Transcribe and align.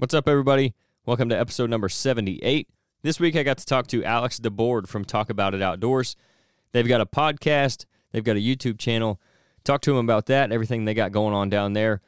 What's 0.00 0.14
up, 0.14 0.28
everybody? 0.28 0.76
Welcome 1.06 1.28
to 1.30 1.36
episode 1.36 1.70
number 1.70 1.88
78. 1.88 2.68
This 3.02 3.18
week 3.18 3.34
I 3.34 3.42
got 3.42 3.58
to 3.58 3.66
talk 3.66 3.88
to 3.88 4.04
Alex 4.04 4.38
DeBord 4.38 4.86
from 4.86 5.04
Talk 5.04 5.28
About 5.28 5.54
It 5.54 5.60
Outdoors. 5.60 6.14
They've 6.70 6.86
got 6.86 7.00
a 7.00 7.04
podcast, 7.04 7.84
they've 8.12 8.22
got 8.22 8.36
a 8.36 8.38
YouTube 8.38 8.78
channel. 8.78 9.20
Talk 9.64 9.80
to 9.80 9.90
them 9.90 9.98
about 9.98 10.26
that, 10.26 10.52
everything 10.52 10.84
they 10.84 10.94
got 10.94 11.10
going 11.10 11.34
on 11.34 11.50
down 11.50 11.72
there. 11.72 12.00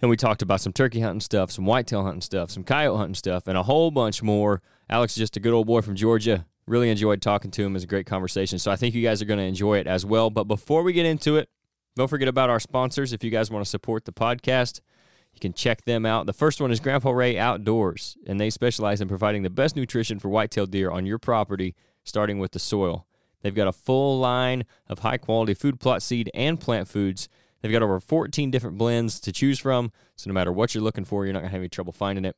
And 0.00 0.08
we 0.08 0.16
talked 0.16 0.42
about 0.42 0.60
some 0.60 0.72
turkey 0.72 1.00
hunting 1.00 1.20
stuff, 1.20 1.50
some 1.50 1.66
whitetail 1.66 2.04
hunting 2.04 2.20
stuff, 2.20 2.52
some 2.52 2.62
coyote 2.62 2.96
hunting 2.96 3.16
stuff, 3.16 3.48
and 3.48 3.58
a 3.58 3.64
whole 3.64 3.90
bunch 3.90 4.22
more. 4.22 4.62
Alex 4.88 5.14
is 5.14 5.18
just 5.18 5.36
a 5.36 5.40
good 5.40 5.52
old 5.52 5.66
boy 5.66 5.80
from 5.80 5.96
Georgia. 5.96 6.46
Really 6.68 6.88
enjoyed 6.88 7.20
talking 7.20 7.50
to 7.50 7.64
him. 7.64 7.72
It 7.72 7.78
was 7.78 7.82
a 7.82 7.88
great 7.88 8.06
conversation. 8.06 8.60
So 8.60 8.70
I 8.70 8.76
think 8.76 8.94
you 8.94 9.02
guys 9.02 9.20
are 9.20 9.24
going 9.24 9.40
to 9.40 9.44
enjoy 9.44 9.78
it 9.78 9.88
as 9.88 10.06
well. 10.06 10.30
But 10.30 10.44
before 10.44 10.84
we 10.84 10.92
get 10.92 11.04
into 11.04 11.36
it, 11.36 11.48
don't 11.96 12.06
forget 12.06 12.28
about 12.28 12.48
our 12.48 12.60
sponsors. 12.60 13.12
If 13.12 13.24
you 13.24 13.32
guys 13.32 13.50
want 13.50 13.64
to 13.64 13.68
support 13.68 14.04
the 14.04 14.12
podcast, 14.12 14.78
you 15.38 15.40
can 15.40 15.54
check 15.54 15.84
them 15.84 16.04
out. 16.04 16.26
The 16.26 16.32
first 16.32 16.60
one 16.60 16.72
is 16.72 16.80
Grandpa 16.80 17.10
Ray 17.10 17.38
Outdoors, 17.38 18.16
and 18.26 18.40
they 18.40 18.50
specialize 18.50 19.00
in 19.00 19.06
providing 19.06 19.42
the 19.42 19.50
best 19.50 19.76
nutrition 19.76 20.18
for 20.18 20.28
whitetail 20.28 20.66
deer 20.66 20.90
on 20.90 21.06
your 21.06 21.18
property, 21.18 21.76
starting 22.02 22.40
with 22.40 22.50
the 22.50 22.58
soil. 22.58 23.06
They've 23.42 23.54
got 23.54 23.68
a 23.68 23.72
full 23.72 24.18
line 24.18 24.64
of 24.88 25.00
high 25.00 25.16
quality 25.16 25.54
food 25.54 25.78
plot 25.78 26.02
seed 26.02 26.28
and 26.34 26.60
plant 26.60 26.88
foods. 26.88 27.28
They've 27.62 27.70
got 27.70 27.82
over 27.82 28.00
14 28.00 28.50
different 28.50 28.78
blends 28.78 29.20
to 29.20 29.30
choose 29.30 29.60
from, 29.60 29.92
so 30.16 30.28
no 30.28 30.34
matter 30.34 30.50
what 30.52 30.74
you're 30.74 30.82
looking 30.82 31.04
for, 31.04 31.24
you're 31.24 31.32
not 31.32 31.40
going 31.40 31.50
to 31.50 31.52
have 31.52 31.60
any 31.60 31.68
trouble 31.68 31.92
finding 31.92 32.24
it. 32.24 32.36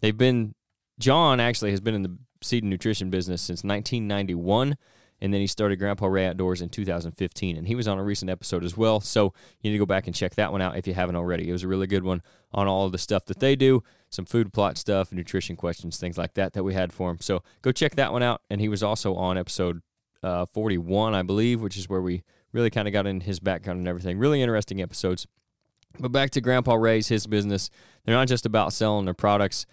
They've 0.00 0.16
been, 0.16 0.56
John 0.98 1.38
actually 1.38 1.70
has 1.70 1.80
been 1.80 1.94
in 1.94 2.02
the 2.02 2.18
seed 2.42 2.64
and 2.64 2.70
nutrition 2.70 3.10
business 3.10 3.42
since 3.42 3.62
1991 3.62 4.76
and 5.24 5.32
then 5.32 5.40
he 5.40 5.46
started 5.46 5.78
Grandpa 5.78 6.04
Ray 6.04 6.26
Outdoors 6.26 6.60
in 6.60 6.68
2015, 6.68 7.56
and 7.56 7.66
he 7.66 7.74
was 7.74 7.88
on 7.88 7.98
a 7.98 8.04
recent 8.04 8.30
episode 8.30 8.62
as 8.62 8.76
well. 8.76 9.00
So 9.00 9.32
you 9.62 9.70
need 9.70 9.72
to 9.72 9.78
go 9.78 9.86
back 9.86 10.06
and 10.06 10.14
check 10.14 10.34
that 10.34 10.52
one 10.52 10.60
out 10.60 10.76
if 10.76 10.86
you 10.86 10.92
haven't 10.92 11.16
already. 11.16 11.48
It 11.48 11.52
was 11.52 11.62
a 11.62 11.68
really 11.68 11.86
good 11.86 12.04
one 12.04 12.20
on 12.52 12.68
all 12.68 12.84
of 12.84 12.92
the 12.92 12.98
stuff 12.98 13.24
that 13.24 13.40
they 13.40 13.56
do, 13.56 13.82
some 14.10 14.26
food 14.26 14.52
plot 14.52 14.76
stuff, 14.76 15.12
nutrition 15.12 15.56
questions, 15.56 15.96
things 15.96 16.18
like 16.18 16.34
that 16.34 16.52
that 16.52 16.62
we 16.62 16.74
had 16.74 16.92
for 16.92 17.10
him. 17.10 17.16
So 17.22 17.42
go 17.62 17.72
check 17.72 17.94
that 17.94 18.12
one 18.12 18.22
out. 18.22 18.42
And 18.50 18.60
he 18.60 18.68
was 18.68 18.82
also 18.82 19.14
on 19.14 19.38
episode 19.38 19.80
uh, 20.22 20.44
41, 20.44 21.14
I 21.14 21.22
believe, 21.22 21.62
which 21.62 21.78
is 21.78 21.88
where 21.88 22.02
we 22.02 22.22
really 22.52 22.68
kind 22.68 22.86
of 22.86 22.92
got 22.92 23.06
in 23.06 23.22
his 23.22 23.40
background 23.40 23.78
and 23.78 23.88
everything. 23.88 24.18
Really 24.18 24.42
interesting 24.42 24.82
episodes. 24.82 25.26
But 25.98 26.12
back 26.12 26.32
to 26.32 26.42
Grandpa 26.42 26.74
Ray's 26.74 27.08
his 27.08 27.26
business. 27.26 27.70
They're 28.04 28.14
not 28.14 28.28
just 28.28 28.44
about 28.44 28.74
selling 28.74 29.06
their 29.06 29.14
products. 29.14 29.64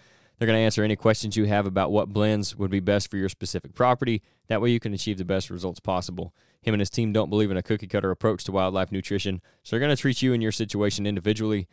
They're 0.41 0.47
going 0.47 0.57
to 0.57 0.65
answer 0.65 0.83
any 0.83 0.95
questions 0.95 1.37
you 1.37 1.45
have 1.45 1.67
about 1.67 1.91
what 1.91 2.09
blends 2.09 2.55
would 2.55 2.71
be 2.71 2.79
best 2.79 3.11
for 3.11 3.17
your 3.17 3.29
specific 3.29 3.75
property. 3.75 4.23
That 4.47 4.59
way, 4.59 4.71
you 4.71 4.79
can 4.79 4.91
achieve 4.91 5.19
the 5.19 5.23
best 5.23 5.51
results 5.51 5.79
possible. 5.79 6.33
Him 6.63 6.73
and 6.73 6.81
his 6.81 6.89
team 6.89 7.13
don't 7.13 7.29
believe 7.29 7.51
in 7.51 7.57
a 7.57 7.61
cookie 7.61 7.85
cutter 7.85 8.09
approach 8.09 8.43
to 8.45 8.51
wildlife 8.51 8.91
nutrition, 8.91 9.43
so 9.61 9.75
they're 9.75 9.79
going 9.79 9.95
to 9.95 10.01
treat 10.01 10.23
you 10.23 10.33
and 10.33 10.41
your 10.41 10.51
situation 10.51 11.05
individually. 11.05 11.67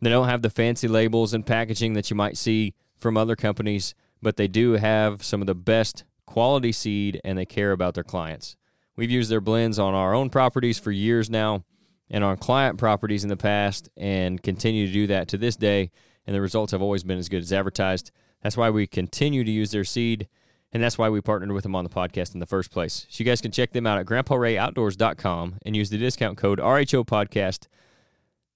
They 0.00 0.08
don't 0.08 0.30
have 0.30 0.40
the 0.40 0.48
fancy 0.48 0.88
labels 0.88 1.34
and 1.34 1.44
packaging 1.44 1.92
that 1.92 2.08
you 2.08 2.16
might 2.16 2.38
see 2.38 2.72
from 2.96 3.18
other 3.18 3.36
companies, 3.36 3.94
but 4.22 4.38
they 4.38 4.48
do 4.48 4.72
have 4.72 5.22
some 5.22 5.42
of 5.42 5.46
the 5.46 5.54
best 5.54 6.04
quality 6.24 6.72
seed 6.72 7.20
and 7.22 7.36
they 7.36 7.44
care 7.44 7.72
about 7.72 7.92
their 7.92 8.02
clients. 8.02 8.56
We've 8.96 9.10
used 9.10 9.30
their 9.30 9.42
blends 9.42 9.78
on 9.78 9.92
our 9.92 10.14
own 10.14 10.30
properties 10.30 10.78
for 10.78 10.90
years 10.90 11.28
now 11.28 11.66
and 12.08 12.24
on 12.24 12.38
client 12.38 12.78
properties 12.78 13.24
in 13.24 13.28
the 13.28 13.36
past 13.36 13.90
and 13.94 14.42
continue 14.42 14.86
to 14.86 14.92
do 14.94 15.06
that 15.08 15.28
to 15.28 15.36
this 15.36 15.56
day 15.56 15.90
and 16.26 16.34
the 16.34 16.40
results 16.40 16.72
have 16.72 16.82
always 16.82 17.04
been 17.04 17.18
as 17.18 17.28
good 17.28 17.42
as 17.42 17.52
advertised. 17.52 18.10
That's 18.42 18.56
why 18.56 18.70
we 18.70 18.86
continue 18.86 19.44
to 19.44 19.50
use 19.50 19.70
their 19.70 19.84
seed, 19.84 20.28
and 20.72 20.82
that's 20.82 20.98
why 20.98 21.08
we 21.08 21.20
partnered 21.20 21.52
with 21.52 21.62
them 21.62 21.74
on 21.74 21.84
the 21.84 21.90
podcast 21.90 22.34
in 22.34 22.40
the 22.40 22.46
first 22.46 22.70
place. 22.70 23.06
So 23.08 23.22
you 23.22 23.24
guys 23.24 23.40
can 23.40 23.52
check 23.52 23.72
them 23.72 23.86
out 23.86 23.98
at 23.98 24.06
grandparayoutdoors.com 24.06 25.58
and 25.64 25.76
use 25.76 25.90
the 25.90 25.98
discount 25.98 26.36
code 26.36 26.58
RHO 26.58 27.06
podcast. 27.06 27.66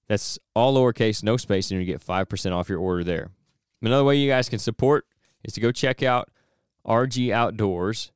That's 0.07 0.37
all 0.55 0.75
lowercase, 0.75 1.23
no 1.23 1.37
space, 1.37 1.71
and 1.71 1.79
you 1.79 1.85
get 1.85 2.05
5% 2.05 2.51
off 2.51 2.69
your 2.69 2.79
order 2.79 3.03
there. 3.03 3.31
Another 3.81 4.03
way 4.03 4.17
you 4.17 4.29
guys 4.29 4.49
can 4.49 4.59
support 4.59 5.05
is 5.43 5.53
to 5.53 5.61
go 5.61 5.71
check 5.71 6.03
out 6.03 6.29
RG 6.85 7.31
Outdoors. 7.31 8.11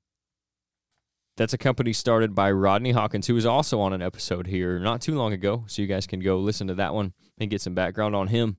That's 1.38 1.54
a 1.54 1.58
company 1.58 1.92
started 1.92 2.34
by 2.34 2.52
Rodney 2.52 2.92
Hawkins, 2.92 3.28
who 3.28 3.34
was 3.34 3.46
also 3.46 3.80
on 3.82 3.92
an 3.92 4.02
episode 4.02 4.48
here 4.48 4.80
not 4.80 5.02
too 5.02 5.16
long 5.16 5.34
ago. 5.34 5.66
So 5.68 5.82
you 5.82 5.88
guys 5.88 6.08
can 6.08 6.22
go 6.22 6.38
listen 6.38 6.68
to 6.68 6.76
that 6.76 6.94
one 6.94 7.14
and 7.38 7.50
get 7.50 7.62
some 7.62 7.74
background 7.74 8.16
on 8.16 8.28
him. 8.28 8.58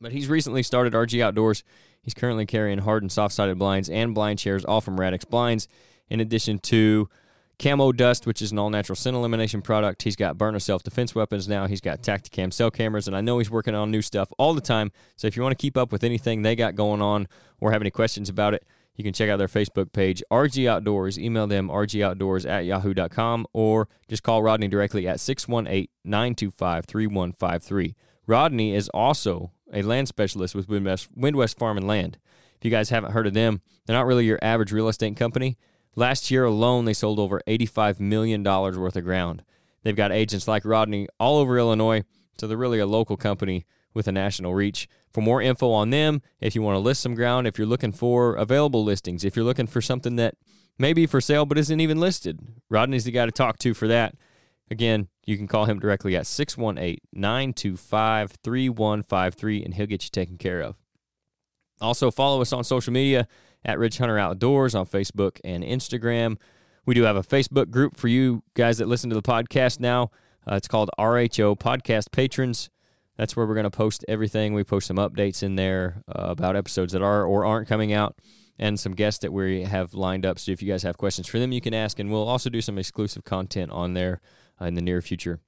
But 0.00 0.12
he's 0.12 0.28
recently 0.28 0.62
started 0.62 0.92
RG 0.92 1.22
Outdoors. 1.22 1.64
He's 2.02 2.14
currently 2.14 2.46
carrying 2.46 2.78
hard 2.78 3.02
and 3.02 3.10
soft 3.10 3.34
sided 3.34 3.58
blinds 3.58 3.88
and 3.90 4.14
blind 4.14 4.38
chairs, 4.38 4.64
all 4.64 4.80
from 4.80 4.98
Radix 4.98 5.24
Blinds, 5.24 5.68
in 6.08 6.20
addition 6.20 6.58
to 6.60 7.08
Camo 7.58 7.90
Dust, 7.90 8.24
which 8.24 8.40
is 8.40 8.52
an 8.52 8.58
all 8.58 8.70
natural 8.70 8.94
scent 8.94 9.16
elimination 9.16 9.62
product. 9.62 10.02
He's 10.02 10.14
got 10.14 10.38
Byrna 10.38 10.62
self 10.62 10.84
defense 10.84 11.14
weapons 11.14 11.48
now. 11.48 11.66
He's 11.66 11.80
got 11.80 12.02
Tactacam 12.02 12.52
cell 12.52 12.70
cameras, 12.70 13.08
and 13.08 13.16
I 13.16 13.20
know 13.20 13.38
he's 13.38 13.50
working 13.50 13.74
on 13.74 13.90
new 13.90 14.02
stuff 14.02 14.32
all 14.38 14.54
the 14.54 14.60
time. 14.60 14.92
So 15.16 15.26
if 15.26 15.36
you 15.36 15.42
want 15.42 15.58
to 15.58 15.60
keep 15.60 15.76
up 15.76 15.90
with 15.90 16.04
anything 16.04 16.42
they 16.42 16.54
got 16.54 16.76
going 16.76 17.02
on 17.02 17.26
or 17.60 17.72
have 17.72 17.82
any 17.82 17.90
questions 17.90 18.28
about 18.28 18.54
it, 18.54 18.64
you 18.94 19.04
can 19.04 19.12
check 19.12 19.28
out 19.28 19.38
their 19.38 19.48
Facebook 19.48 19.92
page, 19.92 20.22
RG 20.30 20.68
Outdoors. 20.68 21.18
Email 21.18 21.46
them 21.46 21.68
rgoutdoors 21.68 22.48
at 22.48 22.64
yahoo.com 22.64 23.46
or 23.52 23.88
just 24.08 24.22
call 24.22 24.42
Rodney 24.42 24.68
directly 24.68 25.06
at 25.06 25.20
618 25.20 25.88
925 26.04 26.84
3153. 26.84 27.94
Rodney 28.26 28.74
is 28.74 28.88
also 28.90 29.52
a 29.72 29.82
land 29.82 30.08
specialist 30.08 30.54
with 30.54 30.68
Midwest, 30.68 31.08
Midwest 31.16 31.58
Farm 31.58 31.76
and 31.76 31.86
Land. 31.86 32.18
If 32.56 32.64
you 32.64 32.70
guys 32.70 32.90
haven't 32.90 33.12
heard 33.12 33.26
of 33.26 33.34
them, 33.34 33.60
they're 33.86 33.96
not 33.96 34.06
really 34.06 34.26
your 34.26 34.38
average 34.42 34.72
real 34.72 34.88
estate 34.88 35.16
company. 35.16 35.56
Last 35.96 36.30
year 36.30 36.44
alone, 36.44 36.84
they 36.84 36.92
sold 36.92 37.18
over 37.18 37.40
$85 37.46 38.00
million 38.00 38.42
worth 38.42 38.96
of 38.96 39.04
ground. 39.04 39.42
They've 39.82 39.96
got 39.96 40.12
agents 40.12 40.48
like 40.48 40.64
Rodney 40.64 41.08
all 41.18 41.38
over 41.38 41.58
Illinois, 41.58 42.02
so 42.38 42.46
they're 42.46 42.56
really 42.56 42.78
a 42.78 42.86
local 42.86 43.16
company 43.16 43.64
with 43.94 44.06
a 44.06 44.12
national 44.12 44.54
reach. 44.54 44.88
For 45.12 45.20
more 45.20 45.40
info 45.40 45.70
on 45.70 45.90
them, 45.90 46.22
if 46.40 46.54
you 46.54 46.62
want 46.62 46.74
to 46.76 46.80
list 46.80 47.00
some 47.00 47.14
ground, 47.14 47.46
if 47.46 47.58
you're 47.58 47.66
looking 47.66 47.92
for 47.92 48.34
available 48.34 48.84
listings, 48.84 49.24
if 49.24 49.34
you're 49.34 49.44
looking 49.44 49.66
for 49.66 49.80
something 49.80 50.16
that 50.16 50.34
may 50.78 50.92
be 50.92 51.06
for 51.06 51.20
sale 51.20 51.46
but 51.46 51.58
isn't 51.58 51.80
even 51.80 51.98
listed, 51.98 52.40
Rodney's 52.68 53.04
the 53.04 53.10
guy 53.10 53.26
to 53.26 53.32
talk 53.32 53.58
to 53.58 53.74
for 53.74 53.88
that. 53.88 54.14
Again, 54.70 55.08
you 55.28 55.36
can 55.36 55.46
call 55.46 55.66
him 55.66 55.78
directly 55.78 56.16
at 56.16 56.26
618 56.26 56.98
925 57.12 58.32
3153 58.42 59.62
and 59.62 59.74
he'll 59.74 59.86
get 59.86 60.02
you 60.02 60.08
taken 60.10 60.38
care 60.38 60.62
of. 60.62 60.76
Also, 61.82 62.10
follow 62.10 62.40
us 62.40 62.52
on 62.52 62.64
social 62.64 62.94
media 62.94 63.28
at 63.62 63.78
Ridge 63.78 63.98
Hunter 63.98 64.18
Outdoors 64.18 64.74
on 64.74 64.86
Facebook 64.86 65.38
and 65.44 65.62
Instagram. 65.62 66.38
We 66.86 66.94
do 66.94 67.02
have 67.02 67.16
a 67.16 67.22
Facebook 67.22 67.70
group 67.70 67.94
for 67.94 68.08
you 68.08 68.42
guys 68.54 68.78
that 68.78 68.88
listen 68.88 69.10
to 69.10 69.16
the 69.16 69.22
podcast 69.22 69.80
now. 69.80 70.10
Uh, 70.50 70.54
it's 70.54 70.66
called 70.66 70.88
RHO 70.98 71.58
Podcast 71.58 72.10
Patrons. 72.10 72.70
That's 73.18 73.36
where 73.36 73.46
we're 73.46 73.54
going 73.54 73.64
to 73.64 73.70
post 73.70 74.06
everything. 74.08 74.54
We 74.54 74.64
post 74.64 74.86
some 74.86 74.96
updates 74.96 75.42
in 75.42 75.56
there 75.56 76.02
uh, 76.08 76.22
about 76.28 76.56
episodes 76.56 76.94
that 76.94 77.02
are 77.02 77.26
or 77.26 77.44
aren't 77.44 77.68
coming 77.68 77.92
out 77.92 78.16
and 78.58 78.80
some 78.80 78.94
guests 78.94 79.20
that 79.20 79.32
we 79.32 79.64
have 79.64 79.92
lined 79.92 80.24
up. 80.24 80.38
So 80.38 80.52
if 80.52 80.62
you 80.62 80.72
guys 80.72 80.84
have 80.84 80.96
questions 80.96 81.28
for 81.28 81.38
them, 81.38 81.52
you 81.52 81.60
can 81.60 81.74
ask. 81.74 81.98
And 81.98 82.10
we'll 82.10 82.26
also 82.26 82.48
do 82.48 82.62
some 82.62 82.78
exclusive 82.78 83.24
content 83.24 83.70
on 83.70 83.92
there 83.92 84.22
in 84.60 84.74
the 84.74 84.82
near 84.82 85.00
future. 85.00 85.40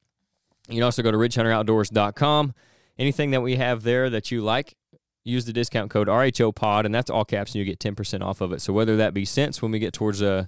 You 0.69 0.76
can 0.76 0.84
also 0.84 1.03
go 1.03 1.10
to 1.10 1.19
ridgehunteroutdoors.com. 1.19 2.54
Anything 2.98 3.31
that 3.31 3.41
we 3.41 3.56
have 3.56 3.82
there 3.82 4.10
that 4.10 4.31
you 4.31 4.43
like, 4.43 4.76
use 5.25 5.44
the 5.44 5.53
discount 5.53 5.91
code 5.91 6.09
RHOPOD, 6.09 6.84
and 6.84 6.94
that's 6.94 7.10
all 7.10 7.25
caps, 7.25 7.54
and 7.54 7.59
you 7.59 7.65
get 7.65 7.78
10% 7.78 8.22
off 8.22 8.41
of 8.41 8.53
it. 8.53 8.60
So 8.60 8.72
whether 8.72 8.97
that 8.97 9.15
be 9.15 9.25
scents 9.25 9.62
when 9.62 9.71
we 9.71 9.78
get 9.78 9.93
towards 9.93 10.22
uh, 10.22 10.47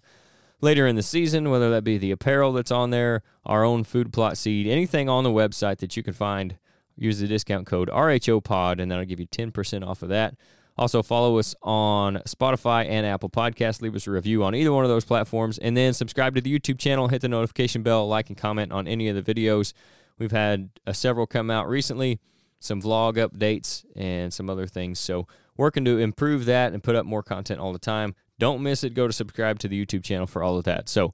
later 0.61 0.87
in 0.87 0.97
the 0.97 1.03
season, 1.03 1.51
whether 1.51 1.71
that 1.71 1.85
be 1.85 1.99
the 1.99 2.11
apparel 2.11 2.53
that's 2.53 2.71
on 2.71 2.91
there, 2.91 3.23
our 3.45 3.65
own 3.65 3.85
food 3.85 4.13
plot 4.13 4.37
seed, 4.37 4.67
anything 4.67 5.09
on 5.09 5.25
the 5.25 5.31
website 5.31 5.79
that 5.79 5.97
you 5.97 6.03
can 6.03 6.15
find, 6.15 6.59
use 6.97 7.21
the 7.21 7.27
discount 7.27 7.67
code 7.67 7.89
RHOPOD, 7.89 8.81
and 8.81 8.91
that'll 8.91 9.05
give 9.05 9.21
you 9.21 9.27
10% 9.27 9.87
off 9.87 10.03
of 10.03 10.09
that. 10.11 10.35
Also, 10.79 11.03
follow 11.03 11.39
us 11.39 11.55
on 11.63 12.17
Spotify 12.27 12.89
and 12.89 13.05
Apple 13.05 13.29
Podcasts. 13.29 13.83
Leave 13.83 13.95
us 13.95 14.07
a 14.07 14.11
review 14.11 14.43
on 14.43 14.55
either 14.55 14.73
one 14.73 14.85
of 14.85 14.91
those 14.91 15.05
platforms. 15.05 15.59
And 15.59 15.77
then 15.77 15.93
subscribe 15.93 16.35
to 16.35 16.41
the 16.41 16.59
YouTube 16.59 16.79
channel, 16.79 17.09
hit 17.09 17.21
the 17.21 17.29
notification 17.29 17.83
bell, 17.83 18.09
like 18.09 18.29
and 18.29 18.37
comment 18.37 18.73
on 18.73 18.89
any 18.89 19.09
of 19.09 19.23
the 19.23 19.35
videos. 19.35 19.73
We've 20.19 20.33
had 20.33 20.71
uh, 20.87 20.93
several 20.93 21.27
come 21.27 21.51
out 21.51 21.69
recently, 21.69 22.21
some 22.59 22.81
vlog 22.81 23.15
updates, 23.15 23.85
and 23.97 24.33
some 24.33 24.49
other 24.49 24.67
things. 24.67 24.99
So, 24.99 25.27
working 25.57 25.85
to 25.85 25.99
improve 25.99 26.47
that 26.47 26.73
and 26.73 26.83
put 26.83 26.97
up 26.97 27.05
more 27.05 27.23
content 27.23 27.61
all 27.61 27.73
the 27.73 27.79
time. 27.79 28.15
Don't 28.39 28.63
miss 28.63 28.83
it. 28.83 28.95
Go 28.95 29.07
to 29.07 29.13
subscribe 29.13 29.59
to 29.61 29.69
the 29.69 29.85
YouTube 29.85 30.05
channel 30.05 30.27
for 30.27 30.43
all 30.43 30.57
of 30.57 30.65
that. 30.65 30.89
So, 30.89 31.13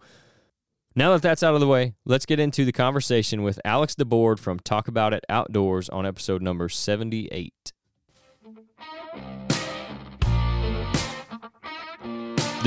now 0.95 1.13
that 1.13 1.23
that's 1.23 1.43
out 1.43 1.55
of 1.55 1.61
the 1.61 1.67
way, 1.67 1.95
let's 2.05 2.27
get 2.27 2.41
into 2.41 2.65
the 2.65 2.73
conversation 2.73 3.43
with 3.43 3.61
Alex 3.65 3.95
DeBord 3.95 4.39
from 4.39 4.59
Talk 4.61 4.89
About 4.89 5.13
It 5.13 5.25
Outdoors 5.29 5.89
on 5.89 6.07
episode 6.07 6.43
number 6.43 6.69
78. 6.69 7.73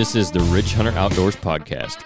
This 0.02 0.16
is 0.16 0.32
the 0.32 0.40
Ridge 0.40 0.74
Hunter 0.74 0.90
Outdoors 0.94 1.36
Podcast. 1.36 2.02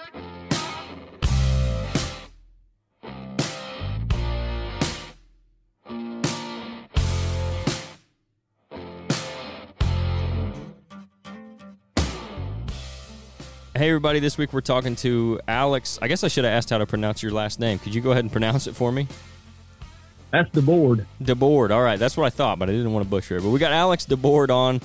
Hey, 13.74 13.88
everybody, 13.88 14.20
this 14.20 14.36
week 14.36 14.52
we're 14.52 14.60
talking 14.60 14.94
to 14.96 15.40
Alex. 15.48 15.98
I 16.02 16.08
guess 16.08 16.22
I 16.22 16.28
should 16.28 16.44
have 16.44 16.52
asked 16.52 16.68
how 16.68 16.76
to 16.76 16.84
pronounce 16.84 17.22
your 17.22 17.32
last 17.32 17.58
name. 17.58 17.78
Could 17.78 17.94
you 17.94 18.02
go 18.02 18.10
ahead 18.10 18.24
and 18.24 18.30
pronounce 18.30 18.66
it 18.66 18.76
for 18.76 18.92
me? 18.92 19.08
That's 20.32 20.50
DeBord. 20.50 21.06
DeBord. 21.22 21.70
All 21.70 21.82
right, 21.82 21.98
that's 21.98 22.18
what 22.18 22.26
I 22.26 22.30
thought, 22.30 22.58
but 22.58 22.68
I 22.68 22.72
didn't 22.72 22.92
want 22.92 23.06
to 23.06 23.10
butcher 23.10 23.38
it. 23.38 23.42
But 23.42 23.48
we 23.48 23.58
got 23.58 23.72
Alex 23.72 24.04
DeBord 24.04 24.50
on 24.50 24.82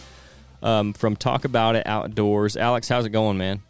um, 0.61 0.93
from 0.93 1.15
Talk 1.15 1.45
About 1.45 1.75
It 1.75 1.85
Outdoors. 1.85 2.57
Alex, 2.57 2.87
how's 2.89 3.05
it 3.05 3.09
going, 3.09 3.37
man? 3.37 3.61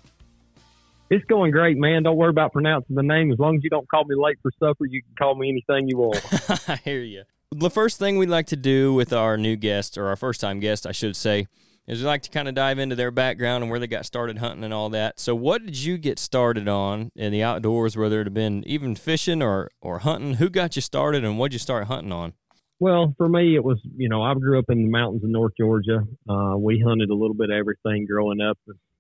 It's 1.10 1.26
going 1.26 1.52
great, 1.52 1.78
man. 1.78 2.04
Don't 2.04 2.16
worry 2.16 2.30
about 2.30 2.54
pronouncing 2.54 2.96
the 2.96 3.04
name. 3.04 3.34
As 3.34 3.40
long 3.40 3.58
as 3.58 3.64
you 3.64 3.70
don't 3.70 3.88
call 3.90 4.06
me 4.06 4.16
late 4.16 4.38
for 4.42 4.52
supper, 4.60 4.86
you 4.86 5.02
can 5.02 5.14
call 5.18 5.36
me 5.36 5.50
anything 5.50 5.90
you 5.90 5.98
want. 5.98 6.24
I 6.70 6.78
hear 6.78 7.02
you. 7.02 7.24
The 7.52 7.70
first 7.70 8.00
thing 8.00 8.18
we'd 8.18 8.30
like 8.30 8.48
to 8.48 8.56
do 8.56 8.94
with 8.94 9.12
our 9.12 9.36
new 9.36 9.58
guest, 9.58 9.98
or 9.98 10.08
our 10.08 10.16
first 10.16 10.40
time 10.40 10.62
guest, 10.62 10.88
I 10.88 10.94
should 10.94 11.18
say, 11.18 11.48
is 11.86 12.00
we'd 12.00 12.08
like 12.08 12.22
to 12.22 12.30
kind 12.30 12.48
of 12.48 12.56
dive 12.56 12.80
into 12.80 12.96
their 12.96 13.12
background 13.12 13.62
and 13.62 13.70
where 13.70 13.78
they 13.78 13.88
got 13.88 14.06
started 14.06 14.38
hunting 14.38 14.64
and 14.64 14.74
all 14.74 14.90
that. 14.92 15.20
So, 15.20 15.36
what 15.36 15.66
did 15.66 15.78
you 15.78 15.98
get 15.98 16.18
started 16.18 16.70
on 16.70 17.12
in 17.14 17.34
the 17.34 17.44
outdoors, 17.44 17.98
whether 17.98 18.22
it 18.22 18.28
had 18.28 18.34
been 18.34 18.64
even 18.66 18.96
fishing 18.96 19.42
or, 19.42 19.70
or 19.82 20.00
hunting? 20.00 20.36
Who 20.36 20.50
got 20.50 20.78
you 20.78 20.82
started 20.82 21.26
and 21.26 21.38
what 21.38 21.52
did 21.52 21.56
you 21.56 21.60
start 21.60 21.88
hunting 21.88 22.14
on? 22.14 22.36
Well, 22.82 23.14
for 23.16 23.30
me, 23.30 23.54
it 23.54 23.64
was, 23.64 23.78
you 23.96 24.10
know, 24.10 24.24
I 24.24 24.34
grew 24.34 24.58
up 24.58 24.66
in 24.70 24.82
the 24.82 24.90
mountains 24.90 25.24
of 25.24 25.30
North 25.30 25.54
Georgia. 25.56 26.04
Uh, 26.28 26.56
we 26.58 26.80
hunted 26.84 27.12
a 27.12 27.14
little 27.14 27.36
bit 27.36 27.52
of 27.52 27.56
everything 27.56 28.08
growing 28.08 28.42
up. 28.42 28.58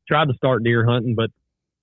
Tried 0.07 0.27
to 0.27 0.35
start 0.35 0.63
deer 0.63 0.85
hunting, 0.85 1.15
but 1.15 1.31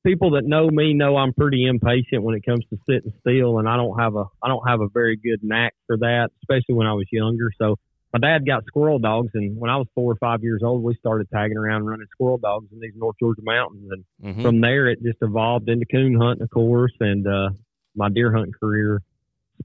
people 0.06 0.31
that 0.33 0.45
know 0.45 0.71
me 0.71 0.95
know 0.95 1.17
I'm 1.17 1.35
pretty 1.35 1.67
impatient 1.67 2.23
when 2.23 2.37
it 2.37 2.47
comes 2.47 2.65
to 2.71 2.79
sitting 2.89 3.12
still, 3.19 3.59
and 3.59 3.69
I 3.69 3.75
don't 3.75 3.99
have 3.99 4.15
a 4.15 4.27
I 4.41 4.47
don't 4.47 4.62
have 4.69 4.81
a 4.81 4.87
very 4.89 5.17
good 5.17 5.41
knack 5.43 5.75
for 5.89 5.97
that, 5.97 6.29
especially 6.41 6.77
when 6.77 6.87
I 6.87 6.93
was 6.93 7.06
younger. 7.11 7.50
So 7.61 7.81
my 8.12 8.21
dad 8.21 8.47
got 8.47 8.65
squirrel 8.67 9.01
dogs, 9.01 9.31
and 9.35 9.59
when 9.59 9.69
I 9.69 9.77
was 9.77 9.89
four 9.97 10.12
or 10.12 10.17
five 10.21 10.44
years 10.44 10.62
old, 10.62 10.85
we 10.85 10.94
started 11.01 11.27
tagging 11.35 11.59
around 11.59 11.87
running 11.87 12.06
squirrel 12.12 12.39
dogs 12.39 12.69
in 12.73 12.79
these 12.79 12.94
North 12.94 13.17
Georgia 13.19 13.43
mountains, 13.43 13.91
and 13.91 14.05
mm-hmm. 14.25 14.43
from 14.43 14.61
there 14.61 14.87
it 14.87 15.03
just 15.03 15.19
evolved 15.21 15.69
into 15.69 15.85
coon 15.87 16.15
hunting, 16.15 16.44
of 16.44 16.51
course, 16.51 16.94
and 17.01 17.27
uh, 17.27 17.49
my 17.97 18.09
deer 18.09 18.33
hunting 18.33 18.53
career 18.53 19.03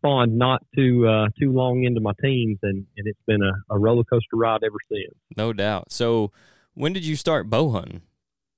spawned 0.03 0.37
not 0.37 0.65
too 0.75 1.07
uh, 1.07 1.27
too 1.39 1.51
long 1.51 1.83
into 1.83 2.01
my 2.01 2.13
teens, 2.21 2.59
and, 2.63 2.85
and 2.97 3.07
it's 3.07 3.19
been 3.25 3.41
a, 3.41 3.73
a 3.73 3.79
roller 3.79 4.03
coaster 4.03 4.35
ride 4.35 4.61
ever 4.63 4.77
since. 4.91 5.15
No 5.37 5.53
doubt. 5.53 5.91
So, 5.91 6.31
when 6.73 6.93
did 6.93 7.05
you 7.05 7.15
start 7.15 7.49
bow 7.49 7.71
hunting? 7.71 8.01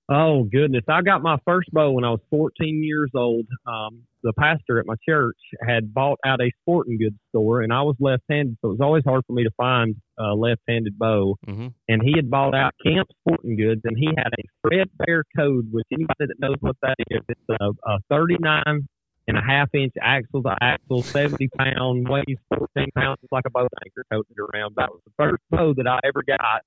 Oh 0.07 0.44
goodness, 0.44 0.83
I 0.88 1.01
got 1.01 1.24
my 1.24 1.38
first 1.45 1.71
bow 1.71 1.92
when 1.92 2.03
I 2.03 2.12
was 2.12 2.19
14 2.30 2.83
years 2.83 3.09
old. 3.15 3.47
Um, 3.65 4.03
the 4.21 4.33
pastor 4.33 4.80
at 4.80 4.86
my 4.86 4.94
church 5.07 5.38
had 5.68 5.94
bought 5.94 6.19
out 6.24 6.42
a 6.42 6.51
sporting 6.62 7.00
goods 7.00 7.15
store, 7.30 7.62
and 7.62 7.74
I 7.74 7.81
was 7.81 7.95
left-handed, 8.00 8.57
so 8.62 8.69
it 8.69 8.71
was 8.71 8.81
always 8.81 9.03
hard 9.03 9.24
for 9.25 9.33
me 9.33 9.44
to 9.44 9.51
find 9.57 9.95
a 10.19 10.36
left-handed 10.36 10.97
bow. 10.97 11.38
Mm-hmm. 11.47 11.68
And 11.89 12.01
he 12.03 12.13
had 12.15 12.30
bought 12.30 12.53
out 12.53 12.74
Camp 12.86 13.07
Sporting 13.21 13.57
Goods, 13.57 13.81
and 13.83 13.97
he 13.97 14.07
had 14.15 14.27
a 14.27 14.44
Fred 14.62 14.89
Bear 14.97 15.24
code, 15.36 15.71
which 15.71 15.88
anybody 15.92 16.25
that 16.27 16.39
knows 16.39 16.57
what 16.59 16.75
that 16.83 16.95
is, 17.09 17.21
it's 17.27 17.42
a, 17.59 17.69
a 17.89 18.00
39 18.09 18.88
and 19.27 19.38
a 19.38 19.42
half 19.42 19.69
inch 19.74 19.94
axle 20.01 20.44
to 20.44 20.56
axle, 20.62 21.01
70 21.01 21.50
pound, 21.57 22.07
weighs 22.07 22.38
14 22.56 22.88
pounds. 22.95 23.18
Like 23.31 23.45
a 23.45 23.50
boat 23.50 23.69
anchor 23.83 24.06
toted 24.12 24.38
around. 24.39 24.75
That 24.77 24.92
was 24.92 25.01
the 25.06 25.12
first 25.18 25.42
bow 25.50 25.74
that 25.75 25.88
I 25.88 26.00
ever 26.06 26.24
got. 26.25 26.62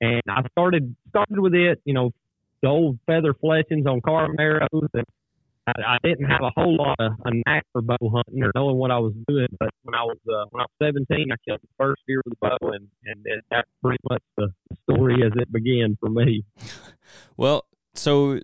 And 0.00 0.22
I 0.28 0.42
started 0.52 0.94
started 1.08 1.38
with 1.38 1.54
it, 1.54 1.80
you 1.84 1.94
know, 1.94 2.12
the 2.62 2.68
old 2.68 2.98
feather 3.06 3.34
fletchings 3.34 3.86
on 3.86 4.00
arrows. 4.38 4.88
And 4.94 5.04
I, 5.66 5.72
I 5.94 5.98
didn't 6.02 6.26
have 6.26 6.40
a 6.42 6.50
whole 6.54 6.76
lot 6.76 6.96
of 6.98 7.12
a 7.24 7.30
knack 7.46 7.66
for 7.72 7.82
bow 7.82 7.96
hunting 8.00 8.42
or 8.42 8.52
knowing 8.54 8.76
what 8.76 8.90
I 8.90 8.98
was 8.98 9.12
doing. 9.26 9.48
But 9.58 9.70
when 9.82 9.94
I 9.94 10.04
was 10.04 10.18
uh, 10.28 10.46
when 10.50 10.62
I 10.62 10.64
was 10.64 10.94
17, 10.94 11.28
I 11.30 11.36
killed 11.46 11.60
the 11.62 11.68
first 11.76 12.00
deer 12.06 12.22
with 12.24 12.34
a 12.34 12.48
bow, 12.48 12.68
and 12.68 12.88
and 13.04 13.20
it, 13.24 13.44
that's 13.50 13.68
pretty 13.82 13.98
much 14.08 14.22
the 14.36 14.48
story 14.84 15.22
as 15.24 15.32
it 15.36 15.52
began 15.52 15.96
for 16.00 16.08
me. 16.08 16.44
Well, 17.38 17.64
so 17.94 18.40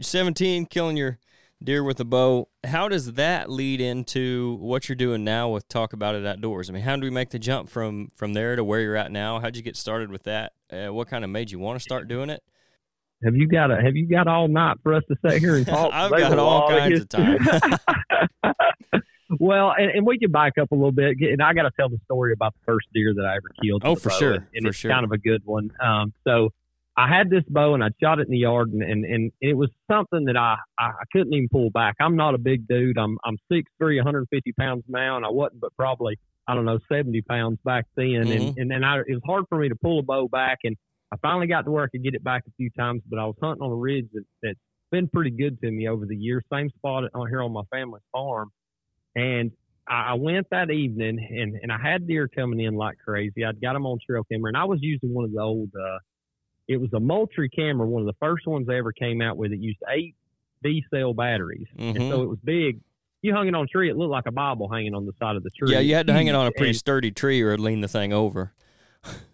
17, 0.00 0.66
killing 0.66 0.96
your 0.96 1.18
deer 1.62 1.82
with 1.82 2.00
a 2.00 2.04
bow. 2.04 2.48
How 2.64 2.88
does 2.88 3.14
that 3.14 3.50
lead 3.50 3.80
into 3.80 4.56
what 4.60 4.88
you're 4.88 4.96
doing 4.96 5.24
now 5.24 5.48
with 5.48 5.68
Talk 5.68 5.92
About 5.92 6.14
It 6.14 6.26
Outdoors? 6.26 6.68
I 6.68 6.72
mean, 6.72 6.82
how 6.82 6.96
do 6.96 7.02
we 7.02 7.10
make 7.10 7.30
the 7.30 7.38
jump 7.38 7.68
from 7.68 8.08
from 8.14 8.34
there 8.34 8.56
to 8.56 8.64
where 8.64 8.80
you're 8.80 8.96
at 8.96 9.10
now? 9.10 9.40
How'd 9.40 9.56
you 9.56 9.62
get 9.62 9.76
started 9.76 10.10
with 10.10 10.24
that? 10.24 10.52
Uh, 10.70 10.92
what 10.92 11.08
kind 11.08 11.24
of 11.24 11.30
made 11.30 11.50
you 11.50 11.58
want 11.58 11.78
to 11.78 11.82
start 11.82 12.08
doing 12.08 12.30
it? 12.30 12.42
Have 13.24 13.34
you 13.34 13.48
got 13.48 13.70
a 13.70 13.80
Have 13.80 13.96
you 13.96 14.06
got 14.06 14.26
all 14.26 14.48
night 14.48 14.76
for 14.82 14.94
us 14.94 15.02
to 15.08 15.16
sit 15.26 15.40
here 15.40 15.56
and 15.56 15.66
talk? 15.66 15.92
I've 15.92 16.10
got 16.10 16.38
all 16.38 16.68
kinds 16.68 17.00
of 17.00 17.08
time. 17.08 17.38
well, 19.40 19.72
and, 19.76 19.90
and, 19.90 20.06
we 20.06 20.18
can 20.18 20.30
back 20.30 20.58
up 20.60 20.70
a 20.70 20.74
little 20.74 20.92
bit, 20.92 21.16
and 21.20 21.42
I 21.42 21.54
got 21.54 21.62
to 21.62 21.70
tell 21.78 21.88
the 21.88 21.98
story 22.04 22.32
about 22.32 22.54
the 22.54 22.60
first 22.66 22.88
deer 22.92 23.14
that 23.14 23.24
I 23.24 23.36
ever 23.36 23.50
killed. 23.62 23.82
Oh, 23.84 23.94
for 23.94 24.10
sure, 24.10 24.34
and, 24.34 24.46
for 24.62 24.68
it's 24.68 24.78
sure. 24.78 24.90
kind 24.90 25.04
of 25.04 25.12
a 25.12 25.18
good 25.18 25.42
one. 25.44 25.70
Um, 25.82 26.12
so 26.24 26.50
I 26.98 27.08
had 27.08 27.28
this 27.28 27.44
bow 27.48 27.74
and 27.74 27.84
I 27.84 27.88
shot 28.02 28.20
it 28.20 28.26
in 28.26 28.30
the 28.30 28.38
yard, 28.38 28.70
and, 28.72 28.82
and, 28.82 29.04
and 29.04 29.32
it 29.42 29.54
was 29.54 29.68
something 29.90 30.24
that 30.24 30.36
I, 30.36 30.56
I 30.78 30.92
couldn't 31.12 31.34
even 31.34 31.48
pull 31.50 31.70
back. 31.70 31.96
I'm 32.00 32.16
not 32.16 32.34
a 32.34 32.38
big 32.38 32.66
dude. 32.66 32.96
I'm 32.98 33.18
I'm 33.24 33.36
six 33.52 33.70
three, 33.78 33.98
150 33.98 34.52
pounds 34.52 34.84
now, 34.88 35.16
and 35.16 35.26
I 35.26 35.28
wasn't, 35.28 35.60
but 35.60 35.76
probably 35.76 36.18
I 36.48 36.54
don't 36.54 36.64
know 36.64 36.78
70 36.90 37.20
pounds 37.22 37.58
back 37.64 37.84
then, 37.96 38.06
mm-hmm. 38.06 38.32
and 38.32 38.58
and 38.58 38.70
then 38.70 38.84
I, 38.84 39.00
it 39.00 39.04
was 39.08 39.22
hard 39.26 39.44
for 39.48 39.58
me 39.58 39.68
to 39.68 39.76
pull 39.76 39.98
a 39.98 40.02
bow 40.02 40.28
back 40.28 40.58
and 40.64 40.76
I 41.12 41.16
finally 41.22 41.46
got 41.46 41.64
to 41.64 41.70
where 41.70 41.84
I 41.84 41.88
could 41.88 42.02
get 42.02 42.14
it 42.14 42.24
back 42.24 42.42
a 42.46 42.50
few 42.56 42.70
times, 42.70 43.02
but 43.08 43.18
I 43.18 43.24
was 43.24 43.36
hunting 43.40 43.62
on 43.62 43.70
a 43.70 43.76
ridge 43.76 44.06
that, 44.12 44.24
that's 44.42 44.58
been 44.90 45.08
pretty 45.08 45.30
good 45.30 45.60
to 45.60 45.70
me 45.70 45.88
over 45.88 46.04
the 46.04 46.16
years. 46.16 46.44
Same 46.52 46.70
spot 46.70 47.04
on 47.14 47.28
here 47.28 47.42
on 47.42 47.52
my 47.52 47.62
family 47.70 48.00
farm. 48.12 48.50
And 49.14 49.52
I, 49.88 50.10
I 50.10 50.14
went 50.14 50.48
that 50.50 50.70
evening 50.70 51.18
and, 51.30 51.56
and 51.62 51.70
I 51.70 51.78
had 51.78 52.06
deer 52.08 52.28
coming 52.28 52.60
in 52.60 52.74
like 52.74 52.96
crazy. 53.04 53.44
I'd 53.44 53.60
got 53.60 53.74
them 53.74 53.86
on 53.86 53.98
trail 54.04 54.24
camera 54.30 54.48
and 54.48 54.56
I 54.56 54.64
was 54.64 54.80
using 54.82 55.14
one 55.14 55.24
of 55.24 55.32
the 55.32 55.40
old, 55.40 55.70
uh, 55.80 55.98
it 56.68 56.78
was 56.78 56.92
a 56.92 57.00
Moultrie 57.00 57.48
camera, 57.48 57.86
one 57.86 58.02
of 58.02 58.06
the 58.06 58.16
first 58.20 58.46
ones 58.46 58.66
they 58.66 58.76
ever 58.76 58.92
came 58.92 59.22
out 59.22 59.36
with. 59.36 59.52
It 59.52 59.60
used 59.60 59.78
eight 59.88 60.14
D 60.62 60.84
cell 60.92 61.14
batteries. 61.14 61.66
Mm-hmm. 61.78 61.96
And 61.96 62.10
so 62.10 62.22
it 62.22 62.28
was 62.28 62.38
big. 62.42 62.80
You 63.22 63.34
hung 63.34 63.48
it 63.48 63.54
on 63.54 63.64
a 63.64 63.66
tree, 63.66 63.90
it 63.90 63.96
looked 63.96 64.12
like 64.12 64.26
a 64.26 64.32
Bible 64.32 64.68
hanging 64.68 64.94
on 64.94 65.06
the 65.06 65.12
side 65.18 65.36
of 65.36 65.42
the 65.42 65.50
tree. 65.50 65.72
Yeah, 65.72 65.80
you 65.80 65.94
had 65.94 66.06
to 66.06 66.12
hang 66.12 66.26
it 66.26 66.34
on 66.34 66.46
a 66.46 66.52
pretty 66.52 66.70
and, 66.70 66.76
sturdy 66.76 67.10
tree 67.10 67.42
or 67.42 67.56
lean 67.58 67.80
the 67.80 67.88
thing 67.88 68.12
over. 68.12 68.52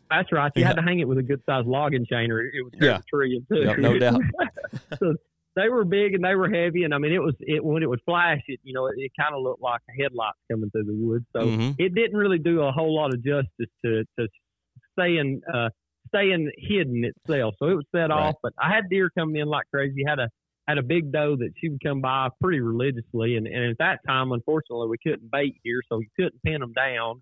That's 0.08 0.30
right. 0.30 0.52
You 0.54 0.62
yeah. 0.62 0.68
had 0.68 0.76
to 0.76 0.82
hang 0.82 1.00
it 1.00 1.08
with 1.08 1.18
a 1.18 1.22
good 1.22 1.42
sized 1.46 1.66
logging 1.66 2.06
chain, 2.06 2.30
or 2.30 2.40
it 2.40 2.62
would 2.62 2.74
tear 2.74 2.90
yeah. 2.90 2.98
the 2.98 3.04
tree 3.04 3.36
in 3.36 3.46
two. 3.54 3.64
Yep, 3.64 3.78
no 3.78 3.98
doubt. 3.98 4.20
so 4.98 5.14
they 5.56 5.68
were 5.68 5.84
big 5.84 6.14
and 6.14 6.24
they 6.24 6.34
were 6.34 6.48
heavy, 6.48 6.84
and 6.84 6.94
I 6.94 6.98
mean, 6.98 7.12
it 7.12 7.18
was 7.18 7.34
it 7.40 7.64
when 7.64 7.82
it 7.82 7.88
would 7.88 8.00
flash, 8.04 8.40
it 8.46 8.60
you 8.62 8.74
know, 8.74 8.86
it, 8.86 8.94
it 8.98 9.12
kind 9.18 9.34
of 9.34 9.42
looked 9.42 9.62
like 9.62 9.80
a 9.88 10.02
headlight 10.02 10.34
coming 10.50 10.70
through 10.70 10.84
the 10.84 10.94
woods. 10.94 11.24
So 11.34 11.40
mm-hmm. 11.40 11.70
it 11.78 11.94
didn't 11.94 12.16
really 12.16 12.38
do 12.38 12.62
a 12.62 12.72
whole 12.72 12.94
lot 12.94 13.14
of 13.14 13.24
justice 13.24 13.70
to 13.84 14.04
to 14.18 14.28
staying 14.98 15.40
uh, 15.52 15.70
staying 16.14 16.50
hidden 16.58 17.04
itself. 17.04 17.54
So 17.58 17.68
it 17.68 17.74
was 17.74 17.84
set 17.94 18.10
right. 18.10 18.12
off, 18.12 18.34
but 18.42 18.52
I 18.58 18.72
had 18.74 18.88
deer 18.90 19.10
coming 19.16 19.36
in 19.36 19.48
like 19.48 19.66
crazy. 19.72 20.04
Had 20.06 20.18
a 20.18 20.28
had 20.68 20.78
a 20.78 20.82
big 20.82 21.12
doe 21.12 21.36
that 21.36 21.50
she 21.58 21.68
would 21.68 21.82
come 21.84 22.00
by 22.00 22.28
pretty 22.40 22.60
religiously, 22.60 23.36
and, 23.36 23.46
and 23.46 23.70
at 23.70 23.78
that 23.78 23.98
time, 24.06 24.30
unfortunately, 24.30 24.88
we 24.88 24.96
couldn't 25.02 25.30
bait 25.30 25.56
here, 25.64 25.80
so 25.88 25.98
we 25.98 26.08
couldn't 26.16 26.40
pin 26.44 26.60
them 26.60 26.72
down 26.72 27.20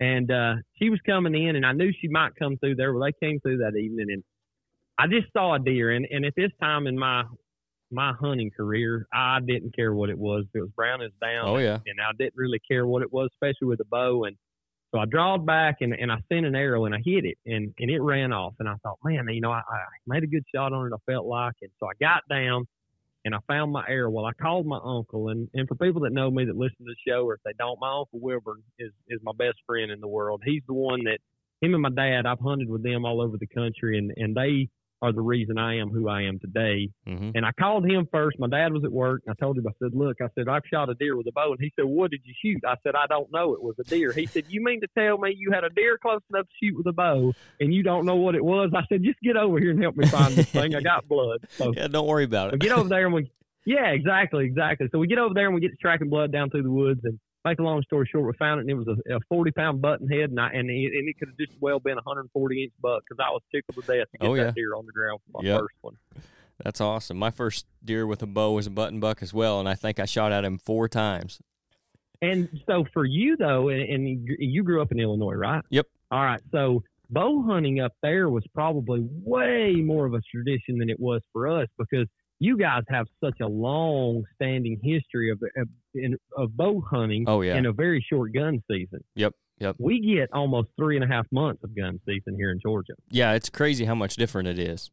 and 0.00 0.30
uh, 0.30 0.54
she 0.76 0.90
was 0.90 1.00
coming 1.04 1.34
in, 1.34 1.56
and 1.56 1.66
I 1.66 1.72
knew 1.72 1.90
she 2.00 2.08
might 2.08 2.36
come 2.36 2.56
through 2.58 2.76
there. 2.76 2.92
Well, 2.92 3.04
they 3.04 3.26
came 3.26 3.40
through 3.40 3.58
that 3.58 3.76
evening, 3.76 4.06
and 4.10 4.22
I 4.96 5.06
just 5.08 5.32
saw 5.32 5.54
a 5.54 5.58
deer. 5.58 5.90
And, 5.90 6.06
and 6.10 6.24
at 6.24 6.34
this 6.36 6.52
time 6.60 6.86
in 6.86 6.98
my 6.98 7.24
my 7.90 8.12
hunting 8.20 8.50
career, 8.54 9.06
I 9.12 9.38
didn't 9.40 9.74
care 9.74 9.94
what 9.94 10.10
it 10.10 10.18
was. 10.18 10.44
If 10.44 10.58
it 10.58 10.60
was 10.60 10.70
brown 10.76 11.02
as 11.02 11.10
down. 11.22 11.48
Oh 11.48 11.56
yeah. 11.56 11.78
And 11.86 11.98
I 12.00 12.12
didn't 12.18 12.34
really 12.36 12.60
care 12.70 12.86
what 12.86 13.02
it 13.02 13.12
was, 13.12 13.30
especially 13.34 13.68
with 13.68 13.80
a 13.80 13.86
bow. 13.86 14.24
And 14.24 14.36
so 14.90 14.98
I 14.98 15.04
drawed 15.04 15.44
back 15.44 15.76
and, 15.80 15.92
and 15.92 16.10
I 16.10 16.16
sent 16.32 16.46
an 16.46 16.54
arrow 16.54 16.86
and 16.86 16.94
I 16.94 16.98
hit 17.04 17.24
it 17.24 17.38
and, 17.44 17.74
and 17.78 17.90
it 17.90 18.00
ran 18.00 18.32
off. 18.32 18.54
And 18.58 18.68
I 18.68 18.74
thought, 18.82 18.98
man, 19.04 19.28
you 19.28 19.40
know, 19.40 19.52
I, 19.52 19.58
I 19.58 19.84
made 20.06 20.22
a 20.22 20.26
good 20.26 20.44
shot 20.54 20.72
on 20.72 20.86
it. 20.86 20.94
I 20.94 21.12
felt 21.12 21.26
like, 21.26 21.54
and 21.60 21.70
so 21.78 21.86
I 21.86 21.92
got 22.00 22.22
down 22.30 22.66
and 23.24 23.34
I 23.34 23.38
found 23.46 23.72
my 23.72 23.84
arrow. 23.88 24.10
Well, 24.10 24.24
I 24.24 24.32
called 24.32 24.66
my 24.66 24.78
uncle, 24.82 25.28
and, 25.28 25.48
and 25.52 25.68
for 25.68 25.74
people 25.74 26.00
that 26.02 26.12
know 26.12 26.30
me 26.30 26.46
that 26.46 26.56
listen 26.56 26.78
to 26.78 26.84
the 26.84 26.96
show, 27.06 27.26
or 27.26 27.34
if 27.34 27.40
they 27.44 27.52
don't, 27.58 27.78
my 27.80 27.90
uncle 27.90 28.20
Wilburn 28.20 28.62
is 28.78 28.92
is 29.08 29.20
my 29.22 29.32
best 29.36 29.58
friend 29.66 29.90
in 29.90 30.00
the 30.00 30.08
world. 30.08 30.40
He's 30.44 30.62
the 30.66 30.74
one 30.74 31.04
that 31.04 31.18
him 31.60 31.74
and 31.74 31.82
my 31.82 31.90
dad. 31.90 32.26
I've 32.26 32.40
hunted 32.40 32.70
with 32.70 32.82
them 32.82 33.04
all 33.04 33.20
over 33.20 33.36
the 33.36 33.46
country, 33.46 33.98
and 33.98 34.12
and 34.16 34.34
they 34.34 34.68
are 35.00 35.12
the 35.12 35.20
reason 35.20 35.58
I 35.58 35.78
am 35.78 35.90
who 35.90 36.08
I 36.08 36.22
am 36.22 36.38
today. 36.38 36.90
Mm-hmm. 37.06 37.30
And 37.34 37.46
I 37.46 37.52
called 37.52 37.88
him 37.88 38.08
first. 38.10 38.38
My 38.38 38.48
dad 38.48 38.72
was 38.72 38.84
at 38.84 38.90
work. 38.90 39.22
And 39.26 39.34
I 39.38 39.40
told 39.40 39.56
him, 39.56 39.66
I 39.66 39.72
said, 39.82 39.94
look, 39.94 40.16
I 40.20 40.26
said, 40.34 40.48
I've 40.48 40.62
shot 40.72 40.88
a 40.88 40.94
deer 40.94 41.16
with 41.16 41.26
a 41.28 41.32
bow. 41.32 41.52
And 41.52 41.60
he 41.60 41.72
said, 41.76 41.84
what 41.84 42.10
did 42.10 42.20
you 42.24 42.34
shoot? 42.42 42.62
I 42.66 42.74
said, 42.82 42.94
I 42.94 43.06
don't 43.06 43.30
know. 43.32 43.54
It 43.54 43.62
was 43.62 43.76
a 43.78 43.84
deer. 43.84 44.12
He 44.12 44.26
said, 44.26 44.44
you 44.48 44.62
mean 44.62 44.80
to 44.80 44.88
tell 44.98 45.18
me 45.18 45.34
you 45.36 45.52
had 45.52 45.64
a 45.64 45.70
deer 45.70 45.98
close 45.98 46.20
enough 46.30 46.46
to 46.46 46.66
shoot 46.66 46.76
with 46.76 46.86
a 46.86 46.92
bow 46.92 47.32
and 47.60 47.72
you 47.72 47.82
don't 47.82 48.06
know 48.06 48.16
what 48.16 48.34
it 48.34 48.44
was? 48.44 48.70
I 48.74 48.82
said, 48.88 49.02
just 49.04 49.20
get 49.20 49.36
over 49.36 49.58
here 49.58 49.70
and 49.70 49.80
help 49.80 49.96
me 49.96 50.06
find 50.06 50.34
this 50.34 50.46
thing. 50.46 50.74
I 50.74 50.80
got 50.80 51.06
blood. 51.08 51.46
So 51.50 51.72
yeah, 51.76 51.88
don't 51.88 52.06
worry 52.06 52.24
about 52.24 52.54
it. 52.54 52.60
Get 52.60 52.72
over 52.72 52.88
there 52.88 53.04
and 53.04 53.14
we, 53.14 53.30
yeah, 53.66 53.88
exactly, 53.88 54.46
exactly. 54.46 54.88
So 54.90 54.98
we 54.98 55.06
get 55.06 55.18
over 55.18 55.34
there 55.34 55.46
and 55.46 55.54
we 55.54 55.60
get 55.60 55.70
to 55.70 55.76
tracking 55.76 56.08
blood 56.08 56.32
down 56.32 56.50
through 56.50 56.62
the 56.62 56.70
woods 56.70 57.00
and 57.04 57.18
make 57.48 57.58
a 57.58 57.62
long 57.62 57.82
story 57.82 58.08
short, 58.10 58.26
we 58.26 58.32
found 58.38 58.58
it 58.58 58.62
and 58.62 58.70
it 58.70 58.74
was 58.74 58.88
a, 58.88 59.16
a 59.16 59.20
40 59.28 59.50
pound 59.52 59.80
button 59.80 60.08
head 60.08 60.30
and, 60.30 60.40
I, 60.40 60.50
and, 60.50 60.70
it, 60.70 60.92
and 60.94 61.08
it 61.08 61.18
could 61.18 61.28
have 61.28 61.38
just 61.38 61.52
well 61.60 61.80
been 61.80 61.94
a 61.94 62.02
140 62.04 62.64
inch 62.64 62.72
buck 62.80 63.02
because 63.08 63.22
I 63.24 63.30
was 63.30 63.42
tickled 63.52 63.84
to 63.84 63.92
death 63.92 64.06
to 64.12 64.18
get 64.18 64.28
oh, 64.28 64.34
yeah. 64.34 64.44
that 64.44 64.54
deer 64.54 64.74
on 64.74 64.86
the 64.86 64.92
ground 64.92 65.20
for 65.26 65.42
my 65.42 65.48
yep. 65.48 65.60
first 65.60 65.74
one. 65.80 65.94
That's 66.62 66.80
awesome. 66.80 67.16
My 67.16 67.30
first 67.30 67.66
deer 67.84 68.06
with 68.06 68.22
a 68.22 68.26
bow 68.26 68.52
was 68.52 68.66
a 68.66 68.70
button 68.70 68.98
buck 68.98 69.22
as 69.22 69.32
well, 69.32 69.60
and 69.60 69.68
I 69.68 69.74
think 69.74 70.00
I 70.00 70.06
shot 70.06 70.32
at 70.32 70.44
him 70.44 70.58
four 70.58 70.88
times. 70.88 71.40
And 72.20 72.48
so 72.66 72.84
for 72.92 73.04
you 73.04 73.36
though, 73.36 73.68
and, 73.68 73.80
and 73.80 74.28
you 74.38 74.64
grew 74.64 74.82
up 74.82 74.90
in 74.90 74.98
Illinois, 74.98 75.34
right? 75.34 75.62
Yep. 75.70 75.86
All 76.10 76.24
right. 76.24 76.40
So 76.50 76.82
bow 77.10 77.42
hunting 77.42 77.80
up 77.80 77.92
there 78.02 78.28
was 78.28 78.44
probably 78.54 79.06
way 79.24 79.74
more 79.76 80.04
of 80.06 80.14
a 80.14 80.20
tradition 80.20 80.78
than 80.78 80.90
it 80.90 80.98
was 80.98 81.22
for 81.32 81.48
us 81.48 81.68
because 81.78 82.06
you 82.40 82.56
guys 82.56 82.82
have 82.88 83.06
such 83.22 83.40
a 83.40 83.46
long 83.46 84.24
standing 84.34 84.78
history 84.82 85.30
of, 85.30 85.42
of, 85.56 85.68
of 86.36 86.56
bow 86.56 86.80
hunting 86.88 87.24
oh, 87.26 87.40
yeah. 87.40 87.56
in 87.56 87.66
a 87.66 87.72
very 87.72 88.04
short 88.08 88.32
gun 88.32 88.62
season. 88.70 89.02
Yep. 89.16 89.34
Yep. 89.60 89.76
We 89.80 90.00
get 90.00 90.30
almost 90.32 90.68
three 90.78 90.96
and 90.96 91.04
a 91.04 91.08
half 91.08 91.26
months 91.32 91.64
of 91.64 91.74
gun 91.74 91.98
season 92.06 92.36
here 92.36 92.52
in 92.52 92.60
Georgia. 92.60 92.92
Yeah, 93.10 93.32
it's 93.32 93.50
crazy 93.50 93.86
how 93.86 93.96
much 93.96 94.14
different 94.14 94.46
it 94.48 94.58
is. 94.58 94.90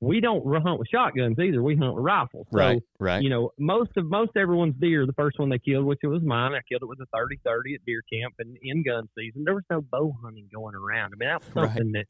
We 0.00 0.20
don't 0.20 0.44
hunt 0.62 0.78
with 0.78 0.86
shotguns 0.88 1.36
either. 1.40 1.60
We 1.60 1.74
hunt 1.74 1.96
with 1.96 2.04
rifles. 2.04 2.46
So, 2.52 2.56
Right, 2.56 2.82
right. 3.00 3.20
You 3.20 3.30
know, 3.30 3.50
most 3.58 3.90
of 3.96 4.06
most 4.06 4.30
everyone's 4.36 4.76
deer, 4.80 5.04
the 5.06 5.12
first 5.14 5.40
one 5.40 5.48
they 5.48 5.58
killed, 5.58 5.84
which 5.84 5.98
it 6.04 6.06
was 6.06 6.22
mine, 6.22 6.52
I 6.52 6.60
killed 6.68 6.82
it 6.82 6.88
with 6.88 7.00
a 7.00 7.06
thirty 7.12 7.40
thirty 7.44 7.74
at 7.74 7.84
deer 7.84 8.02
camp 8.12 8.34
and 8.38 8.56
in 8.62 8.84
gun 8.84 9.08
season. 9.18 9.42
There 9.44 9.54
was 9.54 9.64
no 9.68 9.80
bow 9.80 10.14
hunting 10.22 10.48
going 10.54 10.76
around. 10.76 11.14
I 11.14 11.16
mean, 11.18 11.28
that 11.28 11.40
was 11.40 11.56
Right. 11.56 11.66
something 11.74 11.92
that 11.92 12.06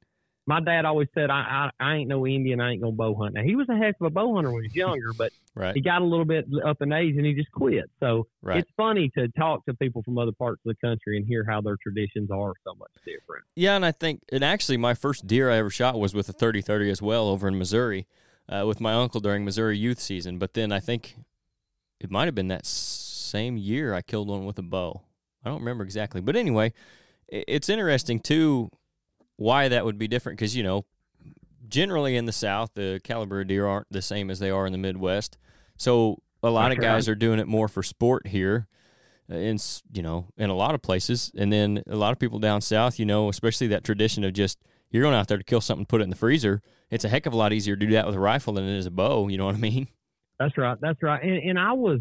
my 0.49 0.61
dad 0.61 0.87
always 0.87 1.09
said, 1.15 1.29
I, 1.29 1.71
I 1.79 1.85
I 1.91 1.95
ain't 1.97 2.09
no 2.09 2.27
Indian, 2.27 2.59
I 2.59 2.73
ain't 2.73 2.81
gonna 2.81 2.93
bow 2.93 3.15
hunt. 3.15 3.35
Now 3.35 3.43
he 3.43 3.55
was 3.55 3.69
a 3.69 3.77
heck 3.77 3.97
of 4.01 4.07
a 4.07 4.11
bow 4.11 4.35
hunter 4.35 4.51
when 4.51 4.63
he 4.63 4.69
was 4.69 4.75
younger, 4.75 5.13
but 5.13 5.31
right, 5.55 5.75
he 5.75 5.83
got 5.83 6.01
a 6.01 6.05
little 6.07 6.25
bit 6.25 6.47
up 6.65 6.81
in 6.81 6.91
age 6.91 7.17
and 7.19 7.27
he 7.27 7.35
just 7.35 7.53
quit. 7.53 7.91
So 8.01 8.27
right. 8.41 8.61
it's 8.61 8.71
funny 8.75 9.11
to 9.11 9.29
talk 9.29 9.67
to 9.67 9.75
people 9.75 10.03
from 10.03 10.17
other 10.17 10.33
parts 10.33 10.63
of 10.65 10.75
the 10.75 10.87
country 10.87 11.19
and 11.19 11.27
hear 11.27 11.45
how 11.47 11.61
their 11.61 11.77
traditions 11.83 12.31
are 12.31 12.55
so 12.65 12.75
much 12.77 12.91
different. 13.05 13.45
Yeah, 13.57 13.77
and 13.77 13.85
I 13.85 13.93
think, 13.93 14.23
and 14.33 14.43
actually, 14.43 14.79
my 14.79 14.95
first 14.95 15.27
deer 15.27 15.51
I 15.51 15.59
ever 15.59 15.69
shot 15.69 16.01
was 16.01 16.15
with 16.15 16.31
a 16.31 16.33
30 16.33 16.63
30 16.63 16.91
as 16.91 17.03
well 17.03 17.29
over 17.29 17.47
in 17.47 17.59
Missouri 17.59 18.07
uh, 18.49 18.65
with 18.67 18.81
my 18.81 18.95
uncle 18.95 19.21
during 19.21 19.45
Missouri 19.45 19.77
youth 19.77 20.01
season. 20.01 20.39
But 20.39 20.55
then 20.55 20.73
I 20.73 20.81
think 20.81 21.17
it 22.01 22.11
might 22.11 22.25
have 22.25 22.35
been 22.35 22.49
that 22.49 22.65
same 22.65 23.59
year 23.59 23.93
I 23.93 24.01
killed 24.01 24.29
one 24.29 24.47
with 24.47 24.59
a 24.59 24.63
bow. 24.63 25.03
I 25.45 25.51
don't 25.51 25.61
remember 25.61 25.85
exactly. 25.85 26.23
But 26.23 26.37
anyway, 26.37 26.73
it's 27.29 27.69
interesting 27.69 28.19
too 28.19 28.71
why 29.39 29.69
that 29.69 29.87
would 29.87 29.97
be 29.99 30.07
different 30.07 30.39
because, 30.39 30.55
you 30.55 30.63
know, 30.63 30.85
generally 31.69 32.17
in 32.17 32.27
the 32.27 32.33
South, 32.33 32.71
the 32.75 33.01
caliber 33.03 33.41
of 33.41 33.47
deer 33.47 33.67
aren't 33.67 33.87
the 33.91 34.03
same 34.03 34.31
as 34.31 34.39
they 34.39 34.51
are 34.51 34.67
in 34.67 34.73
the 34.73 34.79
Midwest. 34.79 35.39
So 35.77 36.19
a 36.43 36.51
lot 36.51 36.71
of 36.71 36.79
That's 36.79 36.87
guys 36.87 37.09
are 37.09 37.15
doing 37.15 37.39
it 37.39 37.49
more 37.49 37.69
for 37.69 37.83
sport 37.83 38.27
here 38.27 38.67
uh, 39.31 39.37
in 39.37 39.55
s- 39.55 39.83
you 39.93 40.03
know 40.03 40.27
in 40.37 40.51
a 40.51 40.55
lot 40.55 40.75
of 40.75 40.83
places 40.83 41.33
and 41.37 41.53
then 41.53 41.83
a 41.89 41.97
lot 41.97 42.13
of 42.13 42.19
people 42.21 42.39
down 42.39 42.61
south 42.61 42.99
you 42.99 43.05
know 43.05 43.29
especially 43.29 43.67
that 43.67 43.83
tradition 43.83 44.23
of 44.23 44.33
just 44.33 44.59
you're 44.91 45.03
going 45.03 45.17
out 45.17 45.27
there 45.27 45.37
to 45.37 45.43
kill 45.43 45.61
something 45.61 45.85
put 45.85 46.01
it 46.01 46.05
in 46.05 46.11
the 46.11 46.17
freezer 46.17 46.63
it's 46.91 47.05
a 47.05 47.09
heck 47.09 47.27
of 47.27 47.33
a 47.33 47.37
lot 47.37 47.53
easier 47.53 47.75
to 47.75 47.85
do 47.87 47.93
that 47.93 48.07
with 48.07 48.15
a 48.15 48.21
rifle 48.21 48.53
than 48.55 48.65
it 48.65 48.77
is 48.79 48.87
a 48.87 48.91
bow 48.91 49.27
you 49.27 49.37
know 49.37 49.47
what 49.47 49.57
i 49.57 49.59
mean 49.59 49.89
That's 50.39 50.57
right. 50.57 50.79
That's 50.81 51.03
right. 51.03 51.21
And, 51.23 51.37
and 51.51 51.59
I 51.59 51.73
was, 51.73 52.01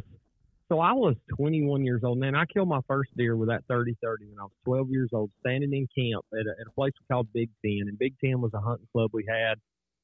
so 0.69 0.79
I 0.79 0.93
was 0.93 1.15
21 1.37 1.83
years 1.83 2.01
old, 2.03 2.17
man. 2.17 2.35
I 2.35 2.45
killed 2.45 2.67
my 2.67 2.81
first 2.87 3.09
deer 3.15 3.35
with 3.35 3.49
that 3.49 3.63
30 3.69 3.95
30 4.03 4.25
when 4.25 4.39
I 4.39 4.43
was 4.43 4.51
12 4.65 4.89
years 4.89 5.09
old, 5.13 5.31
standing 5.39 5.73
in 5.73 5.87
camp 5.97 6.25
at 6.33 6.45
a, 6.45 6.51
at 6.59 6.67
a 6.67 6.71
place 6.71 6.93
called 7.09 7.27
Big 7.33 7.49
Ten. 7.65 7.83
And 7.87 7.97
Big 7.97 8.15
Ten 8.23 8.41
was 8.41 8.53
a 8.53 8.59
hunting 8.59 8.87
club 8.91 9.11
we 9.13 9.25
had, 9.27 9.57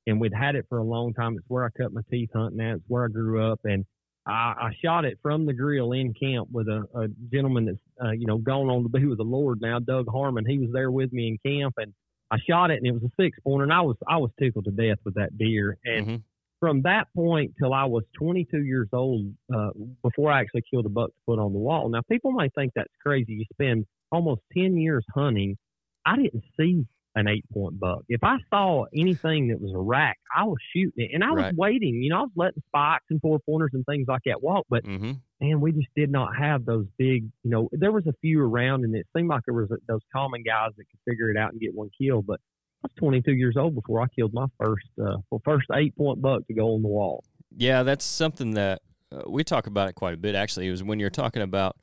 and 0.08 0.20
we'd 0.22 0.34
had 0.34 0.56
it 0.56 0.66
for 0.70 0.78
a 0.78 0.84
long 0.84 1.14
time. 1.14 1.36
It's 1.38 1.50
where 1.50 1.66
I 1.66 1.70
cut 1.78 1.94
my 1.94 2.02
teeth 2.10 2.30
hunting 2.34 2.62
at. 2.62 2.78
It's 2.78 2.86
where 2.88 3.06
I 3.06 3.10
grew 3.10 3.52
up. 3.52 3.60
And 3.66 3.86
I, 4.26 4.32
I 4.32 4.72
shot 4.84 5.06
it 5.06 5.20
from 5.22 5.46
the 5.46 5.54
grill 5.54 5.92
in 5.92 6.14
camp 6.14 6.48
with 6.52 6.68
a, 6.68 6.86
a 6.96 7.08
gentleman 7.32 7.66
that's, 7.66 7.78
uh, 8.04 8.12
you 8.12 8.26
know, 8.26 8.38
gone 8.38 8.70
on 8.70 8.84
to 8.84 8.90
be 8.90 9.06
with 9.06 9.18
the 9.18 9.24
Lord 9.24 9.60
now, 9.62 9.80
Doug 9.80 10.06
Harmon. 10.10 10.46
He 10.48 10.60
was 10.60 10.70
there 10.72 10.92
with 10.92 11.12
me 11.12 11.28
in 11.28 11.60
camp, 11.60 11.76
and 11.78 11.94
I 12.32 12.38
shot 12.50 12.72
it, 12.72 12.78
and 12.78 12.88
it 12.88 12.94
was 12.94 13.04
a 13.04 13.12
six 13.22 13.38
pointer, 13.44 13.64
and 13.64 13.74
I 13.74 13.82
was 13.82 13.98
I 14.08 14.18
was 14.18 14.32
tickled 14.40 14.66
to 14.66 14.72
death 14.72 15.00
with 15.04 15.16
that 15.16 15.38
deer. 15.38 15.78
And 15.84 16.08
Mhm. 16.08 16.22
From 16.64 16.82
that 16.84 17.08
point 17.14 17.52
till 17.60 17.74
I 17.74 17.84
was 17.84 18.06
22 18.18 18.64
years 18.64 18.88
old, 18.94 19.34
uh, 19.54 19.72
before 20.02 20.32
I 20.32 20.40
actually 20.40 20.62
killed 20.72 20.86
a 20.86 20.90
buck 20.90 21.10
to 21.10 21.22
put 21.28 21.38
on 21.38 21.52
the 21.52 21.60
wall. 21.60 21.90
Now, 21.90 22.00
people 22.10 22.32
may 22.32 22.48
think 22.56 22.72
that's 22.74 22.94
crazy. 23.06 23.34
You 23.34 23.44
spend 23.52 23.86
almost 24.14 24.40
10 24.58 24.78
years 24.78 25.04
hunting. 25.14 25.58
I 26.06 26.16
didn't 26.16 26.42
see 26.58 26.86
an 27.16 27.28
eight 27.28 27.44
point 27.54 27.78
buck. 27.82 28.04
If 28.08 28.24
I 28.24 28.38
saw 28.50 28.86
anything 28.96 29.50
that 29.50 29.60
was 29.60 29.74
a 29.76 29.80
rack, 29.80 30.18
I 30.34 30.46
was 30.46 30.56
shooting 30.74 31.04
it. 31.04 31.12
And 31.14 31.22
I 31.22 31.32
was 31.34 31.48
Right. 31.48 31.54
waiting. 31.54 32.02
You 32.02 32.12
know, 32.12 32.20
I 32.20 32.22
was 32.22 32.32
letting 32.38 32.64
spikes 32.70 33.08
and 33.10 33.20
four 33.20 33.40
pointers 33.46 33.72
and 33.74 33.86
things 33.86 34.06
like 34.08 34.22
that 34.26 34.42
walk, 34.42 34.66
but 34.70 34.86
Mhm. 34.86 35.20
man, 35.42 35.60
we 35.60 35.74
just 35.74 35.90
did 35.98 36.10
not 36.10 36.38
have 36.38 36.64
those 36.64 36.86
big, 36.98 37.26
you 37.44 37.52
know, 37.52 37.68
there 37.74 37.92
was 37.92 38.08
a 38.08 38.14
few 38.22 38.42
around 38.42 38.86
and 38.86 38.96
it 38.96 39.06
seemed 39.16 39.28
like 39.28 39.42
there 39.46 39.54
was 39.54 39.70
those 39.90 40.00
common 40.16 40.44
guys 40.44 40.72
that 40.78 40.86
could 40.90 41.00
figure 41.06 41.30
it 41.30 41.36
out 41.36 41.52
and 41.52 41.60
get 41.60 41.76
one 41.76 41.90
kill. 42.02 42.22
But 42.22 42.40
I 42.84 42.88
was 42.88 42.92
22 42.98 43.32
years 43.34 43.56
old 43.58 43.76
before 43.76 44.02
I 44.02 44.08
killed 44.08 44.34
my 44.34 44.48
first, 44.60 44.88
uh, 45.02 45.18
well, 45.30 45.42
first 45.46 45.68
eight 45.74 45.96
point 45.96 46.22
buck 46.22 46.46
to 46.48 46.54
go 46.54 46.74
on 46.76 46.82
the 46.82 46.88
wall. 46.90 47.24
yeah 47.56 47.84
that's 47.84 48.04
something 48.04 48.56
that 48.56 48.82
uh, 49.12 49.22
we 49.28 49.44
talk 49.44 49.68
about 49.68 49.88
it 49.90 49.94
quite 49.96 50.14
a 50.14 50.18
bit 50.18 50.36
actually 50.36 50.68
it 50.68 50.72
was 50.72 50.84
when 50.84 51.00
you're 51.00 51.10
talking 51.10 51.42
about 51.44 51.78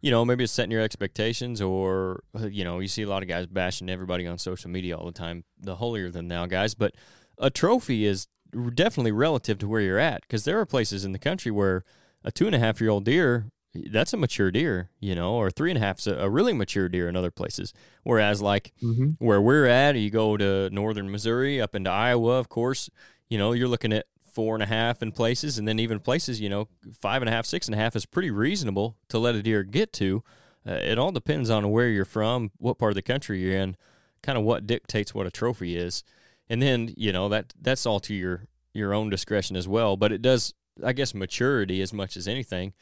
you 0.00 0.10
know 0.10 0.24
maybe 0.24 0.44
it's 0.44 0.52
setting 0.52 0.70
your 0.70 0.80
expectations 0.80 1.60
or 1.60 2.22
uh, 2.38 2.46
you 2.46 2.64
know 2.64 2.78
you 2.78 2.88
see 2.88 3.02
a 3.02 3.08
lot 3.08 3.22
of 3.22 3.28
guys 3.28 3.46
bashing 3.46 3.90
everybody 3.90 4.26
on 4.26 4.38
social 4.38 4.70
media 4.70 4.96
all 4.96 5.06
the 5.06 5.12
time 5.12 5.44
the 5.58 5.76
holier 5.76 6.08
than 6.10 6.28
thou 6.28 6.46
guys 6.46 6.74
but 6.74 6.94
a 7.38 7.50
trophy 7.50 8.06
is 8.06 8.28
definitely 8.74 9.12
relative 9.12 9.58
to 9.58 9.68
where 9.68 9.80
you're 9.80 9.98
at 9.98 10.22
because 10.22 10.44
there 10.44 10.58
are 10.60 10.64
places 10.66 11.04
in 11.04 11.12
the 11.12 11.18
country 11.18 11.50
where 11.50 11.84
a 12.24 12.30
two 12.30 12.46
and 12.46 12.54
a 12.54 12.58
half 12.58 12.80
year 12.80 12.90
old 12.90 13.04
deer 13.04 13.50
that's 13.90 14.12
a 14.12 14.16
mature 14.16 14.50
deer 14.50 14.90
you 15.00 15.14
know 15.14 15.34
or 15.34 15.50
three 15.50 15.70
and 15.70 15.76
a 15.78 15.80
half's 15.80 16.06
a, 16.06 16.14
a 16.14 16.28
really 16.28 16.52
mature 16.52 16.88
deer 16.88 17.08
in 17.08 17.16
other 17.16 17.30
places 17.30 17.72
whereas 18.02 18.40
like 18.42 18.72
Mm-hmm. 18.82 19.10
where 19.18 19.40
we're 19.40 19.66
at, 19.66 19.96
you 19.96 20.10
go 20.10 20.36
to 20.36 20.70
northern 20.70 21.10
Missouri, 21.10 21.60
up 21.60 21.74
into 21.74 21.90
Iowa, 21.90 22.32
of 22.38 22.48
course, 22.48 22.88
you 23.28 23.36
know, 23.38 23.52
you're 23.52 23.68
looking 23.68 23.92
at 23.92 24.06
four 24.32 24.54
and 24.54 24.62
a 24.62 24.66
half 24.66 25.02
in 25.02 25.10
places, 25.12 25.58
and 25.58 25.66
then 25.66 25.78
even 25.80 25.98
places, 26.00 26.40
you 26.40 26.48
know, 26.48 26.68
five 27.00 27.20
and 27.22 27.28
a 27.28 27.32
half, 27.32 27.44
six 27.44 27.66
and 27.66 27.74
a 27.74 27.78
half 27.78 27.96
is 27.96 28.06
pretty 28.06 28.30
reasonable 28.30 28.96
to 29.08 29.18
let 29.18 29.34
a 29.34 29.42
deer 29.42 29.62
get 29.64 29.92
to. 29.94 30.22
Uh, 30.66 30.72
it 30.74 30.98
all 30.98 31.10
depends 31.12 31.50
on 31.50 31.70
where 31.70 31.88
you're 31.88 32.04
from, 32.04 32.50
what 32.58 32.78
part 32.78 32.92
of 32.92 32.94
the 32.94 33.02
country 33.02 33.40
you're 33.40 33.56
in, 33.56 33.76
kind 34.22 34.38
of 34.38 34.44
what 34.44 34.66
dictates 34.66 35.12
what 35.14 35.26
a 35.26 35.30
trophy 35.30 35.76
is, 35.76 36.04
and 36.48 36.62
then 36.62 36.94
you 36.96 37.12
know 37.12 37.28
that 37.28 37.52
that's 37.60 37.84
all 37.84 38.00
to 38.00 38.14
your 38.14 38.44
your 38.72 38.94
own 38.94 39.10
discretion 39.10 39.56
as 39.56 39.66
well. 39.66 39.96
But 39.96 40.12
it 40.12 40.22
does, 40.22 40.54
I 40.84 40.92
guess, 40.92 41.14
maturity 41.14 41.82
as 41.82 41.92
much 41.92 42.16
as 42.16 42.28
anything. 42.28 42.72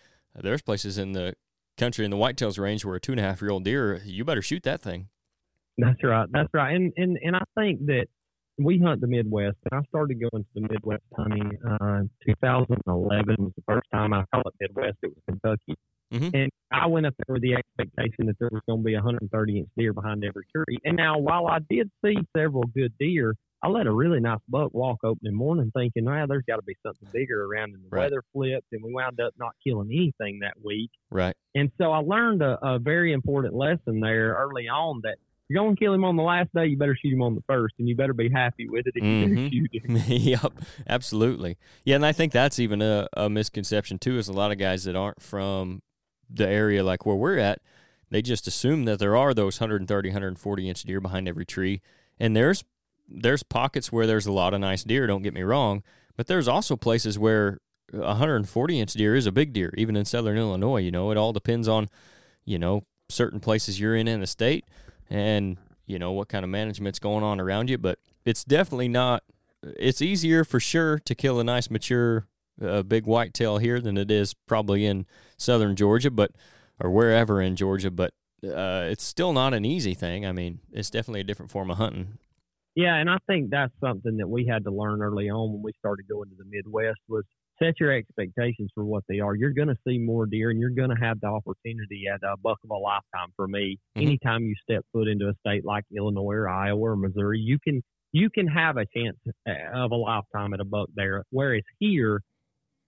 There's 0.42 0.62
places 0.62 0.98
in 0.98 1.12
the 1.12 1.34
country 1.76 2.04
in 2.04 2.10
the 2.10 2.16
whitetails 2.16 2.58
range 2.58 2.84
where 2.84 2.96
a 2.96 3.00
two 3.00 3.12
and 3.12 3.20
a 3.20 3.22
half 3.24 3.40
year 3.42 3.50
old 3.50 3.64
deer, 3.64 4.00
you 4.04 4.24
better 4.24 4.42
shoot 4.42 4.62
that 4.64 4.80
thing. 4.80 5.08
That's 5.78 6.02
right. 6.02 6.28
That's 6.32 6.48
right. 6.54 6.74
And 6.74 6.92
and 6.96 7.18
and 7.22 7.36
I 7.36 7.42
think 7.58 7.84
that 7.86 8.06
we 8.58 8.78
hunt 8.78 9.02
the 9.02 9.06
Midwest, 9.06 9.56
and 9.70 9.78
I 9.80 9.84
started 9.88 10.18
going 10.18 10.42
to 10.44 10.48
the 10.54 10.62
Midwest 10.62 11.02
hunting. 11.14 11.52
Uh, 11.62 12.04
2011 12.26 13.36
was 13.38 13.52
the 13.56 13.62
first 13.68 13.86
time 13.92 14.14
I 14.14 14.24
call 14.32 14.42
it 14.46 14.54
Midwest. 14.60 14.96
It 15.02 15.08
was 15.14 15.22
Kentucky, 15.28 15.74
Mhm. 16.14 16.34
and 16.34 16.50
I 16.72 16.86
went 16.86 17.04
up 17.04 17.14
there 17.26 17.34
with 17.34 17.42
the 17.42 17.54
expectation 17.54 18.26
that 18.26 18.38
there 18.38 18.48
was 18.50 18.62
going 18.66 18.80
to 18.80 18.84
be 18.84 18.94
a 18.94 19.00
130 19.00 19.58
inch 19.58 19.68
deer 19.76 19.92
behind 19.92 20.24
every 20.24 20.44
tree. 20.54 20.78
And 20.86 20.96
now, 20.96 21.18
while 21.18 21.46
I 21.46 21.58
did 21.68 21.90
see 22.02 22.16
several 22.34 22.62
good 22.74 22.94
deer, 22.98 23.34
I 23.62 23.68
let 23.68 23.86
a 23.86 23.92
really 23.92 24.20
nice 24.20 24.38
buck 24.48 24.72
walk 24.74 24.98
opening 25.02 25.34
morning, 25.34 25.70
thinking, 25.74 26.04
"Wow, 26.04 26.26
there's 26.26 26.44
got 26.46 26.56
to 26.56 26.62
be 26.62 26.76
something 26.84 27.08
bigger 27.12 27.44
around." 27.44 27.74
And 27.74 27.82
the 27.84 27.88
Right. 27.90 28.02
weather 28.02 28.22
flipped, 28.32 28.66
and 28.72 28.82
we 28.82 28.92
wound 28.92 29.18
up 29.20 29.32
not 29.38 29.52
killing 29.66 29.88
anything 29.90 30.40
that 30.40 30.54
week. 30.62 30.90
Right. 31.10 31.34
And 31.54 31.70
so 31.78 31.90
I 31.90 31.98
learned 31.98 32.42
a, 32.42 32.58
a 32.64 32.78
very 32.78 33.12
important 33.12 33.54
lesson 33.54 34.00
there 34.00 34.34
early 34.34 34.68
on 34.68 35.00
that 35.04 35.16
you're 35.48 35.62
going 35.62 35.76
to 35.76 35.80
kill 35.80 35.94
him 35.94 36.04
on 36.04 36.16
the 36.16 36.22
last 36.24 36.48
day, 36.54 36.66
you 36.66 36.76
better 36.76 36.96
shoot 37.00 37.12
him 37.12 37.22
on 37.22 37.34
the 37.36 37.42
first, 37.46 37.74
and 37.78 37.88
you 37.88 37.94
better 37.96 38.12
be 38.12 38.28
happy 38.28 38.68
with 38.68 38.86
it 38.86 38.94
if 38.96 39.02
you 39.02 39.26
do 39.28 39.34
Mhm. 39.36 39.50
shoot 39.52 39.70
him. 39.84 39.96
yep, 40.08 40.52
absolutely. 40.88 41.56
Yeah, 41.84 41.96
and 41.96 42.04
I 42.04 42.12
think 42.12 42.32
that's 42.32 42.58
even 42.58 42.82
a, 42.82 43.08
a 43.16 43.30
misconception 43.30 43.98
too. 43.98 44.18
Is 44.18 44.28
a 44.28 44.32
lot 44.32 44.50
of 44.52 44.58
guys 44.58 44.84
that 44.84 44.96
aren't 44.96 45.22
from 45.22 45.82
the 46.28 46.46
area 46.48 46.82
like 46.82 47.06
where 47.06 47.14
we're 47.16 47.38
at, 47.38 47.60
they 48.10 48.22
just 48.22 48.46
assume 48.48 48.84
that 48.86 48.98
there 48.98 49.16
are 49.16 49.32
those 49.34 49.60
130, 49.60 50.08
140 50.10 50.68
inch 50.68 50.82
deer 50.82 51.00
behind 51.00 51.28
every 51.28 51.46
tree, 51.46 51.80
and 52.18 52.36
there's 52.36 52.64
there's 53.08 53.42
pockets 53.42 53.92
where 53.92 54.06
there's 54.06 54.26
a 54.26 54.32
lot 54.32 54.54
of 54.54 54.60
nice 54.60 54.84
deer. 54.84 55.06
Don't 55.06 55.22
get 55.22 55.34
me 55.34 55.42
wrong, 55.42 55.82
but 56.16 56.26
there's 56.26 56.48
also 56.48 56.76
places 56.76 57.18
where 57.18 57.58
a 57.92 57.98
140 57.98 58.80
inch 58.80 58.92
deer 58.94 59.14
is 59.14 59.26
a 59.26 59.32
big 59.32 59.52
deer, 59.52 59.72
even 59.76 59.96
in 59.96 60.04
southern 60.04 60.38
Illinois. 60.38 60.80
You 60.80 60.90
know, 60.90 61.10
it 61.10 61.16
all 61.16 61.32
depends 61.32 61.68
on 61.68 61.88
you 62.44 62.58
know 62.58 62.84
certain 63.08 63.40
places 63.40 63.78
you're 63.78 63.94
in 63.94 64.08
in 64.08 64.20
the 64.20 64.26
state 64.26 64.64
and 65.10 65.58
you 65.86 65.98
know 65.98 66.12
what 66.12 66.28
kind 66.28 66.44
of 66.44 66.50
management's 66.50 66.98
going 66.98 67.22
on 67.22 67.40
around 67.40 67.70
you 67.70 67.78
but 67.78 67.98
it's 68.24 68.44
definitely 68.44 68.88
not 68.88 69.22
it's 69.62 70.02
easier 70.02 70.44
for 70.44 70.58
sure 70.58 70.98
to 70.98 71.14
kill 71.14 71.38
a 71.38 71.44
nice 71.44 71.70
mature 71.70 72.26
uh, 72.62 72.82
big 72.82 73.06
whitetail 73.06 73.58
here 73.58 73.80
than 73.80 73.96
it 73.96 74.10
is 74.10 74.34
probably 74.46 74.86
in 74.86 75.06
southern 75.36 75.76
Georgia 75.76 76.10
but 76.10 76.32
or 76.80 76.90
wherever 76.90 77.40
in 77.40 77.54
Georgia 77.54 77.90
but 77.90 78.12
uh, 78.44 78.86
it's 78.90 79.04
still 79.04 79.32
not 79.32 79.54
an 79.54 79.64
easy 79.64 79.94
thing 79.94 80.26
I 80.26 80.32
mean 80.32 80.60
it's 80.72 80.90
definitely 80.90 81.20
a 81.20 81.24
different 81.24 81.50
form 81.50 81.70
of 81.70 81.78
hunting 81.78 82.18
Yeah, 82.76 82.96
and 82.96 83.08
I 83.10 83.18
think 83.26 83.50
that's 83.50 83.72
something 83.80 84.18
that 84.18 84.28
we 84.28 84.46
had 84.46 84.64
to 84.64 84.70
learn 84.70 85.02
early 85.02 85.30
on 85.30 85.52
when 85.54 85.62
we 85.62 85.72
started 85.78 86.06
going 86.08 86.28
to 86.30 86.36
the 86.36 86.44
Midwest 86.44 87.00
was 87.08 87.24
set 87.58 87.80
your 87.80 87.90
expectations 87.90 88.70
for 88.74 88.84
what 88.84 89.02
they 89.08 89.18
are. 89.20 89.34
You're 89.34 89.54
going 89.54 89.68
to 89.68 89.76
see 89.88 89.98
more 89.98 90.26
deer, 90.26 90.50
and 90.50 90.60
you're 90.60 90.70
going 90.70 90.90
to 90.90 90.96
have 91.02 91.18
the 91.20 91.28
opportunity 91.28 92.04
at 92.12 92.20
a 92.22 92.36
buck 92.36 92.58
of 92.62 92.70
a 92.70 92.74
lifetime. 92.76 93.32
For 93.34 93.48
me, 93.48 93.78
Mhm. 93.96 94.02
anytime 94.02 94.44
you 94.44 94.54
step 94.62 94.84
foot 94.92 95.08
into 95.08 95.28
a 95.30 95.34
state 95.36 95.64
like 95.64 95.84
Illinois 95.96 96.34
or 96.34 96.48
Iowa 96.50 96.80
or 96.92 96.96
Missouri, 96.96 97.40
you 97.40 97.58
can 97.58 97.82
you 98.12 98.30
can 98.30 98.46
have 98.46 98.76
a 98.78 98.86
chance 98.96 99.18
uh, 99.48 99.52
of 99.74 99.90
a 99.90 99.96
lifetime 99.96 100.54
at 100.54 100.60
a 100.60 100.64
buck 100.64 100.88
there. 100.94 101.24
Whereas 101.30 101.64
here, 101.80 102.22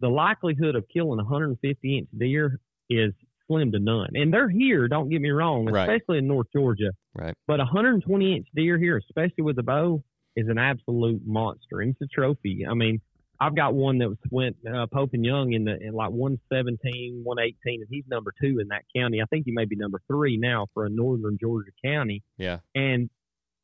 the 0.00 0.08
likelihood 0.08 0.76
of 0.76 0.86
killing 0.92 1.20
a 1.20 1.24
150 1.24 1.98
inch 1.98 2.08
deer 2.16 2.60
is 2.90 3.12
slim 3.48 3.72
to 3.72 3.78
none. 3.80 4.10
And 4.14 4.32
they're 4.32 4.48
here. 4.48 4.86
Don't 4.88 5.08
get 5.08 5.20
me 5.20 5.30
wrong, 5.30 5.66
Right. 5.66 5.88
especially 5.88 6.18
in 6.18 6.28
North 6.28 6.46
Georgia. 6.54 6.90
Right. 7.14 7.34
But 7.48 7.60
a 7.60 7.64
120 7.64 8.36
inch 8.36 8.46
deer 8.54 8.78
here, 8.78 8.96
especially 8.98 9.42
with 9.42 9.58
a 9.58 9.62
bow, 9.62 10.02
is 10.36 10.48
an 10.48 10.58
absolute 10.58 11.22
monster. 11.26 11.80
And 11.80 11.90
it's 11.90 12.00
a 12.02 12.06
trophy. 12.14 12.64
I 12.68 12.74
mean, 12.74 13.00
I've 13.40 13.56
got 13.56 13.74
one 13.74 13.98
that 13.98 14.08
was 14.08 14.18
went 14.30 14.56
uh, 14.72 14.86
Pope 14.88 15.10
and 15.14 15.24
Young 15.24 15.52
in 15.52 15.64
the 15.64 15.76
in 15.80 15.92
like 15.94 16.10
117, 16.10 17.20
118, 17.24 17.80
and 17.80 17.88
he's 17.90 18.04
number 18.08 18.32
two 18.40 18.58
in 18.60 18.68
that 18.68 18.82
county. 18.94 19.20
I 19.22 19.26
think 19.26 19.44
he 19.46 19.52
may 19.52 19.64
be 19.64 19.76
number 19.76 20.00
three 20.08 20.36
now 20.36 20.66
for 20.74 20.86
a 20.86 20.90
northern 20.90 21.38
Georgia 21.40 21.70
county. 21.84 22.22
Yeah. 22.36 22.58
And 22.74 23.10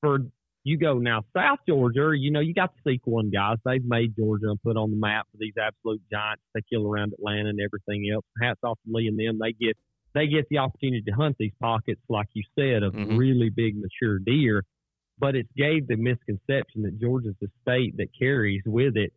for 0.01 0.19
you 0.65 0.79
go 0.79 0.99
now 0.99 1.23
South 1.37 1.59
Georgia, 1.69 2.13
you 2.17 2.31
know, 2.31 2.41
you 2.41 2.55
got 2.55 2.73
the 2.85 2.99
Sequon 2.99 3.33
guys. 3.33 3.59
They've 3.65 3.85
made 3.85 4.17
Georgia 4.17 4.49
and 4.49 4.61
put 4.63 4.77
on 4.77 4.91
the 4.91 4.97
map 4.97 5.27
for 5.31 5.37
these 5.39 5.53
absolute 5.61 6.03
giants. 6.11 6.43
They 6.55 6.61
kill 6.69 6.87
around 6.87 7.13
Atlanta 7.13 7.51
and 7.51 7.61
everything 7.61 8.11
else. 8.13 8.25
Hats 8.41 8.61
off 8.65 8.79
to 8.87 8.93
Lee 8.93 9.07
and 9.09 9.19
them. 9.19 9.39
They 9.41 9.53
get 9.53 9.77
they 10.15 10.29
get 10.29 10.47
the 10.49 10.59
opportunity 10.59 11.03
to 11.03 11.11
hunt 11.13 11.35
these 11.41 11.53
pockets, 11.61 12.01
like 12.09 12.29
you 12.35 12.45
said, 12.57 12.85
of 12.85 12.95
Mhm. 12.95 13.19
really 13.19 13.51
big 13.51 13.75
mature 13.77 14.19
deer. 14.21 14.63
But 15.19 15.35
it's 15.37 15.51
gave 15.57 15.87
the 15.89 15.97
misconception 15.97 16.83
that 16.83 17.01
Georgia's 17.01 17.35
the 17.41 17.49
state 17.63 17.97
that 17.97 18.09
carries 18.17 18.63
with 18.65 18.97
it 18.97 19.13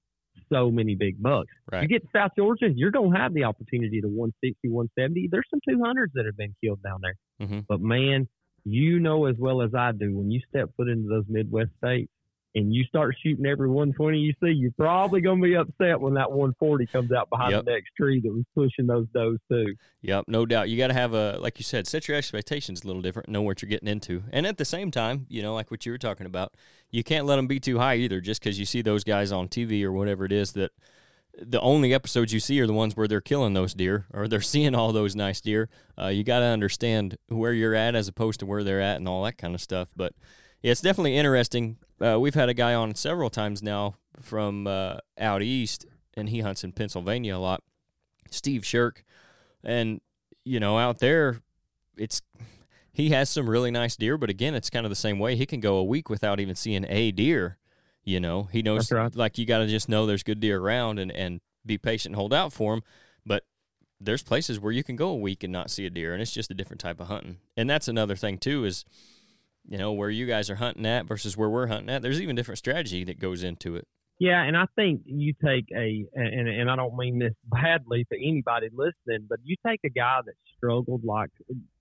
so 0.49 0.69
many 0.71 0.95
big 0.95 1.21
bucks. 1.21 1.51
You 1.83 1.87
get 1.87 2.01
to 2.03 2.09
South 2.13 2.31
Georgia, 2.37 2.69
you're 2.73 2.91
going 2.91 3.11
to 3.11 3.17
have 3.19 3.33
the 3.33 3.43
opportunity 3.43 4.01
to 4.01 4.07
160, 4.07 4.69
170. 4.69 5.27
There's 5.31 5.47
some 5.49 5.59
200s 5.67 6.13
that 6.13 6.25
have 6.25 6.37
been 6.37 6.55
killed 6.63 6.81
down 6.83 6.99
there. 7.01 7.15
Mhm. 7.47 7.65
But 7.67 7.81
man, 7.81 8.27
you 8.69 8.99
know 8.99 9.25
as 9.25 9.35
well 9.37 9.61
as 9.61 9.73
I 9.73 9.91
do, 9.91 10.15
when 10.15 10.31
you 10.31 10.41
step 10.49 10.69
foot 10.75 10.89
into 10.89 11.07
those 11.07 11.25
Midwest 11.27 11.71
states 11.77 12.11
and 12.55 12.73
you 12.73 12.83
start 12.85 13.15
shooting 13.21 13.45
every 13.45 13.69
120 13.69 14.17
you 14.17 14.33
see, 14.43 14.49
you're 14.51 14.71
probably 14.71 15.21
going 15.21 15.39
to 15.41 15.47
be 15.47 15.55
upset 15.55 15.99
when 16.01 16.15
that 16.15 16.31
140 16.31 16.87
comes 16.87 17.11
out 17.11 17.29
behind 17.29 17.51
Yep. 17.51 17.65
the 17.65 17.71
next 17.71 17.89
tree 17.95 18.19
that 18.21 18.31
was 18.31 18.45
pushing 18.55 18.87
those 18.87 19.05
does 19.13 19.37
too. 19.49 19.75
Yep, 20.01 20.25
no 20.27 20.45
doubt. 20.45 20.69
You 20.69 20.77
got 20.77 20.87
to 20.87 20.93
have 20.93 21.13
a, 21.13 21.37
like 21.39 21.59
you 21.59 21.63
said, 21.63 21.87
set 21.87 22.07
your 22.07 22.17
expectations 22.17 22.83
a 22.83 22.87
little 22.87 23.01
different, 23.01 23.29
know 23.29 23.41
what 23.41 23.61
you're 23.61 23.69
getting 23.69 23.89
into. 23.89 24.23
And 24.31 24.47
at 24.47 24.57
the 24.57 24.65
same 24.65 24.89
time, 24.91 25.27
you 25.29 25.41
know, 25.41 25.53
like 25.53 25.69
what 25.69 25.85
you 25.85 25.91
were 25.91 25.97
talking 25.97 26.25
about, 26.25 26.53
you 26.89 27.03
can't 27.03 27.25
let 27.25 27.35
them 27.35 27.47
be 27.47 27.59
too 27.59 27.77
high 27.77 27.95
either 27.95 28.21
just 28.21 28.41
because 28.41 28.57
you 28.57 28.65
see 28.65 28.81
those 28.81 29.03
guys 29.03 29.31
on 29.31 29.49
TV 29.49 29.83
or 29.83 29.91
whatever 29.91 30.25
it 30.25 30.31
is 30.31 30.53
that 30.53 30.71
the 31.39 31.61
only 31.61 31.93
episodes 31.93 32.33
you 32.33 32.39
see 32.39 32.59
are 32.59 32.67
the 32.67 32.73
ones 32.73 32.95
where 32.95 33.07
they're 33.07 33.21
killing 33.21 33.53
those 33.53 33.73
deer 33.73 34.05
or 34.13 34.27
they're 34.27 34.41
seeing 34.53 34.75
all 34.75 34.91
those 34.91 35.15
nice 35.15 35.41
deer. 35.41 35.69
Uh, 35.99 36.07
you 36.07 36.23
got 36.23 36.39
to 36.39 36.45
understand 36.45 37.17
where 37.27 37.53
you're 37.53 37.75
at 37.75 37.95
as 37.95 38.07
opposed 38.07 38.39
to 38.39 38.45
where 38.45 38.63
they're 38.63 38.81
at 38.81 38.97
and 38.97 39.07
all 39.07 39.23
that 39.23 39.37
kind 39.37 39.55
of 39.55 39.61
stuff. 39.61 39.89
But 39.95 40.13
yeah, 40.61 40.71
it's 40.71 40.81
definitely 40.81 41.17
interesting. 41.17 41.77
Uh, 42.01 42.19
we've 42.19 42.35
had 42.35 42.49
a 42.49 42.53
guy 42.53 42.73
on 42.73 42.95
several 42.95 43.29
times 43.29 43.61
now 43.61 43.95
from 44.19 44.67
uh, 44.67 44.97
out 45.19 45.41
east, 45.41 45.85
and 46.15 46.29
he 46.29 46.41
hunts 46.41 46.63
in 46.63 46.71
Pennsylvania 46.71 47.35
a 47.35 47.39
lot. 47.39 47.63
Steve 48.29 48.65
Shirk, 48.65 49.03
and 49.63 50.01
you 50.43 50.59
know 50.59 50.77
out 50.77 50.99
there, 50.99 51.41
it's 51.97 52.21
he 52.91 53.09
has 53.11 53.29
some 53.29 53.49
really 53.49 53.71
nice 53.71 53.95
deer, 53.95 54.17
but 54.17 54.29
again, 54.29 54.55
it's 54.55 54.69
kind 54.69 54.85
of 54.85 54.89
the 54.89 54.95
same 54.95 55.19
way. 55.19 55.35
He 55.35 55.45
can 55.45 55.59
go 55.59 55.77
a 55.77 55.83
week 55.83 56.09
without 56.09 56.39
even 56.39 56.55
seeing 56.55 56.85
a 56.89 57.11
deer. 57.11 57.57
You 58.07 58.21
know, 58.21 58.47
he 58.53 58.61
knows 58.61 58.89
right. 58.89 59.13
like 59.13 59.37
you 59.37 59.45
got 59.45 59.57
to 59.57 59.67
just 59.67 59.89
know 59.89 60.05
there's 60.05 60.23
good 60.23 60.39
deer 60.39 60.61
around 60.61 60.97
and 60.97 61.11
and 61.11 61.41
be 61.65 61.77
patient 61.77 62.13
and 62.13 62.15
hold 62.15 62.33
out 62.33 62.53
for 62.53 62.73
them. 62.73 62.83
But 63.25 63.43
there's 63.99 64.23
places 64.23 64.61
where 64.61 64.71
you 64.71 64.81
can 64.81 64.95
go 64.95 65.09
a 65.09 65.15
week 65.17 65.43
and 65.43 65.51
not 65.51 65.69
see 65.69 65.85
a 65.85 65.89
deer, 65.89 66.13
and 66.13 66.21
it's 66.21 66.31
just 66.31 66.49
a 66.49 66.53
different 66.53 66.79
type 66.79 67.01
of 67.01 67.07
hunting. 67.07 67.39
And 67.57 67.69
that's 67.69 67.89
another 67.89 68.15
thing 68.15 68.37
too 68.37 68.63
is 68.63 68.85
you 69.67 69.77
know 69.77 69.91
where 69.91 70.09
you 70.09 70.25
guys 70.25 70.49
are 70.49 70.55
hunting 70.55 70.85
at 70.85 71.05
versus 71.05 71.35
where 71.35 71.49
we're 71.49 71.67
hunting 71.67 71.89
at. 71.89 72.01
There's 72.01 72.21
even 72.21 72.37
different 72.37 72.59
strategy 72.59 73.03
that 73.03 73.19
goes 73.19 73.43
into 73.43 73.75
it. 73.75 73.85
Yeah, 74.19 74.41
and 74.41 74.55
I 74.55 74.67
think 74.77 75.01
you 75.03 75.33
take 75.43 75.65
a 75.75 76.05
and 76.15 76.47
and 76.47 76.71
I 76.71 76.77
don't 76.77 76.95
mean 76.95 77.19
this 77.19 77.33
badly 77.51 78.05
to 78.09 78.17
anybody 78.17 78.69
listening, 78.71 79.27
but 79.27 79.39
you 79.43 79.57
take 79.67 79.81
a 79.83 79.89
guy 79.89 80.21
that 80.25 80.33
struggled 80.55 81.03
like 81.03 81.31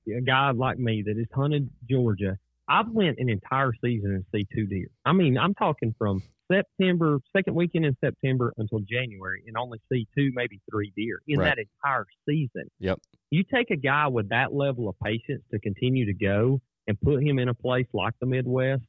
a 0.08 0.20
guy 0.22 0.50
like 0.50 0.80
me 0.80 1.04
that 1.06 1.16
has 1.16 1.28
hunted 1.32 1.70
Georgia. 1.88 2.36
I've 2.68 2.88
went 2.88 3.18
an 3.18 3.28
entire 3.28 3.72
season 3.82 4.12
and 4.12 4.24
see 4.34 4.46
two 4.54 4.66
deer. 4.66 4.88
I 5.04 5.12
mean, 5.12 5.38
I'm 5.38 5.54
talking 5.54 5.94
from 5.98 6.22
September, 6.50 7.18
second 7.36 7.54
weekend 7.54 7.84
in 7.84 7.96
September 8.02 8.52
until 8.56 8.80
January, 8.80 9.42
and 9.46 9.56
only 9.56 9.80
see 9.92 10.06
two, 10.16 10.30
maybe 10.34 10.60
three 10.70 10.92
deer 10.96 11.20
in 11.26 11.38
Right. 11.38 11.56
that 11.56 11.58
entire 11.58 12.06
season. 12.28 12.70
Yep. 12.80 13.00
You 13.30 13.42
take 13.42 13.70
a 13.70 13.76
guy 13.76 14.08
with 14.08 14.28
that 14.30 14.52
level 14.52 14.88
of 14.88 14.96
patience 15.02 15.42
to 15.50 15.58
continue 15.58 16.06
to 16.06 16.14
go 16.14 16.60
and 16.86 17.00
put 17.00 17.22
him 17.22 17.38
in 17.38 17.48
a 17.48 17.54
place 17.54 17.86
like 17.92 18.14
the 18.20 18.26
Midwest 18.26 18.84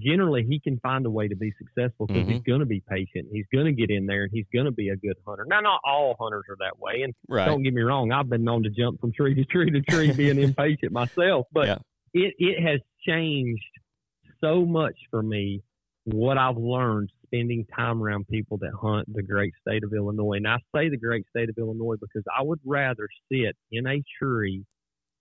generally 0.00 0.44
he 0.48 0.58
can 0.58 0.78
find 0.80 1.04
a 1.06 1.10
way 1.10 1.28
to 1.28 1.36
be 1.36 1.52
successful 1.58 2.06
because 2.06 2.26
he's 2.26 2.38
mm-hmm. 2.38 2.50
going 2.50 2.60
to 2.60 2.66
be 2.66 2.82
patient. 2.88 3.28
He's 3.32 3.44
going 3.52 3.66
to 3.66 3.72
get 3.72 3.90
in 3.90 4.06
there 4.06 4.24
and 4.24 4.30
he's 4.32 4.46
going 4.52 4.64
to 4.64 4.72
be 4.72 4.88
a 4.88 4.96
good 4.96 5.16
hunter. 5.26 5.44
Now, 5.46 5.60
not 5.60 5.80
all 5.84 6.16
hunters 6.18 6.44
are 6.48 6.56
that 6.60 6.78
way. 6.78 7.02
And 7.02 7.14
Right. 7.28 7.46
don't 7.46 7.62
get 7.62 7.74
me 7.74 7.82
wrong, 7.82 8.12
I've 8.12 8.28
been 8.28 8.44
known 8.44 8.62
to 8.64 8.70
jump 8.70 9.00
from 9.00 9.12
tree 9.12 9.34
to 9.34 9.44
tree 9.44 9.70
to 9.70 9.80
tree 9.82 10.12
being 10.12 10.38
impatient 10.42 10.92
myself, 10.92 11.46
but 11.52 11.66
Yeah. 11.66 11.78
It, 12.14 12.34
it 12.38 12.62
has 12.62 12.80
changed 13.06 13.64
so 14.42 14.64
much 14.64 14.96
for 15.10 15.22
me 15.22 15.62
what 16.04 16.38
I've 16.38 16.56
learned 16.56 17.10
spending 17.26 17.66
time 17.76 18.02
around 18.02 18.26
people 18.28 18.58
that 18.58 18.72
hunt 18.80 19.12
the 19.12 19.22
great 19.22 19.52
state 19.66 19.84
of 19.84 19.92
Illinois. 19.92 20.36
And 20.36 20.48
I 20.48 20.56
say 20.74 20.88
the 20.88 20.96
great 20.96 21.26
state 21.28 21.48
of 21.48 21.56
Illinois 21.58 21.96
because 22.00 22.24
I 22.36 22.42
would 22.42 22.60
rather 22.64 23.08
sit 23.30 23.56
in 23.70 23.86
a 23.86 24.02
tree 24.20 24.64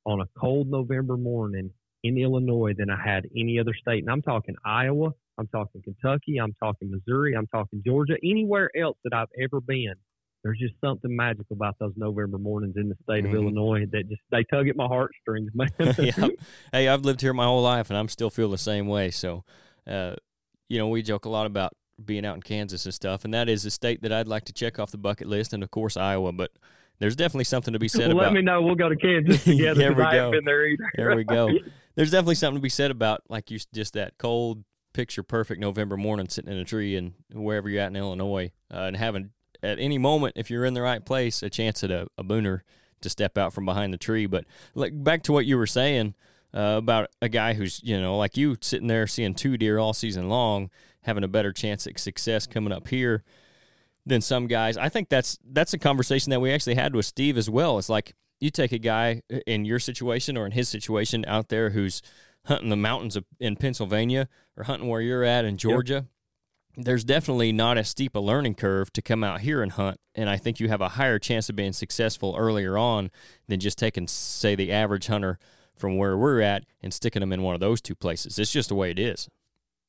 on 0.05 0.21
a 0.21 0.25
cold 0.39 0.69
November 0.69 1.17
morning 1.17 1.71
in 2.03 2.17
Illinois 2.17 2.73
than 2.77 2.89
I 2.89 3.01
had 3.03 3.27
any 3.35 3.59
other 3.59 3.73
state. 3.79 4.03
And 4.03 4.09
I'm 4.09 4.21
talking 4.21 4.55
Iowa, 4.65 5.11
I'm 5.37 5.47
talking 5.47 5.81
Kentucky, 5.83 6.37
I'm 6.37 6.53
talking 6.61 6.89
Missouri, 6.89 7.35
I'm 7.35 7.47
talking 7.47 7.83
Georgia, 7.85 8.15
anywhere 8.23 8.71
else 8.75 8.97
that 9.03 9.13
I've 9.13 9.27
ever 9.41 9.61
been. 9.61 9.93
There's 10.43 10.57
just 10.57 10.73
something 10.79 11.13
magical 11.13 11.53
about 11.53 11.75
those 11.79 11.91
November 11.97 12.37
mornings 12.37 12.75
in 12.77 12.87
the 12.87 12.95
state 13.03 13.25
of 13.25 13.33
Illinois 13.33 13.85
that 13.91 14.07
just 14.07 14.21
they 14.31 14.45
tug 14.45 14.69
at 14.69 14.75
my 14.77 14.87
heartstrings, 14.87 15.51
man. 15.53 15.69
yep. 15.79 16.31
Hey, 16.71 16.87
I've 16.87 17.01
lived 17.01 17.21
here 17.21 17.33
my 17.33 17.45
whole 17.45 17.61
life, 17.61 17.89
and 17.89 17.97
I'm 17.97 18.07
still 18.07 18.29
feel 18.29 18.49
the 18.49 18.57
same 18.57 18.87
way. 18.87 19.11
So, 19.11 19.43
uh, 19.85 20.15
you 20.69 20.77
know, 20.77 20.87
we 20.87 21.01
joke 21.01 21.25
a 21.25 21.29
lot 21.29 21.45
about 21.45 21.73
being 22.03 22.25
out 22.25 22.35
in 22.35 22.41
Kansas 22.41 22.85
and 22.85 22.93
stuff, 22.93 23.25
and 23.25 23.33
that 23.33 23.49
is 23.49 23.65
a 23.65 23.71
state 23.71 24.01
that 24.03 24.13
I'd 24.13 24.29
like 24.29 24.45
to 24.45 24.53
check 24.53 24.79
off 24.79 24.91
the 24.91 24.97
bucket 24.97 25.27
list, 25.27 25.51
and 25.51 25.61
of 25.61 25.71
course 25.71 25.97
Iowa. 25.97 26.31
But 26.31 26.51
there's 26.99 27.17
definitely 27.17 27.43
something 27.43 27.73
to 27.73 27.79
be 27.79 27.87
said 27.89 28.13
well, 28.13 28.23
let 28.23 28.33
me 28.33 28.41
know. 28.41 28.61
We'll 28.61 28.75
go 28.75 28.87
to 28.87 28.95
Kansas 28.95 29.43
together. 29.43 29.79
There 29.79 29.93
we 29.93 30.03
go. 30.03 30.31
there. 30.45 30.67
There 30.95 31.15
we 31.15 31.23
go. 31.25 31.49
There's 31.95 32.11
definitely 32.11 32.35
something 32.35 32.59
to 32.59 32.63
be 32.63 32.69
said 32.69 32.91
about 32.91 33.23
like 33.27 33.51
you 33.51 33.59
just 33.73 33.93
that 33.95 34.17
cold, 34.17 34.63
picture 34.93 35.23
perfect 35.23 35.59
November 35.59 35.97
morning 35.97 36.29
sitting 36.29 36.51
in 36.51 36.57
a 36.57 36.65
tree 36.65 36.95
and 36.95 37.13
wherever 37.33 37.69
you're 37.69 37.81
at 37.81 37.87
in 37.87 37.97
Illinois, 37.97 38.51
uh, 38.73 38.83
and 38.83 38.95
having 38.95 39.31
at 39.61 39.79
any 39.79 39.97
moment, 39.97 40.33
if 40.35 40.49
you're 40.49 40.65
in 40.65 40.73
the 40.73 40.81
right 40.81 41.03
place, 41.03 41.43
a 41.43 41.49
chance 41.49 41.83
at 41.83 41.91
a, 41.91 42.07
a 42.17 42.23
booner 42.23 42.61
to 43.01 43.09
step 43.09 43.37
out 43.37 43.53
from 43.53 43.65
behind 43.65 43.93
the 43.93 43.97
tree. 43.97 44.25
But 44.25 44.45
like 44.75 44.91
back 45.03 45.23
to 45.23 45.31
what 45.31 45.45
you 45.45 45.57
were 45.57 45.67
saying 45.67 46.15
uh, 46.53 46.75
about 46.77 47.09
a 47.21 47.29
guy 47.29 47.53
who's 47.53 47.81
you 47.83 47.99
know 47.99 48.17
like 48.17 48.37
you 48.37 48.57
sitting 48.61 48.87
there 48.87 49.07
seeing 49.07 49.33
two 49.33 49.57
deer 49.57 49.79
all 49.79 49.93
season 49.93 50.29
long, 50.29 50.69
having 51.01 51.23
a 51.23 51.27
better 51.27 51.51
chance 51.51 51.85
at 51.87 51.99
success 51.99 52.47
coming 52.47 52.73
up 52.73 52.87
here 52.87 53.23
than 54.05 54.21
some 54.21 54.47
guys. 54.47 54.77
I 54.77 54.89
think 54.89 55.09
that's 55.09 55.37
that's 55.49 55.73
a 55.73 55.79
conversation 55.79 56.29
that 56.31 56.41
we 56.41 56.51
actually 56.51 56.75
had 56.75 56.95
with 56.95 57.05
Steve 57.05 57.37
as 57.37 57.49
well. 57.49 57.77
It's 57.77 57.89
like 57.89 58.13
you 58.39 58.49
take 58.49 58.71
a 58.71 58.79
guy 58.79 59.21
in 59.45 59.65
your 59.65 59.79
situation 59.79 60.37
or 60.37 60.45
in 60.45 60.53
his 60.53 60.69
situation 60.69 61.25
out 61.27 61.49
there 61.49 61.71
who's 61.71 62.01
hunting 62.45 62.69
the 62.69 62.77
mountains 62.77 63.15
of, 63.15 63.25
in 63.39 63.55
Pennsylvania 63.55 64.29
or 64.57 64.63
hunting 64.63 64.87
where 64.87 65.01
you're 65.01 65.23
at 65.23 65.45
in 65.45 65.57
Georgia. 65.57 66.07
There's 66.75 67.03
definitely 67.03 67.51
not 67.51 67.77
as 67.77 67.89
steep 67.89 68.15
a 68.15 68.19
learning 68.19 68.55
curve 68.55 68.93
to 68.93 69.01
come 69.01 69.23
out 69.23 69.41
here 69.41 69.61
and 69.61 69.71
hunt, 69.71 69.99
and 70.15 70.29
I 70.29 70.37
think 70.37 70.59
you 70.59 70.69
have 70.69 70.81
a 70.81 70.89
higher 70.89 71.19
chance 71.19 71.49
of 71.49 71.55
being 71.55 71.73
successful 71.73 72.35
earlier 72.37 72.77
on 72.77 73.11
than 73.47 73.59
just 73.59 73.77
taking, 73.77 74.07
say, 74.07 74.55
the 74.55 74.71
average 74.71 75.07
hunter 75.07 75.39
from 75.75 75.97
where 75.97 76.17
we're 76.17 76.41
at 76.41 76.65
and 76.81 76.93
sticking 76.93 77.21
them 77.21 77.33
in 77.33 77.41
one 77.41 77.55
of 77.55 77.59
those 77.59 77.81
two 77.81 77.95
places. 77.95 78.37
It's 78.37 78.51
just 78.51 78.69
the 78.69 78.75
way 78.75 78.91
it 78.91 78.99
is. 78.99 79.27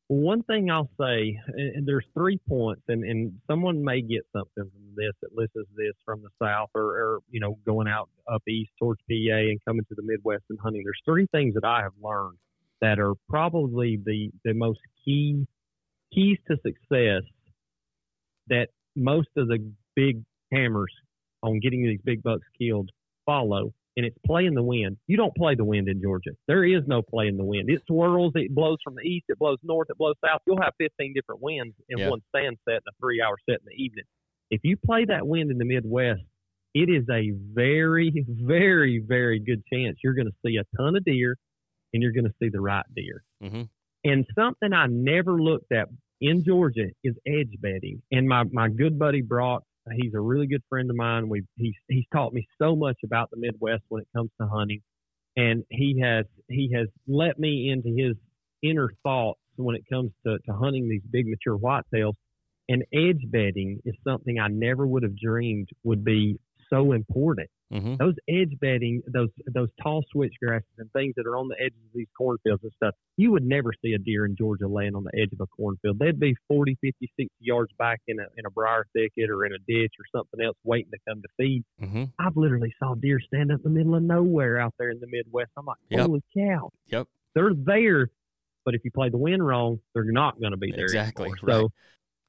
One 0.08 0.42
thing 0.42 0.70
I'll 0.70 0.90
say, 1.00 1.38
and 1.46 1.86
there's 1.86 2.06
three 2.14 2.40
points, 2.48 2.82
and, 2.88 3.04
and 3.04 3.38
someone 3.46 3.84
may 3.84 4.00
get 4.00 4.26
something 4.32 4.64
from 4.64 4.94
this 4.96 5.12
that 5.22 5.36
listens 5.36 5.68
to 5.68 5.74
this 5.76 5.94
from 6.04 6.22
the 6.22 6.30
South 6.42 6.70
or, 6.74 6.82
or, 6.82 7.18
you 7.30 7.38
know, 7.38 7.58
going 7.64 7.86
out 7.86 8.08
up 8.28 8.42
east 8.48 8.72
towards 8.78 9.00
PA 9.08 9.36
and 9.36 9.60
coming 9.64 9.84
to 9.84 9.94
the 9.94 10.02
Midwest 10.02 10.42
and 10.50 10.58
hunting. 10.58 10.82
There's 10.84 11.00
three 11.04 11.28
things 11.30 11.54
that 11.54 11.64
I 11.64 11.82
have 11.82 11.92
learned 12.02 12.38
that 12.80 12.98
are 12.98 13.14
probably 13.28 14.00
the, 14.04 14.30
the 14.44 14.52
most 14.52 14.80
key 15.04 15.46
keys 16.12 16.38
to 16.48 16.56
success 16.64 17.22
that 18.48 18.68
most 18.96 19.28
of 19.36 19.48
the 19.48 19.58
big 19.96 20.22
hammers 20.52 20.92
on 21.42 21.60
getting 21.60 21.84
these 21.84 22.00
big 22.04 22.22
bucks 22.22 22.46
killed 22.60 22.90
follow 23.26 23.72
and 23.96 24.06
it's 24.06 24.16
play 24.24 24.46
in 24.46 24.54
the 24.54 24.62
wind. 24.62 24.96
You 25.08 25.16
don't 25.16 25.34
play 25.34 25.54
the 25.54 25.64
wind 25.64 25.88
in 25.88 26.00
Georgia. 26.00 26.30
There 26.46 26.64
is 26.64 26.82
no 26.86 27.02
play 27.02 27.26
in 27.26 27.36
the 27.36 27.44
wind. 27.44 27.68
It 27.68 27.82
swirls, 27.86 28.32
it 28.36 28.54
blows 28.54 28.78
from 28.84 28.94
the 28.94 29.02
east, 29.02 29.26
it 29.28 29.38
blows 29.38 29.58
north, 29.62 29.88
it 29.90 29.98
blows 29.98 30.14
south. 30.24 30.40
You'll 30.46 30.60
have 30.62 30.72
15 30.78 31.12
different 31.14 31.42
winds 31.42 31.74
in 31.88 31.98
Yeah. 31.98 32.08
one 32.08 32.20
stand 32.34 32.56
set 32.68 32.76
and 32.76 32.82
a 32.88 32.92
three 33.00 33.20
hour 33.20 33.36
set 33.48 33.60
in 33.60 33.66
the 33.66 33.82
evening. 33.82 34.04
If 34.50 34.60
you 34.64 34.76
play 34.76 35.04
that 35.06 35.26
wind 35.26 35.50
in 35.50 35.58
the 35.58 35.64
Midwest, 35.64 36.22
it 36.74 36.88
is 36.88 37.04
a 37.10 37.32
very, 37.52 38.12
very, 38.28 38.98
very 39.06 39.40
good 39.40 39.62
chance 39.72 39.98
you're 40.02 40.14
going 40.14 40.28
to 40.28 40.36
see 40.46 40.56
a 40.56 40.64
ton 40.76 40.96
of 40.96 41.04
deer 41.04 41.36
and 41.92 42.02
you're 42.02 42.12
going 42.12 42.24
to 42.26 42.34
see 42.40 42.48
the 42.48 42.60
right 42.60 42.86
deer. 42.94 43.22
hmm 43.42 43.62
And 44.04 44.26
something 44.34 44.72
I 44.72 44.86
never 44.86 45.40
looked 45.40 45.72
at 45.72 45.88
in 46.20 46.44
Georgia 46.44 46.86
is 47.04 47.14
edge 47.26 47.54
bedding. 47.60 48.02
And 48.10 48.28
my, 48.28 48.44
my 48.52 48.68
good 48.68 48.98
buddy 48.98 49.22
Brock, 49.22 49.62
he's 49.92 50.14
a 50.14 50.20
really 50.20 50.46
good 50.46 50.62
friend 50.68 50.90
of 50.90 50.96
mine. 50.96 51.28
We 51.28 51.42
he's 51.56 51.74
he's 51.88 52.04
taught 52.12 52.32
me 52.32 52.46
so 52.60 52.76
much 52.76 52.98
about 53.04 53.30
the 53.30 53.36
Midwest 53.38 53.82
when 53.88 54.02
it 54.02 54.08
comes 54.14 54.30
to 54.40 54.46
hunting, 54.46 54.82
and 55.36 55.64
he 55.70 56.00
has 56.02 56.26
he 56.48 56.72
has 56.74 56.86
let 57.08 57.38
me 57.38 57.70
into 57.70 57.88
his 57.88 58.16
inner 58.62 58.90
thoughts 59.02 59.40
when 59.56 59.76
it 59.76 59.82
comes 59.90 60.12
to, 60.26 60.38
to 60.46 60.52
hunting 60.52 60.88
these 60.88 61.02
big 61.10 61.26
mature 61.26 61.58
whitetails. 61.58 62.14
And 62.68 62.84
edge 62.94 63.22
bedding 63.26 63.80
is 63.84 63.94
something 64.06 64.38
I 64.38 64.46
never 64.48 64.86
would 64.86 65.02
have 65.02 65.16
dreamed 65.16 65.68
would 65.82 66.04
be 66.04 66.38
so 66.72 66.92
important. 66.92 67.50
Mm-hmm. 67.72 67.96
Those 67.96 68.14
edge 68.28 68.58
bedding, 68.60 69.02
those 69.06 69.28
those 69.46 69.68
tall 69.80 70.02
switch 70.10 70.32
grasses 70.42 70.66
and 70.78 70.90
things 70.92 71.14
that 71.16 71.26
are 71.26 71.36
on 71.36 71.46
the 71.48 71.54
edges 71.60 71.78
of 71.86 71.92
these 71.94 72.08
cornfields 72.18 72.62
and 72.64 72.72
stuff, 72.76 72.94
you 73.16 73.30
would 73.30 73.44
never 73.44 73.72
see 73.84 73.92
a 73.92 73.98
deer 73.98 74.26
in 74.26 74.34
Georgia 74.36 74.66
laying 74.66 74.94
on 74.96 75.04
the 75.04 75.20
edge 75.20 75.32
of 75.32 75.40
a 75.40 75.46
cornfield. 75.46 75.98
They'd 75.98 76.18
be 76.18 76.34
40, 76.48 76.76
50, 76.80 76.96
60 77.16 77.28
yards 77.38 77.70
back 77.78 78.00
in 78.08 78.18
a 78.18 78.24
in 78.36 78.44
a 78.46 78.50
briar 78.50 78.86
thicket 78.92 79.30
or 79.30 79.44
in 79.46 79.52
a 79.52 79.58
ditch 79.68 79.92
or 79.98 80.04
something 80.18 80.44
else 80.44 80.56
waiting 80.64 80.90
to 80.92 80.98
come 81.08 81.22
to 81.22 81.28
feed. 81.36 81.64
Mm-hmm. 81.80 82.04
I've 82.18 82.36
literally 82.36 82.74
saw 82.78 82.94
deer 82.94 83.20
stand 83.20 83.52
up 83.52 83.60
in 83.64 83.72
the 83.72 83.78
middle 83.78 83.94
of 83.94 84.02
nowhere 84.02 84.58
out 84.58 84.74
there 84.78 84.90
in 84.90 84.98
the 84.98 85.06
Midwest. 85.08 85.50
I'm 85.56 85.66
like, 85.66 85.76
Yep. 85.90 86.00
holy 86.06 86.22
cow. 86.36 86.70
Yep. 86.88 87.06
They're 87.36 87.52
there, 87.54 88.08
but 88.64 88.74
if 88.74 88.84
you 88.84 88.90
play 88.90 89.10
the 89.10 89.16
wind 89.18 89.46
wrong, 89.46 89.78
they're 89.94 90.04
not 90.04 90.40
going 90.40 90.50
to 90.52 90.56
be 90.58 90.72
there. 90.72 90.86
Exactly, 90.86 91.26
anymore. 91.30 91.60
right. 91.62 91.70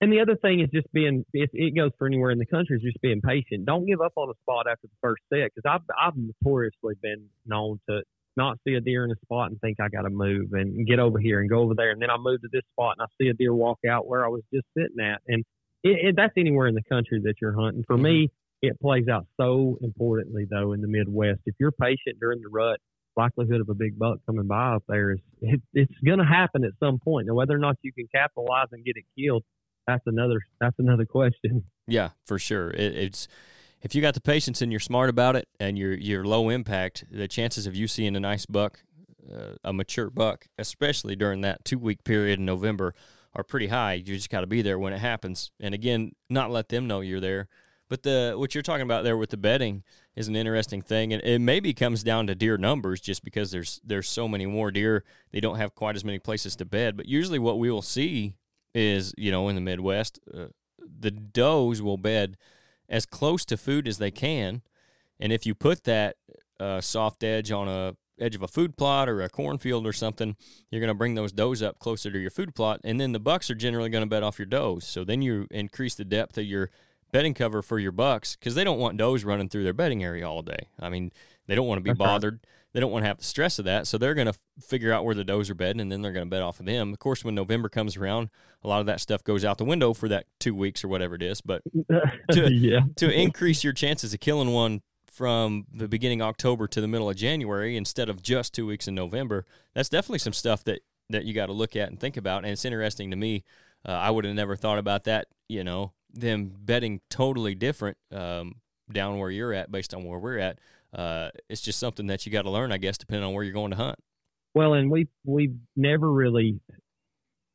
And 0.02 0.12
the 0.12 0.20
other 0.20 0.36
thing 0.36 0.62
is 0.62 0.70
just 0.74 0.92
being, 0.92 1.24
it, 1.32 1.52
it 1.54 1.76
goes 1.76 1.92
for 1.98 2.08
anywhere 2.08 2.32
in 2.32 2.40
the 2.40 2.46
country, 2.46 2.76
is 2.76 2.82
just 2.82 3.00
being 3.02 3.22
patient. 3.22 3.66
Don't 3.66 3.86
give 3.86 4.02
up 4.02 4.14
on 4.16 4.30
a 4.30 4.34
spot 4.42 4.66
after 4.70 4.88
the 4.88 4.98
first 5.00 5.22
set 5.32 5.52
because 5.54 5.70
I've, 5.70 5.86
I've 6.00 6.18
notoriously 6.18 6.96
been 7.02 7.28
known 7.46 7.80
to 7.88 8.02
not 8.36 8.58
see 8.66 8.74
a 8.74 8.82
deer 8.82 9.06
in 9.06 9.12
a 9.12 9.16
spot 9.24 9.52
and 9.52 9.62
think 9.62 9.78
I 9.80 9.90
got 9.90 10.04
to 10.04 10.10
move 10.10 10.54
and 10.54 10.88
get 10.88 11.00
over 11.00 11.20
here 11.20 11.40
and 11.40 11.50
go 11.50 11.60
over 11.60 11.76
there. 11.76 11.92
And 11.92 12.02
then 12.02 12.10
I 12.10 12.18
move 12.18 12.42
to 12.42 12.50
this 12.52 12.64
spot 12.74 12.96
and 12.98 13.04
I 13.04 13.08
see 13.22 13.30
a 13.30 13.34
deer 13.34 13.54
walk 13.54 13.80
out 13.88 14.08
where 14.08 14.26
I 14.26 14.30
was 14.30 14.42
just 14.52 14.66
sitting 14.76 15.00
at. 15.00 15.22
And 15.28 15.44
it, 15.84 16.08
it, 16.08 16.16
that's 16.16 16.34
anywhere 16.36 16.68
in 16.68 16.74
the 16.74 16.84
country 16.84 17.22
that 17.26 17.36
you're 17.40 17.54
hunting. 17.54 17.84
For 17.86 17.98
me, 17.98 18.26
mm-hmm. 18.26 18.68
it 18.68 18.80
plays 18.82 19.08
out 19.08 19.28
so 19.40 19.78
importantly 19.82 20.48
though 20.50 20.74
in 20.74 20.82
the 20.82 20.88
Midwest. 20.88 21.42
If 21.46 21.56
you're 21.60 21.72
patient 21.72 22.20
during 22.20 22.42
the 22.42 22.50
rut, 22.50 22.80
likelihood 23.18 23.62
of 23.62 23.70
a 23.70 23.74
big 23.76 24.00
buck 24.00 24.20
coming 24.26 24.48
by 24.48 24.76
up 24.76 24.84
there 24.88 25.12
is 25.12 25.20
it, 25.42 25.62
it's 25.74 25.94
going 26.06 26.20
to 26.20 26.26
happen 26.26 26.64
at 26.64 26.72
some 26.80 26.98
point. 26.98 27.28
Now, 27.28 27.34
whether 27.34 27.54
or 27.54 27.60
not 27.60 27.78
you 27.82 27.92
can 27.92 28.08
capitalize 28.14 28.68
and 28.72 28.84
get 28.86 28.96
it 28.96 29.04
killed, 29.20 29.44
that's 29.88 30.04
another 30.06 30.40
that's 30.60 30.78
another 30.80 31.06
question. 31.06 31.64
Yeah, 31.88 32.10
for 32.26 32.40
sure. 32.40 32.72
It, 32.72 32.96
it's 32.96 33.28
if 33.82 33.96
you 33.96 34.02
got 34.02 34.14
the 34.14 34.22
patience 34.22 34.62
and 34.62 34.72
you're 34.72 34.80
smart 34.80 35.10
about 35.10 35.36
it 35.36 35.48
and 35.60 35.78
you're 35.78 35.94
you're 35.94 36.24
low 36.24 36.50
impact, 36.50 37.06
the 37.12 37.28
chances 37.28 37.66
of 37.66 37.76
you 37.76 37.88
seeing 37.88 38.16
a 38.16 38.20
nice 38.20 38.46
buck, 38.46 38.84
uh, 39.32 39.56
a 39.64 39.74
mature 39.74 40.10
buck, 40.10 40.48
especially 40.58 41.16
during 41.16 41.42
that 41.42 41.66
two 41.66 41.80
week 41.80 42.04
period 42.04 42.40
in 42.40 42.46
November, 42.46 42.94
are 43.34 43.44
pretty 43.44 43.68
high. 43.68 43.94
You 43.94 44.16
just 44.16 44.30
got 44.30 44.42
to 44.42 44.48
be 44.48 44.62
there 44.62 44.78
when 44.78 44.94
it 44.94 45.00
happens. 45.00 45.52
And 45.60 45.74
again, 45.74 46.12
not 46.30 46.52
let 46.52 46.70
them 46.70 46.88
know 46.88 47.02
you're 47.02 47.20
there. 47.20 47.48
But 47.90 48.04
the 48.04 48.36
what 48.38 48.56
you're 48.56 48.62
talking 48.62 48.84
about 48.84 49.04
there 49.04 49.18
with 49.18 49.32
the 49.32 49.38
bedding 49.38 49.84
is 50.16 50.30
an 50.30 50.36
interesting 50.36 50.82
thing, 50.82 51.12
and 51.12 51.22
it 51.24 51.40
maybe 51.40 51.74
comes 51.74 52.04
down 52.04 52.28
to 52.28 52.36
deer 52.36 52.58
numbers, 52.58 53.02
just 53.02 53.22
because 53.22 53.52
there's 53.52 53.82
there's 53.84 54.08
so 54.08 54.30
many 54.30 54.46
more 54.46 54.72
deer, 54.72 55.04
they 55.32 55.42
don't 55.42 55.58
have 55.58 55.76
quite 55.76 55.98
as 55.98 56.06
many 56.06 56.20
places 56.20 56.56
to 56.56 56.66
bed. 56.66 56.96
But 56.96 57.08
usually, 57.08 57.40
what 57.40 57.60
we 57.60 57.70
will 57.70 57.82
see 57.82 58.36
is 58.74 59.14
you 59.18 59.32
know 59.32 59.48
in 59.50 59.56
the 59.56 59.62
Midwest, 59.62 60.20
uh, 60.34 60.48
the 60.80 61.12
does 61.12 61.82
will 61.82 61.98
bed 61.98 62.38
as 62.90 63.06
close 63.06 63.46
to 63.46 63.58
food 63.58 63.88
as 63.88 63.98
they 63.98 64.12
can, 64.12 64.62
and 65.20 65.32
if 65.32 65.46
you 65.46 65.56
put 65.56 65.84
that 65.86 66.18
uh, 66.60 66.82
soft 66.82 67.24
edge 67.24 67.52
on 67.52 67.68
a 67.68 67.96
edge 68.20 68.36
of 68.36 68.44
a 68.44 68.48
food 68.48 68.78
plot 68.78 69.10
or 69.10 69.22
a 69.22 69.30
cornfield 69.30 69.88
or 69.88 69.94
something, 69.94 70.36
you're 70.70 70.80
going 70.80 70.90
to 70.90 70.94
bring 70.94 71.16
those 71.16 71.32
does 71.32 71.64
up 71.64 71.80
closer 71.80 72.12
to 72.12 72.20
your 72.20 72.30
food 72.30 72.54
plot, 72.54 72.80
and 72.84 73.00
then 73.00 73.12
the 73.12 73.20
bucks 73.20 73.50
are 73.50 73.56
generally 73.56 73.90
going 73.90 74.04
to 74.04 74.10
bed 74.10 74.24
off 74.24 74.38
your 74.38 74.46
does. 74.46 74.86
So 74.86 75.04
then 75.04 75.22
you 75.22 75.48
increase 75.50 75.96
the 75.96 76.06
depth 76.06 76.38
of 76.38 76.46
your 76.46 76.70
bedding 77.12 77.34
cover 77.34 77.62
for 77.62 77.80
your 77.80 77.92
bucks 77.92 78.36
because 78.36 78.56
they 78.56 78.64
don't 78.64 78.80
want 78.80 78.98
does 78.98 79.24
running 79.26 79.50
through 79.50 79.64
their 79.64 79.74
bedding 79.74 80.04
area 80.04 80.28
all 80.28 80.42
day. 80.42 80.68
I 80.80 80.90
mean, 80.90 81.12
they 81.48 81.56
don't 81.56 81.68
want 81.68 81.80
to 81.80 81.84
be 81.84 81.90
That's 81.90 82.00
right. 82.00 82.48
They 82.74 82.80
don't 82.80 82.92
want 82.92 83.04
to 83.04 83.08
have 83.08 83.18
the 83.18 83.24
stress 83.24 83.60
of 83.60 83.66
that. 83.66 83.86
So 83.88 83.98
they're 83.98 84.14
going 84.14 84.32
to 84.32 84.40
figure 84.62 84.94
out 84.94 85.04
where 85.04 85.16
the 85.16 85.24
does 85.26 85.50
are 85.50 85.56
bedding 85.56 85.82
and 85.82 85.92
then 85.92 86.02
they're 86.02 86.14
going 86.14 86.26
to 86.26 86.30
bed 86.30 86.42
off 86.42 86.60
of 86.60 86.66
them. 86.66 86.94
Of 86.94 87.00
course, 87.00 87.24
when 87.26 87.36
November 87.36 87.68
comes 87.70 87.98
around, 87.98 88.30
a 88.64 88.68
lot 88.68 88.80
of 88.80 88.86
that 88.86 89.02
stuff 89.02 89.24
goes 89.24 89.44
out 89.44 89.58
the 89.58 89.66
window 89.66 89.94
for 89.94 90.08
that 90.08 90.26
two 90.40 90.56
weeks 90.56 90.84
or 90.84 90.88
whatever 90.88 91.16
it 91.16 91.22
is. 91.22 91.42
But 91.42 91.64
To- 92.32 92.54
yeah, 92.54 92.82
to 92.96 93.12
increase 93.12 93.64
your 93.64 93.74
chances 93.74 94.14
of 94.14 94.20
killing 94.22 94.52
one 94.52 94.82
from 95.12 95.66
the 95.74 95.90
beginning 95.90 96.22
of 96.22 96.28
October 96.28 96.68
to 96.70 96.80
the 96.80 96.88
middle 96.88 97.10
of 97.10 97.18
January 97.18 97.76
instead 97.76 98.08
of 98.08 98.22
just 98.22 98.54
two 98.54 98.66
weeks 98.66 98.88
in 98.88 98.96
November, 98.96 99.46
that's 99.74 99.90
definitely 99.90 100.20
some 100.20 100.34
stuff 100.34 100.64
that, 100.64 100.80
that 101.10 101.26
you 101.26 101.34
got 101.34 101.48
to 101.48 101.54
look 101.54 101.76
at 101.76 101.90
and 101.90 102.00
think 102.00 102.16
about. 102.16 102.44
And 102.44 102.54
it's 102.54 102.64
interesting 102.64 103.12
to 103.12 103.18
me. 103.18 103.44
Uh, 103.86 103.92
I 103.92 104.12
would 104.12 104.24
have 104.24 104.36
never 104.36 104.56
thought 104.56 104.78
about 104.78 105.04
that, 105.06 105.28
you 105.50 105.64
know, 105.64 105.92
them 106.14 106.54
betting 106.58 107.02
totally 107.10 107.56
different 107.56 107.98
um, 108.12 108.56
down 108.92 109.18
where 109.18 109.30
you're 109.32 109.54
at 109.54 109.72
based 109.72 109.94
on 109.94 110.04
where 110.06 110.20
we're 110.20 110.38
at. 110.38 110.60
Uh, 110.94 111.30
it's 111.50 111.62
just 111.62 111.80
something 111.80 112.08
that 112.08 112.26
you 112.26 112.32
got 112.32 112.42
to 112.44 112.50
learn, 112.50 112.72
I 112.72 112.78
guess, 112.78 112.98
depending 112.98 113.26
on 113.26 113.34
where 113.34 113.44
you're 113.44 113.54
going 113.54 113.72
to 113.72 113.78
hunt. 113.78 113.98
Well, 114.54 114.74
and 114.74 114.92
we 114.92 115.08
we've 115.26 115.56
never 115.76 116.12
really. 116.12 116.60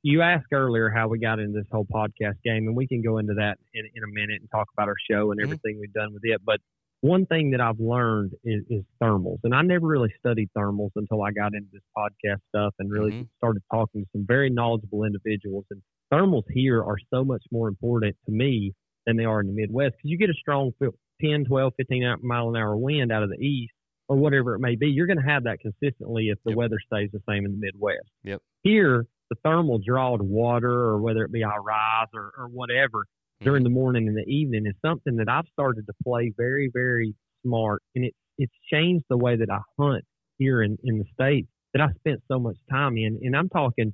You 0.03 0.23
asked 0.23 0.53
earlier 0.53 0.89
how 0.89 1.09
we 1.09 1.19
got 1.19 1.41
into 1.41 1.59
this 1.59 1.67
whole 1.73 1.85
podcast 1.87 2.41
game, 2.45 2.69
and 2.69 2.77
we 2.77 2.87
can 2.87 3.03
go 3.03 3.19
into 3.19 3.35
that 3.35 3.59
in, 3.75 3.85
in 3.95 4.03
a 4.05 4.13
minute 4.13 4.41
and 4.41 4.49
talk 4.51 4.69
about 4.77 4.89
our 4.89 4.95
show 5.11 5.33
and 5.33 5.41
Mhm. 5.41 5.45
everything 5.45 5.79
we've 5.81 5.93
done 5.93 6.13
with 6.15 6.23
it. 6.25 6.41
But 6.45 6.61
one 7.01 7.27
thing 7.27 7.51
that 7.51 7.61
I've 7.61 7.81
learned 7.81 8.33
is, 8.45 8.63
is 8.71 8.85
thermals, 9.03 9.39
and 9.45 9.55
I 9.55 9.63
never 9.63 9.87
really 9.87 10.13
studied 10.19 10.49
thermals 10.57 10.91
until 10.97 11.23
I 11.23 11.33
got 11.33 11.55
into 11.55 11.69
this 11.73 11.83
podcast 11.97 12.39
stuff 12.49 12.73
and 12.79 12.91
really 12.91 13.13
Mhm. 13.13 13.29
started 13.39 13.63
talking 13.71 14.03
to 14.05 14.09
some 14.13 14.25
very 14.27 14.49
knowledgeable 14.49 15.03
individuals. 15.05 15.67
And 15.71 15.83
thermals 16.13 16.45
here 16.51 16.83
are 16.85 16.99
so 17.13 17.25
much 17.25 17.43
more 17.51 17.69
important 17.69 18.17
to 18.27 18.33
me 18.33 18.73
than 19.07 19.17
they 19.17 19.25
are 19.25 19.41
in 19.41 19.49
the 19.49 19.53
Midwest 19.53 19.97
because 19.97 20.11
you 20.11 20.19
get 20.19 20.31
a 20.31 20.35
strong 20.35 20.73
fil- 20.79 20.95
10, 21.21 21.45
12, 21.45 21.73
15 21.77 22.17
mile 22.23 22.49
an 22.49 22.57
hour 22.57 22.77
wind 22.77 23.13
out 23.13 23.23
of 23.23 23.31
the 23.31 23.39
east 23.39 23.73
or 24.09 24.17
whatever 24.17 24.55
it 24.55 24.61
may 24.61 24.77
be. 24.77 24.89
You're 24.89 25.07
going 25.07 25.21
to 25.21 25.29
have 25.29 25.45
that 25.45 25.61
consistently 25.61 26.29
if 26.29 26.39
the 26.45 26.51
Yep. 26.51 26.57
weather 26.57 26.79
stays 26.87 27.11
the 27.13 27.21
same 27.29 27.45
in 27.45 27.53
the 27.53 27.59
Midwest. 27.59 28.09
Yep. 28.25 28.43
Here, 28.63 29.07
the 29.31 29.37
thermal 29.45 29.79
draw 29.79 30.17
to 30.17 30.23
water 30.23 30.71
or 30.71 31.01
whether 31.01 31.25
it 31.25 31.33
be 31.33 31.43
I 31.43 31.57
rise 31.57 32.09
or, 32.15 32.33
or 32.39 32.49
whatever 32.49 33.07
during 33.41 33.61
mm-hmm. 33.61 33.65
the 33.65 33.75
morning 33.75 34.09
and 34.09 34.17
the 34.17 34.29
evening 34.31 34.67
is 34.67 34.75
something 34.85 35.17
that 35.17 35.29
I've 35.29 35.47
started 35.53 35.87
to 35.87 35.93
play 36.05 36.33
very, 36.37 36.71
very 36.73 37.15
smart. 37.45 37.83
And 37.95 38.05
it, 38.05 38.15
it's 38.39 38.55
changed 38.73 39.05
the 39.09 39.17
way 39.17 39.37
that 39.37 39.51
I 39.51 39.59
hunt 39.79 40.05
here 40.39 40.63
in, 40.63 40.79
in 40.85 40.99
the 40.99 41.05
state 41.15 41.47
that 41.73 41.83
I 41.83 41.89
spent 41.99 42.23
so 42.29 42.39
much 42.39 42.57
time 42.71 42.97
in. 42.97 43.19
And 43.23 43.37
I'm 43.37 43.49
talking 43.49 43.93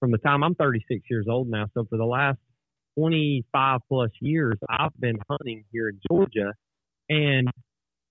from 0.00 0.10
the 0.10 0.18
time 0.18 0.42
I'm 0.42 0.54
36 0.54 1.02
years 1.08 1.26
old 1.30 1.48
now. 1.48 1.66
So 1.74 1.86
for 1.88 1.96
the 1.96 2.04
last 2.04 2.38
25 2.98 3.80
plus 3.88 4.10
years, 4.20 4.58
I've 4.68 4.98
been 4.98 5.18
hunting 5.28 5.64
here 5.72 5.88
in 5.88 6.00
Georgia 6.10 6.52
and 7.08 7.48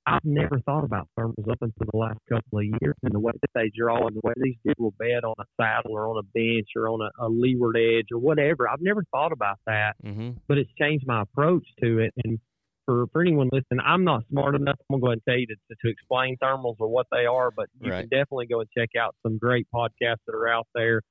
I've 0.07 0.25
never 0.25 0.59
thought 0.65 0.83
about 0.83 1.07
thermals 1.17 1.49
up 1.49 1.59
until 1.61 1.87
the 1.91 1.97
last 1.97 2.17
couple 2.27 2.59
of 2.59 2.65
years 2.65 2.95
and 3.03 3.13
the 3.13 3.19
way 3.19 3.33
that 3.39 3.49
they 3.53 3.71
draw 3.77 4.07
and 4.07 4.15
the 4.15 4.21
way 4.23 4.33
these 4.37 4.55
deer 4.63 4.73
will 4.79 4.93
bed 4.99 5.23
on 5.23 5.35
a 5.39 5.43
saddle 5.61 5.91
or 5.91 6.07
on 6.07 6.17
a 6.17 6.23
bench 6.33 6.69
or 6.75 6.89
on 6.89 7.01
a, 7.01 7.25
a 7.25 7.29
leeward 7.29 7.77
edge 7.77 8.07
or 8.11 8.17
whatever. 8.17 8.67
I've 8.67 8.81
never 8.81 9.03
thought 9.11 9.31
about 9.31 9.59
that 9.67 9.95
Mm-hmm. 10.03 10.31
but 10.47 10.57
it's 10.57 10.71
changed 10.79 11.05
my 11.07 11.21
approach 11.21 11.65
to 11.83 11.99
it. 11.99 12.13
And 12.25 12.39
for, 12.87 13.05
for 13.13 13.21
anyone 13.21 13.49
listening, 13.51 13.79
I'm 13.85 14.03
not 14.03 14.23
smart 14.31 14.55
enough. 14.55 14.75
I'm 14.89 14.99
gonna 14.99 15.01
go 15.01 15.11
and 15.11 15.21
tell 15.29 15.37
you 15.37 15.45
to, 15.47 15.55
to, 15.55 15.75
to 15.85 15.89
explain 15.91 16.35
thermals 16.43 16.77
or 16.79 16.87
what 16.87 17.05
they 17.11 17.25
are, 17.27 17.51
but 17.51 17.67
you 17.79 17.91
Right. 17.91 17.99
can 18.01 18.09
definitely 18.09 18.47
go 18.47 18.59
and 18.61 18.69
check 18.75 18.89
out 18.99 19.15
some 19.21 19.37
great 19.37 19.67
podcasts 19.73 20.17
that 20.25 20.33
are 20.33 20.47
out 20.47 20.67
there 20.73 21.01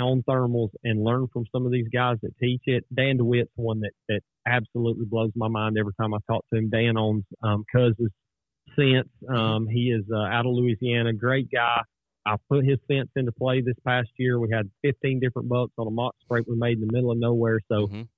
on 0.00 0.22
thermals 0.28 0.70
and 0.84 1.02
learn 1.02 1.26
from 1.32 1.44
some 1.52 1.66
of 1.66 1.72
these 1.72 1.88
guys 1.92 2.16
that 2.22 2.36
teach 2.38 2.62
it. 2.66 2.84
Dan 2.94 3.16
DeWitt's 3.18 3.50
one 3.56 3.80
that 3.80 3.92
that 4.08 4.20
absolutely 4.46 5.04
blows 5.06 5.30
my 5.36 5.48
mind 5.48 5.76
every 5.78 5.92
time 6.00 6.14
I 6.14 6.18
talk 6.28 6.44
to 6.52 6.58
him. 6.58 6.70
Dan 6.70 6.96
owns 6.96 7.24
um, 7.42 7.64
Cousins 7.74 8.10
Scents. 8.76 9.10
Um, 9.28 9.66
he 9.66 9.90
is 9.90 10.04
uh, 10.12 10.18
out 10.18 10.46
of 10.46 10.52
Louisiana, 10.52 11.12
great 11.12 11.48
guy. 11.50 11.80
I 12.24 12.36
put 12.48 12.64
his 12.64 12.78
fence 12.86 13.10
into 13.16 13.32
play 13.32 13.60
this 13.60 13.74
past 13.84 14.08
year. 14.16 14.38
We 14.38 14.48
had 14.52 14.70
15 14.82 15.18
different 15.20 15.48
bucks 15.48 15.72
on 15.76 15.86
a 15.88 15.90
mock 15.90 16.14
scrape 16.24 16.46
we 16.48 16.56
made 16.56 16.78
in 16.78 16.86
the 16.86 16.92
middle 16.92 17.10
of 17.10 17.18
nowhere. 17.18 17.58
So 17.68 17.88
Mhm. 17.88 18.08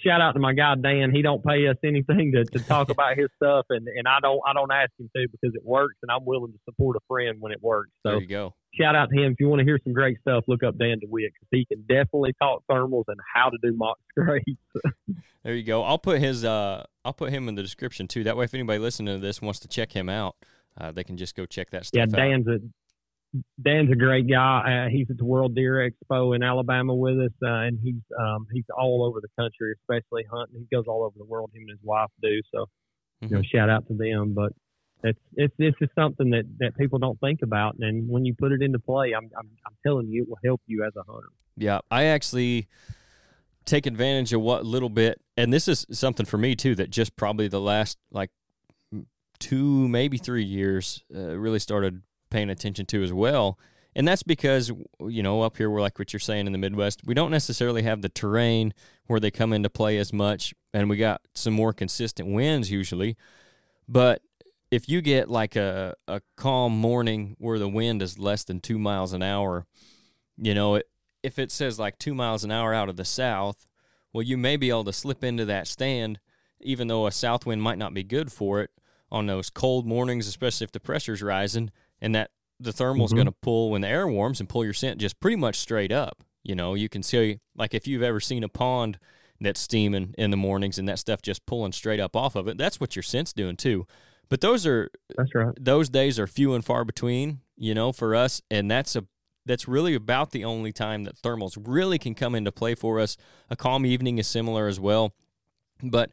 shout 0.00 0.20
out 0.20 0.32
to 0.32 0.38
my 0.40 0.52
guy 0.52 0.74
Dan. 0.74 1.10
He 1.14 1.22
don't 1.22 1.42
pay 1.44 1.66
us 1.66 1.76
anything 1.82 2.32
to, 2.32 2.44
to 2.44 2.58
talk 2.64 2.90
about 2.90 3.16
his 3.16 3.28
stuff, 3.36 3.64
and, 3.70 3.88
and 3.88 4.06
I 4.06 4.20
don't 4.20 4.40
I 4.46 4.52
don't 4.52 4.70
ask 4.70 4.90
him 5.00 5.08
to 5.16 5.26
because 5.30 5.54
it 5.54 5.64
works, 5.64 5.96
and 6.02 6.10
I'm 6.10 6.24
willing 6.26 6.52
to 6.52 6.58
support 6.66 6.96
a 6.96 7.00
friend 7.08 7.38
when 7.40 7.52
it 7.52 7.62
works. 7.62 7.90
So 8.04 8.10
There 8.12 8.20
you 8.20 8.26
go. 8.26 8.54
Shout 8.78 8.94
out 8.96 9.08
to 9.10 9.16
him. 9.16 9.32
If 9.32 9.40
you 9.40 9.48
want 9.48 9.60
to 9.60 9.64
hear 9.64 9.78
some 9.82 9.92
great 9.92 10.18
stuff, 10.20 10.44
look 10.46 10.62
up 10.62 10.78
Dan 10.78 10.98
DeWitt 11.00 11.32
because 11.32 11.48
he 11.50 11.64
can 11.64 11.82
definitely 11.82 12.32
talk 12.40 12.62
thermals 12.70 13.04
and 13.08 13.18
how 13.34 13.50
to 13.50 13.58
do 13.62 13.74
mock 13.76 13.98
scrapes. 14.10 14.46
There 15.42 15.54
you 15.54 15.62
go. 15.62 15.82
I'll 15.82 15.98
put 15.98 16.20
his 16.20 16.44
uh 16.44 16.84
I'll 17.04 17.12
put 17.12 17.30
him 17.30 17.48
in 17.48 17.54
the 17.54 17.62
description 17.62 18.08
too. 18.08 18.24
That 18.24 18.36
way 18.36 18.44
if 18.44 18.54
anybody 18.54 18.78
listening 18.78 19.14
to 19.20 19.24
this 19.24 19.40
wants 19.40 19.60
to 19.60 19.68
check 19.68 19.92
him 19.92 20.08
out, 20.08 20.36
uh, 20.78 20.92
they 20.92 21.04
can 21.04 21.16
just 21.16 21.36
go 21.36 21.46
check 21.46 21.70
that 21.70 21.86
stuff 21.86 21.98
yeah, 21.98 22.02
out. 22.02 22.16
Dan's 22.16 22.46
a 22.48 22.58
Dan's 23.62 23.90
a 23.92 23.96
great 23.96 24.28
guy. 24.28 24.86
Uh, 24.86 24.90
he's 24.90 25.10
at 25.10 25.18
the 25.18 25.24
World 25.24 25.54
Deer 25.54 25.90
Expo 25.90 26.34
in 26.34 26.42
Alabama 26.42 26.94
with 26.94 27.18
us, 27.18 27.32
uh, 27.42 27.66
and 27.66 27.78
he's 27.82 28.00
um, 28.18 28.46
he's 28.52 28.64
all 28.76 29.04
over 29.04 29.20
the 29.20 29.28
country, 29.38 29.74
especially 29.82 30.24
hunting. 30.32 30.66
He 30.70 30.74
goes 30.74 30.86
all 30.86 31.02
over 31.02 31.14
the 31.18 31.24
world. 31.24 31.50
Him 31.54 31.62
and 31.62 31.70
his 31.70 31.80
wife 31.82 32.08
do. 32.22 32.40
So 32.54 32.66
you 33.20 33.28
know, 33.28 33.38
Mhm. 33.40 33.46
shout 33.46 33.68
out 33.68 33.86
to 33.88 33.94
them. 33.94 34.32
But 34.34 34.52
it's 35.02 35.18
it's 35.36 35.54
is 35.58 35.88
something 35.94 36.30
that 36.30 36.44
that 36.58 36.76
people 36.76 36.98
don't 36.98 37.18
think 37.20 37.42
about, 37.42 37.76
and 37.78 38.08
when 38.08 38.24
you 38.24 38.34
put 38.34 38.52
it 38.52 38.62
into 38.62 38.78
play, 38.78 39.12
I'm 39.12 39.30
I'm, 39.38 39.48
I'm 39.66 39.76
telling 39.86 40.08
you, 40.08 40.22
it 40.22 40.28
will 40.28 40.38
help 40.44 40.60
you 40.66 40.84
as 40.84 40.92
a 40.96 41.02
hunter. 41.10 41.28
Yeah, 41.56 41.80
I 41.90 42.04
actually 42.04 42.68
take 43.64 43.86
advantage 43.86 44.32
of 44.32 44.40
what 44.40 44.64
little 44.64 44.88
bit, 44.88 45.20
and 45.36 45.52
this 45.52 45.68
is 45.68 45.86
something 45.90 46.26
for 46.26 46.38
me 46.38 46.54
too 46.54 46.74
that 46.76 46.90
just 46.90 47.16
probably 47.16 47.48
the 47.48 47.60
last 47.60 47.98
like 48.10 48.30
two, 49.38 49.88
maybe 49.88 50.18
three 50.18 50.44
years 50.44 51.04
uh, 51.14 51.38
really 51.38 51.58
started 51.58 52.02
paying 52.30 52.50
attention 52.50 52.86
to 52.86 53.02
as 53.02 53.12
well. 53.12 53.58
And 53.94 54.06
that's 54.06 54.22
because, 54.22 54.70
you 55.00 55.22
know, 55.22 55.42
up 55.42 55.56
here, 55.56 55.70
we're 55.70 55.80
like 55.80 55.98
what 55.98 56.12
you're 56.12 56.20
saying 56.20 56.46
in 56.46 56.52
the 56.52 56.58
Midwest, 56.58 57.00
we 57.06 57.14
don't 57.14 57.30
necessarily 57.30 57.82
have 57.82 58.02
the 58.02 58.10
terrain 58.10 58.74
where 59.06 59.18
they 59.18 59.30
come 59.30 59.54
into 59.54 59.70
play 59.70 59.96
as 59.96 60.12
much. 60.12 60.52
And 60.74 60.90
we 60.90 60.98
got 60.98 61.22
some 61.34 61.54
more 61.54 61.72
consistent 61.72 62.28
winds 62.28 62.70
usually. 62.70 63.16
But 63.88 64.20
if 64.70 64.88
you 64.88 65.00
get 65.00 65.30
like 65.30 65.56
a, 65.56 65.94
a 66.08 66.20
calm 66.36 66.72
morning 66.76 67.36
where 67.38 67.58
the 67.58 67.68
wind 67.68 68.02
is 68.02 68.18
less 68.18 68.44
than 68.44 68.60
two 68.60 68.78
miles 68.78 69.12
an 69.12 69.22
hour, 69.22 69.66
you 70.36 70.54
know, 70.54 70.76
it, 70.76 70.88
if 71.22 71.38
it 71.38 71.50
says 71.50 71.78
like 71.78 71.98
two 71.98 72.14
miles 72.14 72.44
an 72.44 72.50
hour 72.50 72.74
out 72.74 72.88
of 72.88 72.96
the 72.96 73.04
south, 73.04 73.66
well, 74.12 74.22
you 74.22 74.36
may 74.36 74.56
be 74.56 74.70
able 74.70 74.84
to 74.84 74.92
slip 74.92 75.22
into 75.22 75.44
that 75.44 75.66
stand, 75.66 76.18
even 76.60 76.88
though 76.88 77.06
a 77.06 77.12
south 77.12 77.46
wind 77.46 77.62
might 77.62 77.78
not 77.78 77.94
be 77.94 78.02
good 78.02 78.32
for 78.32 78.60
it 78.60 78.70
on 79.10 79.26
those 79.26 79.50
cold 79.50 79.86
mornings, 79.86 80.26
especially 80.26 80.64
if 80.64 80.72
the 80.72 80.80
pressure's 80.80 81.22
rising 81.22 81.70
and 82.00 82.14
that 82.14 82.30
the 82.58 82.72
thermal's 82.72 83.10
mm-hmm. 83.10 83.18
going 83.18 83.26
to 83.26 83.32
pull 83.42 83.70
when 83.70 83.82
the 83.82 83.88
air 83.88 84.08
warms 84.08 84.40
and 84.40 84.48
pull 84.48 84.64
your 84.64 84.72
scent 84.72 84.98
just 84.98 85.20
pretty 85.20 85.36
much 85.36 85.56
straight 85.56 85.92
up. 85.92 86.22
You 86.42 86.54
know, 86.54 86.74
you 86.74 86.88
can 86.88 87.02
see 87.02 87.38
like 87.56 87.74
if 87.74 87.86
you've 87.86 88.02
ever 88.02 88.20
seen 88.20 88.44
a 88.44 88.48
pond 88.48 88.98
that's 89.40 89.60
steaming 89.60 90.14
in 90.16 90.30
the 90.30 90.36
mornings 90.36 90.78
and 90.78 90.88
that 90.88 90.98
stuff 90.98 91.20
just 91.20 91.44
pulling 91.44 91.72
straight 91.72 92.00
up 92.00 92.16
off 92.16 92.36
of 92.36 92.48
it, 92.48 92.56
that's 92.56 92.80
what 92.80 92.96
your 92.96 93.02
scent's 93.02 93.32
doing 93.32 93.56
too. 93.56 93.86
But 94.28 94.40
those 94.40 94.66
are 94.66 94.90
that's 95.16 95.34
right. 95.34 95.54
Those 95.58 95.88
days 95.88 96.18
are 96.18 96.26
few 96.26 96.54
and 96.54 96.64
far 96.64 96.84
between, 96.84 97.40
you 97.56 97.74
know, 97.74 97.92
for 97.92 98.14
us, 98.14 98.42
and 98.50 98.70
that's 98.70 98.96
a 98.96 99.04
that's 99.44 99.68
really 99.68 99.94
about 99.94 100.32
the 100.32 100.44
only 100.44 100.72
time 100.72 101.04
that 101.04 101.16
thermals 101.16 101.56
really 101.64 101.98
can 101.98 102.14
come 102.14 102.34
into 102.34 102.50
play 102.50 102.74
for 102.74 102.98
us. 102.98 103.16
A 103.48 103.56
calm 103.56 103.86
evening 103.86 104.18
is 104.18 104.26
similar 104.26 104.66
as 104.66 104.80
well, 104.80 105.14
but 105.82 106.10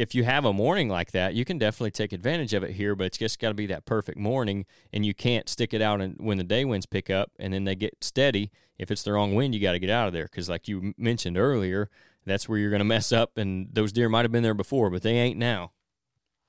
if 0.00 0.14
you 0.14 0.24
have 0.24 0.46
a 0.46 0.52
morning 0.52 0.88
like 0.88 1.12
that, 1.12 1.34
you 1.34 1.44
can 1.44 1.58
definitely 1.58 1.90
take 1.90 2.14
advantage 2.14 2.54
of 2.54 2.62
it 2.62 2.70
here, 2.70 2.94
but 2.94 3.04
it's 3.04 3.18
just 3.18 3.38
got 3.38 3.48
to 3.48 3.54
be 3.54 3.66
that 3.66 3.84
perfect 3.84 4.16
morning, 4.16 4.64
and 4.94 5.04
you 5.04 5.12
can't 5.12 5.46
stick 5.46 5.74
it 5.74 5.82
out 5.82 6.00
and 6.00 6.16
when 6.18 6.38
the 6.38 6.44
day 6.44 6.64
winds 6.64 6.86
pick 6.86 7.10
up 7.10 7.32
and 7.38 7.52
then 7.52 7.64
they 7.64 7.74
get 7.74 8.02
steady. 8.02 8.50
If 8.78 8.90
it's 8.90 9.02
the 9.02 9.12
wrong 9.12 9.34
wind, 9.34 9.54
you 9.54 9.60
got 9.60 9.72
to 9.72 9.78
get 9.78 9.90
out 9.90 10.06
of 10.06 10.14
there 10.14 10.24
because, 10.24 10.48
like 10.48 10.66
you 10.68 10.94
mentioned 10.96 11.36
earlier, 11.36 11.90
that's 12.24 12.48
where 12.48 12.58
you're 12.58 12.70
going 12.70 12.80
to 12.80 12.84
mess 12.86 13.12
up. 13.12 13.36
And 13.36 13.68
those 13.70 13.92
deer 13.92 14.08
might 14.08 14.22
have 14.24 14.32
been 14.32 14.42
there 14.42 14.54
before, 14.54 14.88
but 14.88 15.02
they 15.02 15.18
ain't 15.18 15.38
now. 15.38 15.72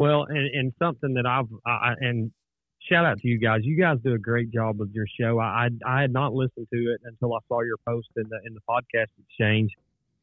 Well, 0.01 0.23
and, 0.23 0.47
and 0.55 0.73
something 0.79 1.13
that 1.13 1.25
I've 1.25 1.47
I, 1.65 1.93
and 1.99 2.31
shout 2.89 3.05
out 3.05 3.19
to 3.19 3.27
you 3.27 3.37
guys. 3.37 3.61
You 3.63 3.79
guys 3.79 3.97
do 4.03 4.13
a 4.13 4.17
great 4.17 4.51
job 4.51 4.79
with 4.79 4.91
your 4.93 5.05
show. 5.19 5.39
I, 5.39 5.69
I 5.85 5.97
I 5.97 6.01
had 6.01 6.11
not 6.11 6.33
listened 6.33 6.67
to 6.73 6.79
it 6.93 7.01
until 7.05 7.33
I 7.35 7.39
saw 7.47 7.61
your 7.61 7.77
post 7.87 8.09
in 8.15 8.23
the 8.29 8.39
in 8.45 8.53
the 8.53 8.61
podcast 8.67 9.11
exchange 9.19 9.71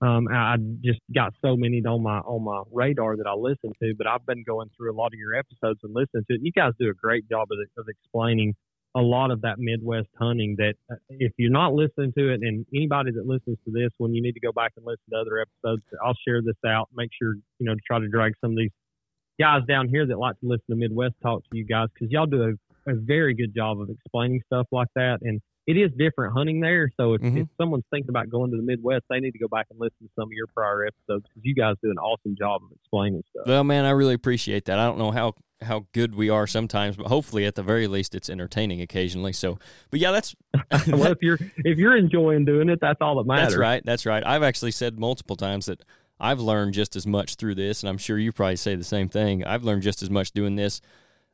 um, 0.01 0.29
I 0.33 0.57
just 0.85 1.01
got 1.13 1.35
so 1.43 1.57
many 1.57 1.83
on 1.85 2.03
my 2.03 2.19
on 2.19 2.45
my 2.45 2.63
radar 2.73 3.17
that 3.17 3.27
I 3.27 3.35
listen 3.35 3.73
to, 3.83 3.95
but 3.97 4.07
I've 4.07 4.25
been 4.27 4.45
going 4.45 4.71
through 4.77 4.93
a 4.93 4.97
lot 4.97 5.09
of 5.09 5.19
your 5.19 5.35
episodes 5.35 5.81
and 5.83 5.93
listening 5.93 6.25
to 6.31 6.35
it. 6.37 6.41
You 6.43 6.53
guys 6.53 6.73
do 6.79 6.89
a 6.89 6.95
great 6.95 7.29
job 7.29 7.49
of, 7.51 7.59
of 7.77 7.87
explaining 7.89 8.55
a 8.95 9.01
lot 9.01 9.33
of 9.33 9.41
that 9.41 9.59
Midwest 9.59 10.09
hunting. 10.17 10.55
That 10.57 10.75
uh, 10.91 10.97
if 11.11 11.33
you're 11.37 11.51
not 11.51 11.75
listening 11.75 12.13
to 12.17 12.33
it, 12.33 12.43
and 12.43 12.65
anybody 12.73 13.11
that 13.11 13.27
listens 13.27 13.59
to 13.65 13.73
this, 13.73 13.91
when 13.99 14.15
you 14.15 14.23
need 14.23 14.33
to 14.33 14.41
go 14.41 14.53
back 14.53 14.73
and 14.77 14.87
listen 14.87 15.03
to 15.11 15.17
other 15.17 15.41
episodes, 15.41 15.83
I'll 16.05 16.17
share 16.27 16.43
this 16.43 16.59
out. 16.65 16.89
Make 16.95 17.11
sure 17.21 17.35
you 17.59 17.67
know 17.67 17.75
to 17.75 17.81
try 17.85 17.99
to 17.99 18.09
drag 18.09 18.35
some 18.41 18.53
of 18.53 18.57
these 18.57 18.71
guys 19.41 19.63
down 19.69 19.89
here 19.89 20.07
that 20.07 20.19
like 20.19 20.39
to 20.41 20.47
listen 20.47 20.65
to 20.71 20.77
Midwest 20.77 21.15
talk 21.23 21.43
to 21.51 21.57
you 21.57 21.65
guys 21.65 21.89
because 21.95 22.11
y'all 22.11 22.27
do 22.27 22.43
a, 22.43 22.91
a 22.91 22.95
very 22.95 23.35
good 23.35 23.55
job 23.55 23.81
of 23.81 23.91
explaining 23.91 24.43
stuff 24.47 24.67
like 24.73 24.89
that 24.95 25.19
and 25.23 25.41
it 25.69 25.77
is 25.77 25.91
different 25.99 26.33
hunting 26.33 26.61
there. 26.61 26.91
So 26.97 27.13
if, 27.13 27.21
mm-hmm. 27.21 27.37
if, 27.37 27.47
someone's 27.61 27.85
thinking 27.91 28.09
about 28.09 28.31
going 28.31 28.51
to 28.53 28.57
the 28.57 28.63
Midwest, 28.63 29.05
they 29.11 29.21
need 29.21 29.33
to 29.33 29.39
go 29.39 29.49
back 29.49 29.67
and 29.71 29.79
listen 29.79 29.99
to 30.01 30.09
some 30.17 30.25
of 30.25 30.33
your 30.33 30.47
prior 30.47 30.87
episodes 30.87 31.27
because 31.29 31.43
you 31.43 31.55
guys 31.55 31.75
do 31.83 31.91
an 31.91 31.99
awesome 31.99 32.35
job 32.39 32.63
of 32.65 32.73
explaining 32.73 33.23
stuff. 33.31 33.47
Well, 33.47 33.65
man, 33.65 33.85
I 33.85 33.91
really 33.91 34.15
appreciate 34.15 34.65
that. 34.65 34.79
I 34.79 34.87
don't 34.87 34.97
know 34.97 35.11
how 35.11 35.35
how 35.61 35.87
good 35.93 36.15
we 36.15 36.31
are 36.31 36.47
sometimes, 36.47 36.97
but 36.97 37.09
hopefully, 37.09 37.45
at 37.45 37.55
the 37.55 37.63
very 37.63 37.87
least, 37.87 38.15
it's 38.15 38.31
entertaining 38.31 38.81
occasionally. 38.81 39.35
So, 39.35 39.59
but 39.91 40.01
yeah, 40.01 40.11
that's 40.11 40.35
well, 40.89 41.13
if 41.13 41.19
you're 41.21 41.39
if 41.59 41.77
you're 41.77 41.99
enjoying 41.99 42.47
doing 42.47 42.71
it, 42.71 42.79
that's 42.81 43.03
all 43.03 43.17
that 43.19 43.27
matters. 43.27 43.49
That's 43.49 43.57
right. 43.57 43.83
That's 43.85 44.07
right. 44.07 44.25
I've 44.25 44.43
actually 44.43 44.71
said 44.71 44.99
multiple 44.99 45.37
times 45.37 45.67
that 45.67 45.83
I've 46.21 46.41
learned 46.41 46.75
just 46.75 46.97
as 46.97 47.07
much 47.07 47.37
through 47.37 47.55
this, 47.55 47.83
and 47.83 47.91
I'm 47.91 47.99
sure 47.99 48.19
you 48.19 48.33
probably 48.33 48.57
say 48.57 48.75
the 48.75 48.85
same 48.85 49.09
thing. 49.09 49.45
I've 49.45 49.65
learned 49.65 49.83
just 49.83 50.03
as 50.03 50.11
much 50.11 50.33
doing 50.33 50.57
this 50.57 50.81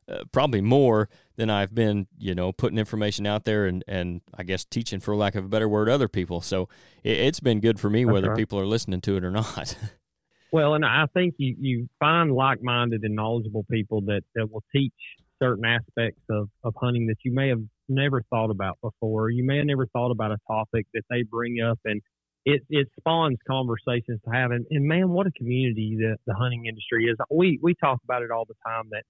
uh, 0.07 0.23
probably 0.31 0.61
more 0.61 1.09
than 1.35 1.49
I've 1.49 1.73
been, 1.73 2.07
you 2.17 2.35
know, 2.35 2.51
putting 2.51 2.77
information 2.77 3.25
out 3.25 3.45
there 3.45 3.65
and, 3.65 3.83
and 3.87 4.21
I 4.33 4.43
guess 4.43 4.63
teaching, 4.63 4.99
for 4.99 5.15
lack 5.15 5.35
of 5.35 5.45
a 5.45 5.47
better 5.47 5.67
word, 5.67 5.89
other 5.89 6.07
people. 6.07 6.41
So 6.41 6.69
it, 7.03 7.17
has 7.17 7.39
been 7.39 7.59
good 7.59 7.79
for 7.79 7.89
me, 7.89 8.03
That's 8.03 8.13
whether 8.13 8.29
right. 8.29 8.37
people 8.37 8.59
are 8.59 8.67
listening 8.67 9.01
to 9.01 9.17
it 9.17 9.23
or 9.23 9.31
not. 9.31 9.75
well, 10.51 10.75
and 10.75 10.85
I 10.85 11.07
think 11.13 11.35
you, 11.37 11.55
you 11.59 11.89
find 11.99 12.31
like 12.31 12.61
minded 12.61 13.03
and 13.03 13.15
knowledgeable 13.15 13.65
people 13.69 14.01
that, 14.01 14.21
that 14.35 14.51
will 14.51 14.63
teach 14.71 14.93
certain 15.41 15.65
aspects 15.65 16.21
of, 16.29 16.49
of 16.63 16.75
hunting 16.79 17.07
that 17.07 17.17
you 17.23 17.33
may 17.33 17.49
have 17.49 17.63
never 17.89 18.21
thought 18.29 18.51
about 18.51 18.77
before. 18.81 19.29
You 19.29 19.43
may 19.43 19.57
have 19.57 19.65
never 19.65 19.87
thought 19.87 20.11
about 20.11 20.31
a 20.31 20.37
topic 20.47 20.85
that 20.93 21.03
they 21.09 21.23
bring 21.23 21.61
up 21.61 21.79
and 21.83 22.01
it, 22.45 22.61
it 22.69 22.87
spawns 22.99 23.37
conversations 23.47 24.21
to 24.23 24.31
have. 24.31 24.51
And, 24.51 24.65
and 24.69 24.85
man, 24.85 25.09
what 25.09 25.27
a 25.27 25.31
community 25.31 25.97
the, 25.99 26.15
the 26.27 26.35
hunting 26.35 26.67
industry 26.67 27.05
is. 27.05 27.17
We, 27.29 27.59
we 27.61 27.73
talk 27.73 27.99
about 28.03 28.21
it 28.21 28.31
all 28.31 28.45
the 28.45 28.55
time 28.65 28.85
that 28.91 29.03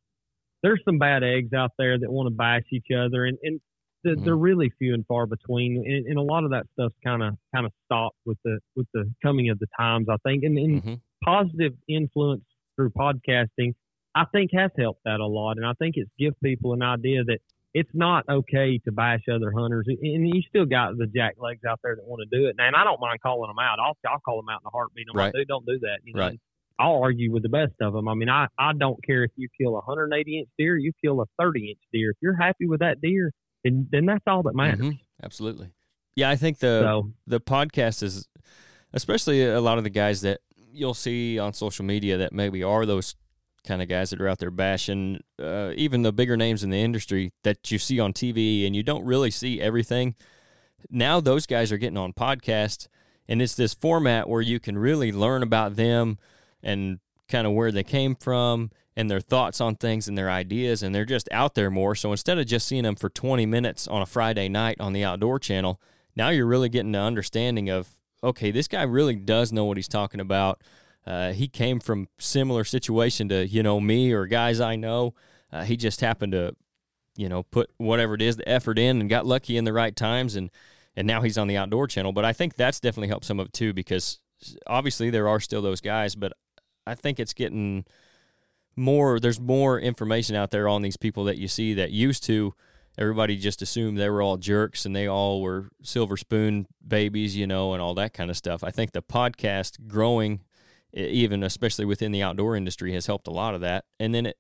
there's 0.64 0.82
some 0.86 0.98
bad 0.98 1.24
eggs 1.24 1.54
out 1.54 1.72
there 1.78 2.00
that 2.00 2.12
want 2.12 2.28
to 2.28 2.36
bash 2.36 2.64
each 2.72 2.88
other, 2.98 3.26
and 3.26 3.38
and 3.44 3.62
they're, 4.04 4.16
mm-hmm. 4.16 4.26
they're 4.26 4.36
really 4.36 4.72
few 4.80 4.94
and 4.94 5.06
far 5.06 5.28
between. 5.28 5.84
And, 5.86 6.08
and 6.08 6.18
a 6.18 6.22
lot 6.22 6.44
of 6.44 6.52
that 6.52 6.66
stuff's 6.74 6.96
kind 7.04 7.22
of 7.22 7.36
kind 7.54 7.66
of 7.66 7.72
stopped 7.86 8.18
with 8.26 8.38
the 8.44 8.60
with 8.76 8.88
the 8.94 9.12
coming 9.22 9.50
of 9.50 9.60
the 9.60 9.68
times, 9.78 10.08
I 10.10 10.16
think. 10.26 10.44
And, 10.44 10.58
and 10.58 10.82
mm-hmm. 10.82 10.94
positive 11.24 11.74
influence 11.88 12.44
through 12.76 12.92
podcasting, 12.92 13.74
I 14.16 14.26
think, 14.32 14.52
has 14.54 14.72
helped 14.78 15.02
that 15.06 15.20
a 15.20 15.28
lot. 15.28 15.58
And 15.58 15.66
I 15.66 15.74
think 15.74 15.96
it's 15.98 16.10
give 16.18 16.34
people 16.44 16.74
an 16.74 16.82
idea 16.82 17.24
that 17.26 17.40
it's 17.76 17.92
not 17.94 18.24
okay 18.30 18.80
to 18.86 18.92
bash 18.94 19.20
other 19.30 19.52
hunters. 19.52 19.86
And 19.88 20.28
you 20.34 20.42
still 20.48 20.66
got 20.66 20.98
the 20.98 21.08
jack 21.08 21.36
legs 21.38 21.60
out 21.70 21.82
there 21.84 21.98
that 21.98 22.06
want 22.06 22.22
to 22.22 22.38
do 22.38 22.48
it. 22.48 22.56
And 22.58 22.74
I 22.74 22.86
don't 22.86 23.02
mind 23.02 23.20
calling 23.22 23.50
them 23.50 23.60
out. 23.60 23.80
I'll 23.80 23.98
I'll 24.10 24.22
call 24.22 24.38
them 24.38 24.48
out 24.50 24.62
in 24.64 24.68
a 24.68 24.70
heartbeat. 24.70 25.08
I'm 25.14 25.18
right. 25.18 25.26
like, 25.26 25.34
dude, 25.34 25.48
don't 25.50 25.66
do 25.66 25.78
that. 25.80 26.00
You 26.06 26.14
know? 26.14 26.22
Right. 26.22 26.40
I'll 26.80 27.02
argue 27.02 27.34
with 27.34 27.44
the 27.44 27.50
best 27.50 27.74
of 27.82 27.92
them. 27.92 28.08
I 28.08 28.14
mean, 28.14 28.30
I, 28.30 28.48
I 28.58 28.72
don't 28.74 28.98
care 29.06 29.26
if 29.26 29.32
you 29.36 29.50
kill 29.60 29.72
a 29.72 29.84
180 29.84 30.40
inch 30.40 30.50
deer, 30.58 30.78
you 30.78 30.94
kill 31.04 31.22
a 31.22 31.26
30 31.38 31.72
inch 31.72 31.80
deer. 31.92 32.12
If 32.12 32.18
you're 32.22 32.36
happy 32.36 32.66
with 32.66 32.80
that 32.80 33.02
deer, 33.02 33.32
then, 33.66 33.88
then 33.92 34.06
that's 34.06 34.24
all 34.26 34.44
that 34.44 34.56
matters. 34.56 34.80
Mm-hmm. 34.80 35.24
Absolutely. 35.24 35.72
Yeah, 36.16 36.30
I 36.30 36.38
think 36.38 36.60
the 36.60 36.82
so, 36.82 37.12
the 37.28 37.42
podcast 37.42 38.04
is, 38.04 38.28
especially 38.94 39.46
a 39.46 39.60
lot 39.60 39.78
of 39.78 39.84
the 39.84 39.90
guys 39.90 40.22
that 40.22 40.40
you'll 40.72 40.94
see 40.94 41.40
on 41.40 41.54
social 41.54 41.84
media 41.84 42.18
that 42.18 42.32
maybe 42.32 42.64
are 42.64 42.86
those 42.86 43.16
kind 43.66 43.82
of 43.82 43.88
guys 43.88 44.10
that 44.12 44.22
are 44.22 44.28
out 44.28 44.40
there 44.40 44.52
bashing, 44.52 45.22
uh, 45.42 45.72
even 45.76 46.04
the 46.04 46.14
bigger 46.14 46.38
names 46.38 46.64
in 46.64 46.70
the 46.70 46.82
industry 46.82 47.34
that 47.44 47.72
you 47.72 47.78
see 47.78 48.00
on 48.00 48.14
TV 48.14 48.66
and 48.66 48.76
you 48.76 48.84
don't 48.84 49.06
really 49.06 49.32
see 49.32 49.60
everything. 49.60 50.16
Now 50.90 51.20
those 51.20 51.46
guys 51.46 51.72
are 51.72 51.78
getting 51.78 51.98
on 51.98 52.14
podcasts, 52.14 52.88
and 53.28 53.42
it's 53.42 53.56
this 53.56 53.74
format 53.74 54.30
where 54.30 54.42
you 54.42 54.60
can 54.60 54.78
really 54.78 55.12
learn 55.12 55.44
about 55.44 55.76
them 55.76 56.18
and 56.62 57.00
kind 57.28 57.48
of 57.48 57.54
where 57.54 57.72
they 57.72 57.84
came 57.84 58.16
from 58.16 58.72
and 58.96 59.10
their 59.10 59.20
thoughts 59.20 59.60
on 59.60 59.76
things 59.76 60.08
and 60.08 60.18
their 60.18 60.30
ideas 60.30 60.82
and 60.82 60.94
they're 60.94 61.06
just 61.06 61.28
out 61.32 61.56
there 61.56 61.72
more 61.72 61.96
so 61.96 62.12
instead 62.12 62.38
of 62.38 62.46
just 62.46 62.68
seeing 62.68 62.84
them 62.84 62.96
for 62.96 63.10
20 63.10 63.46
minutes 63.46 63.88
on 63.88 64.02
a 64.02 64.06
friday 64.06 64.48
night 64.48 64.78
on 64.80 64.94
the 64.94 65.04
outdoor 65.04 65.40
channel 65.40 65.82
now 66.16 66.30
you're 66.30 66.46
really 66.46 66.70
getting 66.70 66.92
the 66.92 67.00
understanding 67.00 67.70
of 67.70 67.90
okay 68.24 68.52
this 68.52 68.68
guy 68.68 68.84
really 68.84 69.16
does 69.16 69.52
know 69.52 69.66
what 69.66 69.78
he's 69.78 69.88
talking 69.88 70.20
about 70.20 70.62
uh, 71.08 71.34
he 71.34 71.48
came 71.48 71.80
from 71.80 72.08
similar 72.18 72.64
situation 72.64 73.30
to 73.30 73.48
you 73.48 73.64
know 73.64 73.80
me 73.80 74.12
or 74.12 74.26
guys 74.26 74.60
i 74.60 74.76
know 74.76 75.14
uh, 75.52 75.64
he 75.64 75.78
just 75.78 76.02
happened 76.02 76.32
to 76.32 76.56
you 77.16 77.30
know 77.30 77.44
put 77.44 77.70
whatever 77.78 78.14
it 78.14 78.22
is 78.22 78.36
the 78.38 78.48
effort 78.50 78.78
in 78.80 79.00
and 79.00 79.10
got 79.10 79.26
lucky 79.26 79.58
in 79.58 79.64
the 79.64 79.74
right 79.74 79.96
times 79.96 80.36
and 80.36 80.50
and 80.96 81.08
now 81.08 81.22
he's 81.22 81.38
on 81.38 81.48
the 81.48 81.58
outdoor 81.58 81.88
channel 81.88 82.12
but 82.12 82.26
i 82.26 82.34
think 82.34 82.56
that's 82.56 82.80
definitely 82.80 83.08
helped 83.08 83.26
some 83.26 83.40
of 83.40 83.48
it 83.48 83.54
too 83.54 83.74
because 83.74 84.20
obviously 84.68 85.10
there 85.10 85.28
are 85.28 85.40
still 85.40 85.62
those 85.62 85.82
guys 85.82 86.16
but 86.16 86.34
I 86.88 86.96
think 86.96 87.20
it's 87.20 87.34
getting 87.34 87.86
more. 88.76 89.20
There's 89.20 89.40
more 89.40 89.80
information 89.80 90.36
out 90.36 90.52
there 90.52 90.68
on 90.68 90.82
these 90.82 90.98
people 90.98 91.24
that 91.26 91.38
you 91.38 91.48
see 91.48 91.74
that 91.76 91.92
used 91.92 92.24
to. 92.26 92.54
Everybody 92.98 93.36
just 93.36 93.62
assumed 93.62 93.98
they 93.98 94.10
were 94.10 94.22
all 94.22 94.38
jerks 94.38 94.86
and 94.86 94.96
they 94.96 95.08
all 95.08 95.42
were 95.42 95.70
silver 95.84 96.16
spoon 96.16 96.68
babies, 96.86 97.36
you 97.36 97.46
know, 97.46 97.74
and 97.74 97.82
all 97.82 97.94
that 97.96 98.14
kind 98.14 98.30
of 98.30 98.38
stuff. 98.38 98.64
I 98.64 98.72
think 98.72 98.92
the 98.92 99.02
podcast 99.02 99.88
growing, 99.88 100.42
even 100.96 101.44
especially 101.44 101.86
within 101.86 102.12
the 102.12 102.24
outdoor 102.24 102.56
industry, 102.56 102.94
has 102.94 103.06
helped 103.06 103.28
a 103.28 103.32
lot 103.32 103.54
of 103.54 103.62
that. 103.62 103.86
And 104.00 104.14
then 104.14 104.28
it, 104.28 104.38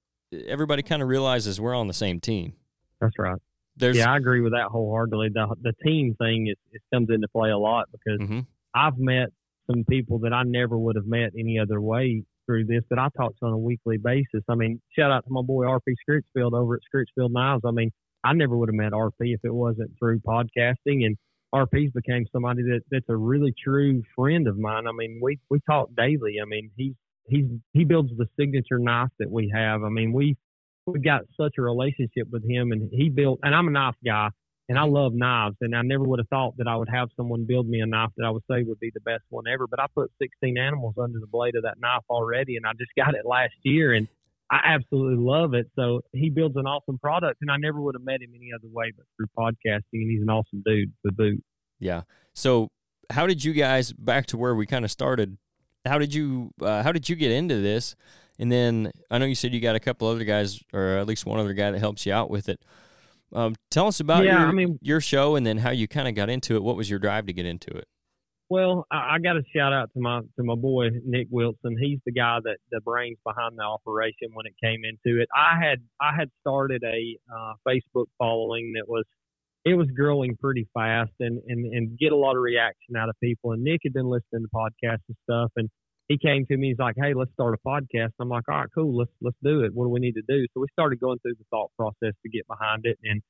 everybody 0.47 0.81
kind 0.81 1.01
of 1.01 1.07
realizes 1.07 1.59
we're 1.59 1.75
on 1.75 1.87
the 1.87 1.93
same 1.93 2.19
team. 2.19 2.53
That's 3.01 3.13
right. 3.19 3.37
There's, 3.77 3.97
yeah, 3.97 4.11
I 4.11 4.17
agree 4.17 4.39
with 4.39 4.53
that 4.53 4.67
wholeheartedly. 4.69 5.29
The 5.33 5.53
the 5.61 5.73
team 5.85 6.15
thing 6.17 6.47
is, 6.47 6.55
it 6.71 6.81
comes 6.93 7.09
into 7.09 7.27
play 7.27 7.49
a 7.49 7.57
lot 7.57 7.87
because 7.91 8.19
mm-hmm. 8.21 8.39
I've 8.73 8.97
met 8.97 9.29
some 9.69 9.83
people 9.89 10.19
that 10.19 10.31
I 10.31 10.43
never 10.43 10.77
would 10.77 10.95
have 10.95 11.05
met 11.05 11.31
any 11.37 11.59
other 11.59 11.81
way 11.81 12.23
through 12.45 12.65
this 12.65 12.83
that 12.89 12.99
I 12.99 13.09
talk 13.17 13.37
to 13.39 13.45
on 13.45 13.53
a 13.53 13.57
weekly 13.57 13.97
basis. 13.97 14.43
I 14.47 14.55
mean, 14.55 14.79
shout 14.97 15.11
out 15.11 15.25
to 15.25 15.31
my 15.31 15.41
boy 15.41 15.65
RP 15.65 15.95
Scritchfield 16.07 16.53
over 16.53 16.75
at 16.75 16.81
Scritchfield 16.83 17.31
Knives. 17.31 17.63
I 17.65 17.71
mean, 17.71 17.91
I 18.23 18.33
never 18.33 18.55
would 18.55 18.69
have 18.69 18.75
met 18.75 18.93
RP 18.93 19.33
if 19.33 19.41
it 19.43 19.53
wasn't 19.53 19.91
through 19.99 20.19
podcasting 20.19 21.05
and 21.05 21.17
RP's 21.55 21.91
became 21.93 22.25
somebody 22.33 22.63
that 22.63 22.81
that's 22.91 23.05
a 23.09 23.15
really 23.15 23.53
true 23.63 24.03
friend 24.15 24.47
of 24.47 24.57
mine. 24.57 24.87
I 24.87 24.91
mean, 24.91 25.19
we 25.23 25.39
we 25.49 25.59
talk 25.69 25.89
daily. 25.95 26.35
I 26.41 26.45
mean, 26.45 26.69
he's 26.75 26.93
he's 27.27 27.45
he 27.73 27.85
builds 27.85 28.11
the 28.17 28.27
signature 28.39 28.79
knife 28.79 29.09
that 29.19 29.31
we 29.31 29.51
have. 29.55 29.83
I 29.83 29.89
mean, 29.89 30.11
we 30.13 30.35
we 30.85 30.99
got 30.99 31.21
such 31.39 31.53
a 31.57 31.61
relationship 31.61 32.27
with 32.31 32.43
him, 32.49 32.71
and 32.73 32.89
he 32.91 33.09
built. 33.09 33.39
And 33.43 33.55
I'm 33.55 33.67
a 33.69 33.71
knife 33.71 33.95
guy. 34.05 34.29
and 34.67 34.79
I 34.79 34.83
love 34.83 35.13
knives, 35.13 35.55
and 35.61 35.75
I 35.75 35.81
never 35.83 36.03
would 36.03 36.19
have 36.19 36.27
thought 36.29 36.57
that 36.57 36.67
I 36.67 36.75
would 36.75 36.89
have 36.89 37.09
someone 37.15 37.45
build 37.45 37.67
me 37.67 37.81
a 37.81 37.85
knife 37.85 38.09
that 38.17 38.25
I 38.25 38.31
would 38.31 38.43
say 38.49 38.63
would 38.63 38.79
be 38.79 38.91
the 38.93 38.99
best 39.01 39.23
one 39.29 39.45
ever. 39.47 39.67
But 39.67 39.79
I 39.79 39.85
put 39.93 40.11
16 40.21 40.57
animals 40.57 40.95
under 41.01 41.19
the 41.19 41.27
blade 41.27 41.55
of 41.55 41.63
that 41.63 41.79
knife 41.79 42.03
already, 42.09 42.57
and 42.57 42.65
I 42.65 42.71
just 42.73 42.91
got 42.97 43.15
it 43.15 43.25
last 43.25 43.53
year, 43.63 43.93
and 43.93 44.07
I 44.51 44.60
absolutely 44.75 45.23
love 45.23 45.53
it. 45.53 45.67
So 45.75 46.01
he 46.13 46.29
builds 46.29 46.55
an 46.55 46.65
awesome 46.67 46.97
product, 46.99 47.38
and 47.41 47.49
I 47.51 47.58
never 47.58 47.81
would 47.81 47.95
have 47.95 48.03
met 48.03 48.21
him 48.21 48.31
any 48.36 48.49
other 48.55 48.67
way 48.71 48.91
but 48.95 49.05
through 49.17 49.27
podcasting. 49.38 49.81
And 49.93 50.12
he's 50.12 50.21
an 50.21 50.29
awesome 50.29 50.62
dude 50.65 50.91
with 51.03 51.17
boot. 51.17 51.43
Yeah. 51.79 52.01
So 52.34 52.69
how 53.10 53.25
did 53.27 53.43
you 53.43 53.53
guys 53.53 53.91
back 53.93 54.25
to 54.27 54.38
where 54.38 54.53
we 54.55 54.65
kind 54.65 54.86
of 54.86 54.91
started? 54.91 55.38
How 55.86 55.97
did 55.99 56.13
you 56.13 56.51
uh, 56.62 56.84
how 56.84 56.91
did 56.91 57.10
you 57.10 57.15
get 57.15 57.31
into 57.31 57.60
this? 57.62 57.95
And 58.38 58.51
then 58.51 58.91
I 59.10 59.17
know 59.17 59.25
you 59.25 59.36
said 59.36 59.53
you 59.53 59.62
got 59.62 59.75
a 59.75 59.79
couple 59.79 60.08
other 60.08 60.23
guys, 60.25 60.62
or 60.73 60.97
at 60.97 61.08
least 61.08 61.25
one 61.25 61.39
other 61.39 61.53
guy 61.53 61.71
that 61.71 61.79
helps 61.79 62.05
you 62.05 62.13
out 62.13 62.29
with 62.29 62.49
it. 62.49 62.60
Um, 63.34 63.55
tell 63.71 63.88
us 63.88 63.99
about 63.99 64.23
Yeah, 64.25 64.39
your, 64.41 64.49
I 64.49 64.51
mean- 64.51 64.79
your 64.81 65.01
show 65.01 65.36
and 65.36 65.45
then 65.45 65.58
how 65.58 65.71
you 65.71 65.88
kind 65.88 66.08
of 66.08 66.15
got 66.15 66.29
into 66.29 66.55
it. 66.55 66.63
What 66.63 66.75
was 66.75 66.89
your 66.89 66.99
drive 66.99 67.25
to 67.27 67.34
get 67.34 67.45
into 67.45 67.71
it? 67.71 67.88
Well, 68.49 68.86
I, 68.91 69.15
I 69.15 69.19
got 69.19 69.34
to 69.34 69.43
shout 69.55 69.73
out 69.73 69.89
to 69.93 69.99
my 69.99 70.21
to 70.38 70.43
my 70.43 70.55
boy 70.55 70.89
Nick 71.03 71.27
Wilson. 71.31 71.77
He's 71.79 71.99
the 72.05 72.12
guy 72.12 72.39
that 72.43 72.58
the 72.71 72.81
brains 72.81 73.17
behind 73.25 73.58
the 73.58 73.63
operation 73.63 74.29
when 74.34 74.45
it 74.45 74.53
came 74.63 74.81
into 74.86 75.19
it. 75.19 75.27
I 75.36 75.60
had 75.60 75.79
I 75.99 76.15
had 76.17 76.29
started 76.41 76.84
a 76.84 77.17
uh, 77.34 77.53
Facebook 77.67 78.05
following 78.19 78.73
that 78.75 78.88
was 78.88 79.05
it 79.65 79.73
was 79.73 79.88
growing 79.95 80.38
pretty 80.38 80.67
fast 80.75 81.12
and, 81.19 81.41
and 81.47 81.65
and 81.73 81.97
get 81.97 82.12
a 82.12 82.15
lot 82.15 82.36
of 82.36 82.43
reaction 82.43 82.95
out 82.95 83.10
of 83.10 83.15
people. 83.21 83.51
And 83.53 83.63
Nick 83.63 83.81
had 83.84 83.93
been 83.93 84.10
listening 84.10 84.43
to 84.43 84.49
podcasts 84.53 85.05
and 85.08 85.17
stuff, 85.23 85.51
and 85.55 85.69
he 86.08 86.19
came 86.19 86.45
to 86.45 86.58
me. 86.58 86.69
He's 86.69 86.77
like, 86.77 86.95
"Hey, 86.97 87.15
let's 87.15 87.31
start 87.34 87.55
a 87.55 87.67
podcast." 87.67 88.12
I'm 88.19 88.29
like, 88.29 88.47
"All 88.47 88.60
right, 88.60 88.69
cool. 88.75 88.95
Let's 88.95 89.12
let's 89.21 89.38
do 89.43 89.62
it. 89.63 89.73
What 89.73 89.86
do 89.86 89.89
we 89.89 89.99
need 89.99 90.15
to 90.15 90.23
do?" 90.27 90.45
So 90.53 90.62
we 90.62 90.67
started 90.71 90.99
going 90.99 91.17
through 91.19 91.36
the 91.39 91.45
thought 91.49 91.71
process 91.77 92.13
to 92.21 92.29
get 92.31 92.45
behind 92.47 92.81
it, 92.86 92.99
and 93.03 93.23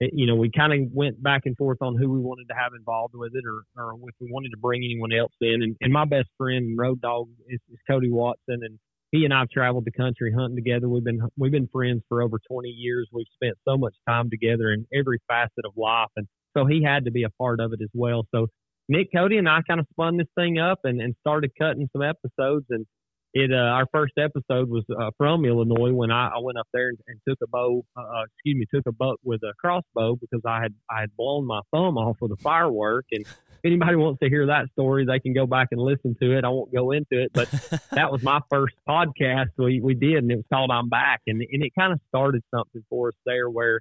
it, 0.00 0.10
you 0.14 0.26
know, 0.26 0.34
we 0.34 0.50
kind 0.50 0.72
of 0.72 0.92
went 0.92 1.22
back 1.22 1.42
and 1.44 1.56
forth 1.56 1.78
on 1.80 1.96
who 1.96 2.10
we 2.10 2.18
wanted 2.18 2.48
to 2.48 2.54
have 2.54 2.72
involved 2.76 3.14
with 3.14 3.32
it, 3.34 3.44
or, 3.46 3.62
or 3.76 3.94
if 4.08 4.14
we 4.20 4.28
wanted 4.30 4.50
to 4.50 4.56
bring 4.56 4.82
anyone 4.84 5.12
else 5.12 5.32
in. 5.40 5.62
And, 5.62 5.76
and 5.80 5.92
my 5.92 6.04
best 6.04 6.28
friend 6.36 6.64
and 6.64 6.78
road 6.78 7.00
dog 7.00 7.28
is, 7.48 7.60
is 7.70 7.78
Cody 7.88 8.10
Watson, 8.10 8.60
and 8.62 8.78
he 9.12 9.24
and 9.24 9.34
I've 9.34 9.50
traveled 9.50 9.84
the 9.84 9.92
country 9.92 10.32
hunting 10.32 10.56
together. 10.56 10.88
We've 10.88 11.04
been 11.04 11.20
we've 11.36 11.52
been 11.52 11.68
friends 11.72 12.02
for 12.08 12.22
over 12.22 12.38
20 12.50 12.68
years. 12.68 13.08
We've 13.12 13.26
spent 13.34 13.56
so 13.68 13.76
much 13.76 13.94
time 14.08 14.30
together 14.30 14.72
in 14.72 14.86
every 14.92 15.18
facet 15.28 15.64
of 15.64 15.72
life, 15.76 16.10
and 16.16 16.26
so 16.56 16.66
he 16.66 16.82
had 16.82 17.04
to 17.04 17.10
be 17.10 17.24
a 17.24 17.30
part 17.30 17.60
of 17.60 17.72
it 17.72 17.80
as 17.82 17.90
well. 17.94 18.26
So 18.34 18.48
Nick, 18.88 19.08
Cody, 19.14 19.38
and 19.38 19.48
I 19.48 19.60
kind 19.66 19.80
of 19.80 19.86
spun 19.90 20.16
this 20.16 20.26
thing 20.36 20.58
up 20.58 20.80
and, 20.84 21.00
and 21.00 21.14
started 21.20 21.52
cutting 21.58 21.88
some 21.92 22.02
episodes. 22.02 22.66
And 22.70 22.86
it 23.34 23.50
uh, 23.52 23.56
our 23.56 23.86
first 23.92 24.14
episode 24.18 24.68
was 24.68 24.84
uh, 24.90 25.10
from 25.16 25.44
Illinois 25.44 25.92
when 25.92 26.10
I, 26.10 26.28
I 26.28 26.38
went 26.40 26.58
up 26.58 26.66
there 26.72 26.88
and, 26.88 26.98
and 27.06 27.18
took 27.26 27.38
a 27.42 27.46
bow, 27.46 27.82
uh, 27.96 28.22
excuse 28.24 28.56
me, 28.58 28.66
took 28.74 28.86
a 28.86 28.92
buck 28.92 29.16
with 29.24 29.42
a 29.42 29.52
crossbow 29.58 30.16
because 30.16 30.42
I 30.46 30.60
had 30.62 30.74
I 30.90 31.00
had 31.00 31.16
blown 31.16 31.46
my 31.46 31.60
thumb 31.72 31.96
off 31.98 32.16
with 32.20 32.32
a 32.32 32.36
firework. 32.42 33.06
And 33.12 33.22
if 33.22 33.26
anybody 33.64 33.96
wants 33.96 34.20
to 34.22 34.28
hear 34.28 34.46
that 34.48 34.66
story, 34.72 35.06
they 35.06 35.18
can 35.20 35.32
go 35.34 35.46
back 35.46 35.68
and 35.70 35.80
listen 35.80 36.14
to 36.20 36.36
it. 36.36 36.44
I 36.44 36.48
won't 36.48 36.72
go 36.74 36.90
into 36.90 37.22
it, 37.22 37.32
but 37.34 37.48
that 37.92 38.10
was 38.12 38.20
my 38.22 38.40
first 38.50 38.74
podcast 38.88 39.46
we, 39.56 39.80
we 39.80 39.94
did, 39.94 40.16
and 40.18 40.30
it 40.30 40.36
was 40.36 40.44
called 40.52 40.70
I'm 40.70 40.88
Back, 40.88 41.20
and 41.26 41.40
and 41.40 41.62
it 41.64 41.72
kind 41.78 41.92
of 41.92 42.00
started 42.08 42.42
something 42.54 42.84
for 42.90 43.08
us 43.08 43.14
there 43.24 43.48
where 43.48 43.80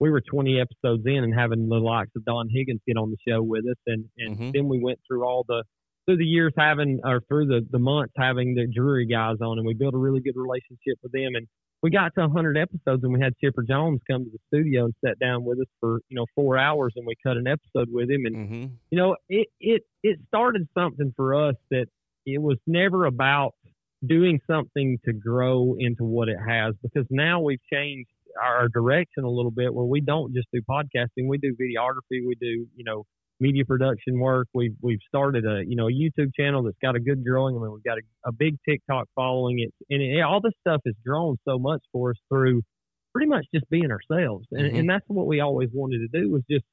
we 0.00 0.10
were 0.10 0.20
20 0.20 0.60
episodes 0.60 1.04
in 1.06 1.22
and 1.22 1.32
having 1.32 1.68
the 1.68 1.76
likes 1.76 2.10
of 2.16 2.24
Don 2.24 2.48
Higgins 2.50 2.80
get 2.88 2.96
on 2.96 3.10
the 3.10 3.16
show 3.26 3.42
with 3.42 3.64
us, 3.66 3.76
and 3.86 4.04
and 4.18 4.36
Mhm. 4.38 4.52
then 4.52 4.68
we 4.68 4.78
went 4.80 4.98
through 5.08 5.24
all 5.24 5.44
the 5.46 5.64
through 6.06 6.16
the 6.16 6.24
years 6.24 6.52
having 6.56 7.00
or 7.04 7.20
through 7.28 7.46
the 7.46 7.66
the 7.70 7.78
months 7.78 8.12
having 8.16 8.54
the 8.54 8.66
Drury 8.66 9.06
guys 9.06 9.36
on, 9.40 9.58
and 9.58 9.66
we 9.66 9.74
built 9.74 9.94
a 9.94 9.98
really 9.98 10.20
good 10.20 10.36
relationship 10.36 10.98
with 11.02 11.12
them, 11.12 11.34
and 11.34 11.46
we 11.82 11.90
got 11.90 12.14
to 12.14 12.20
100 12.20 12.56
episodes, 12.56 13.02
and 13.02 13.12
we 13.12 13.20
had 13.20 13.36
Chipper 13.38 13.62
Jones 13.62 14.00
come 14.08 14.24
to 14.24 14.30
the 14.30 14.38
studio 14.48 14.84
and 14.84 14.94
sat 15.04 15.18
down 15.18 15.44
with 15.44 15.58
us 15.58 15.66
for 15.80 16.00
you 16.08 16.16
know 16.16 16.26
four 16.34 16.58
hours, 16.58 16.92
and 16.96 17.06
we 17.06 17.14
cut 17.24 17.36
an 17.36 17.46
episode 17.46 17.88
with 17.90 18.10
him, 18.10 18.24
and 18.26 18.36
Mm-hmm. 18.36 18.66
you 18.90 18.98
know, 18.98 19.16
it 19.28 19.48
it 19.60 19.82
it 20.02 20.18
started 20.28 20.68
something 20.76 21.12
for 21.16 21.34
us 21.48 21.54
that 21.70 21.86
it 22.26 22.40
was 22.40 22.58
never 22.66 23.06
about 23.06 23.54
doing 24.06 24.40
something 24.48 24.98
to 25.04 25.12
grow 25.12 25.76
into 25.78 26.04
what 26.04 26.28
it 26.28 26.38
has 26.44 26.74
because 26.82 27.06
now 27.10 27.40
we've 27.40 27.62
changed 27.72 28.10
our 28.42 28.68
direction 28.68 29.24
a 29.24 29.30
little 29.30 29.50
bit 29.50 29.72
where 29.72 29.84
we 29.84 30.00
don't 30.00 30.34
just 30.34 30.48
do 30.52 30.60
podcasting, 30.68 31.28
we 31.28 31.38
do 31.38 31.54
videography, 31.54 32.26
we 32.26 32.34
do, 32.40 32.66
you 32.74 32.84
know, 32.84 33.04
media 33.42 33.64
production 33.64 34.18
work. 34.20 34.46
We've 34.54 34.74
we've 34.80 35.00
started 35.06 35.44
a 35.44 35.62
you 35.66 35.76
know 35.76 35.88
a 35.88 35.92
YouTube 35.92 36.30
channel 36.38 36.62
that's 36.62 36.78
got 36.80 36.94
a 36.96 37.00
good 37.00 37.24
growing. 37.24 37.56
I 37.56 37.60
mean, 37.60 37.72
we've 37.72 37.82
got 37.84 37.98
a, 37.98 38.02
a 38.28 38.32
big 38.32 38.56
TikTok 38.66 39.08
following. 39.14 39.58
It 39.58 39.74
and 39.90 40.00
it, 40.00 40.20
all 40.22 40.40
this 40.40 40.54
stuff 40.60 40.80
has 40.86 40.94
grown 41.04 41.36
so 41.46 41.58
much 41.58 41.82
for 41.92 42.10
us 42.10 42.16
through 42.30 42.62
pretty 43.12 43.28
much 43.28 43.44
just 43.54 43.68
being 43.68 43.90
ourselves, 43.90 44.46
and, 44.52 44.62
Mhm. 44.72 44.78
and 44.78 44.88
that's 44.88 45.04
what 45.08 45.26
we 45.26 45.40
always 45.40 45.68
wanted 45.74 45.98
to 45.98 46.20
do 46.20 46.30
was 46.30 46.42
just 46.50 46.64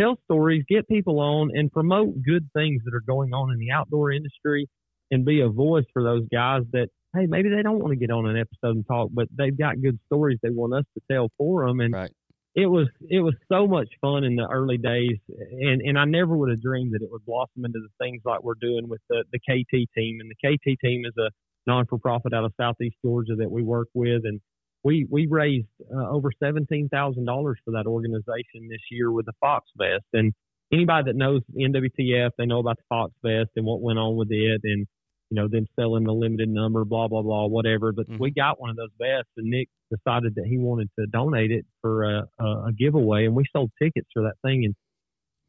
tell 0.00 0.16
stories, 0.24 0.64
get 0.68 0.88
people 0.88 1.20
on, 1.20 1.50
and 1.54 1.70
promote 1.70 2.12
good 2.24 2.48
things 2.54 2.82
that 2.84 2.92
are 2.94 3.04
going 3.06 3.32
on 3.32 3.52
in 3.52 3.58
the 3.58 3.70
outdoor 3.70 4.10
industry, 4.10 4.66
and 5.12 5.24
be 5.24 5.40
a 5.42 5.48
voice 5.48 5.84
for 5.92 6.02
those 6.02 6.24
guys 6.32 6.62
that 6.72 6.88
hey 7.14 7.26
maybe 7.26 7.48
they 7.50 7.62
don't 7.62 7.78
want 7.78 7.90
to 7.92 7.96
get 7.96 8.10
on 8.10 8.26
an 8.26 8.36
episode 8.36 8.74
and 8.76 8.86
talk, 8.88 9.10
but 9.12 9.28
they've 9.38 9.56
got 9.56 9.80
good 9.80 9.98
stories 10.06 10.38
they 10.42 10.50
want 10.50 10.74
us 10.74 10.84
to 10.94 11.00
tell 11.10 11.28
for 11.38 11.66
them, 11.66 11.80
and 11.80 11.94
Right. 11.94 12.10
It 12.56 12.66
was 12.66 12.88
it 13.10 13.20
was 13.20 13.34
so 13.52 13.66
much 13.66 13.88
fun 14.00 14.24
in 14.24 14.34
the 14.34 14.48
early 14.50 14.78
days, 14.78 15.18
and 15.28 15.82
and 15.82 15.98
I 15.98 16.06
never 16.06 16.34
would 16.34 16.48
have 16.48 16.62
dreamed 16.62 16.94
that 16.94 17.02
it 17.02 17.12
would 17.12 17.24
blossom 17.26 17.66
into 17.66 17.78
the 17.80 18.04
things 18.04 18.22
like 18.24 18.42
we're 18.42 18.54
doing 18.54 18.88
with 18.88 19.02
the 19.10 19.24
the 19.30 19.38
KT 19.38 19.92
team, 19.94 20.18
and 20.20 20.30
the 20.30 20.34
KT 20.34 20.80
team 20.80 21.04
is 21.04 21.12
a 21.18 21.28
non 21.66 21.84
for 21.84 21.98
profit 21.98 22.32
out 22.32 22.44
of 22.44 22.54
Southeast 22.58 22.96
Georgia 23.04 23.36
that 23.36 23.50
we 23.50 23.62
work 23.62 23.88
with, 23.92 24.22
and 24.24 24.40
we 24.82 25.06
we 25.10 25.26
raised 25.26 25.68
uh, 25.94 26.08
over 26.08 26.30
seventeen 26.42 26.88
thousand 26.88 27.26
dollars 27.26 27.58
for 27.62 27.72
that 27.72 27.86
organization 27.86 28.68
this 28.70 28.80
year 28.90 29.12
with 29.12 29.26
the 29.26 29.34
Fox 29.38 29.68
Vest, 29.76 30.06
and 30.14 30.32
anybody 30.72 31.10
that 31.10 31.16
knows 31.16 31.42
NWTF, 31.54 32.30
they 32.38 32.46
know 32.46 32.60
about 32.60 32.78
the 32.78 32.84
Fox 32.88 33.12
Vest 33.22 33.50
and 33.56 33.66
what 33.66 33.82
went 33.82 33.98
on 33.98 34.16
with 34.16 34.28
it, 34.30 34.62
and 34.64 34.86
you 35.30 35.34
know 35.40 35.48
them 35.48 35.66
selling 35.78 36.04
the 36.04 36.12
limited 36.12 36.48
number, 36.48 36.84
blah 36.84 37.08
blah 37.08 37.22
blah, 37.22 37.46
whatever. 37.46 37.92
But 37.92 38.06
Mhm. 38.08 38.20
we 38.20 38.30
got 38.30 38.60
one 38.60 38.70
of 38.70 38.76
those 38.76 38.90
vests, 38.98 39.30
and 39.36 39.48
Nick 39.50 39.68
decided 39.90 40.34
that 40.36 40.46
he 40.46 40.58
wanted 40.58 40.88
to 40.98 41.06
donate 41.06 41.50
it 41.50 41.66
for 41.80 42.04
a, 42.04 42.28
a, 42.38 42.44
a 42.44 42.72
giveaway, 42.76 43.26
and 43.26 43.34
we 43.34 43.44
sold 43.52 43.70
tickets 43.80 44.08
for 44.12 44.22
that 44.22 44.34
thing, 44.44 44.64
and 44.64 44.74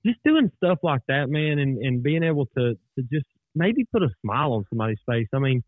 just 0.06 0.20
doing 0.24 0.52
stuff 0.58 0.80
like 0.84 1.02
that, 1.08 1.30
man, 1.30 1.60
and 1.60 1.78
and 1.80 2.04
being 2.04 2.24
able 2.24 2.46
to 2.58 2.76
to 2.98 3.04
just 3.12 3.26
maybe 3.56 3.86
put 3.92 4.04
a 4.04 4.10
smile 4.22 4.54
on 4.54 4.66
somebody's 4.70 5.00
face. 5.10 5.28
I 5.34 5.40
mean, 5.40 5.64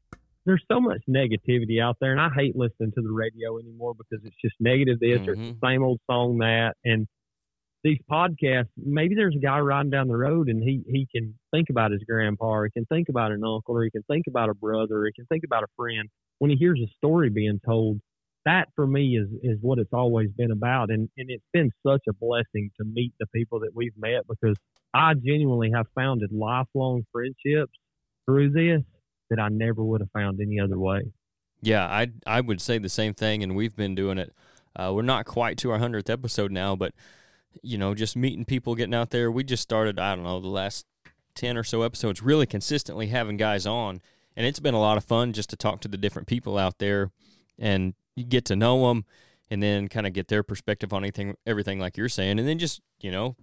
there's 0.46 0.64
so 0.72 0.80
much 0.80 1.02
negativity 1.10 1.82
out 1.82 1.98
there, 2.00 2.12
and 2.12 2.22
I 2.22 2.30
hate 2.30 2.56
listening 2.56 2.92
to 2.96 3.02
the 3.02 3.12
radio 3.12 3.58
anymore 3.60 3.94
because 3.96 4.24
it's 4.26 4.36
just 4.44 4.56
negative 4.60 5.00
this 5.00 5.20
or 5.28 5.36
Mhm. 5.36 5.54
the 5.62 5.68
same 5.68 5.84
old 5.84 6.00
song 6.10 6.38
that, 6.40 6.76
and 6.84 7.08
these 7.84 8.00
podcasts, 8.12 8.68
maybe 8.78 9.16
there's 9.16 9.36
a 9.36 9.40
guy 9.40 9.60
riding 9.60 9.90
down 9.90 10.08
the 10.08 10.18
road 10.18 10.50
and 10.50 10.62
he 10.62 10.84
he 10.88 11.08
can 11.14 11.36
think 11.52 11.70
about 11.70 11.92
his 11.92 12.04
grandpa, 12.04 12.46
or 12.46 12.66
he 12.66 12.72
can 12.72 12.86
think 12.86 13.10
about 13.10 13.32
an 13.32 13.44
uncle, 13.44 13.76
or 13.76 13.84
he 13.84 13.92
can 13.92 14.04
think 14.04 14.26
about 14.28 14.50
a 14.50 14.54
brother, 14.54 14.98
or 14.98 15.06
he 15.06 15.14
can 15.14 15.26
think 15.28 15.44
about 15.44 15.64
a 15.64 15.68
friend. 15.78 16.10
When 16.40 16.52
he 16.52 16.58
hears 16.58 16.80
a 16.82 16.92
story 16.98 17.30
being 17.30 17.60
told, 17.66 18.00
that 18.46 18.70
for 18.76 18.86
me 18.86 19.18
is 19.18 19.30
is 19.44 19.58
what 19.62 19.80
it's 19.80 19.94
always 19.94 20.30
been 20.32 20.52
about, 20.52 20.90
and 20.90 21.10
and 21.18 21.30
it's 21.30 21.46
been 21.54 21.72
such 21.86 22.02
a 22.10 22.14
blessing 22.14 22.72
to 22.78 22.86
meet 22.86 23.14
the 23.20 23.28
people 23.28 23.62
that 23.62 23.72
we've 23.74 23.98
met 23.98 24.28
because 24.28 24.58
I 24.94 25.14
genuinely 25.14 25.72
have 25.74 25.86
founded 25.96 26.32
lifelong 26.32 27.06
friendships 27.12 27.74
through 28.26 28.52
this 28.52 28.82
that 29.30 29.40
I 29.40 29.50
never 29.50 29.84
would 29.84 30.02
have 30.02 30.12
found 30.12 30.40
any 30.42 30.60
other 30.60 30.78
way. 30.78 31.12
Yeah, 31.62 31.86
I 31.86 32.08
I 32.26 32.42
would 32.42 32.60
say 32.60 32.78
the 32.78 32.90
same 32.90 33.14
thing, 33.14 33.42
and 33.42 33.56
we've 33.56 33.76
been 33.76 33.96
doing 33.96 34.18
it. 34.18 34.34
Uh, 34.76 34.92
we're 34.94 35.02
not 35.02 35.26
quite 35.26 35.58
to 35.60 35.72
our 35.72 35.80
hundredth 35.80 36.10
episode 36.10 36.52
now, 36.52 36.76
but 36.76 36.94
you 37.62 37.78
know, 37.78 37.94
just 37.94 38.16
meeting 38.16 38.46
people, 38.46 38.76
getting 38.76 38.94
out 38.94 39.10
there. 39.10 39.32
We 39.32 39.44
just 39.44 39.64
started. 39.64 40.00
I 40.00 40.16
don't 40.16 40.24
know 40.24 40.40
the 40.40 40.48
last 40.48 40.86
ten 41.36 41.58
or 41.58 41.64
so 41.64 41.82
episodes, 41.84 42.22
really 42.22 42.46
consistently 42.46 43.08
having 43.08 43.38
guys 43.38 43.66
on, 43.66 44.02
and 44.36 44.46
it's 44.46 44.60
been 44.60 44.74
a 44.74 44.80
lot 44.80 44.98
of 44.98 45.04
fun 45.04 45.34
just 45.34 45.50
to 45.52 45.56
talk 45.56 45.82
to 45.82 45.88
the 45.88 45.98
different 45.98 46.28
people 46.28 46.58
out 46.58 46.80
there, 46.80 47.12
and 47.58 47.94
get 48.28 48.46
to 48.46 48.56
know 48.56 48.88
them, 48.88 49.06
and 49.50 49.62
then 49.64 49.88
kind 49.88 50.08
of 50.08 50.14
get 50.14 50.28
their 50.28 50.44
perspective 50.44 50.94
on 50.94 51.04
anything, 51.04 51.36
everything 51.46 51.80
like 51.80 51.98
you're 51.98 52.10
saying, 52.10 52.40
and 52.40 52.48
then 52.48 52.60
just 52.60 52.82
you 53.00 53.12
know, 53.12 53.36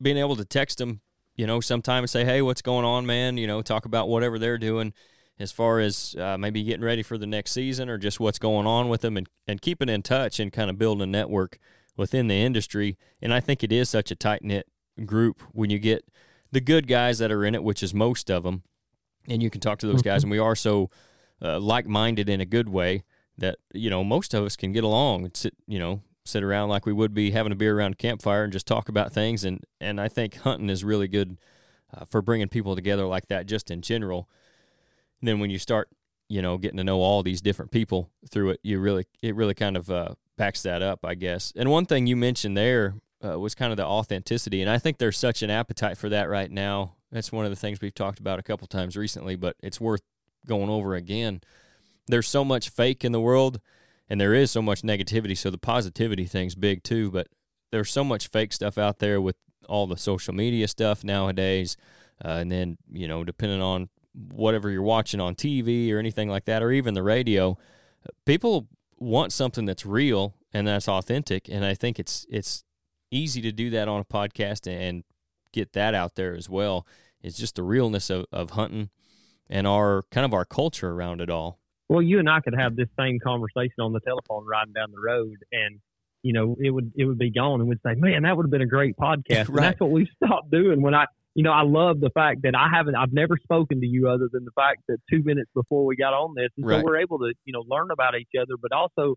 being 0.00 0.16
able 0.16 0.36
to 0.36 0.44
text 0.44 0.78
them, 0.78 1.00
you 1.36 1.46
know, 1.46 1.60
sometime 1.60 2.02
and 2.04 2.10
say, 2.10 2.24
hey, 2.24 2.42
what's 2.42 2.62
going 2.62 2.84
on, 2.84 3.06
man? 3.06 3.36
You 3.36 3.46
know, 3.46 3.62
talk 3.62 3.84
about 3.84 4.08
whatever 4.08 4.38
they're 4.38 4.58
doing 4.58 4.92
as 5.38 5.50
far 5.50 5.80
as 5.80 6.14
uh, 6.18 6.36
maybe 6.38 6.62
getting 6.62 6.84
ready 6.84 7.02
for 7.02 7.18
the 7.18 7.26
next 7.26 7.52
season 7.52 7.88
or 7.88 7.98
just 7.98 8.20
what's 8.20 8.38
going 8.38 8.66
on 8.66 8.88
with 8.88 9.00
them 9.00 9.16
and, 9.16 9.28
and 9.46 9.60
keeping 9.60 9.88
in 9.88 10.02
touch 10.02 10.38
and 10.38 10.52
kind 10.52 10.70
of 10.70 10.78
building 10.78 11.02
a 11.02 11.06
network 11.06 11.58
within 12.02 12.28
the 12.28 12.34
industry. 12.34 12.98
And 13.22 13.32
I 13.32 13.40
think 13.40 13.62
it 13.62 13.72
is 13.72 13.88
such 13.88 14.10
a 14.10 14.14
tight 14.14 14.44
knit 14.44 14.66
group 15.06 15.40
when 15.52 15.70
you 15.70 15.78
get 15.78 16.04
the 16.50 16.60
good 16.60 16.86
guys 16.86 17.18
that 17.18 17.32
are 17.32 17.44
in 17.44 17.54
it, 17.54 17.64
which 17.64 17.82
is 17.82 17.94
most 17.94 18.30
of 18.30 18.42
them, 18.42 18.62
and 19.28 19.42
you 19.42 19.48
can 19.48 19.60
talk 19.60 19.78
to 19.78 19.86
those 19.86 20.02
guys. 20.02 20.22
And 20.22 20.30
we 20.30 20.38
are 20.38 20.54
so 20.54 20.90
uh, 21.40 21.58
like 21.58 21.86
minded 21.86 22.28
in 22.28 22.40
a 22.40 22.44
good 22.44 22.68
way 22.68 23.04
that, 23.38 23.58
you 23.72 23.88
know, 23.88 24.04
most 24.04 24.34
of 24.34 24.44
us 24.44 24.56
can 24.56 24.72
get 24.72 24.84
along 24.84 25.24
and 25.24 25.36
sit, 25.36 25.54
you 25.66 25.78
know, 25.78 26.02
sit 26.24 26.42
around 26.42 26.68
like 26.68 26.84
we 26.84 26.92
would 26.92 27.14
be 27.14 27.30
having 27.30 27.52
a 27.52 27.56
beer 27.56 27.76
around 27.76 27.92
a 27.92 27.96
campfire 27.96 28.44
and 28.44 28.52
just 28.52 28.66
talk 28.66 28.88
about 28.88 29.12
things. 29.12 29.44
And, 29.44 29.64
and 29.80 30.00
I 30.00 30.08
think 30.08 30.36
hunting 30.36 30.68
is 30.68 30.84
really 30.84 31.08
good 31.08 31.38
uh, 31.96 32.04
for 32.04 32.20
bringing 32.20 32.48
people 32.48 32.74
together 32.74 33.06
like 33.06 33.28
that 33.28 33.46
just 33.46 33.70
in 33.70 33.80
general 33.80 34.28
then 35.22 35.38
when 35.38 35.50
you 35.50 35.58
start 35.58 35.88
you 36.28 36.42
know 36.42 36.58
getting 36.58 36.76
to 36.76 36.84
know 36.84 37.00
all 37.00 37.22
these 37.22 37.40
different 37.40 37.70
people 37.70 38.10
through 38.30 38.50
it 38.50 38.60
you 38.62 38.78
really 38.78 39.06
it 39.22 39.34
really 39.34 39.54
kind 39.54 39.76
of 39.76 39.90
uh, 39.90 40.14
backs 40.36 40.62
that 40.62 40.82
up 40.82 41.04
i 41.04 41.14
guess 41.14 41.52
and 41.56 41.70
one 41.70 41.86
thing 41.86 42.06
you 42.06 42.16
mentioned 42.16 42.56
there 42.56 42.94
uh, 43.24 43.38
was 43.38 43.54
kind 43.54 43.72
of 43.72 43.76
the 43.76 43.84
authenticity, 43.84 44.60
and 44.60 44.70
I 44.70 44.78
think 44.78 44.98
there's 44.98 45.16
such 45.16 45.42
an 45.42 45.50
appetite 45.50 45.96
for 45.96 46.08
that 46.08 46.28
right 46.28 46.50
now. 46.50 46.94
That's 47.10 47.30
one 47.30 47.44
of 47.44 47.50
the 47.50 47.56
things 47.56 47.80
we've 47.80 47.94
talked 47.94 48.18
about 48.18 48.38
a 48.38 48.42
couple 48.42 48.66
times 48.66 48.96
recently, 48.96 49.36
but 49.36 49.56
it's 49.62 49.80
worth 49.80 50.02
going 50.46 50.70
over 50.70 50.94
again. 50.94 51.40
There's 52.08 52.26
so 52.26 52.44
much 52.44 52.68
fake 52.68 53.04
in 53.04 53.12
the 53.12 53.20
world, 53.20 53.60
and 54.08 54.20
there 54.20 54.34
is 54.34 54.50
so 54.50 54.62
much 54.62 54.82
negativity. 54.82 55.36
So 55.36 55.50
the 55.50 55.58
positivity 55.58 56.24
thing's 56.24 56.54
big 56.54 56.82
too, 56.82 57.10
but 57.10 57.28
there's 57.70 57.90
so 57.90 58.02
much 58.02 58.28
fake 58.28 58.52
stuff 58.52 58.76
out 58.76 58.98
there 58.98 59.20
with 59.20 59.36
all 59.68 59.86
the 59.86 59.96
social 59.96 60.34
media 60.34 60.66
stuff 60.66 61.04
nowadays, 61.04 61.76
uh, 62.24 62.28
and 62.28 62.50
then 62.50 62.76
you 62.90 63.06
know, 63.06 63.24
depending 63.24 63.62
on 63.62 63.88
whatever 64.14 64.68
you're 64.68 64.82
watching 64.82 65.20
on 65.20 65.34
TV 65.34 65.92
or 65.92 65.98
anything 65.98 66.28
like 66.28 66.44
that, 66.46 66.62
or 66.62 66.72
even 66.72 66.94
the 66.94 67.02
radio, 67.02 67.56
people 68.26 68.66
want 69.02 69.32
something 69.32 69.64
that's 69.64 69.84
real 69.84 70.34
and 70.52 70.66
that's 70.66 70.88
authentic. 70.88 71.48
And 71.48 71.64
I 71.64 71.74
think 71.74 71.98
it's 71.98 72.26
it's 72.30 72.64
easy 73.10 73.40
to 73.42 73.52
do 73.52 73.70
that 73.70 73.88
on 73.88 74.00
a 74.00 74.04
podcast 74.04 74.70
and 74.70 75.04
get 75.52 75.72
that 75.74 75.94
out 75.94 76.14
there 76.14 76.34
as 76.34 76.48
well. 76.48 76.86
It's 77.20 77.36
just 77.36 77.56
the 77.56 77.62
realness 77.62 78.10
of, 78.10 78.26
of 78.32 78.50
hunting 78.50 78.90
and 79.48 79.66
our 79.66 80.02
kind 80.10 80.24
of 80.24 80.32
our 80.32 80.44
culture 80.44 80.90
around 80.90 81.20
it 81.20 81.30
all. 81.30 81.58
Well, 81.88 82.02
you 82.02 82.18
and 82.18 82.28
I 82.28 82.40
could 82.40 82.54
have 82.58 82.74
this 82.74 82.88
same 82.98 83.18
conversation 83.20 83.80
on 83.80 83.92
the 83.92 84.00
telephone 84.00 84.46
riding 84.46 84.72
down 84.72 84.90
the 84.92 85.00
road 85.00 85.36
and 85.52 85.80
you 86.22 86.32
know, 86.32 86.56
it 86.60 86.70
would 86.70 86.92
it 86.96 87.04
would 87.04 87.18
be 87.18 87.30
gone 87.30 87.60
and 87.60 87.68
we'd 87.68 87.80
say, 87.84 87.94
Man, 87.94 88.22
that 88.22 88.36
would 88.36 88.44
have 88.44 88.50
been 88.50 88.62
a 88.62 88.66
great 88.66 88.96
podcast. 88.96 89.48
right. 89.48 89.48
And 89.48 89.58
that's 89.58 89.80
what 89.80 89.90
we 89.90 90.08
stopped 90.22 90.50
doing 90.50 90.80
when 90.80 90.94
I 90.94 91.06
you 91.34 91.42
know, 91.42 91.52
I 91.52 91.62
love 91.62 92.00
the 92.00 92.10
fact 92.10 92.42
that 92.42 92.54
I 92.54 92.68
haven't, 92.74 92.94
I've 92.94 93.12
never 93.12 93.36
spoken 93.42 93.80
to 93.80 93.86
you 93.86 94.08
other 94.08 94.28
than 94.30 94.44
the 94.44 94.50
fact 94.52 94.82
that 94.88 94.98
two 95.10 95.22
minutes 95.22 95.50
before 95.54 95.86
we 95.86 95.96
got 95.96 96.12
on 96.12 96.34
this. 96.36 96.50
And 96.56 96.66
right. 96.66 96.80
so 96.80 96.84
we're 96.84 96.98
able 96.98 97.18
to, 97.20 97.32
you 97.44 97.52
know, 97.52 97.64
learn 97.66 97.90
about 97.90 98.18
each 98.18 98.32
other, 98.38 98.54
but 98.60 98.72
also 98.72 99.16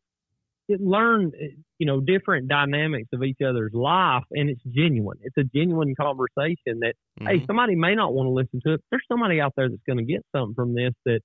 learn, 0.70 1.32
you 1.78 1.86
know, 1.86 2.00
different 2.00 2.48
dynamics 2.48 3.10
of 3.14 3.24
each 3.24 3.40
other's 3.46 3.74
life. 3.74 4.24
And 4.32 4.50
it's 4.50 4.62
genuine. 4.64 5.18
It's 5.24 5.38
a 5.38 5.44
genuine 5.44 5.94
conversation 6.00 6.80
that, 6.80 6.94
mm-hmm. 7.20 7.28
hey, 7.28 7.44
somebody 7.46 7.76
may 7.76 7.96
not 7.96 8.14
want 8.14 8.28
to 8.28 8.32
listen 8.32 8.62
to 8.66 8.76
it. 8.76 8.84
There's 8.92 9.04
somebody 9.12 9.42
out 9.42 9.54
there 9.58 9.70
that's 9.70 9.84
going 9.86 10.00
to 10.00 10.06
get 10.06 10.26
something 10.36 10.56
from 10.56 10.74
this 10.74 10.94
that 11.06 11.20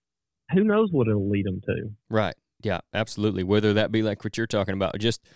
who 0.52 0.64
knows 0.64 0.88
what 0.90 1.06
it'll 1.06 1.30
lead 1.30 1.46
them 1.46 1.60
to. 1.66 1.90
Right. 2.08 2.34
Yeah, 2.62 2.80
absolutely. 2.92 3.44
Whether 3.44 3.72
that 3.74 3.92
be 3.92 4.02
like 4.02 4.24
what 4.24 4.36
you're 4.36 4.46
talking 4.46 4.74
about, 4.74 4.98
just, 4.98 5.26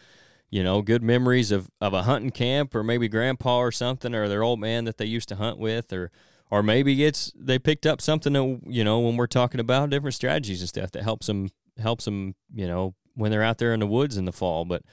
you 0.55 0.62
know, 0.62 0.82
good 0.82 1.02
memories 1.02 1.50
of, 1.50 1.68
of 1.80 1.94
a 1.94 2.05
hunting 2.05 2.30
camp 2.30 2.76
or 2.76 2.84
maybe 2.84 3.09
grandpa 3.09 3.59
or 3.59 3.72
something 3.72 4.14
or 4.14 4.28
their 4.28 4.44
old 4.44 4.61
man 4.61 4.84
that 4.84 4.98
they 4.98 5.05
used 5.05 5.28
to 5.30 5.34
hunt 5.34 5.59
with 5.59 5.92
or 5.92 6.12
or 6.48 6.62
maybe 6.62 7.05
it's 7.05 7.32
they 7.34 7.59
picked 7.59 7.84
up 7.84 8.00
something 8.00 8.34
that, 8.34 8.61
you 8.64 8.84
know 8.84 9.00
when 9.00 9.16
we're 9.16 9.26
talking 9.26 9.59
about 9.59 9.90
different 9.90 10.14
strategies 10.14 10.61
and 10.61 10.68
stuff 10.68 10.92
that 10.92 11.02
helps 11.02 11.26
them 11.26 11.50
helps 11.82 12.05
them 12.05 12.36
you 12.55 12.68
know 12.68 12.94
when 13.14 13.32
they're 13.32 13.42
out 13.42 13.59
there 13.59 13.74
in 13.74 13.80
the 13.80 13.86
woods 13.88 14.16
in 14.16 14.26
the 14.26 14.32
fall. 14.32 14.64
But 14.64 14.84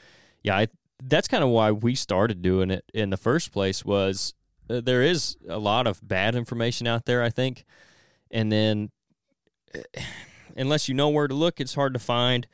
yeah 0.41 0.57
I, 0.57 0.67
that's 1.03 1.27
kind 1.27 1.43
of 1.43 1.51
why 1.51 1.71
we 1.71 1.93
started 1.93 2.41
doing 2.41 2.71
it 2.71 2.83
in 2.91 3.11
the 3.11 3.17
first 3.17 3.51
place 3.51 3.85
was 3.85 4.33
uh, 4.67 4.81
there 4.81 5.03
is 5.03 5.37
a 5.47 5.59
lot 5.59 5.85
of 5.85 5.99
bad 6.01 6.33
information 6.33 6.87
out 6.87 7.05
there 7.05 7.21
I 7.21 7.29
think. 7.29 7.65
And 8.31 8.51
then 8.51 8.89
uh, 9.75 9.81
unless 10.57 10.89
you 10.89 10.95
know 10.95 11.09
where 11.09 11.27
to 11.27 11.35
look 11.35 11.61
it's 11.61 11.75
hard 11.75 11.93
to 11.93 11.99
find 11.99 12.47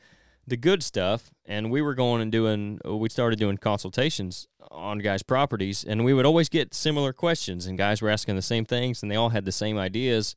the 0.46 0.58
good 0.58 0.82
stuff 0.82 1.30
and 1.48 1.70
we 1.70 1.80
were 1.80 1.94
going 1.94 2.20
and 2.20 2.30
doing 2.30 2.78
we 2.84 3.08
started 3.08 3.38
doing 3.38 3.56
consultations 3.56 4.46
on 4.70 4.98
guys 4.98 5.22
properties 5.22 5.82
and 5.82 6.04
we 6.04 6.12
would 6.12 6.26
always 6.26 6.48
get 6.48 6.74
similar 6.74 7.12
questions 7.12 7.66
and 7.66 7.78
guys 7.78 8.00
were 8.02 8.10
asking 8.10 8.36
the 8.36 8.42
same 8.42 8.64
things 8.64 9.02
and 9.02 9.10
they 9.10 9.16
all 9.16 9.30
had 9.30 9.44
the 9.44 9.52
same 9.52 9.78
ideas 9.78 10.36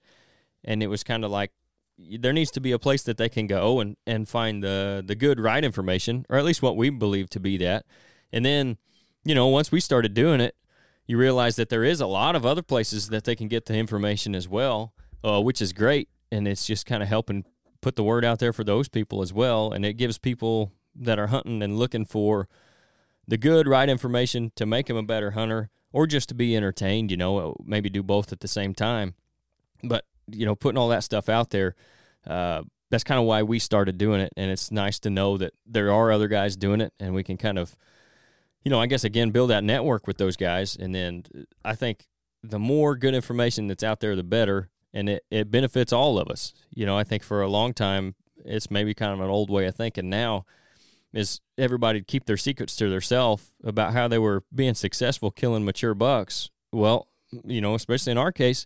and 0.64 0.82
it 0.82 0.88
was 0.88 1.04
kind 1.04 1.24
of 1.24 1.30
like 1.30 1.52
there 2.18 2.34
needs 2.34 2.50
to 2.50 2.62
be 2.62 2.72
a 2.72 2.80
place 2.80 3.04
that 3.04 3.18
they 3.18 3.30
can 3.30 3.46
go 3.46 3.80
and, 3.80 3.98
and 4.08 4.28
find 4.28 4.64
the 4.64 5.04
the 5.06 5.16
good 5.16 5.40
right 5.40 5.64
information 5.64 6.26
or 6.30 6.38
at 6.38 6.46
least 6.46 6.64
what 6.64 6.78
we 6.78 6.90
believe 6.90 7.30
to 7.30 7.40
be 7.40 7.58
that 7.58 7.86
and 8.32 8.46
then 8.46 8.78
you 9.24 9.36
know 9.36 9.48
once 9.48 9.72
we 9.72 9.80
started 9.80 10.14
doing 10.14 10.40
it 10.42 10.56
you 11.06 11.18
realize 11.18 11.58
that 11.58 11.70
there 11.70 11.84
is 11.84 12.00
a 12.00 12.08
lot 12.08 12.36
of 12.36 12.46
other 12.46 12.62
places 12.62 13.10
that 13.10 13.26
they 13.26 13.36
can 13.36 13.50
get 13.50 13.66
the 13.66 13.76
information 13.76 14.34
as 14.34 14.48
well 14.48 14.94
uh, 15.24 15.42
which 15.42 15.62
is 15.62 15.74
great 15.74 16.08
and 16.32 16.48
it's 16.48 16.66
just 16.66 16.86
kind 16.86 17.04
of 17.04 17.10
helping 17.10 17.44
put 17.82 17.96
the 17.96 18.04
word 18.04 18.24
out 18.24 18.40
there 18.40 18.54
for 18.54 18.64
those 18.64 18.88
people 18.88 19.22
as 19.22 19.34
well. 19.34 19.72
And 19.72 19.84
it 19.84 19.94
gives 19.94 20.18
people 20.18 20.72
that 20.96 21.20
are 21.20 21.28
hunting 21.28 21.62
and 21.62 21.78
looking 21.78 22.06
for 22.06 22.48
the 23.28 23.38
good, 23.38 23.68
right 23.68 23.90
information 23.90 24.52
to 24.56 24.66
make 24.66 24.88
them 24.88 24.98
a 24.98 25.04
better 25.04 25.32
hunter 25.32 25.70
or 25.94 26.08
just 26.08 26.30
to 26.30 26.36
be 26.36 26.56
entertained, 26.56 27.12
you 27.12 27.18
know, 27.18 27.56
maybe 27.64 27.90
do 27.90 28.04
both 28.04 28.32
at 28.32 28.40
the 28.40 28.48
same 28.48 28.74
time. 28.74 29.16
But, 29.84 30.06
you 30.28 30.46
know, 30.46 30.56
putting 30.56 30.78
all 30.78 30.90
that 30.90 31.04
stuff 31.04 31.30
out 31.30 31.50
there, 31.50 31.76
uh, 32.26 32.64
that's 32.90 33.04
kind 33.04 33.20
of 33.20 33.26
why 33.26 33.44
we 33.44 33.60
started 33.60 33.98
doing 33.98 34.22
it. 34.22 34.34
And 34.36 34.52
it's 34.52 34.72
nice 34.72 35.00
to 35.00 35.10
know 35.10 35.38
that 35.38 35.54
there 35.66 35.92
are 35.92 36.12
other 36.12 36.28
guys 36.28 36.56
doing 36.56 36.82
it 36.82 36.94
and 37.00 37.14
we 37.14 37.24
can 37.24 37.38
kind 37.38 37.58
of, 37.58 37.76
you 38.64 38.72
know, 38.72 38.80
I 38.80 38.86
guess 38.86 39.04
again, 39.04 39.32
build 39.32 39.50
that 39.50 39.64
network 39.64 40.08
with 40.08 40.18
those 40.18 40.38
guys. 40.38 40.76
And 40.76 40.94
then 40.94 41.24
I 41.64 41.76
think 41.76 42.08
the 42.44 42.60
more 42.60 42.96
good 42.96 43.14
information 43.14 43.68
that's 43.68 43.84
out 43.84 44.00
there, 44.02 44.16
the 44.16 44.24
better 44.24 44.70
and 44.94 45.08
it, 45.10 45.24
it 45.32 45.50
benefits 45.50 45.94
all 45.94 46.20
of 46.20 46.28
us. 46.28 46.54
You 46.70 46.86
know, 46.86 46.98
I 46.98 47.04
think 47.04 47.24
for 47.24 47.42
a 47.42 47.48
long 47.48 47.74
time, 47.74 48.16
it's 48.44 48.70
maybe 48.70 48.94
kind 48.94 49.14
of 49.14 49.22
an 49.22 49.30
old 49.30 49.50
way 49.50 49.66
of 49.66 49.76
thinking 49.76 50.10
now 50.10 50.46
is 51.14 51.42
everybody 51.58 52.02
keep 52.02 52.26
their 52.26 52.38
secrets 52.38 52.76
to 52.78 52.90
themselves 52.90 53.54
about 53.64 53.94
how 53.94 54.08
they 54.08 54.20
were 54.20 54.44
being 54.54 54.74
successful 54.74 55.32
killing 55.32 55.66
mature 55.66 55.94
bucks. 55.94 56.50
Well, 56.72 57.08
you 57.46 57.62
know, 57.62 57.76
especially 57.76 58.12
in 58.12 58.18
our 58.18 58.32
case, 58.32 58.66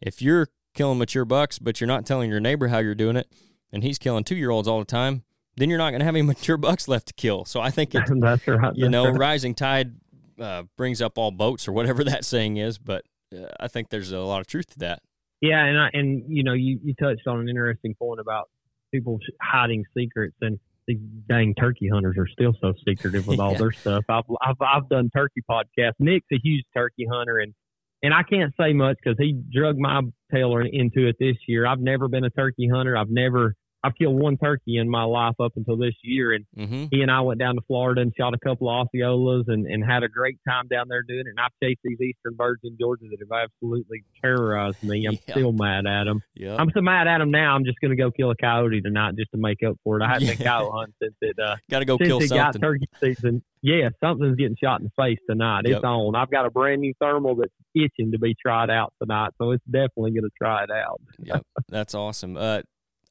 if 0.00 0.22
you're 0.22 0.48
killing 0.74 0.98
mature 0.98 1.24
bucks, 1.24 1.58
but 1.58 1.80
you're 1.80 1.88
not 1.88 2.06
telling 2.06 2.30
your 2.30 2.40
neighbor 2.40 2.68
how 2.68 2.78
you're 2.78 2.94
doing 2.94 3.16
it, 3.16 3.32
and 3.72 3.82
he's 3.82 3.98
killing 3.98 4.24
two 4.24 4.36
year 4.36 4.50
olds 4.50 4.68
all 4.68 4.78
the 4.78 4.84
time, 4.84 5.24
then 5.56 5.68
you're 5.68 5.78
not 5.78 5.90
going 5.90 6.00
to 6.00 6.04
have 6.06 6.14
any 6.14 6.22
mature 6.26 6.56
bucks 6.56 6.88
left 6.88 7.08
to 7.08 7.14
kill. 7.14 7.44
So 7.44 7.60
I 7.60 7.70
think 7.70 7.94
it, 7.94 8.02
that's 8.20 8.46
right. 8.46 8.74
You 8.74 8.88
know, 8.88 9.06
right. 9.06 9.18
rising 9.18 9.54
tide 9.54 9.94
uh, 10.40 10.64
brings 10.76 11.02
up 11.02 11.18
all 11.18 11.30
boats 11.30 11.68
or 11.68 11.72
whatever 11.72 12.04
that 12.04 12.24
saying 12.24 12.56
is, 12.56 12.78
but 12.78 13.04
uh, 13.34 13.46
I 13.58 13.68
think 13.68 13.90
there's 13.90 14.12
a 14.12 14.20
lot 14.20 14.40
of 14.40 14.46
truth 14.46 14.70
to 14.70 14.78
that. 14.80 15.02
Yeah, 15.40 15.64
and 15.64 15.78
I, 15.78 15.90
and 15.92 16.24
you 16.28 16.44
know, 16.44 16.52
you, 16.52 16.78
you 16.84 16.94
touched 16.94 17.26
on 17.26 17.40
an 17.40 17.48
interesting 17.48 17.94
point 17.94 18.20
about 18.20 18.48
people 18.92 19.18
hiding 19.40 19.84
secrets, 19.96 20.36
and 20.40 20.60
these 20.86 20.98
dang 21.28 21.54
turkey 21.54 21.88
hunters 21.88 22.16
are 22.18 22.26
still 22.28 22.54
so 22.60 22.72
secretive 22.86 23.26
with 23.26 23.40
all 23.40 23.52
yeah. 23.52 23.58
their 23.58 23.72
stuff. 23.72 24.04
I've, 24.08 24.24
I've 24.40 24.56
I've 24.60 24.88
done 24.88 25.10
turkey 25.14 25.42
podcasts. 25.48 25.94
Nick's 25.98 26.26
a 26.32 26.38
huge 26.42 26.64
turkey 26.74 27.06
hunter, 27.10 27.38
and 27.38 27.54
and 28.02 28.12
I 28.12 28.22
can't 28.22 28.52
say 28.60 28.72
much 28.72 28.96
because 29.02 29.16
he 29.18 29.40
drug 29.52 29.78
my 29.78 30.00
tail 30.32 30.56
into 30.56 31.06
it 31.06 31.16
this 31.20 31.36
year. 31.46 31.66
I've 31.66 31.80
never 31.80 32.08
been 32.08 32.24
a 32.24 32.30
turkey 32.30 32.68
hunter. 32.72 32.96
I've 32.96 33.10
never 33.10 33.54
I've 33.84 33.94
killed 33.96 34.20
one 34.20 34.36
turkey 34.36 34.76
in 34.78 34.88
my 34.88 35.02
life 35.02 35.34
up 35.42 35.52
until 35.56 35.76
this 35.76 35.94
year, 36.02 36.32
and 36.32 36.46
mm-hmm. 36.56 36.84
he 36.90 37.02
and 37.02 37.10
I 37.10 37.20
went 37.20 37.40
down 37.40 37.56
to 37.56 37.62
Florida 37.66 38.00
and 38.00 38.12
shot 38.16 38.32
a 38.32 38.38
couple 38.38 38.68
of 38.68 38.86
Osceolas 38.86 39.48
and, 39.48 39.66
and 39.66 39.84
had 39.84 40.04
a 40.04 40.08
great 40.08 40.38
time 40.48 40.68
down 40.68 40.86
there 40.88 41.02
doing 41.02 41.20
it. 41.20 41.30
And 41.30 41.40
I've 41.40 41.50
chased 41.62 41.80
these 41.82 42.00
eastern 42.00 42.34
birds 42.36 42.60
in 42.62 42.76
Georgia 42.80 43.06
that 43.10 43.18
have 43.20 43.50
absolutely 43.50 44.04
terrorized 44.22 44.82
me. 44.84 45.06
I'm 45.06 45.16
still 45.16 45.52
mad 45.52 45.86
at 45.86 46.04
them. 46.04 46.22
Yep. 46.34 46.60
I'm 46.60 46.70
so 46.72 46.80
mad 46.80 47.08
at 47.08 47.18
them 47.18 47.32
now. 47.32 47.56
I'm 47.56 47.64
just 47.64 47.80
going 47.80 47.90
to 47.90 47.96
go 47.96 48.10
kill 48.12 48.30
a 48.30 48.36
coyote 48.36 48.80
tonight 48.80 49.16
just 49.18 49.32
to 49.32 49.38
make 49.38 49.58
up 49.66 49.76
for 49.82 50.00
it. 50.00 50.04
I 50.04 50.08
haven't 50.12 50.28
yeah. 50.28 50.34
been 50.34 50.46
coyote 50.46 50.72
hunting 50.72 50.94
since 51.02 51.14
it 51.20 51.38
uh, 51.38 51.56
got 51.70 51.80
to 51.80 51.84
go 51.84 51.98
kill 51.98 52.18
it 52.18 52.28
something. 52.28 52.36
got 52.36 52.60
turkey 52.60 52.88
season. 53.00 53.42
Yeah, 53.62 53.90
something's 54.02 54.36
getting 54.36 54.56
shot 54.62 54.80
in 54.80 54.86
the 54.86 55.02
face 55.02 55.18
tonight. 55.28 55.62
Yep. 55.64 55.76
It's 55.76 55.84
on. 55.84 56.16
I've 56.16 56.30
got 56.30 56.46
a 56.46 56.50
brand 56.50 56.80
new 56.80 56.94
thermal 57.00 57.36
that's 57.36 57.52
itching 57.74 58.12
to 58.12 58.18
be 58.18 58.34
tried 58.40 58.70
out 58.70 58.92
tonight, 59.00 59.30
so 59.38 59.52
it's 59.52 59.64
definitely 59.64 60.12
going 60.12 60.24
to 60.24 60.30
try 60.36 60.64
it 60.64 60.70
out. 60.70 61.00
yep, 61.22 61.46
that's 61.68 61.94
awesome. 61.94 62.36
Uh, 62.36 62.62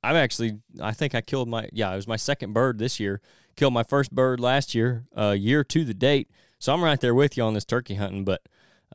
I've 0.04 0.16
actually, 0.16 0.60
I 0.82 0.94
think 0.94 1.14
I 1.14 1.22
killed 1.22 1.48
my, 1.48 1.70
yeah, 1.72 1.92
it 1.92 1.96
was 1.96 2.08
my 2.08 2.16
second 2.16 2.54
bird 2.54 2.80
this 2.80 3.00
year. 3.00 3.22
Killed 3.56 3.74
my 3.74 3.84
first 3.84 4.12
bird 4.12 4.40
last 4.40 4.74
year, 4.74 5.06
uh, 5.16 5.36
year 5.38 5.64
to 5.66 5.84
the 5.84 5.94
date. 5.94 6.30
So 6.58 6.74
I'm 6.74 6.84
right 6.84 7.00
there 7.00 7.14
with 7.14 7.38
you 7.38 7.44
on 7.44 7.54
this 7.54 7.66
turkey 7.66 7.96
hunting. 7.96 8.24
But 8.24 8.42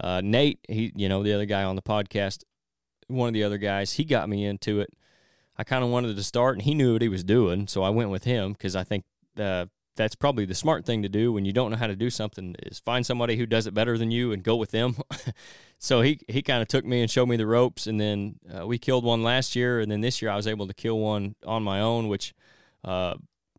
uh, 0.00 0.20
Nate, 0.24 0.60
he, 0.68 0.92
you 0.96 1.08
know, 1.08 1.22
the 1.22 1.32
other 1.32 1.46
guy 1.46 1.62
on 1.62 1.76
the 1.76 1.82
podcast, 1.82 2.42
one 3.08 3.28
of 3.28 3.34
the 3.34 3.44
other 3.44 3.58
guys, 3.58 3.92
he 3.92 4.04
got 4.04 4.28
me 4.28 4.44
into 4.44 4.80
it. 4.80 4.90
I 5.58 5.64
kind 5.64 5.84
of 5.84 5.90
wanted 5.90 6.16
to 6.16 6.22
start, 6.22 6.56
and 6.56 6.62
he 6.62 6.74
knew 6.74 6.92
what 6.92 7.02
he 7.02 7.08
was 7.08 7.24
doing, 7.24 7.66
so 7.66 7.82
I 7.82 7.88
went 7.88 8.10
with 8.10 8.24
him 8.24 8.52
because 8.52 8.76
I 8.76 8.84
think 8.84 9.04
uh, 9.38 9.66
that's 9.96 10.14
probably 10.14 10.44
the 10.44 10.54
smart 10.54 10.84
thing 10.84 11.02
to 11.02 11.08
do 11.08 11.32
when 11.32 11.44
you 11.44 11.52
don't 11.52 11.70
know 11.70 11.76
how 11.76 11.86
to 11.86 11.96
do 11.96 12.10
something 12.10 12.54
is 12.62 12.78
find 12.78 13.04
somebody 13.04 13.36
who 13.36 13.46
does 13.46 13.66
it 13.66 13.74
better 13.74 13.98
than 13.98 14.10
you 14.10 14.32
and 14.32 14.42
go 14.42 14.56
with 14.56 14.70
them. 14.70 14.96
so 15.78 16.02
he 16.02 16.20
he 16.28 16.42
kind 16.42 16.62
of 16.62 16.68
took 16.68 16.84
me 16.84 17.00
and 17.00 17.10
showed 17.10 17.26
me 17.26 17.36
the 17.36 17.46
ropes, 17.46 17.86
and 17.86 18.00
then 18.00 18.36
uh, 18.56 18.66
we 18.66 18.78
killed 18.78 19.04
one 19.04 19.22
last 19.22 19.56
year, 19.56 19.80
and 19.80 19.90
then 19.90 20.02
this 20.02 20.22
year 20.22 20.30
I 20.30 20.36
was 20.36 20.46
able 20.46 20.66
to 20.66 20.74
kill 20.74 20.98
one 20.98 21.34
on 21.44 21.62
my 21.62 21.80
own, 21.80 22.08
which, 22.08 22.34
uh, 22.84 23.14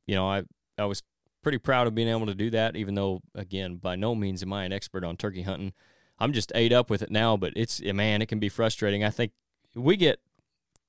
you 0.05 0.15
know, 0.15 0.29
I 0.29 0.43
I 0.77 0.85
was 0.85 1.03
pretty 1.41 1.57
proud 1.57 1.87
of 1.87 1.95
being 1.95 2.09
able 2.09 2.27
to 2.27 2.35
do 2.35 2.49
that. 2.51 2.75
Even 2.75 2.95
though, 2.95 3.21
again, 3.35 3.77
by 3.77 3.95
no 3.95 4.15
means 4.15 4.43
am 4.43 4.53
I 4.53 4.63
an 4.63 4.73
expert 4.73 5.03
on 5.03 5.17
turkey 5.17 5.41
hunting. 5.41 5.73
I'm 6.19 6.33
just 6.33 6.51
ate 6.55 6.73
up 6.73 6.89
with 6.89 7.01
it 7.01 7.11
now, 7.11 7.37
but 7.37 7.53
it's 7.55 7.81
man, 7.81 8.21
it 8.21 8.27
can 8.27 8.39
be 8.39 8.49
frustrating. 8.49 9.03
I 9.03 9.09
think 9.09 9.31
we 9.75 9.97
get 9.97 10.19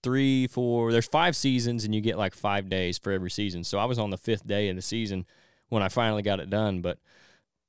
three, 0.02 0.46
four. 0.46 0.92
There's 0.92 1.06
five 1.06 1.36
seasons, 1.36 1.84
and 1.84 1.94
you 1.94 2.00
get 2.00 2.18
like 2.18 2.34
five 2.34 2.68
days 2.68 2.98
for 2.98 3.12
every 3.12 3.30
season. 3.30 3.64
So 3.64 3.78
I 3.78 3.84
was 3.84 3.98
on 3.98 4.10
the 4.10 4.18
fifth 4.18 4.46
day 4.46 4.68
of 4.68 4.76
the 4.76 4.82
season 4.82 5.26
when 5.68 5.82
I 5.82 5.88
finally 5.88 6.22
got 6.22 6.40
it 6.40 6.50
done, 6.50 6.80
but 6.80 6.98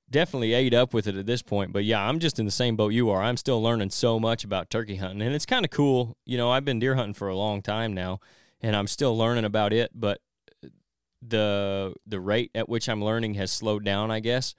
definitely 0.09 0.53
ate 0.53 0.73
up 0.73 0.93
with 0.93 1.07
it 1.07 1.15
at 1.15 1.25
this 1.25 1.41
point. 1.41 1.71
But 1.73 1.85
yeah, 1.85 2.01
I'm 2.01 2.19
just 2.19 2.39
in 2.39 2.45
the 2.45 2.51
same 2.51 2.75
boat 2.75 2.93
you 2.93 3.09
are. 3.09 3.21
I'm 3.21 3.37
still 3.37 3.61
learning 3.61 3.91
so 3.91 4.19
much 4.19 4.43
about 4.43 4.69
turkey 4.69 4.95
hunting, 4.97 5.21
and 5.21 5.35
it's 5.35 5.45
kind 5.45 5.65
of 5.65 5.71
cool. 5.71 6.17
You 6.25 6.37
know, 6.37 6.51
I've 6.51 6.65
been 6.65 6.79
deer 6.79 6.95
hunting 6.95 7.13
for 7.13 7.27
a 7.29 7.35
long 7.37 7.61
time 7.61 7.93
now, 7.93 8.19
and 8.61 8.75
I'm 8.75 8.87
still 8.87 9.17
learning 9.17 9.45
about 9.45 9.73
it, 9.73 9.91
but 9.93 10.21
the 11.21 11.93
the 12.07 12.19
rate 12.19 12.51
at 12.55 12.69
which 12.69 12.87
I'm 12.87 13.03
learning 13.03 13.33
has 13.35 13.51
slowed 13.51 13.83
down, 13.83 14.09
I 14.11 14.19
guess. 14.21 14.55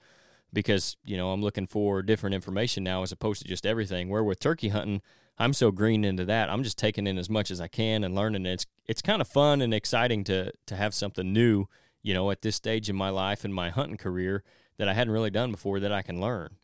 because 0.53 0.97
you 1.03 1.17
know 1.17 1.31
I'm 1.31 1.41
looking 1.41 1.67
for 1.67 2.01
different 2.01 2.35
information 2.35 2.83
now 2.83 3.03
as 3.03 3.11
opposed 3.11 3.41
to 3.41 3.47
just 3.47 3.65
everything. 3.65 4.09
Where 4.09 4.23
with 4.23 4.39
turkey 4.39 4.69
hunting, 4.69 5.01
I'm 5.37 5.53
so 5.53 5.71
green 5.71 6.03
into 6.03 6.25
that. 6.25 6.49
I'm 6.49 6.63
just 6.63 6.77
taking 6.77 7.07
in 7.07 7.17
as 7.17 7.29
much 7.29 7.51
as 7.51 7.61
I 7.61 7.67
can 7.67 8.03
and 8.03 8.15
learning. 8.15 8.45
It's 8.45 8.65
it's 8.85 9.01
kind 9.01 9.21
of 9.21 9.27
fun 9.27 9.61
and 9.61 9.73
exciting 9.73 10.23
to 10.25 10.51
to 10.67 10.75
have 10.75 10.93
something 10.93 11.31
new, 11.33 11.67
you 12.03 12.13
know, 12.13 12.31
at 12.31 12.41
this 12.41 12.55
stage 12.55 12.89
in 12.89 12.95
my 12.95 13.09
life 13.09 13.43
and 13.43 13.53
my 13.53 13.69
hunting 13.69 13.97
career 13.97 14.43
that 14.77 14.87
I 14.87 14.93
hadn't 14.93 15.13
really 15.13 15.29
done 15.29 15.51
before 15.51 15.79
that 15.79 15.91
I 15.91 16.01
can 16.01 16.19
learn. 16.19 16.57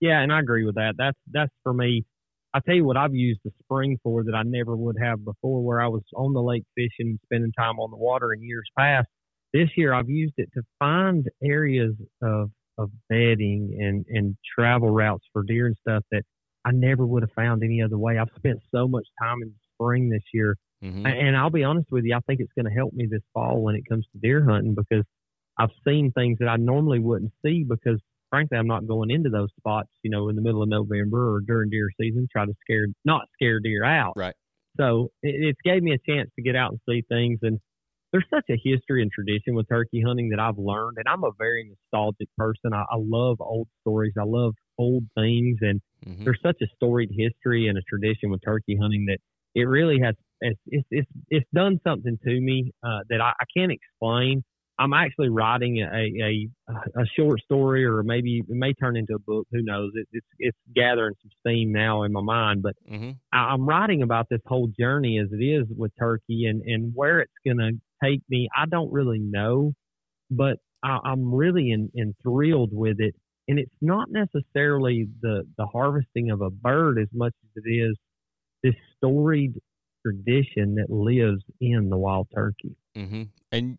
Yeah, 0.00 0.20
and 0.20 0.32
I 0.32 0.40
agree 0.40 0.64
with 0.64 0.74
that. 0.74 0.94
That's 0.98 1.18
that's 1.30 1.52
for 1.62 1.72
me. 1.72 2.04
I 2.52 2.60
tell 2.60 2.74
you 2.74 2.84
what, 2.84 2.96
I've 2.96 3.14
used 3.14 3.40
the 3.44 3.50
spring 3.62 3.98
for 4.02 4.22
that 4.24 4.34
I 4.34 4.42
never 4.44 4.76
would 4.76 4.96
have 5.02 5.24
before, 5.24 5.64
where 5.64 5.80
I 5.80 5.88
was 5.88 6.02
on 6.14 6.34
the 6.34 6.42
lake 6.42 6.64
fishing, 6.76 7.18
spending 7.24 7.52
time 7.52 7.80
on 7.80 7.90
the 7.90 7.96
water 7.96 8.32
in 8.32 8.42
years 8.42 8.68
past. 8.78 9.08
This 9.52 9.68
year, 9.76 9.92
I've 9.92 10.08
used 10.08 10.34
it 10.36 10.50
to 10.54 10.62
find 10.78 11.28
areas 11.42 11.94
of 12.22 12.50
of 12.76 12.90
bedding 13.08 13.78
and 13.80 14.04
and 14.08 14.36
travel 14.56 14.90
routes 14.90 15.24
for 15.32 15.42
deer 15.42 15.66
and 15.66 15.76
stuff 15.80 16.04
that 16.10 16.22
I 16.64 16.72
never 16.72 17.06
would 17.06 17.22
have 17.22 17.32
found 17.32 17.62
any 17.62 17.82
other 17.82 17.98
way. 17.98 18.18
I've 18.18 18.30
spent 18.36 18.60
so 18.74 18.88
much 18.88 19.06
time 19.20 19.42
in 19.42 19.52
spring 19.74 20.08
this 20.08 20.24
year, 20.32 20.56
mm-hmm. 20.84 21.06
and 21.06 21.36
I'll 21.36 21.50
be 21.50 21.64
honest 21.64 21.88
with 21.90 22.04
you, 22.04 22.14
I 22.14 22.20
think 22.20 22.40
it's 22.40 22.52
going 22.54 22.66
to 22.66 22.76
help 22.76 22.92
me 22.92 23.06
this 23.10 23.22
fall 23.32 23.62
when 23.62 23.74
it 23.74 23.84
comes 23.88 24.06
to 24.12 24.18
deer 24.18 24.44
hunting 24.44 24.74
because 24.74 25.04
I've 25.58 25.70
seen 25.86 26.12
things 26.12 26.38
that 26.40 26.48
I 26.48 26.56
normally 26.56 26.98
wouldn't 26.98 27.32
see 27.44 27.64
because 27.68 28.00
frankly 28.30 28.58
I'm 28.58 28.66
not 28.66 28.86
going 28.86 29.10
into 29.10 29.30
those 29.30 29.50
spots, 29.58 29.90
you 30.02 30.10
know, 30.10 30.28
in 30.28 30.36
the 30.36 30.42
middle 30.42 30.62
of 30.62 30.68
November 30.68 31.34
or 31.34 31.40
during 31.40 31.70
deer 31.70 31.88
season, 32.00 32.28
try 32.30 32.44
to 32.44 32.54
scare 32.62 32.86
not 33.04 33.22
scare 33.34 33.60
deer 33.60 33.84
out. 33.84 34.14
Right. 34.16 34.34
So 34.78 35.10
it, 35.22 35.34
it's 35.34 35.60
gave 35.64 35.82
me 35.82 35.92
a 35.92 36.10
chance 36.10 36.30
to 36.36 36.42
get 36.42 36.56
out 36.56 36.72
and 36.72 36.80
see 36.88 37.02
things 37.08 37.38
and 37.42 37.58
there's 38.14 38.24
such 38.32 38.44
a 38.48 38.56
history 38.62 39.02
and 39.02 39.10
tradition 39.10 39.56
with 39.56 39.68
turkey 39.68 40.00
hunting 40.00 40.28
that 40.28 40.38
I've 40.38 40.56
learned, 40.56 40.98
and 40.98 41.08
I'm 41.08 41.24
a 41.24 41.32
very 41.36 41.68
nostalgic 41.68 42.28
person. 42.38 42.72
I, 42.72 42.82
I 42.82 42.96
love 42.96 43.38
old 43.40 43.66
stories. 43.80 44.12
I 44.16 44.22
love 44.22 44.54
old 44.78 45.02
things, 45.16 45.58
and 45.62 45.80
mm-hmm. 46.06 46.22
there's 46.22 46.38
such 46.40 46.58
a 46.62 46.66
storied 46.76 47.10
history 47.10 47.66
and 47.66 47.76
a 47.76 47.82
tradition 47.82 48.30
with 48.30 48.40
turkey 48.44 48.78
hunting 48.80 49.06
that 49.06 49.18
it 49.54 49.62
really 49.62 49.98
has. 50.00 50.14
It's 50.40 50.86
it's 50.90 51.08
it's, 51.30 51.46
done 51.54 51.80
something 51.84 52.18
to 52.24 52.40
me 52.40 52.72
uh, 52.82 53.00
that 53.08 53.20
I, 53.20 53.30
I 53.30 53.44
can't 53.56 53.72
explain. 53.72 54.42
I'm 54.78 54.92
actually 54.92 55.28
writing 55.28 55.78
a, 55.78 55.94
a 56.22 57.00
a 57.00 57.06
short 57.16 57.40
story, 57.40 57.84
or 57.84 58.02
maybe 58.02 58.40
it 58.40 58.46
may 58.48 58.72
turn 58.74 58.96
into 58.96 59.14
a 59.14 59.18
book. 59.20 59.46
Who 59.52 59.62
knows? 59.62 59.92
It, 59.94 60.08
it's 60.12 60.26
it's 60.38 60.58
gathering 60.74 61.14
some 61.22 61.30
steam 61.40 61.72
now 61.72 62.02
in 62.02 62.12
my 62.12 62.20
mind, 62.20 62.62
but 62.62 62.74
mm-hmm. 62.90 63.12
I, 63.32 63.52
I'm 63.52 63.66
writing 63.66 64.02
about 64.02 64.26
this 64.28 64.40
whole 64.46 64.68
journey 64.78 65.18
as 65.18 65.28
it 65.32 65.42
is 65.42 65.66
with 65.76 65.92
turkey 65.98 66.46
and 66.46 66.60
and 66.62 66.92
where 66.94 67.20
it's 67.20 67.32
going 67.46 67.58
to 67.58 67.70
take 68.02 68.22
me. 68.28 68.48
I 68.54 68.66
don't 68.66 68.92
really 68.92 69.20
know, 69.20 69.72
but 70.30 70.58
I, 70.82 70.98
I'm 71.04 71.32
really 71.32 71.70
in, 71.70 71.90
enthralled 71.96 72.70
with 72.72 72.96
it. 72.98 73.14
And 73.46 73.58
it's 73.58 73.74
not 73.80 74.08
necessarily 74.10 75.06
the 75.22 75.44
the 75.56 75.66
harvesting 75.66 76.30
of 76.30 76.40
a 76.40 76.50
bird 76.50 76.98
as 76.98 77.08
much 77.12 77.34
as 77.44 77.62
it 77.64 77.70
is 77.70 77.96
storied 79.04 79.60
tradition 80.04 80.76
that 80.76 80.90
lives 80.90 81.42
in 81.60 81.90
the 81.90 81.96
wild 81.96 82.28
turkey. 82.34 82.76
Mm-hmm. 82.96 83.22
And 83.50 83.78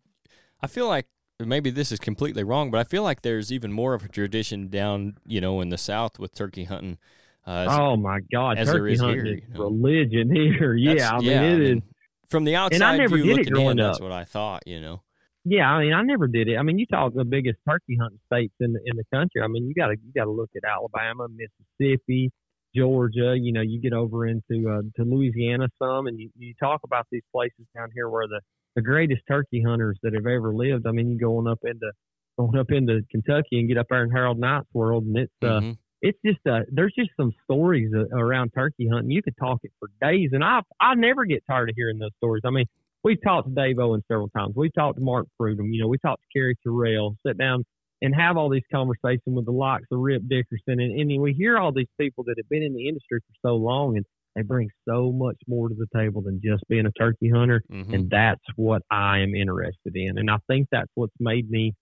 I 0.60 0.66
feel 0.66 0.88
like 0.88 1.06
maybe 1.38 1.70
this 1.70 1.92
is 1.92 1.98
completely 1.98 2.42
wrong, 2.42 2.70
but 2.70 2.78
I 2.78 2.84
feel 2.84 3.02
like 3.02 3.22
there's 3.22 3.52
even 3.52 3.72
more 3.72 3.94
of 3.94 4.04
a 4.04 4.08
tradition 4.08 4.68
down, 4.68 5.16
you 5.26 5.40
know, 5.40 5.60
in 5.60 5.68
the 5.68 5.78
South 5.78 6.18
with 6.18 6.34
turkey 6.34 6.64
hunting. 6.64 6.98
Uh, 7.46 7.66
oh 7.70 7.96
my 7.96 8.20
God, 8.32 8.56
turkey 8.56 8.96
hunting 8.96 9.24
here, 9.24 9.26
is 9.26 9.42
you 9.48 9.54
know? 9.54 9.64
religion 9.64 10.34
here. 10.58 10.74
Yeah, 10.74 10.94
that's, 10.94 11.12
I 11.12 11.18
mean 11.18 11.26
yeah, 11.26 11.42
it 11.42 11.54
I 11.54 11.58
mean, 11.58 11.76
is. 11.78 11.82
From 12.28 12.42
the 12.42 12.56
outside 12.56 12.76
and 12.76 12.84
I 12.84 12.96
never 12.96 13.18
did 13.18 13.38
it 13.38 13.52
growing 13.52 13.78
in, 13.78 13.80
up. 13.80 13.92
that's 13.92 14.00
what 14.00 14.10
I 14.10 14.24
thought. 14.24 14.64
You 14.66 14.80
know. 14.80 15.02
Yeah, 15.44 15.70
I 15.70 15.84
mean, 15.84 15.92
I 15.92 16.02
never 16.02 16.26
did 16.26 16.48
it. 16.48 16.56
I 16.56 16.62
mean, 16.62 16.76
you 16.76 16.86
talk 16.86 17.14
the 17.14 17.24
biggest 17.24 17.58
turkey 17.68 17.96
hunting 18.00 18.18
states 18.26 18.54
in 18.58 18.72
the 18.72 18.80
in 18.84 18.96
the 18.96 19.04
country. 19.14 19.42
I 19.42 19.46
mean, 19.46 19.68
you 19.68 19.74
got 19.74 19.88
to 19.88 19.92
you 19.92 20.12
got 20.12 20.24
to 20.24 20.32
look 20.32 20.50
at 20.56 20.68
Alabama, 20.68 21.28
Mississippi, 21.28 22.32
Georgia. 22.76 23.36
You 23.38 23.52
know, 23.52 23.62
you 23.62 23.80
get 23.80 23.92
over 23.92 24.26
into 24.26 24.68
uh, 24.68 24.82
to 24.96 25.08
Louisiana 25.08 25.68
some, 25.80 26.06
and 26.06 26.18
you, 26.18 26.30
you 26.36 26.54
talk 26.60 26.80
about 26.84 27.06
these 27.10 27.22
places 27.32 27.66
down 27.74 27.88
here 27.94 28.08
where 28.08 28.26
the 28.26 28.40
the 28.74 28.82
greatest 28.82 29.22
turkey 29.26 29.62
hunters 29.66 29.98
that 30.02 30.12
have 30.12 30.26
ever 30.26 30.54
lived. 30.54 30.86
I 30.86 30.92
mean, 30.92 31.10
you 31.10 31.18
going 31.18 31.46
up 31.46 31.60
into 31.64 31.90
going 32.38 32.58
up 32.58 32.70
into 32.70 33.00
Kentucky 33.10 33.58
and 33.58 33.68
get 33.68 33.78
up 33.78 33.86
there 33.88 34.04
in 34.04 34.10
Harold 34.10 34.38
Knight's 34.38 34.66
world, 34.74 35.04
and 35.04 35.16
it's 35.16 35.32
uh, 35.42 35.46
mm-hmm. 35.46 35.70
it's 36.02 36.18
just 36.24 36.38
uh, 36.48 36.60
there's 36.70 36.94
just 36.96 37.10
some 37.16 37.32
stories 37.44 37.90
uh, 37.94 38.16
around 38.16 38.50
turkey 38.50 38.88
hunting. 38.90 39.10
You 39.10 39.22
could 39.22 39.36
talk 39.40 39.58
it 39.62 39.72
for 39.78 39.88
days, 40.00 40.30
and 40.32 40.44
I 40.44 40.60
I 40.80 40.94
never 40.94 41.24
get 41.24 41.42
tired 41.48 41.70
of 41.70 41.74
hearing 41.76 41.98
those 41.98 42.14
stories. 42.18 42.42
I 42.44 42.50
mean, 42.50 42.66
we've 43.02 43.22
talked 43.22 43.48
to 43.48 43.54
Dave 43.54 43.78
Owen 43.78 44.02
several 44.08 44.28
times. 44.28 44.54
We've 44.56 44.74
talked 44.74 44.98
to 44.98 45.04
Mark 45.04 45.26
Prudhomme. 45.38 45.72
You 45.72 45.82
know, 45.82 45.88
we 45.88 45.98
talked 45.98 46.22
to 46.22 46.38
Kerry 46.38 46.56
Terrell. 46.62 47.16
Sit 47.26 47.38
down 47.38 47.64
and 48.02 48.14
have 48.14 48.36
all 48.36 48.50
these 48.50 48.62
conversations 48.72 49.22
with 49.26 49.46
the 49.46 49.52
likes 49.52 49.86
of 49.90 49.98
Rip 50.00 50.22
Dickerson, 50.28 50.80
and, 50.80 51.00
and 51.00 51.20
we 51.20 51.32
hear 51.32 51.58
all 51.58 51.72
these 51.72 51.86
people 51.98 52.24
that 52.24 52.34
have 52.36 52.48
been 52.48 52.62
in 52.62 52.74
the 52.74 52.88
industry 52.88 53.20
for 53.20 53.48
so 53.48 53.56
long, 53.56 53.96
and 53.96 54.04
they 54.34 54.42
bring 54.42 54.68
so 54.86 55.12
much 55.12 55.38
more 55.48 55.68
to 55.70 55.74
the 55.74 55.86
table 55.98 56.20
than 56.20 56.40
just 56.44 56.62
being 56.68 56.84
a 56.84 56.92
turkey 56.92 57.30
hunter. 57.30 57.62
Mm-hmm. 57.72 57.94
And 57.94 58.10
that's 58.10 58.44
what 58.54 58.82
I 58.90 59.20
am 59.20 59.34
interested 59.34 59.94
in. 59.94 60.18
And 60.18 60.30
I 60.30 60.36
think 60.46 60.68
that's 60.70 60.90
what's 60.94 61.14
made 61.18 61.50
me 61.50 61.72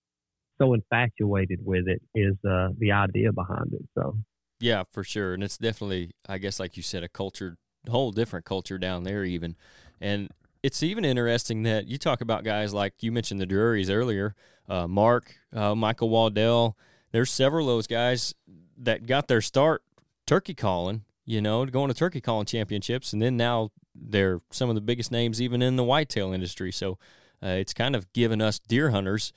so 0.61 0.73
infatuated 0.73 1.59
with 1.65 1.89
it 1.89 2.01
is 2.15 2.37
uh, 2.49 2.69
the 2.79 2.93
idea 2.93 3.33
behind 3.33 3.73
it. 3.73 3.83
So, 3.99 4.17
yeah, 4.61 4.85
for 4.89 5.03
sure. 5.03 5.35
And 5.35 5.43
it's 5.43 5.59
definitely, 5.59 6.13
I 6.29 6.39
guess, 6.39 6.61
like 6.61 6.77
you 6.77 6.83
said, 6.85 7.03
a 7.03 7.09
culture, 7.09 7.57
whole 7.91 8.13
different 8.13 8.45
culture 8.45 8.79
down 8.79 9.03
there, 9.03 9.25
even. 9.25 9.57
And 10.01 10.31
it's 10.65 10.83
even 10.83 11.05
interesting 11.05 11.63
that 11.65 11.87
you 11.87 11.99
talk 11.99 12.21
about 12.21 12.43
guys 12.43 12.73
like 12.73 12.95
you 13.01 13.13
mentioned 13.13 13.41
the 13.41 13.47
Drurys 13.47 13.91
earlier, 13.95 14.35
uh, 14.69 14.89
Mark, 14.89 15.37
uh, 15.53 15.75
Michael 15.75 16.09
Waddell. 16.09 16.77
There's 17.13 17.31
several 17.31 17.69
of 17.69 17.77
those 17.77 17.87
guys 17.87 18.35
that 18.79 19.07
got 19.07 19.29
their 19.29 19.41
start 19.41 19.83
turkey 20.27 20.55
calling 20.55 21.05
you 21.25 21.41
know, 21.41 21.65
going 21.67 21.89
to 21.89 21.95
turkey 21.95 22.21
calling 22.21 22.47
championships, 22.47 23.13
and 23.13 23.23
then 23.23 23.37
now 23.37 23.71
they're 23.95 24.41
some 24.51 24.69
of 24.69 24.75
the 24.75 24.81
biggest 24.81 25.11
names 25.11 25.41
even 25.41 25.63
in 25.63 25.77
the 25.77 25.85
whitetail 25.85 26.33
industry. 26.33 26.71
So 26.73 26.99
uh, 27.43 27.49
it's 27.49 27.73
kind 27.73 27.97
of 27.97 28.13
given 28.13 28.41
us 28.41 28.59
deer 28.59 28.91
hunters, 28.91 29.33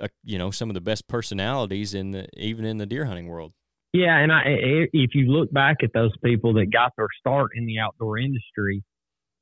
uh, 0.00 0.08
you 0.24 0.38
know, 0.38 0.50
some 0.50 0.70
of 0.70 0.74
the 0.74 0.80
best 0.80 1.08
personalities 1.08 1.94
in 1.94 2.12
the 2.12 2.26
even 2.36 2.64
in 2.64 2.78
the 2.78 2.86
deer 2.86 3.06
hunting 3.06 3.26
world. 3.26 3.52
Yeah, 3.92 4.16
and 4.16 4.32
I, 4.32 4.42
if 4.94 5.14
you 5.14 5.26
look 5.26 5.52
back 5.52 5.78
at 5.82 5.92
those 5.92 6.12
people 6.24 6.54
that 6.54 6.72
got 6.72 6.92
their 6.96 7.08
start 7.20 7.50
in 7.54 7.66
the 7.66 7.78
outdoor 7.78 8.18
industry, 8.18 8.82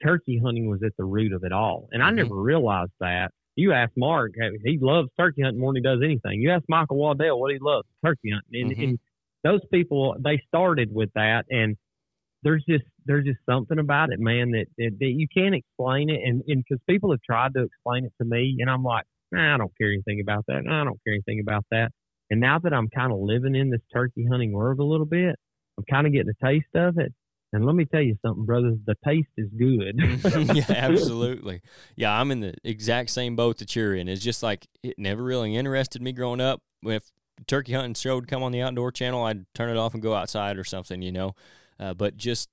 turkey 0.03 0.40
hunting 0.42 0.68
was 0.68 0.82
at 0.84 0.92
the 0.96 1.05
root 1.05 1.32
of 1.32 1.44
it 1.44 1.53
all, 1.53 1.88
and 1.92 2.03
I 2.03 2.07
mm-hmm. 2.07 2.16
never 2.16 2.34
realized 2.34 2.92
that. 3.01 3.30
You 3.57 3.72
ask 3.72 3.90
Mark, 3.96 4.32
he 4.64 4.78
loves 4.80 5.09
turkey 5.18 5.42
hunting 5.42 5.61
more 5.61 5.74
than 5.74 5.82
he 5.82 5.88
does 5.88 6.01
anything. 6.03 6.40
You 6.40 6.51
ask 6.51 6.64
Michael 6.68 6.96
Waddell 6.96 7.38
what 7.38 7.53
he 7.53 7.59
loves, 7.61 7.86
turkey 8.03 8.30
hunting, 8.30 8.62
and, 8.62 8.70
mm-hmm. 8.70 8.82
and 8.82 8.98
those 9.42 9.61
people 9.72 10.16
they 10.22 10.42
started 10.48 10.92
with 10.92 11.11
that 11.14 11.44
and 11.51 11.76
there's 12.42 12.64
just 12.68 12.84
there's 13.07 13.24
just 13.24 13.38
something 13.48 13.78
about 13.78 14.12
it 14.12 14.20
man 14.20 14.51
that, 14.51 14.66
that, 14.78 14.96
that 14.98 15.07
you 15.07 15.26
can't 15.34 15.55
explain 15.55 16.11
it 16.11 16.20
and 16.24 16.42
because 16.46 16.80
people 16.88 17.11
have 17.11 17.22
tried 17.22 17.55
to 17.55 17.62
explain 17.62 18.05
it 18.05 18.12
to 18.18 18.24
me 18.24 18.57
and 18.61 18.70
i'm 18.70 18.82
like 18.82 19.05
nah, 19.32 19.55
i 19.55 19.59
don't 19.59 19.72
care 19.78 19.92
anything 19.92 20.20
about 20.20 20.44
that 20.46 20.62
i 20.70 20.84
don't 20.84 21.01
care 21.05 21.14
anything 21.14 21.40
about 21.40 21.64
that 21.70 21.90
and 22.30 22.40
now 22.40 22.59
that 22.59 22.72
i'm 22.72 22.88
kind 22.88 23.12
of 23.12 23.18
living 23.18 23.55
in 23.55 23.70
this 23.70 23.80
turkey 23.92 24.26
hunting 24.30 24.53
world 24.53 24.78
a 24.78 24.84
little 24.84 25.07
bit 25.07 25.36
i'm 25.78 25.84
kind 25.90 26.07
of 26.07 26.12
getting 26.12 26.30
a 26.30 26.46
taste 26.46 26.74
of 26.74 26.98
it 26.98 27.12
and 27.53 27.66
let 27.66 27.74
me 27.74 27.84
tell 27.84 28.03
you 28.03 28.16
something, 28.22 28.44
brothers, 28.44 28.78
the 28.86 28.94
taste 29.05 29.28
is 29.36 29.48
good. 29.59 29.98
yeah, 30.57 30.64
absolutely. 30.68 31.62
Yeah, 31.96 32.18
I'm 32.18 32.30
in 32.30 32.40
the 32.40 32.55
exact 32.62 33.11
same 33.11 33.34
boat 33.34 33.59
that 33.59 33.74
you're 33.74 33.94
in. 33.94 34.09
It's 34.09 34.22
just 34.22 34.42
like 34.42 34.66
it 34.82 34.98
never 34.98 35.22
really 35.22 35.57
interested 35.57 36.01
me 36.01 36.12
growing 36.12 36.40
up. 36.40 36.62
If 36.82 37.05
turkey 37.46 37.72
hunting 37.72 37.94
show 37.94 38.14
would 38.14 38.28
come 38.28 38.42
on 38.42 38.53
the 38.53 38.62
outdoor 38.62 38.92
channel, 38.92 39.24
I'd 39.24 39.53
turn 39.55 39.70
it 39.70 39.76
off 39.76 39.94
and 39.94 40.03
go 40.03 40.14
outside 40.14 40.59
or 40.59 40.64
something, 40.64 41.03
you 41.03 41.12
know. 41.12 41.34
Uh, 41.78 41.94
but 41.94 42.16
just 42.16 42.48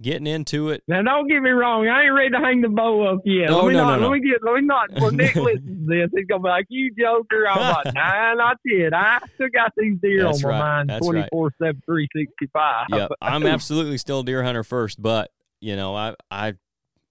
getting 0.00 0.26
into 0.26 0.70
it. 0.70 0.82
Now, 0.88 1.02
don't 1.02 1.28
get 1.28 1.40
me 1.40 1.50
wrong. 1.50 1.88
I 1.88 2.04
ain't 2.04 2.14
ready 2.14 2.30
to 2.30 2.38
hang 2.38 2.60
the 2.60 2.68
bow 2.68 3.02
up 3.02 3.20
yet. 3.24 3.50
No, 3.50 3.62
let 3.62 3.68
me 3.68 3.74
no, 3.74 3.84
not, 3.84 3.96
no, 3.96 4.00
no. 4.00 4.08
Let 4.10 4.20
me 4.20 4.28
get. 4.28 4.42
Let 4.42 4.54
me 4.54 4.60
not. 4.62 5.00
When 5.00 5.16
Nick 5.16 5.34
listens 5.36 5.86
to 5.88 5.94
this, 5.94 6.10
he's 6.14 6.26
gonna 6.26 6.42
be 6.42 6.48
like, 6.48 6.66
"You 6.68 6.92
joker." 6.98 7.48
I'm 7.48 7.60
like, 7.60 7.94
"Nah, 7.94 8.34
not 8.34 8.58
yet. 8.64 8.94
I 8.94 9.20
still 9.34 9.48
got 9.52 9.72
these 9.76 9.98
deer 10.00 10.24
That's 10.24 10.44
on 10.44 10.50
right. 10.50 10.58
my 10.58 10.84
mind, 10.84 11.02
twenty 11.02 11.24
four 11.30 11.52
seven, 11.60 11.82
three 11.84 12.08
sixty 12.14 12.46
five. 12.52 12.86
Yeah, 12.90 13.08
I'm 13.20 13.46
absolutely 13.46 13.98
still 13.98 14.20
a 14.20 14.24
deer 14.24 14.42
hunter 14.42 14.64
first, 14.64 15.00
but 15.00 15.30
you 15.60 15.76
know, 15.76 15.94
I, 15.94 16.14
I, 16.30 16.54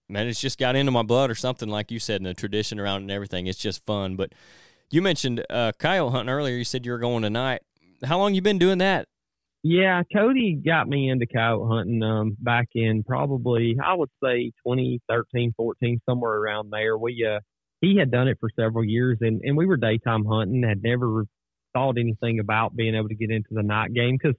man, 0.07 0.27
it's 0.27 0.39
just 0.39 0.59
got 0.59 0.75
into 0.75 0.91
my 0.91 1.03
blood 1.03 1.31
or 1.31 1.35
something, 1.35 1.69
like 1.69 1.91
you 1.91 1.99
said, 1.99 2.17
and 2.17 2.25
the 2.25 2.33
tradition 2.33 2.79
around 2.79 3.01
and 3.01 3.11
everything. 3.11 3.47
It's 3.47 3.57
just 3.57 3.85
fun, 3.85 4.15
but 4.15 4.33
you 4.91 5.01
mentioned 5.01 5.43
uh, 5.49 5.71
coyote 5.79 6.11
hunting 6.11 6.29
earlier. 6.29 6.55
You 6.55 6.63
said 6.63 6.85
you 6.85 6.91
were 6.91 6.99
going 6.99 7.23
tonight. 7.23 7.61
How 8.03 8.19
long 8.19 8.33
you 8.33 8.41
been 8.41 8.59
doing 8.59 8.77
that? 8.79 9.07
Yeah, 9.67 10.03
Cody 10.15 10.61
got 10.63 10.87
me 10.87 11.09
into 11.09 11.25
coyote 11.25 11.67
hunting 11.67 12.03
um, 12.03 12.37
back 12.39 12.67
in 12.75 13.01
probably 13.01 13.75
I 13.83 13.95
would 13.95 14.11
say 14.23 14.51
2013, 14.63 15.55
14, 15.57 16.01
somewhere 16.07 16.33
around 16.33 16.69
there. 16.69 16.95
We 16.95 17.27
uh, 17.27 17.39
he 17.81 17.97
had 17.97 18.11
done 18.11 18.27
it 18.27 18.37
for 18.39 18.51
several 18.55 18.83
years, 18.83 19.17
and 19.21 19.41
and 19.43 19.57
we 19.57 19.65
were 19.65 19.77
daytime 19.77 20.23
hunting. 20.23 20.61
Had 20.61 20.83
never 20.83 21.23
thought 21.73 21.97
anything 21.97 22.39
about 22.39 22.75
being 22.75 22.93
able 22.93 23.07
to 23.07 23.15
get 23.15 23.31
into 23.31 23.49
the 23.53 23.63
night 23.63 23.91
game 23.91 24.19
because 24.21 24.37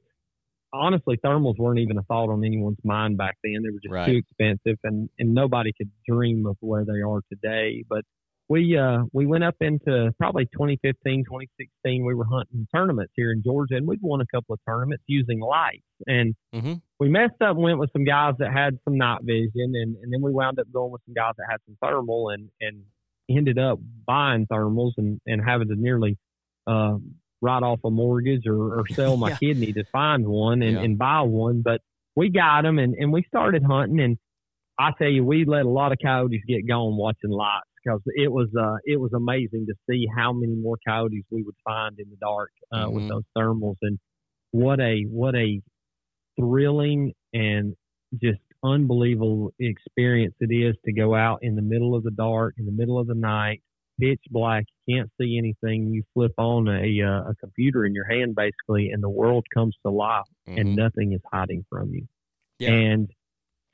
honestly, 0.72 1.16
thermals 1.16 1.58
weren't 1.58 1.80
even 1.80 1.98
a 1.98 2.04
thought 2.04 2.30
on 2.30 2.44
anyone's 2.44 2.78
mind 2.84 3.18
back 3.18 3.36
then. 3.42 3.64
They 3.64 3.70
were 3.70 3.80
just 3.82 3.92
right. 3.92 4.06
too 4.06 4.18
expensive, 4.18 4.78
and 4.84 5.10
and 5.18 5.34
nobody 5.34 5.72
could 5.76 5.90
dream 6.08 6.46
of 6.46 6.56
where 6.60 6.84
they 6.84 7.00
are 7.04 7.22
today. 7.32 7.82
But 7.88 8.04
we 8.48 8.76
uh 8.78 8.98
we 9.12 9.26
went 9.26 9.42
up 9.44 9.56
into 9.60 10.12
probably 10.18 10.44
2015 10.46 11.24
2016 11.24 12.04
we 12.04 12.14
were 12.14 12.24
hunting 12.24 12.66
tournaments 12.74 13.12
here 13.16 13.32
in 13.32 13.42
georgia 13.42 13.74
and 13.76 13.86
we'd 13.86 14.00
won 14.02 14.20
a 14.20 14.26
couple 14.34 14.52
of 14.54 14.60
tournaments 14.68 15.02
using 15.06 15.40
lights 15.40 15.82
and 16.06 16.34
mm-hmm. 16.54 16.74
we 17.00 17.08
messed 17.08 17.40
up 17.40 17.50
and 17.56 17.58
went 17.62 17.78
with 17.78 17.90
some 17.92 18.04
guys 18.04 18.34
that 18.38 18.52
had 18.52 18.78
some 18.84 18.96
night 18.96 19.20
vision 19.22 19.50
and 19.74 19.96
and 20.02 20.12
then 20.12 20.22
we 20.22 20.32
wound 20.32 20.58
up 20.58 20.66
going 20.72 20.92
with 20.92 21.02
some 21.06 21.14
guys 21.14 21.32
that 21.36 21.46
had 21.50 21.58
some 21.66 21.76
thermal 21.82 22.30
and 22.30 22.48
and 22.60 22.82
ended 23.28 23.58
up 23.58 23.78
buying 24.06 24.46
thermals 24.46 24.92
and 24.96 25.20
and 25.26 25.42
having 25.44 25.68
to 25.68 25.74
nearly 25.74 26.16
uh 26.66 26.94
write 27.42 27.62
off 27.62 27.80
a 27.84 27.90
mortgage 27.90 28.46
or, 28.46 28.78
or 28.80 28.84
sell 28.92 29.16
my 29.16 29.30
Yeah. 29.30 29.36
kidney 29.36 29.72
to 29.72 29.84
find 29.92 30.26
one 30.26 30.62
and, 30.62 30.76
Yeah. 30.76 30.82
and 30.82 30.96
buy 30.98 31.22
one 31.22 31.62
but 31.62 31.80
we 32.14 32.30
got 32.30 32.62
them 32.62 32.78
and 32.78 32.94
and 32.94 33.12
we 33.12 33.24
started 33.24 33.62
hunting 33.64 34.00
and 34.00 34.18
I 34.78 34.90
tell 34.98 35.08
you, 35.08 35.24
we 35.24 35.46
let 35.46 35.64
a 35.64 35.70
lot 35.70 35.92
of 35.92 35.98
coyotes 36.02 36.42
get 36.46 36.68
gone 36.68 36.96
watching 36.96 37.30
lights 37.30 37.65
because 37.86 38.00
it 38.16 38.30
was 38.30 38.48
uh, 38.58 38.76
it 38.84 38.98
was 39.00 39.12
amazing 39.12 39.66
to 39.66 39.74
see 39.88 40.06
how 40.16 40.32
many 40.32 40.54
more 40.54 40.76
coyotes 40.86 41.24
we 41.30 41.42
would 41.42 41.54
find 41.64 41.98
in 41.98 42.08
the 42.10 42.16
dark 42.16 42.50
uh, 42.72 42.86
with 42.90 43.04
Mhm. 43.04 43.08
those 43.08 43.24
thermals, 43.36 43.76
and 43.82 43.98
what 44.50 44.80
a 44.80 45.02
what 45.04 45.34
a 45.34 45.60
thrilling 46.38 47.12
and 47.32 47.74
just 48.22 48.40
unbelievable 48.62 49.52
experience 49.58 50.34
it 50.40 50.52
is 50.52 50.74
to 50.84 50.92
go 50.92 51.14
out 51.14 51.38
in 51.42 51.54
the 51.54 51.62
middle 51.62 51.94
of 51.94 52.02
the 52.02 52.10
dark, 52.10 52.54
in 52.58 52.66
the 52.66 52.72
middle 52.72 52.98
of 52.98 53.06
the 53.06 53.14
night, 53.14 53.62
pitch 54.00 54.20
black, 54.30 54.64
you 54.86 54.96
can't 54.96 55.10
see 55.20 55.38
anything. 55.38 55.92
You 55.92 56.02
flip 56.14 56.32
on 56.38 56.68
a 56.68 57.02
uh, 57.02 57.30
a 57.30 57.34
computer 57.40 57.84
in 57.84 57.94
your 57.94 58.06
hand 58.06 58.34
basically, 58.34 58.90
and 58.90 59.02
the 59.02 59.08
world 59.08 59.46
comes 59.54 59.76
to 59.84 59.90
life, 59.90 60.26
Mhm. 60.48 60.60
and 60.60 60.76
nothing 60.76 61.12
is 61.12 61.20
hiding 61.32 61.64
from 61.70 61.92
you. 61.94 62.06
Yeah. 62.58 62.72
And 62.72 63.10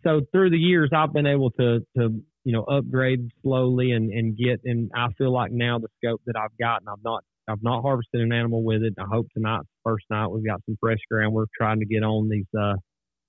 so 0.03 0.23
through 0.33 0.51
the 0.51 0.59
years, 0.59 0.91
I've 0.93 1.13
been 1.13 1.27
able 1.27 1.53
to, 1.53 1.87
to 1.97 2.23
you 2.45 2.53
know, 2.53 2.65
upgrade 2.65 3.29
slowly 3.43 3.93
and, 3.93 4.13
and 4.13 4.37
get, 4.37 4.61
and 4.65 4.91
I 4.95 5.09
feel 5.19 5.33
like 5.33 5.53
now 5.53 5.79
the 5.79 5.89
scope 6.03 6.21
that 6.27 6.37
I've 6.37 6.57
gotten, 6.59 6.89
I've 6.89 7.05
not, 7.05 7.23
I've 7.49 7.63
not 7.63 7.83
harvested 7.83 8.21
an 8.21 8.33
animal 8.33 8.63
with 8.63 8.83
it. 8.83 8.95
I 8.99 9.05
hope 9.05 9.27
tonight's 9.33 9.67
the 9.85 9.91
first 9.91 10.05
night 10.11 10.29
we've 10.29 10.47
got 10.47 10.61
some 10.67 10.77
fresh 10.81 10.99
ground. 11.11 11.33
We're 11.33 11.47
trying 11.57 11.81
to 11.81 11.87
get 11.87 12.03
on 12.03 12.29
these, 12.29 12.47
uh, 12.59 12.75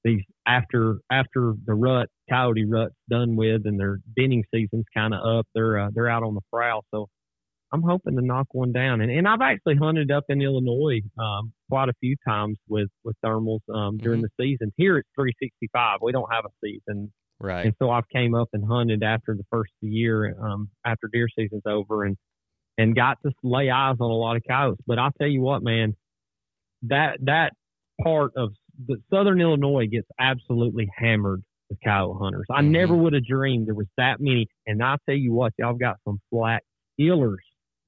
these 0.03 0.21
after, 0.47 0.97
after 1.11 1.53
the 1.65 1.73
rut, 1.73 2.09
coyote 2.29 2.65
rut's 2.65 2.95
done 3.09 3.35
with 3.35 3.61
and 3.65 3.79
their 3.79 3.99
denning 4.15 4.43
season's 4.53 4.85
kind 4.95 5.13
of 5.13 5.39
up. 5.39 5.47
They're, 5.53 5.79
uh, 5.79 5.89
they're 5.93 6.09
out 6.09 6.23
on 6.23 6.35
the 6.35 6.41
prowl. 6.51 6.83
So 6.91 7.07
I'm 7.71 7.81
hoping 7.81 8.15
to 8.15 8.21
knock 8.21 8.47
one 8.51 8.71
down. 8.71 9.01
And, 9.01 9.11
and 9.11 9.27
I've 9.27 9.41
actually 9.41 9.77
hunted 9.77 10.11
up 10.11 10.25
in 10.29 10.41
Illinois 10.41 11.01
um, 11.17 11.53
quite 11.69 11.89
a 11.89 11.93
few 11.99 12.15
times 12.27 12.57
with, 12.67 12.89
with 13.03 13.15
thermals 13.25 13.61
um, 13.73 13.97
during 13.97 14.21
the 14.21 14.29
season. 14.39 14.71
Here 14.77 14.97
it's 14.97 15.09
365. 15.15 15.99
We 16.01 16.11
don't 16.11 16.31
have 16.31 16.45
a 16.45 16.49
season. 16.63 17.11
Right. 17.43 17.65
And 17.67 17.75
so 17.79 17.91
I've 17.91 18.07
came 18.09 18.33
up 18.33 18.49
and 18.53 18.63
hunted 18.67 19.03
after 19.03 19.35
the 19.35 19.43
first 19.51 19.71
of 19.73 19.87
the 19.89 19.93
year, 19.95 20.35
um, 20.41 20.69
after 20.85 21.07
deer 21.11 21.27
season's 21.37 21.63
over 21.67 22.03
and, 22.05 22.17
and 22.77 22.95
got 22.95 23.17
to 23.25 23.31
lay 23.43 23.69
eyes 23.69 23.97
on 23.99 24.09
a 24.09 24.15
lot 24.15 24.35
of 24.35 24.41
coyotes. 24.47 24.79
But 24.87 24.97
I'll 24.99 25.11
tell 25.19 25.27
you 25.27 25.41
what, 25.41 25.61
man, 25.63 25.95
that, 26.83 27.17
that 27.21 27.53
part 28.03 28.31
of 28.35 28.49
the 28.87 28.97
southern 29.13 29.39
Illinois 29.41 29.85
gets 29.87 30.07
absolutely 30.19 30.89
hammered 30.97 31.43
with 31.69 31.79
coyote 31.85 32.17
hunters. 32.19 32.45
I 32.51 32.61
Mhm. 32.61 32.69
never 32.71 32.95
would 32.95 33.13
have 33.13 33.25
dreamed 33.25 33.67
there 33.67 33.75
was 33.75 33.87
that 33.97 34.19
many. 34.19 34.47
And 34.65 34.83
I'll 34.83 34.97
tell 35.07 35.15
you 35.15 35.33
what, 35.33 35.53
y'all 35.59 35.75
got 35.75 35.97
some 36.03 36.19
flat 36.29 36.63
killers 36.99 37.43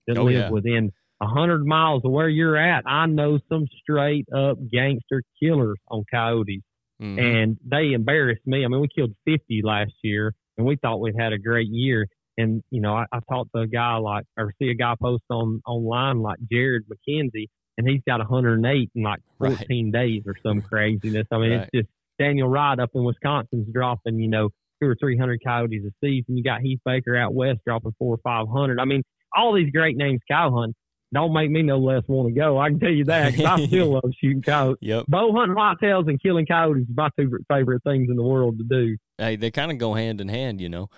that 0.08 0.18
Oh, 0.18 0.24
live 0.26 0.36
yeah. 0.36 0.50
within 0.50 0.92
a 1.22 1.28
hundred 1.28 1.66
miles 1.66 2.04
of 2.06 2.12
where 2.12 2.30
you're 2.30 2.58
at. 2.58 2.84
I 2.86 3.06
know 3.08 3.40
some 3.50 3.66
straight 3.82 4.28
up 4.36 4.58
gangster 4.72 5.24
killers 5.42 5.80
on 5.88 6.04
coyotes 6.12 6.62
Mhm. 7.02 7.20
and 7.20 7.58
they 7.66 7.92
embarrassed 7.94 8.46
me. 8.46 8.64
I 8.64 8.68
mean, 8.68 8.80
we 8.82 8.88
killed 8.88 9.14
50 9.26 9.62
last 9.64 9.94
year, 10.04 10.34
and 10.58 10.66
we 10.66 10.76
thought 10.78 11.00
we'd 11.02 11.16
had 11.20 11.34
a 11.34 11.38
great 11.38 11.68
year. 11.70 12.08
And 12.38 12.64
you 12.72 12.82
know, 12.82 12.94
I, 12.96 13.06
I 13.12 13.20
talked 13.30 13.52
to 13.56 13.62
a 13.62 13.68
guy 13.68 13.96
like, 13.98 14.26
or 14.38 14.54
see 14.60 14.70
a 14.70 14.74
guy 14.76 14.96
post 15.02 15.24
on 15.30 15.62
online 15.66 16.22
like 16.22 16.40
Jared 16.52 16.84
McKenzie, 16.88 17.48
and 17.78 17.88
he's 17.88 18.02
got 18.08 18.20
108 18.20 18.90
in 18.96 19.04
like 19.04 19.20
Right. 19.40 19.58
14 19.58 19.92
days 19.92 20.24
or 20.26 20.36
some 20.44 20.62
craziness. 20.62 21.28
I 21.32 21.38
mean, 21.38 21.52
Right. 21.52 21.62
it's 21.62 21.72
just 21.74 21.90
Daniel 22.20 22.48
Wright 22.50 22.80
up 22.80 22.92
in 22.96 23.04
Wisconsin's 23.04 23.68
dropping, 23.74 24.20
you 24.20 24.30
know, 24.30 24.50
two 24.82 24.90
or 24.90 24.96
three 24.96 25.18
hundred 25.18 25.42
coyotes 25.46 25.84
a 25.86 25.92
season. 26.04 26.36
You 26.38 26.44
got 26.44 26.62
Heath 26.62 26.80
Baker 26.86 27.16
out 27.16 27.34
west 27.34 27.60
dropping 27.66 27.94
four 28.00 28.16
or 28.16 28.18
five 28.20 28.48
hundred. 28.48 28.80
I 28.80 28.86
mean, 28.86 29.02
all 29.36 29.54
these 29.54 29.72
great 29.72 29.98
names 29.98 30.22
cow 30.30 30.52
hunt 30.52 30.76
don't 31.14 31.34
make 31.34 31.50
me 31.50 31.62
no 31.62 31.78
less 31.78 32.04
want 32.08 32.28
to 32.28 32.34
go. 32.40 32.58
I 32.58 32.70
can 32.70 32.80
tell 32.80 32.90
you 32.92 33.06
that 33.06 33.36
'cause 33.36 33.46
I 33.46 33.66
still 33.68 33.94
love 33.94 34.12
shooting 34.22 34.42
coyotes 34.42 34.80
Yep. 34.82 35.06
bow 35.08 35.32
hunting 35.34 35.56
whitetails 35.56 36.08
and 36.10 36.22
killing 36.22 36.46
coyotes 36.46 36.84
is 36.84 36.96
my 36.96 37.10
two 37.18 37.30
favorite 37.50 37.84
things 37.84 38.10
in 38.10 38.16
the 38.16 38.24
world 38.24 38.58
to 38.58 38.64
do. 38.64 38.98
Hey, 39.18 39.36
they 39.36 39.52
kind 39.52 39.72
of 39.72 39.78
go 39.78 39.94
hand 39.94 40.20
in 40.22 40.28
hand, 40.28 40.60
you 40.60 40.70
know. 40.70 40.90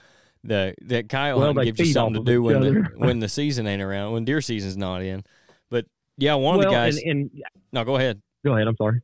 The 0.44 0.76
that 0.84 1.10
coyote 1.10 1.38
Well, 1.40 1.48
hunting 1.48 1.64
gives 1.66 1.80
you 1.80 1.94
something 1.94 2.24
to 2.24 2.32
do 2.32 2.42
when 2.42 2.62
the 2.62 2.90
when 2.96 3.20
the 3.20 3.28
season 3.30 3.68
ain't 3.68 3.82
around, 3.82 4.14
when 4.14 4.24
deer 4.26 4.40
season's 4.42 4.78
not 4.78 5.02
in. 5.02 5.24
But 5.70 5.86
yeah, 6.18 6.36
one 6.36 6.56
of 6.56 6.62
the 6.62 6.72
guys. 6.72 6.98
and, 6.98 7.10
and 7.34 7.44
no, 7.74 7.84
go 7.84 7.98
ahead. 7.98 8.22
go 8.46 8.54
ahead. 8.56 8.68
I'm 8.68 8.76
sorry. 8.78 9.02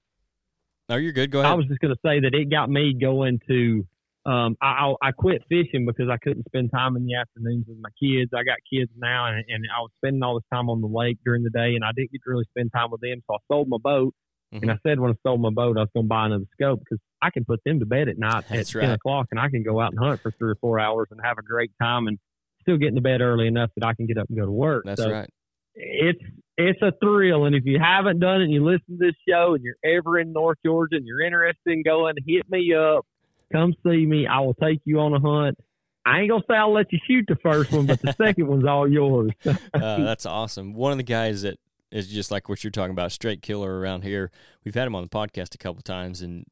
No, 0.90 0.96
you're 0.96 1.12
good. 1.12 1.32
Go 1.32 1.40
ahead. 1.40 1.52
I 1.52 1.56
was 1.56 1.66
just 1.68 1.80
going 1.80 1.94
to 1.94 2.00
say 2.06 2.20
that 2.22 2.34
it 2.34 2.50
got 2.50 2.70
me 2.70 2.94
going 2.94 3.40
to. 3.48 3.86
Um, 4.26 4.56
I, 4.62 4.94
I 5.02 5.10
I 5.10 5.12
quit 5.12 5.44
fishing 5.50 5.86
because 5.86 6.10
I 6.10 6.18
couldn't 6.18 6.46
spend 6.46 6.72
time 6.72 6.96
in 6.96 7.06
the 7.06 7.16
afternoons 7.16 7.66
with 7.68 7.78
my 7.82 7.90
kids. 8.02 8.32
I 8.34 8.44
got 8.44 8.58
kids 8.72 8.90
now, 8.98 9.28
and, 9.28 9.44
and 9.50 9.66
I 9.76 9.82
was 9.82 9.92
spending 9.98 10.24
all 10.24 10.36
this 10.36 10.48
time 10.54 10.70
on 10.70 10.80
the 10.80 10.88
lake 10.88 11.18
during 11.26 11.44
the 11.44 11.50
day, 11.50 11.76
and 11.76 11.84
I 11.84 11.92
didn't 11.96 12.12
get 12.12 12.22
to 12.24 12.30
really 12.30 12.46
spend 12.52 12.72
time 12.74 12.90
with 12.92 13.02
them. 13.02 13.22
So 13.28 13.36
I 13.36 13.40
sold 13.52 13.68
my 13.68 13.78
boat, 13.84 14.14
Mhm. 14.54 14.62
and 14.62 14.72
I 14.72 14.78
said 14.88 15.00
when 15.00 15.12
I 15.12 15.16
sold 15.28 15.42
my 15.42 15.50
boat, 15.50 15.78
I 15.78 15.82
was 15.82 15.90
going 15.94 16.06
to 16.06 16.10
buy 16.10 16.26
another 16.28 16.46
scope 16.54 16.80
because 16.80 17.00
I 17.22 17.32
can 17.32 17.44
put 17.44 17.60
them 17.66 17.80
to 17.80 17.86
bed 17.86 18.08
at 18.08 18.18
night 18.18 18.46
That's 18.50 18.74
at 18.74 18.80
ten 18.82 18.92
o'clock, 18.92 19.28
and 19.32 19.40
I 19.40 19.50
can 19.50 19.62
go 19.64 19.82
out 19.82 19.92
and 19.92 20.00
hunt 20.00 20.22
for 20.22 20.32
three 20.32 20.52
or 20.52 20.56
four 20.62 20.80
hours 20.80 21.08
and 21.12 21.20
have 21.22 21.38
a 21.38 21.44
great 21.44 21.72
time, 21.82 22.08
and 22.08 22.18
still 22.62 22.78
getting 22.78 22.96
to 22.96 23.02
bed 23.02 23.20
early 23.20 23.48
enough 23.48 23.72
that 23.76 23.86
I 23.86 23.94
can 23.94 24.06
get 24.06 24.18
up 24.18 24.28
and 24.30 24.38
go 24.38 24.46
to 24.46 24.52
work. 24.52 24.86
That's 24.86 25.02
so 25.02 25.12
right. 25.12 25.30
it's 25.76 26.22
it's 26.58 26.82
a 26.82 26.94
thrill. 27.04 27.46
And 27.46 27.56
if 27.56 27.66
you 27.66 27.80
haven't 27.80 28.20
done 28.20 28.40
it 28.40 28.46
and 28.46 28.54
you 28.54 28.64
listen 28.64 28.98
to 28.98 29.06
this 29.08 29.16
show 29.28 29.56
and 29.56 29.64
you're 29.64 29.76
ever 29.84 30.20
in 30.20 30.32
North 30.32 30.60
Georgia 30.66 30.96
and 30.96 31.06
you're 31.06 31.22
interested 31.22 31.58
in 31.66 31.84
going, 31.84 32.16
hit 32.26 32.50
me 32.50 32.74
up. 32.74 33.06
Come 33.54 33.74
see 33.86 34.06
me. 34.06 34.28
I 34.28 34.40
will 34.40 34.56
take 34.56 34.82
you 34.84 35.00
on 35.00 35.14
a 35.14 35.20
hunt. 35.20 35.58
I 36.06 36.20
ain't 36.20 36.30
gonna 36.30 36.44
say 36.50 36.56
I'll 36.56 36.74
let 36.74 36.92
you 36.92 37.00
shoot 37.08 37.26
the 37.28 37.38
first 37.38 37.72
one, 37.72 37.86
but 37.86 38.02
the 38.02 38.14
second 38.18 38.48
one's 38.48 38.66
all 38.66 38.90
yours. 38.92 39.32
Uh, 39.74 40.04
that's 40.04 40.26
awesome. 40.26 40.74
One 40.74 40.92
of 40.92 40.98
the 40.98 41.04
guys 41.04 41.44
that 41.44 41.60
is 41.92 42.08
just 42.08 42.32
like 42.32 42.50
what 42.50 42.64
you're 42.64 42.72
talking 42.72 42.92
about, 42.92 43.12
straight 43.12 43.42
killer 43.42 43.80
around 43.80 44.04
here. 44.04 44.32
We've 44.66 44.74
had 44.74 44.88
him 44.88 44.96
on 44.96 45.04
the 45.04 45.10
podcast 45.10 45.56
a 45.56 45.58
couple 45.58 45.82
times, 45.82 46.22
and 46.22 46.46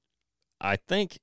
I 0.60 0.76
think 0.76 1.20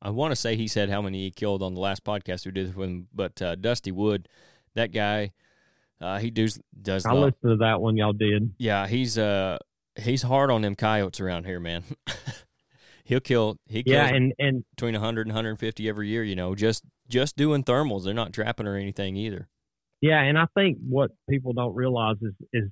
I 0.00 0.10
want 0.10 0.32
to 0.32 0.36
say 0.36 0.56
he 0.56 0.68
said 0.68 0.88
how 0.90 1.02
many 1.02 1.20
he 1.24 1.30
killed 1.30 1.62
on 1.62 1.74
the 1.74 1.80
last 1.80 2.04
podcast 2.04 2.46
we 2.46 2.52
did 2.52 2.74
with 2.74 2.88
him. 2.88 3.08
But 3.12 3.40
uh, 3.42 3.56
Dusty 3.56 3.90
Wood, 3.92 4.28
that 4.74 4.92
guy, 4.92 5.32
uh, 6.00 6.18
he 6.18 6.30
does 6.30 6.60
does 6.80 7.04
I 7.06 7.12
listened 7.12 7.34
to 7.42 7.56
that 7.56 7.80
one 7.80 7.96
y'all 7.96 8.12
did. 8.12 8.54
yeah. 8.58 8.86
He's 8.86 9.18
uh 9.18 9.58
he's 9.96 10.22
hard 10.22 10.50
on 10.50 10.62
them 10.62 10.76
coyotes 10.76 11.20
around 11.20 11.46
here, 11.46 11.60
man. 11.60 11.84
He'll 13.06 13.20
kill. 13.20 13.56
He 13.66 13.82
kills 13.84 13.94
Yeah, 13.94 14.14
and 14.14 14.32
and 14.38 14.64
between 14.70 14.94
100 14.94 15.26
and 15.28 15.30
150 15.34 15.88
every 15.88 16.08
year. 16.08 16.24
You 16.24 16.34
know, 16.36 16.54
just 16.56 16.82
just 17.08 17.36
doing 17.36 17.62
thermals. 17.62 18.04
They're 18.04 18.14
not 18.14 18.32
trapping 18.32 18.66
or 18.66 18.76
anything 18.76 19.16
either. 19.16 19.48
yeah, 20.00 20.20
and 20.22 20.36
I 20.36 20.46
think 20.54 20.78
what 20.88 21.12
people 21.30 21.52
don't 21.52 21.74
realize 21.74 22.16
is 22.20 22.34
is 22.52 22.68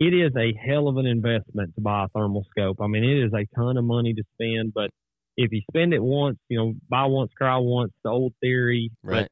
it 0.00 0.14
is 0.14 0.32
a 0.36 0.52
hell 0.64 0.86
of 0.86 0.96
an 0.96 1.06
investment 1.06 1.74
to 1.74 1.80
buy 1.80 2.04
a 2.04 2.08
thermal 2.08 2.46
scope. 2.50 2.80
I 2.80 2.86
mean, 2.86 3.02
it 3.02 3.18
is 3.24 3.32
a 3.34 3.46
ton 3.56 3.76
of 3.76 3.84
money 3.84 4.14
to 4.14 4.22
spend, 4.34 4.72
but 4.72 4.90
if 5.36 5.50
you 5.52 5.60
spend 5.70 5.92
it 5.92 6.02
once, 6.02 6.38
you 6.48 6.56
know, 6.56 6.74
buy 6.88 7.04
once, 7.06 7.32
cry 7.36 7.56
once, 7.56 7.92
the 8.04 8.10
old 8.10 8.32
theory. 8.40 8.92
but 9.02 9.10
Right. 9.12 9.28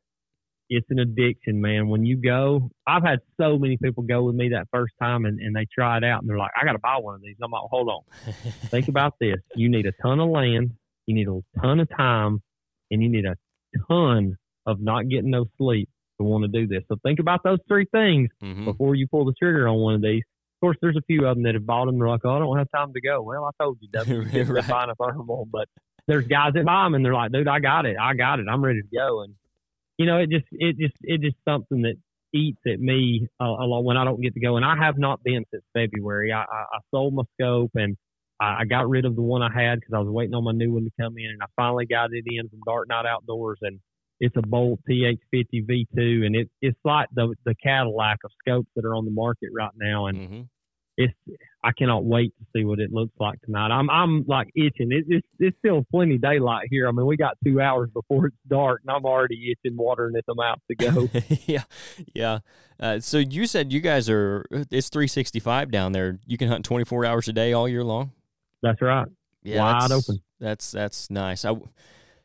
It's 0.68 0.86
an 0.90 0.98
addiction, 0.98 1.60
man. 1.60 1.88
When 1.88 2.04
you 2.04 2.16
go, 2.16 2.70
I've 2.86 3.02
had 3.04 3.20
so 3.40 3.58
many 3.58 3.76
people 3.76 4.02
go 4.02 4.24
with 4.24 4.34
me 4.34 4.48
that 4.50 4.66
first 4.72 4.94
time 5.00 5.24
and, 5.24 5.40
and 5.40 5.54
they 5.54 5.66
try 5.72 5.96
it 5.98 6.04
out 6.04 6.20
and 6.20 6.28
they're 6.28 6.38
like, 6.38 6.50
I 6.60 6.64
got 6.64 6.72
to 6.72 6.78
buy 6.78 6.96
one 7.00 7.14
of 7.14 7.22
these. 7.22 7.36
I'm 7.42 7.50
like, 7.50 7.62
hold 7.70 7.88
on. 7.88 8.02
Think 8.70 8.88
about 8.88 9.14
this. 9.20 9.36
You 9.54 9.68
need 9.68 9.86
a 9.86 9.92
ton 10.02 10.18
of 10.20 10.28
land, 10.28 10.72
you 11.06 11.14
need 11.14 11.28
a 11.28 11.40
ton 11.60 11.80
of 11.80 11.88
time, 11.96 12.42
and 12.90 13.02
you 13.02 13.08
need 13.08 13.24
a 13.26 13.36
ton 13.88 14.36
of 14.66 14.80
not 14.80 15.08
getting 15.08 15.30
no 15.30 15.46
sleep 15.58 15.88
to 16.18 16.24
want 16.24 16.42
to 16.44 16.48
do 16.48 16.66
this. 16.66 16.82
So 16.88 16.96
think 17.04 17.20
about 17.20 17.42
those 17.44 17.58
three 17.68 17.86
things 17.92 18.30
hmm 18.40 18.64
before 18.64 18.94
you 18.96 19.06
pull 19.06 19.24
the 19.24 19.34
trigger 19.38 19.68
on 19.68 19.76
one 19.78 19.94
of 19.94 20.02
these. 20.02 20.22
Of 20.56 20.60
course, 20.60 20.76
there's 20.80 20.96
a 20.96 21.02
few 21.06 21.26
of 21.26 21.36
them 21.36 21.44
that 21.44 21.54
have 21.54 21.66
bought 21.66 21.84
them. 21.84 21.98
They're 21.98 22.08
like, 22.08 22.22
oh, 22.24 22.30
I 22.34 22.38
don't 22.38 22.56
have 22.56 22.70
time 22.74 22.92
to 22.94 23.00
go. 23.00 23.22
Well, 23.22 23.44
I 23.44 23.50
told 23.62 23.78
you, 23.80 23.88
W. 23.92 24.22
You 24.22 24.24
Right. 24.44 24.48
right. 24.48 24.66
buying 24.68 24.90
a 24.90 24.94
thermal. 24.94 25.46
But 25.52 25.68
there's 26.08 26.26
guys 26.26 26.54
that 26.54 26.64
buy 26.64 26.84
them 26.84 26.94
and 26.94 27.04
they're 27.04 27.12
like, 27.14 27.30
dude, 27.30 27.46
I 27.46 27.60
got 27.60 27.84
it. 27.84 27.96
I 28.00 28.14
got 28.14 28.40
it. 28.40 28.46
I'm 28.50 28.64
ready 28.64 28.80
to 28.80 28.88
go. 28.96 29.22
And, 29.22 29.34
you 29.98 30.06
know, 30.06 30.18
it 30.18 30.30
just, 30.30 30.46
it 30.52 30.78
just, 30.78 30.96
it 31.02 31.20
just 31.20 31.36
something 31.44 31.82
that 31.82 31.96
eats 32.34 32.60
at 32.66 32.80
me 32.80 33.28
a 33.40 33.44
lot 33.44 33.84
when 33.84 33.96
I 33.96 34.04
don't 34.04 34.20
get 34.20 34.34
to 34.34 34.40
go. 34.40 34.56
And 34.56 34.64
I 34.64 34.76
have 34.76 34.98
not 34.98 35.22
been 35.22 35.44
since 35.50 35.64
February. 35.72 36.32
I, 36.32 36.42
I, 36.42 36.64
I 36.72 36.78
sold 36.90 37.14
my 37.14 37.22
scope 37.34 37.70
and 37.74 37.96
I, 38.40 38.60
I 38.60 38.64
got 38.64 38.88
rid 38.88 39.04
of 39.04 39.16
the 39.16 39.22
one 39.22 39.42
I 39.42 39.52
had 39.52 39.80
because 39.80 39.94
I 39.94 39.98
was 40.00 40.08
waiting 40.08 40.34
on 40.34 40.44
my 40.44 40.52
new 40.52 40.72
one 40.72 40.84
to 40.84 40.90
come 41.00 41.16
in. 41.18 41.30
And 41.30 41.42
I 41.42 41.46
finally 41.56 41.86
got 41.86 42.12
it 42.12 42.24
in 42.26 42.48
from 42.48 42.60
Dark 42.66 42.88
Night 42.88 43.06
Outdoors. 43.06 43.58
And 43.62 43.80
it's 44.20 44.36
a 44.36 44.42
Bolt 44.42 44.80
TH50 44.88 45.66
V2, 45.66 46.24
and 46.24 46.34
it, 46.36 46.48
it's 46.62 46.78
like 46.84 47.08
the 47.14 47.34
the 47.44 47.54
Cadillac 47.62 48.18
of 48.24 48.30
scopes 48.40 48.68
that 48.74 48.84
are 48.84 48.94
on 48.94 49.04
the 49.04 49.10
market 49.10 49.50
right 49.54 49.72
now. 49.76 50.06
And 50.06 50.28
hmm 50.28 50.40
it's 50.96 51.14
I 51.66 51.72
cannot 51.72 52.04
wait 52.04 52.32
to 52.38 52.46
see 52.54 52.64
what 52.64 52.78
it 52.78 52.92
looks 52.92 53.12
like 53.18 53.40
tonight. 53.42 53.72
I'm 53.72 53.90
I'm 53.90 54.24
like 54.28 54.48
itching. 54.54 54.92
It, 54.92 55.04
it's 55.08 55.26
it's 55.38 55.56
still 55.58 55.84
plenty 55.90 56.16
daylight 56.16 56.68
here. 56.70 56.88
I 56.88 56.92
mean, 56.92 57.06
we 57.06 57.16
got 57.16 57.36
two 57.44 57.60
hours 57.60 57.90
before 57.92 58.26
it's 58.26 58.36
dark, 58.48 58.82
and 58.86 58.94
I'm 58.94 59.04
already 59.04 59.50
itching, 59.52 59.76
watering 59.76 60.14
at 60.16 60.24
the 60.26 60.34
mouth 60.34 60.60
to 60.70 60.76
go. 60.76 61.08
yeah, 61.46 61.64
yeah. 62.14 62.38
Uh, 62.78 63.00
so 63.00 63.18
you 63.18 63.46
said 63.46 63.72
you 63.72 63.80
guys 63.80 64.08
are 64.08 64.46
it's 64.70 64.88
365 64.90 65.70
down 65.70 65.92
there. 65.92 66.18
You 66.26 66.38
can 66.38 66.48
hunt 66.48 66.64
24 66.64 67.04
hours 67.04 67.26
a 67.26 67.32
day 67.32 67.52
all 67.52 67.68
year 67.68 67.82
long. 67.82 68.12
That's 68.62 68.80
right. 68.80 69.08
Yeah, 69.42 69.62
Wide 69.62 69.90
that's, 69.90 69.92
open. 69.92 70.22
That's 70.38 70.70
that's 70.70 71.10
nice. 71.10 71.44
I 71.44 71.56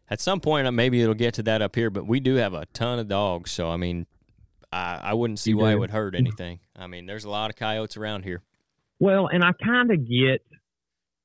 at 0.10 0.20
some 0.22 0.40
point 0.40 0.68
uh, 0.68 0.72
maybe 0.72 1.02
it'll 1.02 1.16
get 1.16 1.34
to 1.36 1.44
that 1.44 1.64
up 1.64 1.76
here, 1.76 1.90
but 1.90 2.06
we 2.06 2.20
do 2.20 2.36
have 2.36 2.54
a 2.54 2.68
ton 2.68 3.00
of 3.00 3.08
dogs. 3.08 3.50
So 3.50 3.70
I 3.70 3.78
mean, 3.78 4.06
I 4.72 5.00
I 5.02 5.14
wouldn't 5.14 5.40
see 5.40 5.52
You 5.52 5.58
why 5.58 5.72
it 5.72 5.80
would 5.80 5.92
hurt 5.92 6.14
anything. 6.14 6.60
I 6.76 6.86
mean, 6.86 7.08
there's 7.08 7.26
a 7.26 7.30
lot 7.30 7.50
of 7.50 7.56
coyotes 7.56 7.98
around 7.98 8.24
here. 8.24 8.44
Well, 9.02 9.28
and 9.28 9.44
I 9.44 9.52
kind 9.64 9.92
of 9.92 10.08
get. 10.08 10.42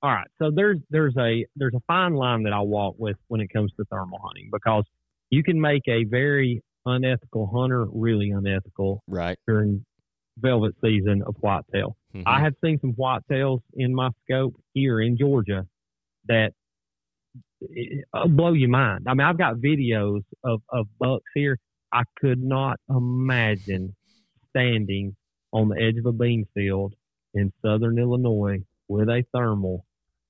All 0.03 0.11
right, 0.11 0.27
so 0.41 0.51
there's 0.55 0.79
there's 0.91 1.15
a 1.19 1.45
there's 1.57 1.75
a 1.75 1.81
fine 1.87 2.15
line 2.15 2.43
that 2.45 2.53
I 2.55 2.61
walk 2.61 2.95
with 2.99 3.17
when 3.29 3.41
it 3.43 3.49
comes 3.53 3.71
to 3.79 3.85
thermal 3.91 4.19
hunting 4.23 4.49
because 4.51 4.85
you 5.31 5.43
can 5.43 5.61
make 5.61 5.83
a 5.89 6.05
very 6.05 6.63
unethical 6.87 7.51
hunter 7.55 7.87
really 7.93 8.31
unethical 8.31 9.03
Right. 9.07 9.37
during 9.47 9.85
velvet 10.39 10.75
season 10.83 11.23
of 11.27 11.35
whitetail. 11.41 11.97
Mhm. 12.15 12.23
I 12.27 12.41
have 12.41 12.55
seen 12.65 12.79
some 12.81 12.95
whitetails 12.95 13.61
in 13.75 13.95
my 13.95 14.11
scope 14.25 14.55
here 14.73 15.01
in 15.01 15.17
Georgia 15.19 15.67
that 16.29 16.53
uh, 18.15 18.27
blow 18.29 18.53
your 18.53 18.69
mind. 18.71 19.05
I 19.09 19.15
mean, 19.15 19.27
I've 19.27 19.39
got 19.39 19.57
videos 19.57 20.23
of, 20.45 20.63
of 20.71 20.87
bucks 20.99 21.25
here. 21.35 21.59
I 21.93 22.03
could 22.21 22.43
not 22.43 22.79
imagine 22.89 23.95
standing 24.51 25.17
on 25.53 25.69
the 25.69 25.81
edge 25.83 25.97
of 25.99 26.07
a 26.07 26.13
bean 26.13 26.47
field 26.55 26.95
in 27.37 27.53
southern 27.63 27.99
Illinois 27.99 28.59
with 28.89 29.09
a 29.09 29.25
thermal 29.33 29.85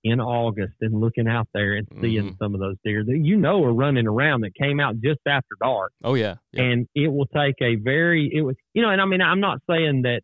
in 0.04 0.20
August 0.20 0.74
and 0.82 1.00
looking 1.00 1.26
out 1.26 1.48
there 1.52 1.74
and 1.74 1.88
seeing 2.00 2.22
Mhm. 2.34 2.38
some 2.38 2.54
of 2.54 2.60
those 2.60 2.76
deer 2.84 3.02
that 3.04 3.18
you 3.18 3.36
know 3.36 3.64
are 3.64 3.72
running 3.74 4.06
around 4.06 4.42
that 4.42 4.54
came 4.54 4.78
out 4.78 4.94
just 5.02 5.18
after 5.26 5.56
dark 5.60 5.90
oh 6.04 6.14
yeah. 6.14 6.36
yeah. 6.52 6.62
and 6.62 6.86
it 6.94 7.08
will 7.08 7.26
take 7.26 7.56
a 7.60 7.74
very 7.74 8.30
it 8.32 8.42
was 8.42 8.54
you 8.72 8.82
know 8.82 8.90
and 8.90 9.00
i 9.00 9.04
mean 9.04 9.20
i'm 9.20 9.40
not 9.40 9.58
saying 9.68 10.02
that 10.02 10.20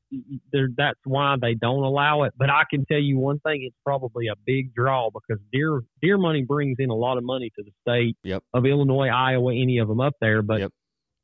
there 0.53 0.69
that's 0.77 1.01
why 1.05 1.35
they 1.41 1.55
don't 1.55 1.83
allow 1.83 2.23
it 2.23 2.33
but 2.37 2.49
i 2.49 2.63
can 2.71 2.85
tell 2.85 3.01
you 3.01 3.19
one 3.19 3.41
thing 3.41 3.65
it's 3.65 3.75
probably 3.85 4.29
a 4.29 4.35
big 4.47 4.73
draw 4.73 5.11
because 5.11 5.43
deer 5.53 5.81
deer 6.01 6.17
money 6.17 6.43
brings 6.45 6.77
in 6.79 6.91
a 6.91 6.95
lot 6.95 7.19
of 7.19 7.25
money 7.25 7.51
to 7.57 7.65
the 7.65 7.73
state 7.81 8.17
Yep. 8.23 8.45
of 8.55 8.65
illinois 8.65 9.09
iowa 9.09 9.53
any 9.53 9.79
of 9.79 9.89
them 9.89 10.01
up 10.01 10.15
there 10.21 10.43
but 10.43 10.61
Yep. 10.61 10.71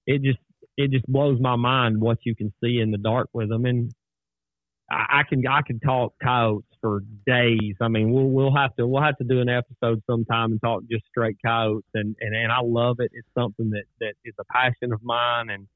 it 0.09 0.22
just 0.22 0.38
it 0.76 0.90
just 0.90 1.06
blows 1.06 1.38
my 1.40 1.54
mind 1.54 2.00
what 2.00 2.18
you 2.24 2.34
can 2.34 2.52
see 2.62 2.80
in 2.80 2.90
the 2.90 2.98
dark 2.98 3.28
with 3.32 3.50
them 3.50 3.66
and 3.66 3.92
I, 4.91 5.20
I 5.20 5.22
can 5.28 5.47
I 5.47 5.62
can 5.62 5.80
talk 5.80 6.14
coyotes 6.22 6.68
for 6.80 7.03
days. 7.26 7.74
I 7.80 7.89
mean, 7.89 8.12
we'll 8.12 8.28
we'll 8.28 8.55
have 8.55 8.74
to 8.76 8.86
we'll 8.86 9.03
have 9.03 9.16
to 9.18 9.24
do 9.24 9.41
an 9.41 9.49
episode 9.49 10.03
sometime 10.09 10.53
and 10.53 10.61
talk 10.61 10.82
just 10.91 11.05
straight 11.07 11.36
coyotes, 11.45 11.89
and 11.95 12.16
and, 12.20 12.34
and 12.34 12.53
I 12.53 12.61
love 12.62 12.97
it. 13.01 13.11
It's 13.14 13.28
something 13.36 13.70
that 13.70 13.84
that 14.01 14.14
is 14.24 14.34
a 14.39 14.45
passion 14.45 14.93
of 14.93 15.03
mine, 15.03 15.51
and 15.51 15.66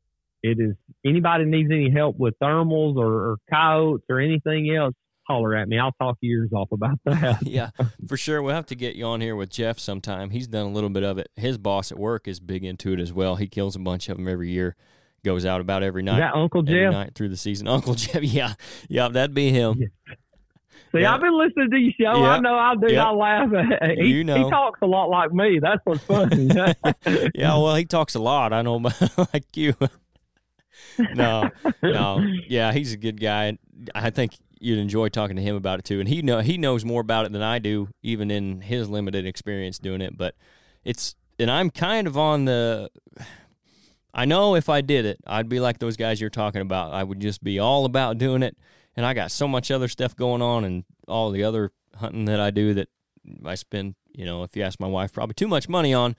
it 0.43 0.59
is 0.61 0.75
anybody 1.05 1.45
needs 1.45 1.71
any 1.71 1.91
help 1.91 2.19
with 2.19 2.35
thermals 2.43 2.97
or, 2.97 3.31
or 3.31 3.37
coyotes 3.51 4.05
or 4.09 4.21
anything 4.21 4.75
else, 4.75 4.95
holler 5.27 5.55
at 5.57 5.69
me. 5.69 5.79
I'll 5.79 5.93
talk 5.93 6.19
your 6.21 6.43
ears 6.43 6.51
off 6.53 6.73
about 6.73 6.99
that. 7.05 7.43
yeah, 7.47 7.71
for 8.07 8.17
sure. 8.17 8.43
We'll 8.43 8.55
have 8.55 8.67
to 8.67 8.75
get 8.75 8.97
you 8.97 9.05
on 9.05 9.21
here 9.21 9.37
with 9.37 9.51
Jeff 9.51 9.79
sometime. 9.79 10.31
He's 10.31 10.49
done 10.49 10.67
a 10.67 10.71
little 10.71 10.91
bit 10.91 11.05
of 11.05 11.19
it. 11.19 11.31
His 11.37 11.59
boss 11.59 11.93
at 11.93 11.99
work 11.99 12.27
is 12.27 12.41
big 12.41 12.65
into 12.65 12.93
it 12.93 13.01
as 13.01 13.13
well. 13.13 13.37
He 13.37 13.47
kills 13.47 13.77
a 13.77 13.81
bunch 13.81 14.09
of 14.09 14.17
them 14.17 14.29
every 14.29 14.51
year. 14.51 14.77
Goes 15.25 15.47
out 15.47 15.61
about 15.61 15.83
every 15.83 16.03
Is 16.03 16.07
night, 16.07 16.19
that 16.19 16.35
Uncle 16.35 16.63
every 16.67 16.81
Jeff? 16.83 16.93
night 16.93 17.15
through 17.15 17.29
the 17.29 17.37
season. 17.37 17.69
Uncle 17.77 17.95
Jeff, 17.95 18.23
yeah, 18.23 18.55
yeah, 18.89 19.09
that'd 19.09 19.35
be 19.35 19.51
him. 19.51 19.79
Yeah. 19.79 20.15
See, 20.93 21.01
Yeah. 21.01 21.15
I've 21.15 21.21
been 21.21 21.39
listening 21.39 21.71
to 21.71 21.77
your 21.79 21.93
show. 21.99 22.21
Yeah. 22.21 22.31
I 22.33 22.41
know 22.41 22.55
I 22.55 22.75
do. 22.75 22.93
Yeah. 22.93 23.05
I 23.07 23.13
laugh. 23.13 23.51
He, 23.97 24.05
You 24.09 24.25
know. 24.25 24.45
he 24.45 24.51
talks 24.51 24.81
a 24.83 24.87
lot 24.87 25.09
like 25.09 25.33
me. 25.33 25.59
That's 25.61 25.81
what's 25.85 26.03
funny. 26.05 26.49
Yeah, 27.35 27.57
well, 27.57 27.75
he 27.77 27.85
talks 27.87 28.15
a 28.15 28.19
lot. 28.21 28.53
I 28.53 28.63
know, 28.63 28.77
like 29.33 29.57
you. 29.57 29.75
no, 31.15 31.49
no, 31.83 32.23
yeah, 32.49 32.73
he's 32.73 32.93
a 32.93 32.97
good 32.97 33.21
guy. 33.21 33.57
I 33.95 34.11
think 34.11 34.37
you'd 34.61 34.79
enjoy 34.79 35.09
talking 35.09 35.37
to 35.37 35.43
him 35.43 35.57
about 35.57 35.79
it 35.79 35.85
too. 35.85 36.01
And 36.01 36.09
he 36.09 36.21
know 36.23 36.41
he 36.41 36.59
knows 36.59 36.85
more 36.85 37.01
about 37.01 37.27
it 37.27 37.33
than 37.33 37.43
I 37.43 37.59
do, 37.59 37.89
even 38.03 38.31
in 38.31 38.61
his 38.61 38.89
limited 38.89 39.25
experience 39.27 39.79
doing 39.79 40.01
it. 40.03 40.17
But 40.19 40.35
it's 40.85 41.15
and 41.39 41.51
I'm 41.51 41.71
kind 41.71 42.07
of 42.07 42.19
on 42.19 42.45
the. 42.45 42.91
I 44.15 44.25
know 44.25 44.55
if 44.55 44.69
I 44.69 44.81
did 44.83 45.07
it, 45.07 45.19
I'd 45.27 45.49
be 45.49 45.59
like 45.61 45.79
those 45.79 45.97
guys 45.97 46.21
you're 46.21 46.31
talking 46.31 46.61
about. 46.61 46.93
I 46.93 47.03
would 47.03 47.21
just 47.21 47.43
be 47.43 47.59
all 47.59 47.85
about 47.85 48.19
doing 48.19 48.43
it, 48.43 48.57
and 48.97 49.07
I 49.07 49.15
got 49.15 49.31
so 49.31 49.49
much 49.49 49.71
other 49.71 49.89
stuff 49.89 50.15
going 50.17 50.43
on, 50.43 50.65
and 50.65 50.85
all 51.09 51.31
the 51.31 51.45
other 51.45 51.73
hunting 51.97 52.27
that 52.27 52.41
I 52.41 52.51
do 52.51 52.75
that 52.75 52.89
I 53.45 53.55
spend. 53.55 53.95
You 54.13 54.27
know, 54.27 54.43
if 54.43 54.55
you 54.57 54.63
ask 54.63 54.79
my 54.79 54.87
wife, 54.87 55.13
probably 55.13 55.35
too 55.35 55.49
much 55.49 55.69
money 55.69 55.95
on. 55.95 56.15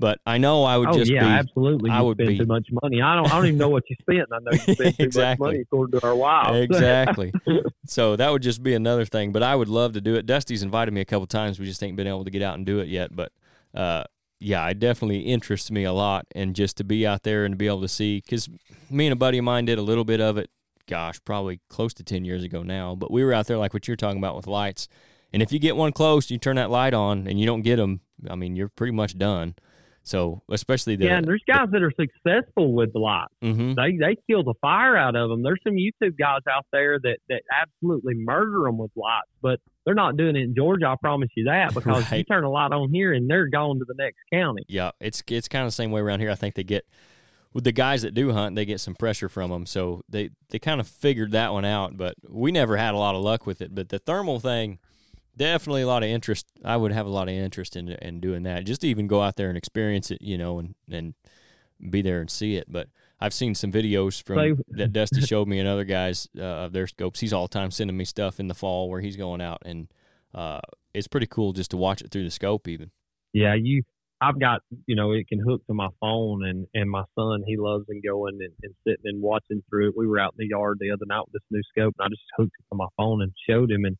But 0.00 0.20
I 0.24 0.38
know 0.38 0.62
I 0.62 0.76
would 0.76 0.90
oh 0.90 0.92
just 0.92 1.10
yeah, 1.10 1.24
be. 1.24 1.26
absolutely. 1.26 1.90
You 1.90 1.96
I 1.96 2.02
would 2.02 2.18
spend 2.18 2.28
be- 2.28 2.38
too 2.38 2.46
much 2.46 2.68
money. 2.82 3.02
I 3.02 3.16
don't. 3.16 3.26
I 3.32 3.36
don't 3.36 3.46
even 3.46 3.58
know 3.58 3.68
what 3.70 3.82
you 3.90 3.96
spent. 4.00 4.28
I 4.32 4.38
know 4.40 4.52
you 4.52 4.74
spend 4.74 4.96
too 4.96 5.02
Exactly. 5.02 5.44
much 5.46 5.52
money 5.54 5.60
according 5.62 5.98
to 6.00 6.06
our 6.06 6.14
wives. 6.14 6.58
exactly. 6.60 7.32
so 7.86 8.14
that 8.14 8.30
would 8.30 8.42
just 8.42 8.62
be 8.62 8.74
another 8.74 9.04
thing. 9.04 9.32
But 9.32 9.42
I 9.42 9.56
would 9.56 9.68
love 9.68 9.94
to 9.94 10.00
do 10.00 10.14
it. 10.14 10.24
Dusty's 10.24 10.62
invited 10.62 10.92
me 10.94 11.00
a 11.00 11.04
couple 11.04 11.26
times. 11.26 11.58
We 11.58 11.64
just 11.66 11.82
ain't 11.82 11.96
been 11.96 12.06
able 12.06 12.24
to 12.24 12.30
get 12.30 12.42
out 12.42 12.54
and 12.54 12.64
do 12.64 12.78
it 12.78 12.86
yet. 12.88 13.16
But 13.16 13.32
uh, 13.74 14.04
yeah, 14.40 14.66
it 14.68 14.78
definitely 14.78 15.20
interests 15.20 15.70
me 15.70 15.84
a 15.84 15.92
lot. 15.92 16.26
And 16.34 16.54
just 16.54 16.76
to 16.78 16.84
be 16.84 17.06
out 17.06 17.22
there 17.22 17.44
and 17.44 17.52
to 17.52 17.56
be 17.56 17.66
able 17.66 17.82
to 17.82 17.88
see, 17.88 18.22
because 18.24 18.48
me 18.90 19.06
and 19.06 19.12
a 19.12 19.16
buddy 19.16 19.38
of 19.38 19.44
mine 19.44 19.64
did 19.64 19.78
a 19.78 19.82
little 19.82 20.04
bit 20.04 20.20
of 20.20 20.38
it. 20.38 20.50
Gosh, 20.86 21.20
probably 21.24 21.60
close 21.68 21.92
to 21.94 22.04
ten 22.04 22.24
years 22.24 22.42
ago 22.42 22.62
now. 22.62 22.94
But 22.94 23.10
we 23.10 23.22
were 23.22 23.34
out 23.34 23.46
there 23.46 23.58
like 23.58 23.74
what 23.74 23.86
you're 23.86 23.96
talking 23.96 24.18
about 24.18 24.36
with 24.36 24.46
lights. 24.46 24.88
And 25.32 25.42
if 25.42 25.52
you 25.52 25.58
get 25.58 25.76
one 25.76 25.92
close, 25.92 26.30
you 26.30 26.38
turn 26.38 26.56
that 26.56 26.70
light 26.70 26.94
on, 26.94 27.26
and 27.26 27.38
you 27.38 27.44
don't 27.44 27.60
get 27.60 27.76
them. 27.76 28.00
I 28.28 28.34
mean, 28.34 28.56
you're 28.56 28.70
pretty 28.70 28.92
much 28.92 29.18
done. 29.18 29.54
So 30.02 30.40
especially 30.50 30.96
the 30.96 31.04
yeah, 31.04 31.18
and 31.18 31.26
there's 31.26 31.42
guys 31.46 31.68
that 31.70 31.82
are 31.82 31.92
successful 31.92 32.72
with 32.72 32.94
the 32.94 32.98
lights. 32.98 33.34
hmm 33.42 33.74
They 33.74 33.98
they 34.00 34.16
kill 34.26 34.42
the 34.42 34.54
fire 34.62 34.96
out 34.96 35.14
of 35.14 35.28
them. 35.28 35.42
There's 35.42 35.60
some 35.62 35.74
YouTube 35.74 36.16
guys 36.18 36.40
out 36.50 36.64
there 36.72 36.98
that 36.98 37.18
that 37.28 37.42
absolutely 37.52 38.14
murder 38.14 38.62
them 38.64 38.78
with 38.78 38.90
lights, 38.96 39.28
but 39.42 39.60
they're 39.88 39.94
not 39.94 40.18
doing 40.18 40.36
it 40.36 40.42
in 40.42 40.54
Georgia. 40.54 40.86
I 40.86 40.96
promise 40.96 41.30
you 41.34 41.44
that 41.44 41.72
because 41.72 42.12
you 42.12 42.22
turn 42.22 42.44
a 42.44 42.50
light 42.50 42.72
on 42.72 42.92
here 42.92 43.14
and 43.14 43.28
they're 43.28 43.46
going 43.46 43.78
to 43.78 43.86
the 43.86 43.94
next 43.94 44.18
county. 44.30 44.62
Yeah, 44.68 44.90
it's 45.00 45.22
it's 45.28 45.48
kind 45.48 45.62
of 45.62 45.68
the 45.68 45.72
same 45.72 45.90
way 45.90 46.02
around 46.02 46.20
here. 46.20 46.30
I 46.30 46.34
think 46.34 46.56
they 46.56 46.62
get 46.62 46.86
with 47.54 47.64
the 47.64 47.72
guys 47.72 48.02
that 48.02 48.12
do 48.12 48.32
hunt, 48.32 48.54
they 48.54 48.66
get 48.66 48.80
some 48.80 48.94
pressure 48.94 49.30
from 49.30 49.50
them, 49.50 49.64
so 49.64 50.02
they 50.06 50.28
they 50.50 50.58
kind 50.58 50.78
of 50.78 50.86
figured 50.86 51.32
that 51.32 51.54
one 51.54 51.64
out. 51.64 51.96
But 51.96 52.16
we 52.28 52.52
never 52.52 52.76
had 52.76 52.92
a 52.92 52.98
lot 52.98 53.14
of 53.14 53.22
luck 53.22 53.46
with 53.46 53.62
it. 53.62 53.74
But 53.74 53.88
the 53.88 53.98
thermal 53.98 54.40
thing, 54.40 54.78
definitely 55.34 55.80
a 55.80 55.86
lot 55.86 56.02
of 56.02 56.10
interest. 56.10 56.44
I 56.62 56.76
would 56.76 56.92
have 56.92 57.06
a 57.06 57.10
lot 57.10 57.28
of 57.28 57.34
interest 57.34 57.74
in 57.74 57.88
in 57.88 58.20
doing 58.20 58.42
that. 58.42 58.66
Just 58.66 58.82
to 58.82 58.88
even 58.88 59.06
go 59.06 59.22
out 59.22 59.36
there 59.36 59.48
and 59.48 59.56
experience 59.56 60.10
it, 60.10 60.20
you 60.20 60.36
know, 60.36 60.58
and 60.58 60.74
and 60.90 61.14
be 61.88 62.02
there 62.02 62.20
and 62.20 62.30
see 62.30 62.56
it. 62.56 62.70
But 62.70 62.88
I've 63.20 63.34
seen 63.34 63.54
some 63.54 63.72
videos 63.72 64.22
from 64.22 64.62
that 64.70 64.92
Dusty 64.92 65.20
showed 65.22 65.48
me 65.48 65.58
and 65.58 65.68
other 65.68 65.84
guys 65.84 66.28
uh, 66.38 66.42
of 66.42 66.72
their 66.72 66.86
scopes. 66.86 67.20
He's 67.20 67.32
all 67.32 67.48
the 67.48 67.52
time 67.52 67.70
sending 67.70 67.96
me 67.96 68.04
stuff 68.04 68.38
in 68.38 68.48
the 68.48 68.54
fall 68.54 68.88
where 68.88 69.00
he's 69.00 69.16
going 69.16 69.40
out, 69.40 69.62
and 69.64 69.88
uh, 70.34 70.60
it's 70.94 71.08
pretty 71.08 71.26
cool 71.26 71.52
just 71.52 71.70
to 71.72 71.76
watch 71.76 72.00
it 72.00 72.10
through 72.10 72.24
the 72.24 72.30
scope, 72.30 72.68
even. 72.68 72.90
Yeah, 73.32 73.54
you. 73.54 73.82
I've 74.20 74.40
got 74.40 74.62
you 74.86 74.96
know 74.96 75.12
it 75.12 75.28
can 75.28 75.38
hook 75.38 75.64
to 75.68 75.74
my 75.74 75.88
phone 76.00 76.44
and 76.44 76.66
and 76.74 76.90
my 76.90 77.04
son 77.16 77.44
he 77.46 77.56
loves 77.56 77.84
and 77.88 78.02
going 78.02 78.38
and, 78.40 78.52
and 78.64 78.74
sitting 78.84 79.04
and 79.04 79.22
watching 79.22 79.62
through 79.70 79.90
it. 79.90 79.94
We 79.96 80.08
were 80.08 80.18
out 80.18 80.34
in 80.36 80.44
the 80.44 80.48
yard 80.50 80.78
the 80.80 80.90
other 80.90 81.06
night 81.06 81.22
with 81.26 81.34
this 81.34 81.42
new 81.50 81.62
scope 81.70 81.94
and 81.98 82.06
I 82.06 82.08
just 82.08 82.22
hooked 82.36 82.50
it 82.58 82.64
to 82.72 82.76
my 82.76 82.88
phone 82.96 83.22
and 83.22 83.32
showed 83.48 83.70
him 83.70 83.84
and 83.84 83.96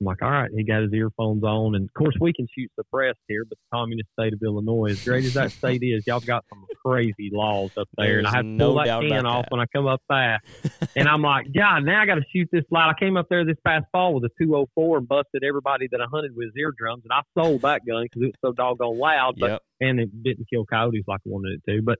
I'm 0.00 0.06
like, 0.06 0.22
all 0.22 0.30
right, 0.30 0.50
he 0.54 0.62
got 0.64 0.82
his 0.82 0.92
earphones 0.92 1.42
on 1.42 1.74
and 1.74 1.84
of 1.88 1.94
course 1.94 2.14
we 2.20 2.32
can 2.32 2.46
shoot 2.56 2.70
suppressed 2.78 3.18
here, 3.26 3.44
but 3.44 3.58
the 3.58 3.76
communist 3.76 4.08
state 4.18 4.32
of 4.32 4.40
Illinois, 4.42 4.92
as 4.92 4.98
great 5.04 5.24
as 5.26 5.32
that 5.34 5.52
state 5.58 5.82
is, 5.82 6.02
y'all 6.06 6.20
got 6.20 6.44
some 6.50 6.64
crazy 6.84 7.30
laws 7.32 7.70
up 7.76 7.88
there, 7.96 8.18
and 8.18 8.26
I 8.26 8.30
There's 8.30 8.36
have 8.36 8.44
to 8.44 8.50
no 8.52 8.66
pull 8.74 8.74
that 8.84 9.00
can 9.00 9.26
off 9.26 9.44
that. 9.44 9.50
when 9.52 9.60
I 9.60 9.64
come 9.74 9.86
up 9.86 10.00
fast. 10.06 10.42
and 10.96 11.08
I'm 11.08 11.22
like, 11.22 11.46
God, 11.54 11.80
now 11.84 12.00
I 12.00 12.06
got 12.06 12.14
to 12.16 12.24
shoot 12.34 12.48
this 12.52 12.64
light. 12.70 12.90
I 12.90 12.98
came 12.98 13.16
up 13.16 13.26
there 13.28 13.44
this 13.44 13.56
past 13.64 13.86
fall 13.90 14.14
with 14.14 14.24
a 14.24 14.30
204 14.40 14.98
and 14.98 15.08
busted 15.08 15.42
everybody 15.44 15.88
that 15.90 16.00
I 16.00 16.04
hunted 16.12 16.34
with 16.36 16.46
his 16.46 16.54
eardrums, 16.56 17.02
and 17.04 17.12
I 17.12 17.22
sold 17.36 17.62
that 17.62 17.80
gun 17.86 18.04
because 18.04 18.22
it 18.22 18.26
was 18.26 18.34
so 18.44 18.52
doggone 18.52 18.98
loud. 18.98 19.34
But 19.38 19.50
Yep. 19.50 19.62
and 19.80 20.00
it 20.00 20.22
didn't 20.22 20.46
kill 20.48 20.64
coyotes 20.64 21.04
like 21.08 21.20
I 21.26 21.28
wanted 21.28 21.60
it 21.66 21.70
to. 21.72 21.82
But 21.82 21.98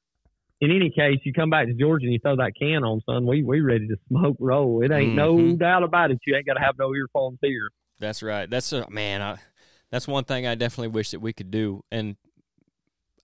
in 0.60 0.70
any 0.72 0.90
case, 0.90 1.18
you 1.24 1.32
come 1.32 1.50
back 1.50 1.66
to 1.66 1.74
Georgia 1.74 2.04
and 2.06 2.12
you 2.12 2.18
throw 2.20 2.36
that 2.36 2.52
can 2.60 2.82
on, 2.84 3.00
son. 3.08 3.26
We 3.26 3.42
we 3.44 3.60
ready 3.60 3.86
to 3.88 3.96
smoke 4.08 4.36
roll. 4.40 4.82
It 4.82 4.90
ain't 4.92 5.14
no 5.14 5.36
Mhm. 5.36 5.58
doubt 5.58 5.82
about 5.82 6.10
it. 6.12 6.18
You 6.26 6.36
ain't 6.36 6.46
got 6.46 6.54
to 6.54 6.60
have 6.60 6.78
no 6.78 6.94
earphones 6.94 7.38
here. 7.42 7.70
That's 7.98 8.22
right. 8.22 8.48
That's 8.48 8.72
a 8.72 8.88
man. 8.90 9.22
I, 9.22 9.38
that's 9.90 10.06
one 10.06 10.24
thing 10.24 10.46
I 10.46 10.54
definitely 10.54 10.88
wish 10.88 11.10
that 11.10 11.20
we 11.20 11.32
could 11.32 11.50
do, 11.50 11.82
and 11.90 12.16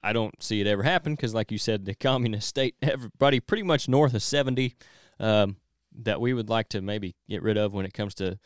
I 0.03 0.13
don't 0.13 0.43
see 0.43 0.61
it 0.61 0.67
ever 0.67 0.83
happen 0.83 1.15
because, 1.15 1.35
like 1.35 1.53
you 1.53 1.59
said, 1.59 1.85
the 1.85 1.95
communist 1.95 2.49
state, 2.49 2.75
everybody 2.83 3.41
pretty 3.41 3.63
much 3.63 3.89
north 3.89 4.15
of 4.15 4.23
seventy, 4.23 4.75
um, 5.21 5.57
that 6.03 6.21
we 6.21 6.35
would 6.35 6.49
like 6.49 6.69
to 6.71 6.83
maybe 6.83 7.15
get 7.29 7.43
rid 7.43 7.57
of 7.57 7.73
when 7.75 7.87
it 7.87 7.95
comes 7.95 8.15
to 8.17 8.39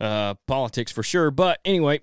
uh, 0.00 0.34
politics 0.46 0.92
for 0.92 1.02
sure. 1.02 1.30
But 1.30 1.58
anyway, 1.64 2.00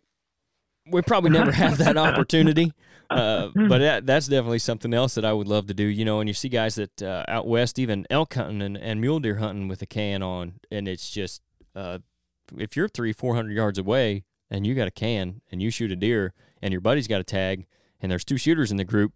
we 0.89 1.01
probably 1.01 1.31
never 1.31 1.51
have 1.53 1.77
that 1.79 1.97
opportunity. 1.97 2.71
Uh, 3.09 3.49
but 3.53 3.79
that, 3.79 4.05
that's 4.07 4.27
definitely 4.27 4.59
something 4.59 4.93
else 4.93 5.13
that 5.13 5.25
I 5.25 5.31
would 5.31 5.47
love 5.47 5.67
to 5.67 5.73
do. 5.73 5.83
You 5.83 6.05
know, 6.05 6.19
and 6.19 6.29
you 6.29 6.33
see 6.33 6.49
guys 6.49 6.75
that 6.75 7.01
uh, 7.01 7.23
out 7.27 7.47
west, 7.47 7.77
even 7.79 8.05
elk 8.09 8.33
hunting 8.33 8.61
and, 8.61 8.77
and 8.77 9.01
mule 9.01 9.19
deer 9.19 9.35
hunting 9.35 9.67
with 9.67 9.81
a 9.81 9.85
can 9.85 10.23
on, 10.23 10.53
and 10.71 10.87
it's 10.87 11.09
just 11.09 11.41
uh, 11.75 11.99
if 12.57 12.75
you're 12.75 12.87
three, 12.87 13.13
four 13.13 13.35
hundred 13.35 13.53
yards 13.53 13.77
away 13.77 14.23
and 14.49 14.65
you 14.65 14.75
got 14.75 14.87
a 14.87 14.91
can 14.91 15.41
and 15.51 15.61
you 15.61 15.69
shoot 15.69 15.91
a 15.91 15.95
deer 15.95 16.33
and 16.61 16.71
your 16.71 16.81
buddy's 16.81 17.07
got 17.07 17.21
a 17.21 17.23
tag 17.23 17.65
and 18.01 18.11
there's 18.11 18.25
two 18.25 18.37
shooters 18.37 18.71
in 18.71 18.77
the 18.77 18.83
group, 18.83 19.13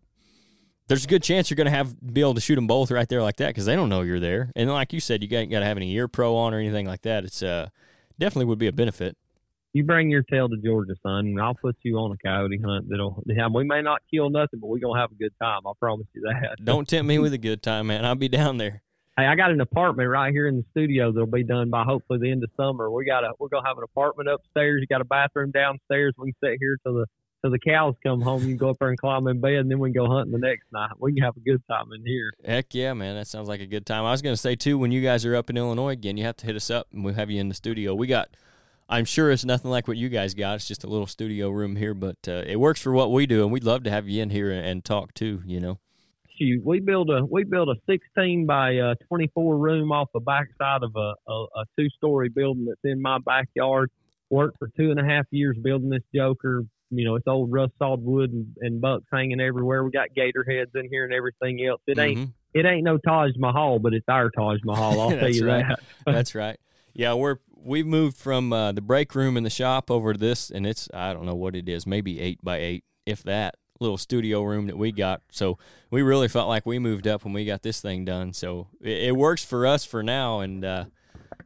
there's 0.87 1.05
a 1.05 1.07
good 1.07 1.23
chance 1.23 1.49
you're 1.49 1.55
going 1.55 1.65
to 1.65 1.71
have 1.71 1.95
be 2.13 2.21
able 2.21 2.33
to 2.33 2.41
shoot 2.41 2.55
them 2.55 2.67
both 2.67 2.91
right 2.91 3.07
there 3.07 3.21
like 3.21 3.37
that 3.37 3.49
because 3.49 3.65
they 3.65 3.75
don't 3.75 3.89
know 3.89 4.01
you're 4.01 4.19
there. 4.19 4.51
And 4.55 4.69
like 4.69 4.91
you 4.91 4.99
said, 4.99 5.21
you 5.21 5.29
got 5.29 5.49
got 5.49 5.59
to 5.59 5.65
have 5.65 5.77
any 5.77 5.91
ear 5.93 6.07
pro 6.07 6.35
on 6.35 6.53
or 6.53 6.59
anything 6.59 6.87
like 6.87 7.03
that. 7.03 7.23
It's 7.23 7.43
uh 7.43 7.69
definitely 8.17 8.45
would 8.45 8.59
be 8.59 8.67
a 8.67 8.73
benefit. 8.73 9.15
You 9.71 9.83
bring 9.83 10.09
your 10.09 10.23
tail 10.23 10.49
to 10.49 10.57
Georgia, 10.57 10.95
son, 11.03 11.27
and 11.27 11.39
I'll 11.39 11.53
put 11.53 11.75
you 11.83 11.97
on 11.97 12.11
a 12.11 12.17
coyote 12.17 12.59
hunt. 12.65 12.89
That'll 12.89 13.23
we 13.53 13.63
may 13.63 13.83
not 13.83 14.01
kill 14.11 14.31
nothing, 14.31 14.59
but 14.59 14.67
we're 14.67 14.79
gonna 14.79 14.99
have 14.99 15.11
a 15.11 15.15
good 15.15 15.33
time. 15.41 15.61
I 15.67 15.71
promise 15.79 16.07
you 16.13 16.21
that. 16.23 16.63
Don't 16.63 16.87
tempt 16.87 17.07
me 17.07 17.19
with 17.19 17.33
a 17.33 17.37
good 17.37 17.61
time, 17.61 17.87
man. 17.87 18.03
I'll 18.03 18.15
be 18.15 18.29
down 18.29 18.57
there. 18.57 18.81
Hey, 19.19 19.25
I 19.25 19.35
got 19.35 19.51
an 19.51 19.59
apartment 19.59 20.07
right 20.07 20.31
here 20.31 20.47
in 20.47 20.55
the 20.55 20.65
studio 20.71 21.11
that'll 21.11 21.27
be 21.27 21.43
done 21.43 21.69
by 21.69 21.83
hopefully 21.83 22.19
the 22.19 22.31
end 22.31 22.41
of 22.41 22.49
summer. 22.55 22.89
We 22.89 23.03
got 23.03 23.25
a 23.25 23.33
we're 23.37 23.49
gonna 23.49 23.67
have 23.67 23.77
an 23.77 23.83
apartment 23.83 24.29
upstairs. 24.29 24.79
You 24.79 24.87
got 24.87 25.01
a 25.01 25.05
bathroom 25.05 25.51
downstairs. 25.51 26.13
We 26.17 26.31
can 26.31 26.35
sit 26.41 26.57
here 26.61 26.77
till 26.83 26.93
the 26.93 27.05
till 27.41 27.51
the 27.51 27.59
cows 27.59 27.95
come 28.01 28.21
home. 28.21 28.43
You 28.43 28.47
can 28.49 28.57
go 28.57 28.69
up 28.69 28.77
there 28.79 28.87
and 28.87 28.97
climb 28.97 29.27
in 29.27 29.41
bed, 29.41 29.55
and 29.55 29.69
then 29.69 29.77
we 29.79 29.91
can 29.91 30.05
go 30.05 30.09
hunting 30.09 30.31
the 30.31 30.37
next 30.37 30.71
night. 30.71 30.91
We 30.99 31.13
can 31.13 31.23
have 31.23 31.35
a 31.35 31.41
good 31.41 31.61
time 31.69 31.91
in 31.93 32.05
here. 32.05 32.31
Heck 32.45 32.73
yeah, 32.73 32.93
man! 32.93 33.15
That 33.15 33.27
sounds 33.27 33.49
like 33.49 33.59
a 33.59 33.65
good 33.65 33.85
time. 33.85 34.05
I 34.05 34.11
was 34.11 34.21
gonna 34.21 34.37
say 34.37 34.55
too, 34.55 34.77
when 34.77 34.93
you 34.93 35.01
guys 35.01 35.25
are 35.25 35.35
up 35.35 35.49
in 35.49 35.57
Illinois 35.57 35.89
again, 35.89 36.15
you 36.15 36.23
have 36.23 36.37
to 36.37 36.45
hit 36.45 36.55
us 36.55 36.69
up, 36.69 36.87
and 36.93 37.03
we'll 37.03 37.15
have 37.15 37.29
you 37.29 37.41
in 37.41 37.49
the 37.49 37.55
studio. 37.55 37.93
We 37.93 38.07
got 38.07 38.29
I'm 38.87 39.03
sure 39.03 39.31
it's 39.31 39.43
nothing 39.43 39.69
like 39.69 39.85
what 39.85 39.97
you 39.97 40.07
guys 40.07 40.33
got. 40.33 40.55
It's 40.55 40.67
just 40.67 40.85
a 40.85 40.87
little 40.87 41.07
studio 41.07 41.49
room 41.49 41.75
here, 41.75 41.93
but 41.93 42.19
uh, 42.25 42.43
it 42.47 42.57
works 42.57 42.81
for 42.81 42.93
what 42.93 43.11
we 43.11 43.25
do, 43.25 43.43
and 43.43 43.51
we'd 43.51 43.65
love 43.65 43.83
to 43.83 43.91
have 43.91 44.07
you 44.07 44.21
in 44.21 44.29
here 44.29 44.49
and, 44.49 44.65
and 44.65 44.85
talk 44.85 45.13
too. 45.13 45.41
You 45.45 45.59
know, 45.59 45.79
shoot, 46.39 46.63
we 46.65 46.79
built 46.79 47.09
a 47.09 47.25
we 47.25 47.43
build 47.43 47.69
a 47.69 47.75
16 47.89 48.45
by 48.45 48.77
uh, 48.77 48.95
24 49.07 49.57
room 49.57 49.91
off 49.91 50.09
the 50.13 50.19
backside 50.19 50.83
of 50.83 50.91
a, 50.95 51.13
a, 51.31 51.33
a 51.33 51.65
two 51.77 51.89
story 51.89 52.29
building 52.29 52.65
that's 52.65 52.79
in 52.83 53.01
my 53.01 53.17
backyard. 53.25 53.89
Worked 54.29 54.57
for 54.59 54.69
two 54.77 54.91
and 54.91 54.99
a 54.99 55.03
half 55.03 55.25
years 55.31 55.57
building 55.61 55.89
this 55.89 56.03
joker. 56.13 56.63
You 56.91 57.05
know, 57.05 57.15
it's 57.15 57.27
old 57.27 57.51
rust 57.51 57.73
sawed 57.79 58.03
wood 58.03 58.31
and, 58.31 58.47
and 58.61 58.81
bucks 58.81 59.05
hanging 59.11 59.39
everywhere. 59.39 59.83
We 59.83 59.91
got 59.91 60.13
gator 60.15 60.45
heads 60.47 60.71
in 60.75 60.87
here 60.89 61.05
and 61.05 61.13
everything 61.13 61.65
else. 61.65 61.81
It 61.87 61.99
ain't 61.99 62.19
mm-hmm. 62.19 62.31
it 62.53 62.65
ain't 62.65 62.83
no 62.83 62.97
Taj 62.97 63.31
Mahal, 63.37 63.79
but 63.79 63.93
it's 63.93 64.07
our 64.07 64.29
Taj 64.29 64.59
Mahal. 64.63 65.01
I'll 65.01 65.09
tell 65.19 65.29
you 65.29 65.47
right. 65.47 65.65
that. 65.67 65.79
That's 66.05 66.35
right. 66.35 66.59
Yeah, 66.93 67.13
we're 67.13 67.37
we've 67.55 67.85
moved 67.85 68.17
from 68.17 68.53
uh, 68.53 68.71
the 68.71 68.81
break 68.81 69.13
room 69.15 69.37
in 69.37 69.43
the 69.43 69.49
shop 69.49 69.91
over 69.91 70.13
to 70.13 70.19
this, 70.19 70.49
and 70.49 70.65
it's 70.65 70.89
I 70.93 71.13
don't 71.13 71.25
know 71.25 71.35
what 71.35 71.55
it 71.55 71.69
is, 71.69 71.85
maybe 71.85 72.19
eight 72.19 72.39
by 72.43 72.57
eight, 72.57 72.83
if 73.05 73.23
that 73.23 73.55
little 73.79 73.97
studio 73.97 74.43
room 74.43 74.67
that 74.67 74.77
we 74.77 74.91
got. 74.91 75.21
So 75.31 75.57
we 75.89 76.01
really 76.01 76.27
felt 76.27 76.47
like 76.47 76.65
we 76.65 76.79
moved 76.79 77.07
up 77.07 77.23
when 77.23 77.33
we 77.33 77.45
got 77.45 77.61
this 77.61 77.81
thing 77.81 78.05
done. 78.05 78.33
So 78.33 78.67
it, 78.81 79.03
it 79.03 79.15
works 79.15 79.43
for 79.43 79.65
us 79.65 79.85
for 79.85 80.03
now, 80.03 80.41
and 80.41 80.65
uh, 80.65 80.85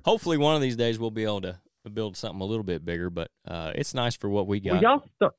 hopefully 0.03 0.37
one 0.37 0.55
of 0.55 0.61
these 0.61 0.75
days 0.75 0.99
we'll 0.99 1.11
be 1.11 1.23
able 1.23 1.41
to 1.41 1.59
build 1.93 2.17
something 2.17 2.41
a 2.41 2.45
little 2.45 2.63
bit 2.63 2.85
bigger. 2.85 3.09
But 3.09 3.29
uh, 3.47 3.71
it's 3.75 3.93
nice 3.93 4.15
for 4.15 4.29
what 4.29 4.47
we 4.47 4.59
got. 4.59 4.73
Well, 4.73 4.81
y'all, 4.81 5.03
st- 5.21 5.33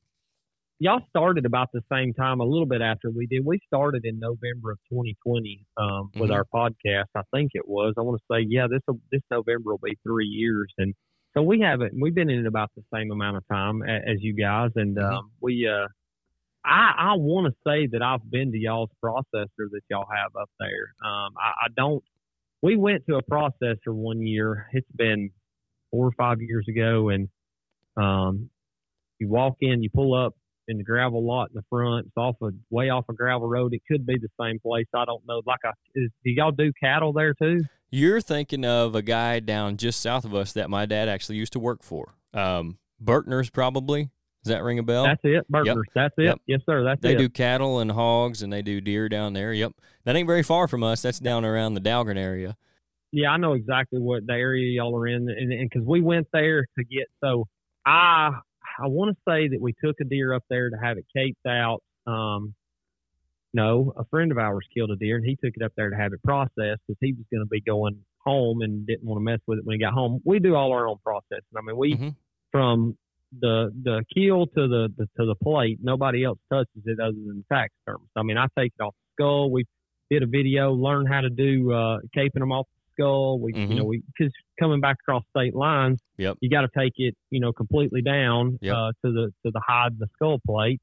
y'all 0.79 1.01
started 1.11 1.47
about 1.47 1.71
the 1.73 1.83
same 1.93 2.15
time, 2.15 2.41
a 2.41 2.45
little 2.45 2.67
bit 2.67 2.81
after 2.81 3.11
we 3.11 3.27
did. 3.27 3.45
We 3.45 3.59
started 3.67 4.05
in 4.05 4.19
November 4.19 4.73
of 4.73 4.79
2020 4.91 5.67
um, 5.77 6.11
with 6.15 6.31
mm-hmm. 6.31 6.33
our 6.33 6.45
podcast. 6.45 7.07
I 7.15 7.23
think 7.35 7.53
it 7.55 7.67
was. 7.67 7.95
I 7.99 8.03
want 8.03 8.21
to 8.21 8.35
say, 8.35 8.47
yeah, 8.49 8.67
this 8.71 8.83
this 9.11 9.23
November 9.31 9.73
will 9.73 9.81
be 9.83 9.99
three 10.03 10.27
years, 10.27 10.73
and 10.79 10.95
so 11.37 11.43
we 11.43 11.61
haven't. 11.61 11.93
We've 12.01 12.15
been 12.15 12.31
in 12.31 12.47
about 12.47 12.71
the 12.77 12.83
same 12.95 13.11
amount 13.11 13.39
of 13.39 13.49
time 13.49 13.83
as, 13.83 14.19
you 14.21 14.35
guys, 14.35 14.71
and 14.77 14.97
mm-hmm. 14.97 15.15
um, 15.15 15.31
we. 15.41 15.69
Uh, 15.69 15.89
I, 16.65 16.95
I 16.99 17.15
want 17.17 17.53
to 17.53 17.55
say 17.67 17.87
that 17.93 18.03
I've 18.03 18.29
been 18.31 18.53
to 18.53 18.59
y'all's 18.59 18.91
processor 19.05 19.47
that 19.71 19.81
y'all 19.91 20.07
have 20.11 20.35
up 20.41 20.51
there. 20.59 20.95
Um, 21.05 21.35
I, 21.37 21.67
I 21.67 21.69
don't. 21.77 22.03
We 22.63 22.77
went 22.77 23.05
to 23.07 23.17
a 23.17 23.23
processor 23.23 23.93
one 23.93 24.27
year. 24.27 24.69
It's 24.73 24.91
been 24.97 25.31
four 25.91 26.07
or 26.07 26.13
five 26.13 26.41
years 26.41 26.67
ago, 26.69 27.11
and 27.11 27.29
um, 27.97 28.49
you 29.19 29.29
walk 29.29 29.57
in, 29.61 29.83
you 29.83 29.91
pull 29.91 30.15
up 30.15 30.35
in 30.67 30.79
the 30.79 30.85
gravel 30.85 31.25
lot 31.25 31.51
in 31.51 31.55
the 31.55 31.65
front. 31.69 32.07
It's 32.07 32.17
off 32.17 32.37
a 32.43 32.51
way 32.71 32.89
off 32.89 33.05
a 33.11 33.13
gravel 33.13 33.49
road. 33.49 33.75
It 33.75 33.83
could 33.87 34.07
be 34.07 34.17
the 34.19 34.29
same 34.41 34.59
place. 34.59 34.87
I 34.95 35.05
don't 35.05 35.23
know. 35.27 35.43
Like, 35.45 35.61
I, 35.65 35.71
is, 35.95 36.11
do 36.25 36.31
y'all 36.31 36.53
do 36.53 36.73
cattle 36.83 37.13
there 37.13 37.35
too? 37.35 37.61
You're 37.91 38.21
thinking 38.21 38.65
of 38.65 38.95
a 38.95 39.03
guy 39.03 39.41
down 39.41 39.77
just 39.77 40.01
south 40.01 40.25
of 40.25 40.35
us 40.35 40.53
that 40.55 40.71
my 40.71 40.87
dad 40.87 41.09
actually 41.09 41.37
used 41.37 41.53
to 41.53 41.61
work 41.61 41.83
for. 41.83 42.15
Um, 42.33 42.79
Bertner's 43.03 43.51
probably. 43.51 44.11
Does 44.45 44.53
that 44.53 44.63
ring 44.63 44.79
a 44.79 44.83
bell? 44.83 45.05
That's 45.05 45.21
it. 45.25 45.51
Bertner's. 45.51 45.67
Yep. 45.67 45.77
That's 45.95 46.15
it. 46.19 46.25
Yep. 46.25 46.41
Yes, 46.47 46.61
sir. 46.67 46.85
That's 46.85 47.01
they 47.01 47.13
it. 47.13 47.17
They 47.17 47.19
do 47.19 47.29
cattle 47.31 47.81
and 47.81 47.91
hogs, 47.91 48.43
and 48.43 48.53
they 48.53 48.63
do 48.63 48.81
deer 48.81 49.09
down 49.09 49.33
there. 49.33 49.53
Yep. 49.53 49.73
That 50.05 50.17
ain't 50.17 50.27
very 50.27 50.43
far 50.43 50.69
from 50.69 50.85
us. 50.85 51.03
That's 51.03 51.19
down 51.19 51.45
around 51.45 51.75
the 51.75 51.81
Dahlgren 51.81 52.19
area. 52.19 52.57
Yeah, 53.11 53.31
I 53.31 53.39
know 53.39 53.55
exactly 53.55 54.01
what 54.01 54.27
the 54.27 54.35
area 54.35 54.73
y'all 54.73 54.95
are 54.97 55.07
in, 55.07 55.29
and 55.31 55.71
because 55.71 55.87
we 55.87 56.01
went 56.03 56.27
there 56.33 56.67
to 56.79 56.85
get 56.85 57.07
so 57.23 57.47
I 57.87 58.31
I 58.79 58.87
want 58.87 59.17
to 59.17 59.31
say 59.31 59.49
that 59.49 59.61
we 59.61 59.73
took 59.73 59.97
a 60.01 60.05
deer 60.05 60.35
up 60.35 60.43
there 60.51 60.69
to 60.71 60.77
have 60.77 60.99
it 60.99 61.07
caped 61.15 61.47
out. 61.47 61.83
Um, 62.07 62.55
no, 63.53 63.93
a 63.97 64.05
friend 64.07 64.33
of 64.33 64.39
ours 64.39 64.67
killed 64.75 64.91
a 64.91 64.97
deer 64.97 65.17
and 65.17 65.25
he 65.25 65.37
took 65.37 65.55
it 65.55 65.63
up 65.63 65.73
there 65.77 65.91
to 65.91 65.97
have 65.97 66.13
it 66.13 66.23
processed 66.25 66.83
because 66.87 66.99
he 67.01 67.13
was 67.13 67.25
going 67.31 67.43
to 67.43 67.49
be 67.49 67.61
going 67.61 68.01
home 68.19 68.63
and 68.63 68.87
didn't 68.87 69.05
want 69.05 69.21
to 69.21 69.25
mess 69.25 69.39
with 69.47 69.61
it 69.61 69.65
when 69.65 69.75
he 69.75 69.81
got 69.81 69.93
home. 69.93 70.21
We 70.25 70.41
do 70.41 70.57
all 70.57 70.73
our 70.73 70.89
own 70.89 70.97
processing. 71.05 71.45
I 71.57 71.61
mean, 71.65 71.77
we 71.77 71.95
mm-hmm. 71.95 72.09
from 72.51 72.99
the 73.41 73.71
the 73.83 74.05
keel 74.15 74.47
to 74.47 74.69
the, 74.69 74.89
the, 74.97 75.07
to 75.19 75.27
the 75.27 75.35
plate, 75.43 75.79
nobody 75.83 76.25
else 76.25 76.39
touches 76.53 76.83
it 76.85 77.01
other 77.01 77.13
than 77.13 77.45
tax 77.53 77.73
terms. 77.87 78.09
I 78.17 78.23
mean, 78.23 78.37
I 78.37 78.47
take 78.59 78.73
it 78.79 78.83
off 78.83 78.95
the 78.95 79.23
skull. 79.23 79.51
We 79.51 79.65
did 80.11 80.23
a 80.23 80.27
video, 80.27 80.73
learn 80.73 81.07
how 81.07 81.21
to 81.21 81.31
do 81.31 81.73
uh, 81.73 81.99
caping 82.17 82.41
them 82.41 82.53
off 82.53 82.67
the 82.67 83.03
skull. 83.03 83.41
We, 83.41 83.53
mm-hmm. 83.53 83.73
you 83.73 83.79
know, 83.79 83.85
we 83.85 84.03
because 84.17 84.33
coming 84.61 84.81
back 84.81 84.97
across 85.03 85.23
state 85.37 85.55
lines, 85.55 85.99
yep. 86.17 86.37
you 86.41 86.51
got 86.51 86.63
to 86.63 86.71
take 86.77 86.95
it, 86.97 87.15
you 87.31 87.41
know, 87.41 87.53
completely 87.53 88.03
down 88.03 88.59
yep. 88.61 88.75
uh, 88.75 88.93
to 89.05 89.13
the 89.13 89.33
to 89.45 89.53
the 89.53 89.61
hide 89.67 89.99
the 89.99 90.07
skull 90.15 90.39
plate. 90.47 90.81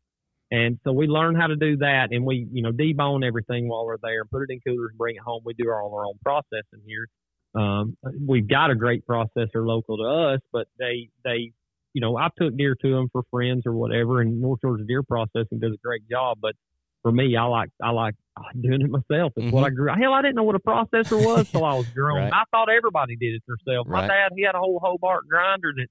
And 0.53 0.79
so 0.83 0.91
we 0.91 1.07
learn 1.07 1.35
how 1.35 1.47
to 1.47 1.55
do 1.55 1.77
that, 1.77 2.09
and 2.11 2.25
we, 2.25 2.45
you 2.51 2.61
know, 2.61 2.71
debone 2.71 3.25
everything 3.25 3.69
while 3.69 3.85
we're 3.85 3.95
there, 4.03 4.19
and 4.19 4.29
put 4.29 4.41
it 4.41 4.49
in 4.49 4.59
coolers, 4.59 4.89
and 4.89 4.97
bring 4.97 5.15
it 5.15 5.21
home. 5.21 5.43
We 5.45 5.53
do 5.53 5.71
all 5.71 5.95
our 5.95 6.05
own 6.05 6.19
processing 6.21 6.83
here. 6.85 7.07
Um, 7.55 7.97
we've 8.25 8.47
got 8.47 8.69
a 8.69 8.75
great 8.75 9.05
processor 9.07 9.65
local 9.65 9.97
to 9.97 10.03
us, 10.03 10.41
but 10.51 10.67
they, 10.77 11.09
they, 11.23 11.53
you 11.93 12.01
know, 12.01 12.17
I 12.17 12.29
took 12.37 12.55
deer 12.57 12.75
to 12.75 12.91
them 12.91 13.09
for 13.11 13.23
friends 13.29 13.63
or 13.65 13.73
whatever, 13.73 14.21
and 14.21 14.41
North 14.41 14.61
Georgia 14.61 14.83
Deer 14.85 15.03
Processing 15.03 15.59
does 15.59 15.73
a 15.73 15.81
great 15.83 16.07
job. 16.09 16.37
But 16.41 16.55
for 17.03 17.11
me, 17.11 17.35
I 17.35 17.43
like 17.45 17.69
I 17.81 17.91
like 17.91 18.15
doing 18.59 18.81
it 18.81 18.89
myself. 18.89 19.33
It's 19.35 19.45
mm-hmm. 19.45 19.55
what 19.55 19.65
I 19.65 19.69
grew. 19.69 19.91
Hell, 19.93 20.13
I 20.13 20.21
didn't 20.21 20.35
know 20.35 20.43
what 20.43 20.55
a 20.55 20.59
processor 20.59 21.23
was 21.23 21.49
till 21.49 21.65
I 21.65 21.73
was 21.75 21.87
grown. 21.89 22.17
right. 22.17 22.33
I 22.33 22.43
thought 22.51 22.69
everybody 22.69 23.15
did 23.15 23.35
it 23.35 23.43
themselves. 23.47 23.89
My 23.89 24.01
right. 24.01 24.07
dad, 24.07 24.31
he 24.35 24.43
had 24.43 24.55
a 24.55 24.59
whole 24.59 24.79
Hobart 24.81 25.27
grinder 25.27 25.73
that 25.75 25.87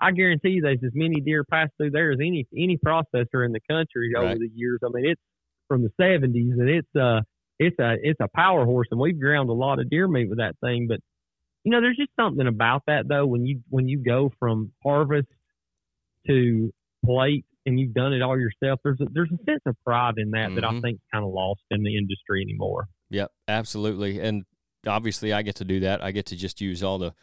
I 0.00 0.10
guarantee 0.12 0.50
you 0.50 0.62
there's 0.62 0.82
as 0.84 0.92
many 0.94 1.20
deer 1.20 1.44
passed 1.44 1.72
through 1.76 1.90
there 1.90 2.12
as 2.12 2.18
any 2.20 2.46
any 2.56 2.78
processor 2.78 3.44
in 3.44 3.52
the 3.52 3.60
country 3.70 4.12
right. 4.14 4.24
over 4.24 4.34
the 4.34 4.50
years. 4.54 4.80
I 4.84 4.88
mean, 4.92 5.06
it's 5.06 5.20
from 5.68 5.82
the 5.82 5.90
'70s, 6.00 6.52
and 6.58 6.68
it's 6.68 6.96
uh 6.96 7.20
it's 7.58 7.78
a 7.78 7.96
it's 8.02 8.20
a 8.20 8.28
power 8.34 8.64
horse, 8.64 8.88
and 8.90 8.98
we've 8.98 9.18
ground 9.18 9.50
a 9.50 9.54
lot 9.54 9.78
of 9.78 9.88
deer 9.88 10.08
meat 10.08 10.28
with 10.28 10.38
that 10.38 10.56
thing. 10.62 10.86
But 10.88 11.00
you 11.64 11.70
know, 11.70 11.80
there's 11.80 11.96
just 11.96 12.10
something 12.18 12.46
about 12.46 12.82
that 12.86 13.08
though 13.08 13.26
when 13.26 13.46
you 13.46 13.60
when 13.68 13.88
you 13.88 13.98
go 13.98 14.32
from 14.38 14.72
harvest 14.82 15.28
to 16.26 16.72
plate 17.04 17.44
and 17.66 17.78
you've 17.78 17.94
done 17.94 18.12
it 18.12 18.22
all 18.22 18.38
yourself, 18.38 18.80
there's 18.84 19.00
a, 19.00 19.06
there's 19.12 19.30
a 19.30 19.42
sense 19.44 19.62
of 19.66 19.76
pride 19.84 20.14
in 20.18 20.30
that 20.32 20.46
mm-hmm. 20.46 20.54
that 20.56 20.64
I 20.64 20.68
mm-hmm. 20.68 20.80
think 20.80 21.00
kind 21.12 21.24
of 21.24 21.32
lost 21.32 21.62
in 21.70 21.82
the 21.82 21.96
industry 21.96 22.42
anymore. 22.42 22.88
Yep, 23.10 23.30
absolutely. 23.48 24.20
And 24.20 24.44
obviously, 24.86 25.32
I 25.32 25.42
get 25.42 25.56
to 25.56 25.64
do 25.64 25.80
that. 25.80 26.02
I 26.02 26.10
get 26.10 26.26
to 26.26 26.36
just 26.36 26.60
use 26.60 26.82
all 26.82 26.98
the 26.98 27.14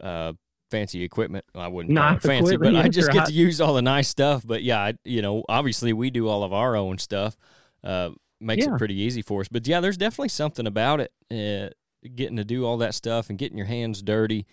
uh, 0.00 0.32
fancy 0.70 1.02
equipment. 1.02 1.44
I 1.54 1.68
wouldn't 1.68 1.94
nice 1.94 2.22
call 2.22 2.30
it 2.30 2.34
fancy, 2.34 2.56
but 2.56 2.76
I 2.76 2.88
just 2.88 3.10
get 3.10 3.26
to 3.26 3.32
use 3.32 3.60
all 3.60 3.74
the 3.74 3.82
nice 3.82 4.08
stuff. 4.08 4.46
But 4.46 4.62
yeah, 4.62 4.78
I, 4.78 4.94
you 5.04 5.22
know, 5.22 5.44
obviously 5.48 5.92
we 5.92 6.10
do 6.10 6.28
all 6.28 6.44
of 6.44 6.52
our 6.52 6.76
own 6.76 6.98
stuff. 6.98 7.36
Uh, 7.82 8.10
makes 8.40 8.66
yeah. 8.66 8.74
it 8.74 8.78
pretty 8.78 8.98
easy 8.98 9.22
for 9.22 9.40
us. 9.40 9.48
But 9.48 9.66
yeah, 9.66 9.80
there's 9.80 9.96
definitely 9.96 10.28
something 10.28 10.66
about 10.66 11.00
it. 11.00 11.12
Uh, 11.30 11.70
getting 12.14 12.36
to 12.36 12.44
do 12.44 12.64
all 12.64 12.78
that 12.78 12.94
stuff 12.94 13.28
and 13.28 13.38
getting 13.38 13.58
your 13.58 13.66
hands 13.66 14.02
dirty 14.02 14.46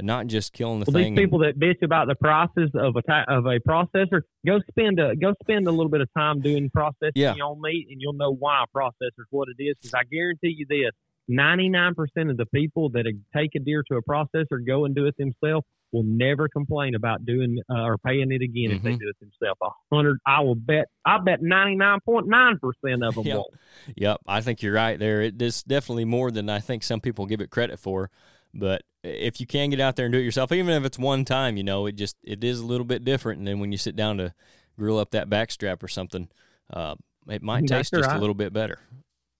not 0.00 0.26
just 0.26 0.52
killing 0.52 0.80
the 0.80 0.90
well, 0.90 1.02
thing. 1.02 1.14
These 1.14 1.24
people 1.24 1.42
and, 1.42 1.58
that 1.58 1.64
bitch 1.64 1.82
about 1.82 2.08
the 2.08 2.14
prices 2.14 2.70
of 2.74 2.96
a 2.96 3.02
ta- 3.02 3.24
of 3.28 3.46
a 3.46 3.58
processor, 3.60 4.22
go 4.46 4.60
spend 4.68 5.00
a 5.00 5.16
go 5.16 5.34
spend 5.42 5.66
a 5.66 5.70
little 5.70 5.90
bit 5.90 6.00
of 6.00 6.08
time 6.16 6.40
doing 6.40 6.70
processing 6.70 7.12
yeah. 7.14 7.32
on 7.32 7.60
meat, 7.60 7.86
and 7.90 8.00
you'll 8.00 8.12
know 8.12 8.32
why 8.32 8.64
a 8.64 8.78
processor 8.78 9.18
is 9.18 9.26
what 9.30 9.48
it 9.48 9.62
is. 9.62 9.76
Because 9.80 9.94
I 9.94 10.04
guarantee 10.10 10.54
you 10.56 10.66
this: 10.68 10.92
ninety 11.28 11.68
nine 11.68 11.94
percent 11.94 12.30
of 12.30 12.36
the 12.36 12.46
people 12.46 12.90
that 12.90 13.04
take 13.34 13.50
a 13.56 13.60
deer 13.60 13.82
to 13.90 13.96
a 13.96 14.02
processor 14.02 14.64
go 14.66 14.84
and 14.84 14.94
do 14.94 15.06
it 15.06 15.14
themselves 15.16 15.64
will 15.92 16.04
never 16.04 16.48
complain 16.48 16.94
about 16.94 17.24
doing 17.24 17.58
uh, 17.70 17.82
or 17.82 17.98
paying 17.98 18.30
it 18.32 18.42
again 18.42 18.64
mm-hmm. 18.64 18.76
if 18.76 18.82
they 18.82 18.90
mm-hmm. 18.90 18.98
do 18.98 19.08
it 19.08 19.16
themselves. 19.20 19.58
A 19.62 19.94
hundred, 19.94 20.18
I 20.26 20.40
will 20.40 20.54
bet. 20.54 20.86
I 21.04 21.18
bet 21.18 21.40
ninety 21.40 21.76
nine 21.76 22.00
point 22.04 22.26
nine 22.28 22.58
percent 22.58 23.02
of 23.02 23.14
them 23.14 23.24
yep. 23.24 23.36
won't. 23.36 23.54
Yep, 23.96 24.20
I 24.26 24.40
think 24.40 24.62
you're 24.62 24.74
right 24.74 24.98
there. 24.98 25.22
It 25.22 25.40
is 25.40 25.62
definitely 25.62 26.04
more 26.04 26.30
than 26.30 26.50
I 26.50 26.58
think 26.58 26.82
some 26.82 27.00
people 27.00 27.26
give 27.26 27.40
it 27.40 27.50
credit 27.50 27.78
for. 27.78 28.10
But 28.58 28.82
if 29.04 29.40
you 29.40 29.46
can 29.46 29.70
get 29.70 29.80
out 29.80 29.96
there 29.96 30.06
and 30.06 30.12
do 30.12 30.18
it 30.18 30.24
yourself, 30.24 30.50
even 30.52 30.74
if 30.74 30.84
it's 30.84 30.98
one 30.98 31.24
time, 31.24 31.56
you 31.56 31.64
know, 31.64 31.86
it 31.86 31.92
just 31.92 32.16
it 32.22 32.42
is 32.42 32.60
a 32.60 32.66
little 32.66 32.86
bit 32.86 33.04
different. 33.04 33.38
And 33.38 33.46
then 33.46 33.60
when 33.60 33.72
you 33.72 33.78
sit 33.78 33.96
down 33.96 34.18
to 34.18 34.34
grill 34.78 34.98
up 34.98 35.10
that 35.10 35.28
backstrap 35.28 35.82
or 35.82 35.88
something, 35.88 36.28
uh, 36.72 36.96
it 37.28 37.42
might 37.42 37.66
taste 37.66 37.94
just 37.94 38.12
a 38.12 38.18
little 38.18 38.34
bit 38.34 38.52
better. 38.52 38.80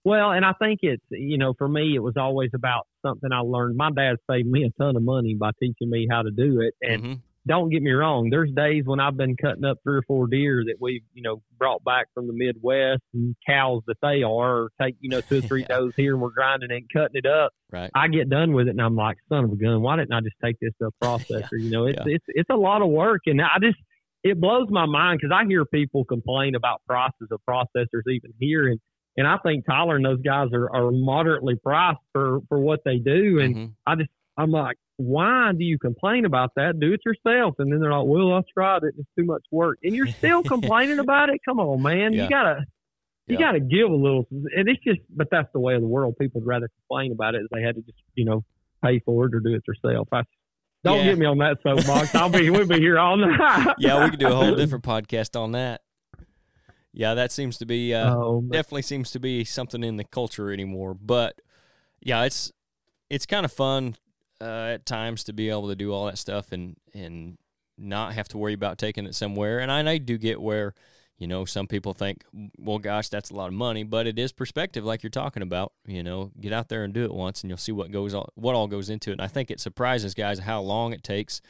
Well, 0.03 0.31
and 0.31 0.45
I 0.45 0.53
think 0.53 0.79
it's 0.83 1.03
you 1.09 1.37
know 1.37 1.53
for 1.57 1.67
me 1.67 1.95
it 1.95 1.99
was 1.99 2.15
always 2.15 2.51
about 2.53 2.87
something 3.05 3.31
I 3.31 3.39
learned. 3.39 3.75
My 3.75 3.91
dad 3.91 4.15
saved 4.29 4.47
me 4.47 4.63
a 4.63 4.69
ton 4.81 4.95
of 4.95 5.03
money 5.03 5.33
by 5.33 5.51
teaching 5.59 5.89
me 5.89 6.07
how 6.09 6.21
to 6.21 6.31
do 6.31 6.61
it, 6.61 6.75
and 6.81 7.01
hmm 7.01 7.13
don't 7.47 7.69
get 7.69 7.81
me 7.81 7.91
wrong. 7.91 8.29
There's 8.29 8.51
days 8.51 8.83
when 8.85 8.99
I've 8.99 9.17
been 9.17 9.35
cutting 9.37 9.65
up 9.65 9.77
three 9.83 9.97
or 9.97 10.01
four 10.07 10.27
deer 10.27 10.63
that 10.65 10.75
we've, 10.79 11.01
you 11.13 11.23
know, 11.23 11.41
brought 11.57 11.83
back 11.83 12.07
from 12.13 12.27
the 12.27 12.33
Midwest 12.33 13.01
and 13.13 13.35
cows 13.47 13.81
that 13.87 13.97
they 14.01 14.21
are, 14.23 14.57
or 14.63 14.69
take, 14.81 14.95
you 14.99 15.09
know, 15.09 15.21
two 15.21 15.39
or 15.39 15.41
three 15.47 15.65
Yeah. 15.69 15.77
does 15.77 15.93
here 15.97 16.13
and 16.13 16.21
we're 16.21 16.29
grinding 16.29 16.71
and 16.71 16.83
cutting 16.93 17.15
it 17.15 17.25
up. 17.25 17.51
Right. 17.71 17.89
I 17.95 18.07
get 18.07 18.29
done 18.29 18.53
with 18.53 18.67
it 18.67 18.71
and 18.71 18.81
I'm 18.81 18.95
like, 18.95 19.17
son 19.29 19.45
of 19.45 19.51
a 19.51 19.55
gun, 19.55 19.81
why 19.81 19.95
didn't 19.95 20.13
I 20.13 20.21
just 20.21 20.35
take 20.43 20.57
this 20.59 20.71
to 20.81 20.87
a 20.89 20.91
processor? 21.03 21.53
You 21.53 21.69
know, 21.71 21.85
it's, 21.87 21.97
Yeah. 22.05 22.13
it's, 22.15 22.25
it's 22.27 22.49
a 22.51 22.55
lot 22.55 22.81
of 22.81 22.89
work. 22.89 23.21
And 23.25 23.41
I 23.41 23.57
just, 23.61 23.77
it 24.23 24.39
blows 24.41 24.67
my 24.69 24.85
mind 24.85 25.19
because 25.21 25.33
I 25.33 25.45
hear 25.47 25.65
people 25.65 26.03
complain 26.05 26.55
about 26.55 26.81
prices 26.87 27.29
of 27.31 27.39
processors 27.49 28.03
even 28.07 28.33
here. 28.39 28.67
And, 28.67 28.79
and 29.15 29.25
I 29.27 29.37
think 29.37 29.65
Tyler 29.65 29.95
and 29.95 30.05
those 30.05 30.21
guys 30.21 30.49
are, 30.53 30.69
are 30.75 30.91
moderately 30.91 31.55
priced 31.55 31.99
for, 32.13 32.39
for 32.49 32.59
what 32.59 32.81
they 32.85 32.97
do. 32.97 33.39
And 33.39 33.55
Mhm. 33.55 33.73
I 33.85 33.95
just, 33.95 34.09
I'm 34.37 34.51
like, 34.51 34.77
why 34.97 35.51
do 35.57 35.63
you 35.63 35.77
complain 35.79 36.25
about 36.25 36.51
that? 36.55 36.79
Do 36.79 36.91
it 36.93 37.01
yourself. 37.05 37.55
And 37.59 37.71
then 37.71 37.79
they're 37.79 37.91
like, 37.91 38.05
well, 38.07 38.33
I 38.33 38.41
tried 38.53 38.83
it. 38.83 38.95
It's 38.97 39.07
too 39.17 39.25
much 39.25 39.43
work. 39.51 39.77
And 39.83 39.95
you're 39.95 40.07
still 40.07 40.43
complaining 40.55 40.99
about 40.99 41.29
it? 41.29 41.39
Come 41.45 41.59
on, 41.59 41.81
man. 41.81 42.13
Yeah. 42.13 42.23
You 42.23 42.29
gotta, 42.29 42.65
you 43.27 43.35
Yeah. 43.35 43.39
gotta 43.45 43.59
give 43.59 43.89
a 43.89 43.95
little. 43.95 44.27
And 44.31 44.67
it's 44.67 44.83
just, 44.83 44.99
but 45.09 45.27
that's 45.31 45.49
the 45.53 45.59
way 45.59 45.75
of 45.75 45.81
the 45.81 45.87
world. 45.87 46.15
People 46.19 46.41
would 46.41 46.47
rather 46.47 46.69
complain 46.81 47.11
about 47.11 47.35
it 47.35 47.41
if 47.43 47.49
they 47.51 47.61
had 47.61 47.75
to 47.75 47.81
just, 47.81 47.97
you 48.15 48.25
know, 48.25 48.43
pay 48.83 48.99
for 48.99 49.25
it 49.27 49.35
or 49.35 49.39
do 49.39 49.53
it 49.53 49.63
themselves. 49.67 50.09
I, 50.11 50.23
don't 50.83 50.99
Yeah. 50.99 51.05
get 51.05 51.17
me 51.19 51.25
on 51.25 51.37
that 51.39 51.57
soapbox. 51.63 52.13
I'll 52.15 52.29
be, 52.29 52.49
we'll 52.49 52.67
be 52.67 52.77
here 52.79 52.97
all 52.99 53.17
night. 53.17 53.75
yeah, 53.79 54.03
we 54.03 54.09
could 54.09 54.19
do 54.19 54.27
a 54.27 54.35
whole 54.35 54.55
different 54.55 54.83
podcast 54.83 55.39
on 55.39 55.51
that. 55.53 55.81
Yeah, 56.93 57.13
that 57.13 57.31
seems 57.31 57.57
to 57.59 57.65
be 57.65 57.93
uh, 57.93 58.15
Oh, 58.15 58.41
definitely 58.41 58.81
seems 58.83 59.11
to 59.11 59.19
be 59.19 59.43
something 59.43 59.83
in 59.83 59.97
the 59.97 60.03
culture 60.03 60.51
anymore. 60.51 60.95
But 60.95 61.39
yeah, 62.01 62.23
it's 62.23 62.51
it's 63.09 63.25
kind 63.27 63.45
of 63.45 63.51
fun 63.51 63.95
uh, 64.41 64.71
at 64.73 64.85
times 64.85 65.23
to 65.25 65.33
be 65.33 65.49
able 65.49 65.67
to 65.67 65.75
do 65.75 65.93
all 65.93 66.05
that 66.05 66.17
stuff 66.17 66.51
and 66.51 66.77
and 66.93 67.37
not 67.77 68.13
have 68.13 68.27
to 68.29 68.37
worry 68.37 68.53
about 68.53 68.77
taking 68.77 69.05
it 69.05 69.15
somewhere. 69.15 69.59
And 69.59 69.71
I, 69.71 69.87
I 69.89 69.97
do 69.97 70.17
get 70.17 70.41
where 70.41 70.73
you 71.17 71.27
know 71.27 71.45
some 71.45 71.67
people 71.67 71.93
think, 71.93 72.23
well, 72.57 72.79
gosh, 72.79 73.09
that's 73.09 73.29
a 73.29 73.35
lot 73.35 73.47
of 73.47 73.53
money, 73.53 73.83
but 73.83 74.07
it 74.07 74.19
is 74.19 74.31
perspective, 74.31 74.83
like 74.83 75.03
you're 75.03 75.09
talking 75.09 75.43
about. 75.43 75.73
You 75.85 76.03
know, 76.03 76.31
get 76.39 76.53
out 76.53 76.69
there 76.69 76.83
and 76.83 76.93
do 76.93 77.03
it 77.03 77.13
once, 77.13 77.41
and 77.41 77.49
you'll 77.49 77.57
see 77.57 77.71
what 77.71 77.91
goes 77.91 78.13
all, 78.13 78.29
what 78.35 78.55
all 78.55 78.67
goes 78.67 78.89
into 78.89 79.11
it. 79.11 79.13
And 79.13 79.21
I 79.21 79.27
think 79.27 79.51
it 79.51 79.59
surprises 79.59 80.13
guys 80.13 80.39
how 80.39 80.61
long 80.61 80.93
it 80.93 81.03
takes, 81.03 81.41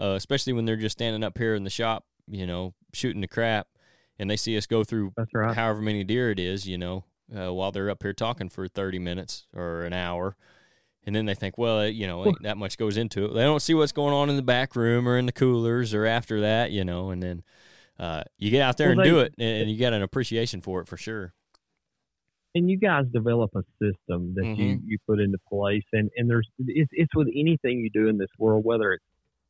uh, 0.00 0.14
especially 0.16 0.52
when 0.52 0.64
they're 0.64 0.76
just 0.76 0.96
standing 0.98 1.24
up 1.24 1.38
here 1.38 1.54
in 1.54 1.64
the 1.64 1.70
shop, 1.70 2.04
you 2.28 2.46
know, 2.46 2.74
shooting 2.92 3.20
the 3.20 3.28
crap, 3.28 3.68
and 4.18 4.30
they 4.30 4.36
see 4.36 4.56
us 4.56 4.66
go 4.66 4.84
through 4.84 5.12
right. 5.34 5.54
however 5.54 5.80
many 5.80 6.04
deer 6.04 6.30
it 6.30 6.38
is, 6.38 6.68
you 6.68 6.78
know, 6.78 7.04
uh, 7.36 7.52
while 7.52 7.72
they're 7.72 7.90
up 7.90 8.02
here 8.02 8.12
talking 8.12 8.48
for 8.48 8.68
30 8.68 8.98
minutes 8.98 9.46
or 9.54 9.82
an 9.82 9.92
hour. 9.92 10.36
And 11.06 11.14
then 11.14 11.24
they 11.26 11.34
think, 11.34 11.56
well, 11.56 11.86
you 11.86 12.06
know, 12.06 12.26
ain't 12.26 12.42
that 12.42 12.56
much 12.58 12.76
goes 12.76 12.96
into 12.96 13.24
it. 13.26 13.28
They 13.34 13.42
don't 13.42 13.62
see 13.62 13.74
what's 13.74 13.92
going 13.92 14.12
on 14.12 14.28
in 14.28 14.34
the 14.36 14.42
back 14.42 14.74
room 14.74 15.08
or 15.08 15.16
in 15.16 15.26
the 15.26 15.32
coolers 15.32 15.94
or 15.94 16.04
after 16.04 16.40
that, 16.40 16.72
you 16.72 16.84
know. 16.84 17.10
And 17.10 17.22
then 17.22 17.42
uh, 17.98 18.24
you 18.38 18.50
get 18.50 18.60
out 18.62 18.76
there 18.76 18.88
Well, 18.88 18.98
and 18.98 19.06
they- 19.06 19.10
do 19.10 19.18
it, 19.20 19.34
and 19.38 19.70
you 19.70 19.78
got 19.78 19.92
an 19.92 20.02
appreciation 20.02 20.60
for 20.60 20.80
it 20.80 20.88
for 20.88 20.96
sure. 20.96 21.32
and 22.54 22.70
you 22.70 22.78
guys 22.78 23.04
develop 23.12 23.50
a 23.54 23.62
system 23.82 24.32
that 24.34 24.46
you 24.56 24.76
Mhm. 24.76 24.80
you 24.86 24.96
put 25.06 25.20
into 25.20 25.36
place 25.46 25.84
and 25.92 26.10
and 26.16 26.28
there's 26.30 26.48
it's 26.58 26.90
it's 26.94 27.14
with 27.14 27.28
anything 27.34 27.80
you 27.80 27.90
do 27.90 28.08
in 28.08 28.16
this 28.16 28.30
world 28.38 28.64
whether 28.64 28.94
it's 28.94 29.04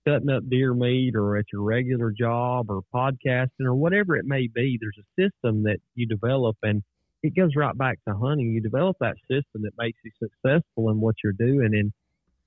cutting 0.04 0.28
up 0.28 0.42
deer 0.50 0.74
meat 0.74 1.14
or 1.14 1.36
at 1.36 1.44
your 1.52 1.62
regular 1.62 2.10
job 2.10 2.68
or 2.68 2.82
podcasting 2.92 3.60
or 3.60 3.76
whatever 3.76 4.16
it 4.16 4.24
may 4.24 4.48
be 4.48 4.76
there's 4.80 4.98
a 4.98 5.06
system 5.22 5.62
that 5.62 5.78
you 5.94 6.04
develop 6.04 6.56
and 6.64 6.82
it 7.22 7.34
goes 7.34 7.50
right 7.56 7.76
back 7.76 7.98
to 8.06 8.14
hunting 8.14 8.50
you 8.50 8.60
develop 8.60 8.96
that 9.00 9.16
system 9.22 9.62
that 9.62 9.72
makes 9.78 9.98
you 10.04 10.10
successful 10.22 10.90
in 10.90 11.00
what 11.00 11.14
you're 11.22 11.32
doing 11.32 11.70
and 11.72 11.92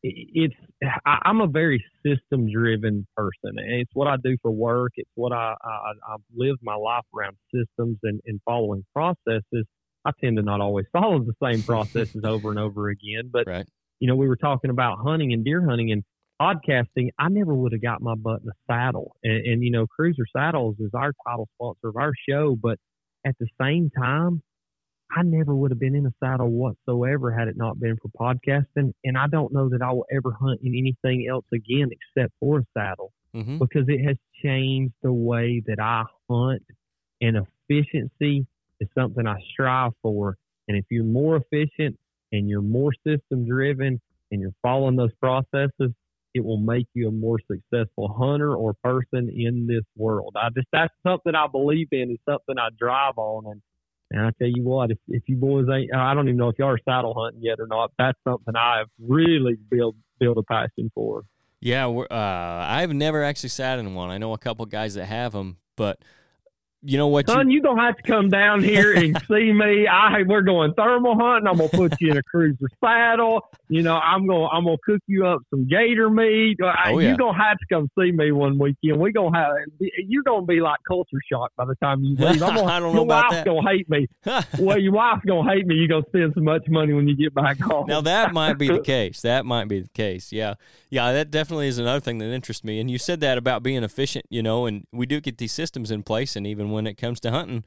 it's 0.02 0.56
I'm 1.06 1.42
a 1.42 1.48
very 1.48 1.84
system 2.06 2.50
driven 2.50 3.06
person 3.18 3.58
and 3.58 3.82
it's 3.82 3.92
what 3.94 4.08
I 4.08 4.16
do 4.24 4.38
for 4.42 4.52
work 4.52 4.94
it's 4.96 5.12
what 5.16 5.34
I 5.34 5.56
I, 5.62 5.92
I 6.08 6.16
live 6.34 6.56
my 6.62 6.76
life 6.76 7.04
around 7.14 7.36
systems 7.54 7.98
and, 8.04 8.22
and 8.26 8.40
following 8.46 8.86
processes 8.94 9.66
I 10.06 10.12
tend 10.24 10.38
to 10.38 10.44
not 10.44 10.62
always 10.62 10.86
follow 10.94 11.20
the 11.20 11.34
same 11.44 11.64
processes 11.64 12.24
over 12.26 12.50
and 12.50 12.60
over 12.60 12.90
again. 12.90 13.30
But 13.32 13.48
Right. 13.48 13.68
you 14.00 14.08
know, 14.08 14.16
we 14.16 14.28
were 14.28 14.36
talking 14.36 14.70
about 14.70 15.00
hunting 15.00 15.34
and 15.34 15.44
deer 15.44 15.66
hunting 15.68 15.92
and 15.92 16.04
podcasting. 16.42 17.10
I 17.18 17.30
never 17.30 17.54
would 17.54 17.74
have 17.74 17.82
got 17.82 18.02
my 18.02 18.16
butt 18.16 18.42
in 18.42 18.50
a 18.50 18.54
saddle. 18.72 19.16
And, 19.24 19.46
and 19.46 19.64
you 19.64 19.72
know, 19.72 19.88
Cruiser 19.88 20.26
Saddles 20.36 20.76
is 20.80 20.92
our 20.94 21.12
title 21.28 21.48
sponsor 21.56 21.90
of 21.90 21.98
our 21.98 22.14
show. 22.28 22.58
But 22.62 22.78
at 23.26 23.36
the 23.40 23.48
same 23.62 23.90
time, 23.90 24.42
I 25.12 25.24
never 25.24 25.56
would 25.56 25.72
have 25.72 25.80
been 25.80 25.96
in 25.96 26.06
a 26.06 26.14
saddle 26.24 26.50
whatsoever 26.50 27.32
had 27.32 27.48
it 27.48 27.58
not 27.58 27.80
been 27.80 27.98
for 27.98 28.10
podcasting. 28.10 28.94
And 29.04 29.18
I 29.18 29.28
don't 29.28 29.52
know 29.54 29.70
that 29.70 29.82
I 29.82 29.92
will 29.92 30.06
ever 30.12 30.32
hunt 30.32 30.62
in 30.64 30.76
anything 30.76 31.28
else 31.30 31.46
again 31.54 31.90
except 31.92 32.34
for 32.40 32.60
a 32.60 32.66
saddle 32.78 33.12
Mm-hmm. 33.36 33.60
because 33.60 33.88
it 33.88 34.04
has 34.08 34.18
changed 34.42 34.94
the 35.04 35.14
way 35.14 35.62
that 35.68 35.80
I 35.80 36.04
hunt 36.28 36.64
and 37.22 37.38
efficiency 37.38 38.48
is 38.80 38.88
something 38.98 39.28
I 39.28 39.38
strive 39.52 39.92
for. 40.02 40.36
And 40.68 40.76
if 40.76 40.86
you're 40.90 41.04
more 41.04 41.38
efficient 41.38 41.96
and 42.32 42.50
you're 42.50 42.64
more 42.64 42.92
system 43.06 43.48
driven 43.48 44.02
and 44.32 44.42
you're 44.42 44.56
following 44.64 44.96
those 44.96 45.14
processes, 45.22 45.92
it 46.34 46.44
will 46.44 46.58
make 46.58 46.88
you 46.96 47.08
a 47.08 47.12
more 47.12 47.38
successful 47.52 48.16
hunter 48.18 48.56
or 48.56 48.74
person 48.84 49.30
in 49.30 49.68
this 49.68 49.84
world. 49.96 50.36
I 50.36 50.50
just 50.50 50.68
that's 50.72 50.94
something 51.06 51.36
I 51.36 51.46
believe 51.46 51.90
in. 51.92 52.10
It's 52.10 52.24
something 52.28 52.58
I 52.58 52.70
drive 52.80 53.18
on 53.18 53.46
and 53.46 53.62
and 54.12 54.22
I 54.22 54.32
tell 54.40 54.48
you 54.48 54.64
what, 54.64 54.92
if, 54.92 54.98
if 55.08 55.24
you 55.28 55.36
boys 55.36 55.68
ain't, 55.72 55.94
I 55.94 56.14
don't 56.14 56.28
even 56.28 56.38
know 56.38 56.50
if 56.50 56.58
y'all 56.58 56.70
are 56.70 56.80
saddle 56.84 57.14
hunting 57.14 57.44
yet 57.44 57.60
or 57.60 57.68
not. 57.68 57.92
That's 57.98 58.18
something 58.28 58.56
I've 58.56 58.88
really 59.00 59.58
built 59.70 59.96
built 60.20 60.38
a 60.38 60.44
passion 60.44 60.92
for. 60.94 61.24
Yeah, 61.62 61.88
uh, 61.88 62.66
I've 62.70 62.94
never 62.94 63.24
actually 63.24 63.50
sat 63.50 63.80
in 63.80 63.94
one. 63.94 64.10
I 64.10 64.18
know 64.18 64.34
a 64.34 64.38
couple 64.38 64.66
guys 64.66 64.94
that 64.96 65.06
have 65.06 65.34
them, 65.34 65.58
but 65.76 66.02
you 66.82 66.98
know 66.98 67.08
what? 67.08 67.28
Son, 67.28 67.50
you, 67.50 67.58
you 67.58 67.62
gonna 67.62 67.82
have 67.82 67.98
to 67.98 68.04
come 68.04 68.30
down 68.30 68.64
here 68.64 68.94
and 68.94 69.18
see 69.28 69.52
me. 69.52 69.88
I 69.88 70.24
we're 70.26 70.42
going 70.42 70.74
thermal 70.76 71.16
hunting. 71.18 71.48
I'm 71.48 71.58
gonna 71.58 71.70
put 71.70 72.00
you 72.00 72.12
in 72.12 72.18
a 72.18 72.24
cruiser 72.24 72.68
saddle. 72.84 73.42
You 73.68 73.82
know, 73.84 73.96
I'm 73.98 74.26
gonna 74.28 74.48
I'm 74.48 74.64
gonna 74.66 74.78
cook 74.86 75.02
you 75.08 75.26
up 75.26 75.42
some 75.50 75.68
gator 75.68 76.10
meat. 76.10 76.58
I- 76.64 76.92
Oh, 76.92 77.00
yeah. 77.00 77.10
You're 77.10 77.18
gonna 77.18 77.38
have 77.38 77.58
to 77.58 77.66
come 77.72 77.90
see 78.00 78.12
me 78.12 78.32
one 78.32 78.58
weekend. 78.58 79.00
We 79.00 79.12
gonna 79.12 79.38
have 79.38 79.52
you're 79.80 80.24
gonna 80.24 80.46
be 80.46 80.60
like 80.62 80.80
culture 80.88 81.18
shock 81.32 81.52
by 81.58 81.66
the 81.66 81.76
time 81.76 82.04
you 82.04 82.16
leave. 82.16 82.42
I'm 82.42 82.56
gonna, 82.56 82.64
I 82.64 82.80
don't 82.80 82.94
know 82.94 83.00
your 83.00 83.06
about 83.06 83.24
wife's 83.26 83.36
that. 83.36 83.46
gonna 83.46 83.70
hate 83.70 83.90
me. 83.90 84.08
Well, 84.60 84.80
your 84.80 84.94
wife's 84.94 85.26
gonna 85.26 85.50
hate 85.52 85.68
me. 85.68 85.76
You're 85.76 85.88
gonna 85.88 86.06
spend 86.08 86.34
so 86.36 86.42
much 86.42 86.68
money 86.68 86.94
when 86.94 87.08
you 87.08 87.16
get 87.16 87.34
back 87.34 87.60
home. 87.60 87.86
now 87.88 88.02
that 88.02 88.34
might 88.34 88.54
be 88.54 88.68
the 88.68 88.80
case. 88.80 89.22
That 89.22 89.46
might 89.46 89.68
be 89.68 89.82
the 89.82 89.90
case. 89.90 90.32
Yeah, 90.32 90.56
yeah. 90.90 91.12
That 91.12 91.30
definitely 91.32 91.68
is 91.68 91.78
another 91.78 92.00
thing 92.00 92.18
that 92.20 92.30
interests 92.32 92.64
me. 92.64 92.80
And 92.80 92.90
you 92.90 92.98
said 92.98 93.20
that 93.22 93.38
about 93.38 93.62
being 93.64 93.84
efficient, 93.84 94.26
you 94.30 94.42
know. 94.42 94.66
And 94.66 94.86
we 94.92 95.06
do 95.06 95.20
get 95.22 95.38
these 95.38 95.52
systems 95.52 95.92
in 95.92 96.04
place, 96.04 96.36
and 96.36 96.48
even 96.48 96.69
when 96.72 96.88
it 96.88 96.96
comes 96.96 97.20
to 97.22 97.32
hunting, 97.32 97.64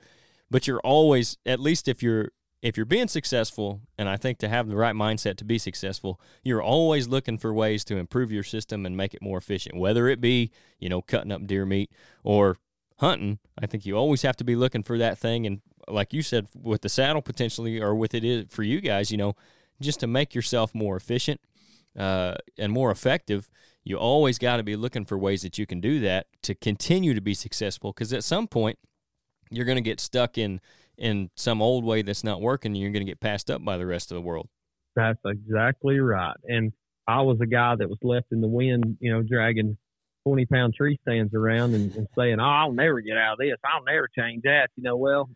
but 0.51 0.67
you're 0.67 0.81
always, 0.81 1.39
at 1.47 1.61
least 1.61 1.89
if 1.89 2.03
you're 2.03 2.31
if 2.63 2.77
you're 2.77 2.87
being 2.87 3.09
successful, 3.09 3.81
and 3.99 4.09
I 4.09 4.17
think 4.17 4.39
to 4.39 4.49
have 4.49 4.69
the 4.69 4.77
right 4.77 4.95
mindset 4.95 5.37
to 5.39 5.45
be 5.45 5.59
successful, 5.59 6.21
you're 6.45 6.63
always 6.63 7.09
looking 7.09 7.37
for 7.37 7.53
ways 7.53 7.83
to 7.87 7.97
improve 7.97 8.31
your 8.31 8.45
system 8.45 8.87
and 8.87 8.97
make 8.97 9.15
it 9.15 9.21
more 9.21 9.39
efficient. 9.39 9.77
Whether 9.77 10.07
it 10.07 10.21
be, 10.21 10.53
you 10.79 10.89
know, 10.89 11.03
cutting 11.03 11.33
up 11.33 11.45
deer 11.45 11.67
meat 11.67 11.91
or 12.23 12.59
hunting, 12.99 13.41
I 13.61 13.67
think 13.67 13.85
you 13.85 13.97
always 13.97 14.23
have 14.23 14.37
to 14.37 14.45
be 14.45 14.55
looking 14.55 14.85
for 14.85 14.97
that 14.97 15.19
thing. 15.19 15.45
And 15.45 15.61
like 15.89 16.13
you 16.13 16.23
said, 16.23 16.47
with 16.55 16.83
the 16.83 16.89
saddle 16.89 17.21
potentially, 17.21 17.81
or 17.81 17.97
with 17.97 18.15
it 18.15 18.25
is 18.25 18.47
for 18.49 18.63
you 18.63 18.81
guys, 18.81 19.11
you 19.11 19.17
know, 19.17 19.35
just 19.81 19.99
to 19.99 20.07
make 20.07 20.33
yourself 20.33 20.73
more 20.73 20.97
efficient 20.97 21.41
uh, 21.99 22.37
and 22.57 22.73
more 22.73 22.93
effective, 22.93 23.51
you 23.83 23.97
always 23.97 24.39
got 24.39 24.59
to 24.59 24.63
be 24.63 24.77
looking 24.77 25.05
for 25.05 25.19
ways 25.19 25.43
that 25.43 25.59
you 25.59 25.67
can 25.67 25.81
do 25.81 25.99
that 25.99 26.29
to 26.43 26.55
continue 26.55 27.13
to 27.13 27.21
be 27.21 27.35
successful. 27.35 27.93
Because 27.93 28.13
at 28.13 28.23
some 28.23 28.47
point, 28.47 28.79
you're 29.53 29.65
going 29.65 29.77
to 29.77 29.83
get 29.83 30.01
stuck 30.01 30.39
in 30.39 30.61
in 30.97 31.31
some 31.37 31.63
old 31.63 31.85
way 31.85 32.03
that's 32.03 32.25
not 32.25 32.41
working, 32.41 32.73
and 32.73 32.81
you're 32.81 32.93
going 32.93 33.05
to 33.05 33.11
get 33.11 33.21
passed 33.21 33.51
up 33.51 33.65
by 33.65 33.77
the 33.77 33.87
rest 33.87 34.11
of 34.11 34.17
the 34.17 34.21
world. 34.21 34.49
That's 34.95 35.19
exactly 35.25 35.99
right. 36.01 36.37
And 36.45 36.73
I 37.09 37.23
was 37.23 37.39
a 37.41 37.47
guy 37.47 37.75
that 37.77 37.89
was 37.89 37.99
left 38.03 38.27
in 38.31 38.41
the 38.41 38.49
wind, 38.49 38.99
you 39.01 39.13
know, 39.13 39.23
dragging 39.23 39.77
20 40.25 40.47
pound 40.47 40.75
tree 40.75 40.99
stands 41.03 41.35
around 41.35 41.75
and, 41.75 41.95
and 41.97 42.07
saying, 42.17 42.39
Oh, 42.39 42.45
I'll 42.45 42.73
never 42.73 43.01
get 43.01 43.17
out 43.17 43.35
of 43.35 43.39
this. 43.39 43.57
I'll 43.65 43.85
never 43.85 44.09
change 44.17 44.43
that. 44.45 44.69
You 44.77 44.85
know, 44.85 44.97
well, 44.97 45.29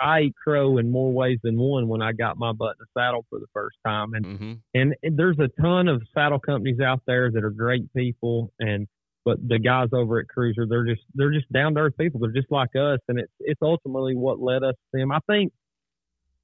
I 0.00 0.18
ate 0.20 0.34
crow 0.42 0.78
in 0.78 0.90
more 0.90 1.12
ways 1.12 1.38
than 1.42 1.56
one 1.56 1.88
when 1.88 2.02
I 2.02 2.12
got 2.12 2.36
my 2.36 2.52
butt 2.52 2.76
in 2.78 2.84
a 2.84 3.00
saddle 3.00 3.24
for 3.30 3.38
the 3.38 3.46
first 3.52 3.78
time. 3.84 4.14
And, 4.14 4.26
hmm 4.26 4.52
and 4.74 4.94
there's 5.02 5.38
a 5.38 5.48
ton 5.60 5.88
of 5.88 6.02
saddle 6.14 6.38
companies 6.38 6.80
out 6.80 7.00
there 7.06 7.30
that 7.30 7.42
are 7.42 7.50
great 7.50 7.92
people. 7.94 8.52
And, 8.60 8.86
but 9.28 9.36
the 9.46 9.58
guys 9.58 9.88
over 9.92 10.18
at 10.20 10.28
Cruiser, 10.28 10.66
they're 10.66 10.86
just, 10.86 11.02
they're 11.14 11.32
just 11.32 11.50
down 11.52 11.74
to 11.74 11.80
earth 11.80 11.94
people. 12.00 12.18
They're 12.20 12.30
just 12.32 12.50
like 12.50 12.70
us. 12.74 12.98
And 13.08 13.18
it's, 13.18 13.32
it's 13.40 13.60
ultimately 13.62 14.14
what 14.16 14.40
led 14.40 14.62
us 14.62 14.74
to 14.94 15.00
them. 15.00 15.12
I 15.12 15.18
think 15.28 15.52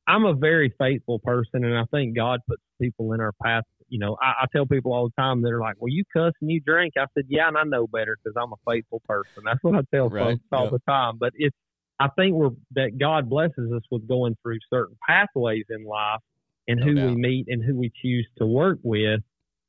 I'm 0.07 0.25
a 0.27 0.35
very 0.35 0.71
faithful 0.79 1.19
person, 1.19 1.65
and 1.65 1.77
I 1.79 1.85
think 1.91 2.15
God 2.15 2.41
puts 2.47 2.63
people 2.81 3.15
in 3.15 3.21
our 3.21 3.33
path. 3.43 3.65
You 3.89 3.99
know, 3.99 4.17
I, 4.21 4.43
I 4.43 4.47
tell 4.55 4.67
people 4.67 4.93
all 4.93 5.09
the 5.09 5.23
time, 5.23 5.41
they're 5.41 5.61
like, 5.61 5.77
"Well, 5.79 5.91
you 5.93 6.05
cuss 6.13 6.33
and 6.43 6.51
you 6.51 6.61
drink." 6.61 6.93
I 6.99 7.07
said, 7.15 7.25
"Yeah, 7.29 7.49
and 7.49 7.57
I 7.57 7.63
know 7.65 7.87
better 7.87 8.17
because 8.23 8.37
I'm 8.41 8.53
a 8.53 8.71
faithful 8.71 9.01
person." 9.09 9.45
That's 9.47 9.63
what 9.63 9.77
I 9.77 9.81
tell 9.95 10.11
Right, 10.11 10.33
folks 10.37 10.43
all 10.53 10.65
yeah. 10.65 10.71
the 10.73 10.81
time. 10.87 11.15
But 11.19 11.33
it's 11.37 11.57
I 12.01 12.09
think 12.19 12.35
we're 12.35 12.51
that 12.73 12.99
God 12.99 13.31
blesses 13.31 13.73
us 13.75 13.83
with 13.91 14.07
going 14.07 14.37
through 14.43 14.59
certain 14.69 14.97
pathways 15.09 15.65
in 15.71 15.85
life, 15.87 16.21
and 16.69 16.81
No 16.81 16.87
who 16.87 16.95
doubt. 16.97 17.09
we 17.11 17.15
meet 17.17 17.47
and 17.49 17.65
who 17.65 17.75
we 17.79 17.91
choose 18.03 18.27
to 18.39 18.47
work 18.47 18.79
with 18.83 19.21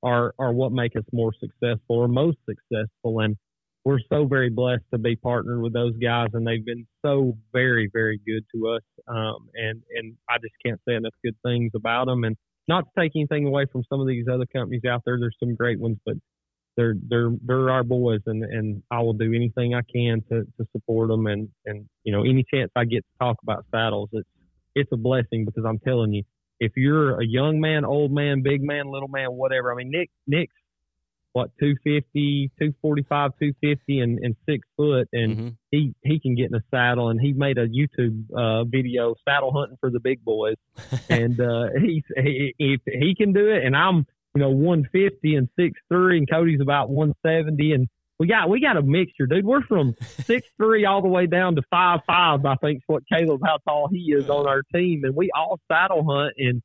are 0.06 0.34
are 0.40 0.54
what 0.54 0.72
make 0.72 0.96
us 0.96 1.04
more 1.12 1.34
successful 1.34 1.98
or 1.98 2.08
most 2.08 2.38
successful. 2.48 3.20
And 3.20 3.36
we're 3.84 4.00
so 4.12 4.26
very 4.26 4.50
blessed 4.50 4.84
to 4.92 4.98
be 4.98 5.16
partnered 5.16 5.62
with 5.62 5.74
those 5.74 5.98
guys, 5.98 6.30
and 6.34 6.48
they've 6.48 6.66
been 6.66 6.88
so 7.06 7.38
very 7.52 7.90
very 7.92 8.20
good 8.26 8.46
to 8.56 8.70
us. 8.70 8.84
Um, 9.08 9.50
and 9.56 9.82
and 9.96 10.16
I 10.30 10.36
just 10.38 10.54
can't 10.66 10.80
say 10.88 10.96
enough 10.96 11.14
good 11.24 11.36
things 11.44 11.72
about 11.76 12.06
them. 12.06 12.24
And 12.24 12.38
not 12.68 12.86
to 12.86 13.02
take 13.02 13.12
anything 13.16 13.46
away 13.46 13.66
from 13.72 13.84
some 13.90 14.00
of 14.00 14.08
these 14.08 14.26
other 14.32 14.46
companies 14.46 14.86
out 14.90 15.02
there, 15.06 15.20
there's 15.20 15.36
some 15.40 15.56
great 15.56 15.80
ones, 15.80 15.98
but 16.06 16.16
they're 16.78 16.96
they're 17.10 17.32
they're 17.44 17.70
our 17.70 17.84
boys, 17.84 18.22
and 18.26 18.44
and 18.44 18.84
I 18.92 19.02
will 19.02 19.14
do 19.14 19.34
anything 19.34 19.74
I 19.74 19.82
can 19.82 20.22
to 20.30 20.44
to 20.44 20.68
support 20.72 21.10
them, 21.10 21.26
and 21.28 21.50
and 21.66 21.86
you 22.04 22.12
know 22.12 22.22
any 22.22 22.46
chance 22.54 22.72
I 22.76 22.86
get 22.86 23.00
to 23.00 23.26
talk 23.26 23.38
about 23.44 23.66
saddles, 23.72 24.10
it's 24.14 24.30
it's 24.76 24.92
a 24.92 24.98
blessing 24.98 25.46
because 25.46 25.64
I'm 25.66 25.80
telling 25.80 26.14
you, 26.14 26.24
if 26.60 26.72
you're 26.76 27.20
a 27.20 27.26
young 27.26 27.60
man, 27.60 27.86
old 27.86 28.12
man, 28.12 28.42
big 28.44 28.62
man, 28.64 28.88
little 28.88 29.08
man, 29.10 29.32
whatever, 29.32 29.72
I 29.72 29.76
mean 29.76 29.92
Nick 29.92 30.10
Nick's 30.28 30.54
what 31.34 31.50
250, 31.60 32.50
245, 32.58 33.32
250, 33.38 34.00
and 34.00 34.20
and 34.20 34.36
six 34.48 34.66
foot, 34.78 35.10
and 35.12 35.36
Mhm. 35.38 35.58
he 35.70 35.94
he 36.04 36.18
can 36.20 36.34
get 36.36 36.46
in 36.50 36.56
a 36.56 36.64
saddle, 36.72 37.10
and 37.10 37.20
he 37.20 37.34
made 37.34 37.58
a 37.58 37.68
YouTube 37.68 38.24
uh, 38.34 38.64
video 38.64 39.16
saddle 39.28 39.52
hunting 39.52 39.78
for 39.82 39.90
the 39.90 40.00
big 40.00 40.24
boys, 40.24 40.56
and 41.10 41.40
uh, 41.42 41.70
he's 41.82 42.04
he, 42.16 42.54
if 42.58 42.82
he 42.86 43.16
can 43.16 43.34
do 43.34 43.50
it, 43.52 43.66
and 43.66 43.76
I'm 43.76 44.06
you 44.34 44.42
know 44.42 44.50
150 44.50 45.36
and 45.36 45.50
six 45.58 45.78
three, 45.90 46.18
and 46.20 46.30
Cody's 46.30 46.62
about 46.62 46.90
170, 46.90 47.74
and 47.74 47.88
we 48.20 48.28
got 48.28 48.50
we 48.50 48.62
got 48.62 48.78
a 48.78 48.82
mixture, 48.82 49.26
dude. 49.26 49.46
We're 49.46 49.62
from 49.64 49.96
six 50.24 50.48
three 50.58 50.86
all 50.86 51.02
the 51.02 51.08
way 51.08 51.28
down 51.28 51.56
to 51.56 51.62
five 51.70 52.02
five. 52.08 52.46
I 52.46 52.56
think's 52.56 52.84
what 52.88 53.04
Caleb 53.12 53.42
how 53.44 53.58
tall 53.68 53.90
he 53.92 54.14
is 54.14 54.30
on 54.30 54.48
our 54.48 54.62
team, 54.74 55.04
and 55.04 55.16
we 55.16 55.32
all 55.36 55.60
saddle 55.72 56.04
hunt 56.04 56.34
and. 56.38 56.62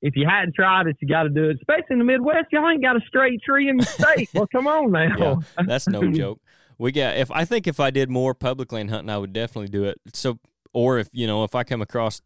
If 0.00 0.14
you 0.14 0.26
hadn't 0.28 0.54
tried 0.54 0.86
it, 0.86 0.96
you 1.00 1.08
got 1.08 1.24
to 1.24 1.28
do 1.28 1.50
it. 1.50 1.56
Especially 1.56 1.86
in 1.90 1.98
the 1.98 2.04
Midwest, 2.04 2.52
y'all 2.52 2.70
ain't 2.70 2.82
got 2.82 2.94
a 2.94 3.00
straight 3.08 3.42
tree 3.42 3.68
in 3.68 3.78
the 3.78 3.84
state. 3.84 4.28
well, 4.32 4.46
come 4.46 4.68
on 4.68 4.92
now. 4.92 5.16
Yeah, 5.18 5.34
that's 5.66 5.88
no 5.88 6.08
joke. 6.12 6.40
We 6.78 6.92
got 6.92 7.16
if 7.16 7.32
I 7.32 7.44
think 7.44 7.66
if 7.66 7.80
I 7.80 7.90
did 7.90 8.08
more 8.08 8.32
public 8.32 8.70
land 8.70 8.90
hunting, 8.90 9.10
I 9.10 9.18
would 9.18 9.32
definitely 9.32 9.70
do 9.70 9.82
it. 9.82 10.00
So, 10.12 10.38
or 10.72 10.98
if 10.98 11.08
you 11.10 11.26
know, 11.26 11.42
if 11.42 11.56
I 11.56 11.64
come 11.64 11.82
across 11.82 12.22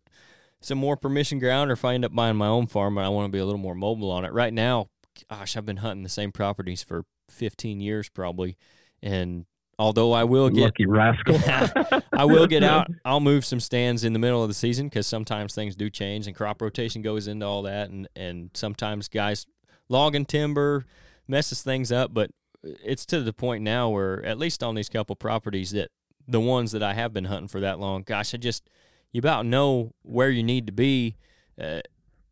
some 0.61 0.79
more 0.79 0.97
permission 0.97 1.39
ground, 1.39 1.71
or 1.71 1.75
if 1.75 1.85
I 1.85 1.95
end 1.95 2.05
up 2.05 2.15
buying 2.15 2.37
my 2.37 2.47
own 2.47 2.67
farm 2.67 2.97
and 2.99 3.07
I 3.07 3.09
want 3.09 3.27
to 3.27 3.33
be 3.33 3.39
a 3.39 3.45
little 3.45 3.59
more 3.59 3.75
mobile 3.75 4.11
on 4.11 4.27
it. 4.27 4.33
Right 4.33 4.53
now, 4.53 4.89
gosh, 5.31 5.57
I've 5.57 5.67
been 5.67 5.79
hunting 5.79 6.03
the 6.03 6.09
same 6.09 6.33
properties 6.33 6.83
for 6.83 7.05
15 7.31 7.81
years 7.81 8.09
probably, 8.09 8.57
and 9.03 9.47
although 9.79 10.13
I 10.13 10.25
will 10.25 10.49
get 10.51 10.65
Lucky 10.65 10.87
rascal. 10.87 11.39
I 12.13 12.25
will 12.25 12.47
get 12.47 12.63
out. 12.63 12.89
I'll 13.05 13.21
move 13.21 13.45
some 13.45 13.61
stands 13.61 14.05
in 14.05 14.13
the 14.13 14.19
middle 14.19 14.43
of 14.43 14.49
the 14.49 14.55
season 14.55 14.89
because 14.89 15.07
sometimes 15.07 15.55
things 15.55 15.75
do 15.75 15.91
change 15.91 16.27
and 16.27 16.37
crop 16.37 16.63
rotation 16.63 17.03
goes 17.03 17.27
into 17.27 17.47
all 17.47 17.63
that, 17.63 17.91
and 17.91 18.09
and 18.15 18.51
sometimes 18.55 19.09
guys 19.09 19.47
logging 19.89 20.25
timber 20.25 20.85
messes 21.27 21.63
things 21.63 21.91
up. 21.91 22.15
But 22.15 22.31
it's 22.63 23.07
to 23.07 23.21
the 23.21 23.33
point 23.33 23.65
now 23.65 23.89
where 23.89 24.25
at 24.25 24.39
least 24.39 24.63
on 24.63 24.75
these 24.75 24.89
couple 24.89 25.17
properties 25.17 25.73
that 25.73 25.91
the 26.29 26.41
ones 26.41 26.73
that 26.73 26.83
I 26.83 26.95
have 26.95 27.13
been 27.13 27.25
hunting 27.25 27.49
for 27.49 27.61
that 27.61 27.81
long, 27.81 28.03
gosh, 28.03 28.35
I 28.35 28.37
just 28.37 28.69
you 29.11 29.19
about 29.19 29.47
know 29.47 29.93
where 30.03 30.31
you 30.31 30.43
need 30.43 30.67
to 30.67 30.73
be. 30.73 31.17
Uh, 31.61 31.81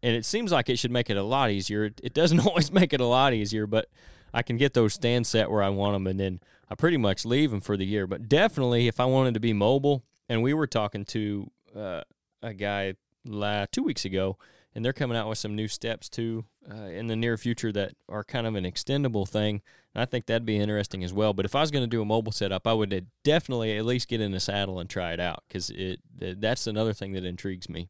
and 0.03 0.15
it 0.15 0.25
seems 0.25 0.53
like 0.53 0.69
it 0.69 0.79
should 0.79 0.91
make 0.91 1.11
it 1.11 1.17
a 1.17 1.23
lot 1.23 1.51
easier. 1.51 1.91
It, 2.03 2.15
doesn't 2.15 2.41
always 2.47 2.73
make 2.73 2.93
it 2.93 3.01
a 3.01 3.07
lot 3.07 3.35
easier, 3.35 3.67
but 3.67 3.89
I 4.33 4.43
can 4.43 4.57
get 4.57 4.75
those 4.75 4.95
stands 4.95 5.29
set 5.29 5.51
where 5.51 5.63
I 5.63 5.69
want 5.69 5.95
them, 5.95 6.07
and 6.07 6.19
then 6.19 6.41
I 6.71 6.75
pretty 6.75 6.97
much 6.97 7.25
leave 7.25 7.51
them 7.51 7.61
for 7.61 7.77
the 7.77 7.87
year. 7.87 8.07
But 8.07 8.29
definitely, 8.29 8.89
if 8.89 9.01
I 9.01 9.05
wanted 9.05 9.35
to 9.35 9.41
be 9.41 9.53
mobile, 9.53 10.05
and 10.29 10.43
we 10.43 10.55
were 10.55 10.67
talking 10.67 11.05
to 11.07 11.51
uh, 11.77 12.03
a 12.43 12.55
guy 12.55 12.95
la- 13.25 13.67
two 13.71 13.83
weeks 13.83 14.05
ago, 14.05 14.39
and 14.75 14.85
they're 14.85 14.93
coming 14.93 15.17
out 15.17 15.29
with 15.29 15.39
some 15.39 15.57
new 15.57 15.69
steps 15.69 16.09
too 16.09 16.45
uh, 16.71 16.85
in 16.85 17.09
the 17.09 17.17
near 17.17 17.37
future 17.37 17.73
that 17.73 17.95
are 18.09 18.23
kind 18.23 18.47
of 18.47 18.55
an 18.55 18.65
extendable 18.65 19.29
thing. 19.29 19.63
And 19.95 20.03
I 20.03 20.05
think 20.05 20.27
that'd 20.27 20.47
be 20.47 20.59
interesting 20.59 21.03
as 21.03 21.13
well. 21.13 21.33
But 21.33 21.45
if 21.45 21.57
I 21.57 21.61
was 21.61 21.73
going 21.73 21.83
to 21.83 21.89
do 21.89 22.03
a 22.03 22.05
mobile 22.05 22.31
setup, 22.31 22.67
I 22.67 22.73
would 22.73 22.95
uh, 22.95 23.01
definitely 23.25 23.77
at 23.77 23.85
least 23.85 24.09
get 24.09 24.21
in 24.21 24.33
a 24.33 24.41
saddle 24.41 24.79
and 24.79 24.89
try 24.89 25.13
it 25.13 25.21
out 25.21 25.43
because 25.49 25.71
it 25.71 26.01
th- 26.19 26.37
that's 26.39 26.67
another 26.69 26.93
thing 26.93 27.13
that 27.13 27.25
intrigues 27.25 27.69
me. 27.69 27.89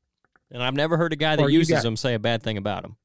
And 0.51 0.63
I've 0.63 0.75
never 0.75 0.97
heard 0.97 1.13
a 1.13 1.17
guy 1.17 1.37
that 1.37 1.43
Or 1.43 1.51
uses 1.51 1.77
got- 1.77 1.83
them 1.83 1.97
say 1.97 2.15
a 2.15 2.19
bad 2.19 2.43
thing 2.43 2.57
about 2.57 2.83
them. 2.83 2.97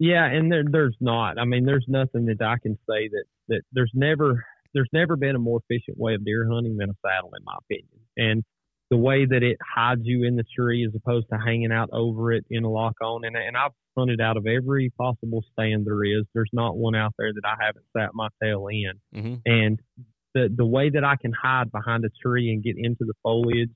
Yeah, 0.00 0.24
and 0.26 0.50
there, 0.50 0.64
there's 0.68 0.96
not. 1.00 1.38
I 1.38 1.44
mean, 1.44 1.64
there's 1.64 1.84
nothing 1.88 2.26
that 2.26 2.42
I 2.42 2.56
can 2.60 2.76
say 2.88 3.08
that 3.08 3.24
that 3.48 3.62
there's 3.72 3.92
never 3.94 4.44
there's 4.74 4.88
never 4.92 5.14
been 5.16 5.36
a 5.36 5.38
more 5.38 5.60
efficient 5.68 5.96
way 5.98 6.14
of 6.14 6.24
deer 6.24 6.48
hunting 6.50 6.76
than 6.76 6.90
a 6.90 6.94
saddle, 7.06 7.30
in 7.38 7.44
my 7.44 7.54
opinion. 7.64 8.00
And 8.16 8.44
the 8.90 8.96
way 8.96 9.24
that 9.24 9.42
it 9.44 9.56
hides 9.74 10.00
you 10.04 10.24
in 10.24 10.34
the 10.34 10.44
tree 10.58 10.84
as 10.84 10.92
opposed 10.96 11.26
to 11.32 11.38
hanging 11.38 11.70
out 11.72 11.90
over 11.92 12.32
it 12.32 12.44
in 12.50 12.64
a 12.64 12.70
lock 12.70 12.94
on, 13.00 13.24
and 13.24 13.36
and 13.36 13.56
I've 13.56 13.70
hunted 13.96 14.20
out 14.20 14.36
of 14.36 14.46
every 14.46 14.90
possible 14.98 15.44
stand 15.52 15.86
there 15.86 16.02
is. 16.04 16.24
There's 16.34 16.50
not 16.52 16.76
one 16.76 16.96
out 16.96 17.14
there 17.16 17.32
that 17.32 17.44
I 17.44 17.54
haven't 17.64 17.84
sat 17.96 18.10
my 18.14 18.28
tail 18.42 18.66
in. 18.66 18.92
hmm 19.14 19.34
And 19.46 19.80
the 20.34 20.52
the 20.54 20.66
way 20.66 20.90
that 20.90 21.04
I 21.04 21.14
can 21.16 21.32
hide 21.32 21.70
behind 21.70 22.04
a 22.04 22.10
tree 22.20 22.50
and 22.52 22.64
get 22.64 22.74
into 22.76 23.04
the 23.04 23.14
foliage 23.22 23.70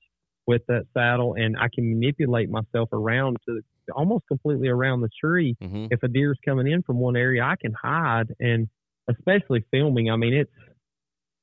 with 0.48 0.62
that 0.66 0.86
saddle, 0.94 1.34
and 1.34 1.56
I 1.58 1.68
can 1.72 1.88
manipulate 1.90 2.48
myself 2.50 2.88
around 2.92 3.36
to 3.46 3.60
almost 3.94 4.24
completely 4.26 4.68
around 4.68 5.02
the 5.02 5.10
tree 5.22 5.54
hmm 5.62 5.86
if 5.90 6.02
a 6.02 6.08
deer's 6.08 6.38
coming 6.44 6.66
in 6.66 6.82
from 6.82 6.98
one 6.98 7.16
area, 7.16 7.42
I 7.42 7.56
can 7.56 7.72
hide. 7.72 8.28
And 8.40 8.68
especially 9.08 9.64
filming, 9.70 10.10
I 10.10 10.16
mean, 10.16 10.34
it's, 10.34 10.50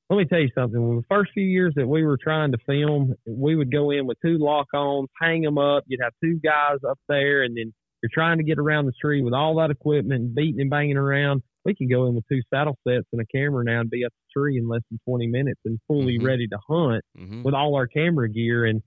let 0.10 0.18
me 0.18 0.26
tell 0.26 0.40
you 0.40 0.50
something. 0.54 0.80
When 0.88 0.98
the 0.98 1.04
first 1.10 1.32
few 1.34 1.44
years 1.46 1.74
that 1.78 1.88
we 1.88 2.04
were 2.04 2.18
trying 2.22 2.52
to 2.52 2.60
film, 2.68 3.16
we 3.26 3.56
would 3.56 3.72
go 3.72 3.90
in 3.92 4.06
with 4.06 4.18
two 4.24 4.38
lock 4.38 4.68
ons, 4.74 5.10
hang 5.20 5.42
them 5.42 5.58
up. 5.58 5.84
You'd 5.88 6.02
have 6.04 6.14
two 6.24 6.40
guys 6.44 6.78
up 6.88 7.00
there, 7.08 7.42
and 7.44 7.58
then 7.58 7.74
you're 8.04 8.12
trying 8.14 8.38
to 8.38 8.44
get 8.44 8.60
around 8.60 8.86
the 8.86 8.94
tree 9.02 9.22
with 9.24 9.34
all 9.34 9.56
that 9.56 9.72
equipment 9.72 10.36
beating 10.36 10.62
and 10.62 10.70
banging 10.70 10.98
around. 10.98 11.42
We 11.64 11.74
can 11.74 11.88
go 11.88 12.06
in 12.06 12.14
with 12.14 12.26
two 12.32 12.42
saddle 12.54 12.78
sets 12.88 13.08
and 13.12 13.22
a 13.22 13.26
camera 13.26 13.64
now 13.64 13.80
and 13.80 13.90
be 13.90 14.06
up 14.06 14.14
the 14.14 14.40
tree 14.40 14.60
in 14.60 14.68
less 14.68 14.84
than 14.92 15.00
20 15.08 15.26
minutes 15.26 15.62
and 15.66 15.80
fully 15.88 16.20
Mhm. 16.20 16.24
ready 16.24 16.48
to 16.48 16.58
hunt 16.68 17.04
hmm 17.18 17.42
with 17.44 17.56
all 17.56 17.74
our 17.76 17.88
camera 17.88 18.30
gear 18.30 18.66
and 18.66 18.84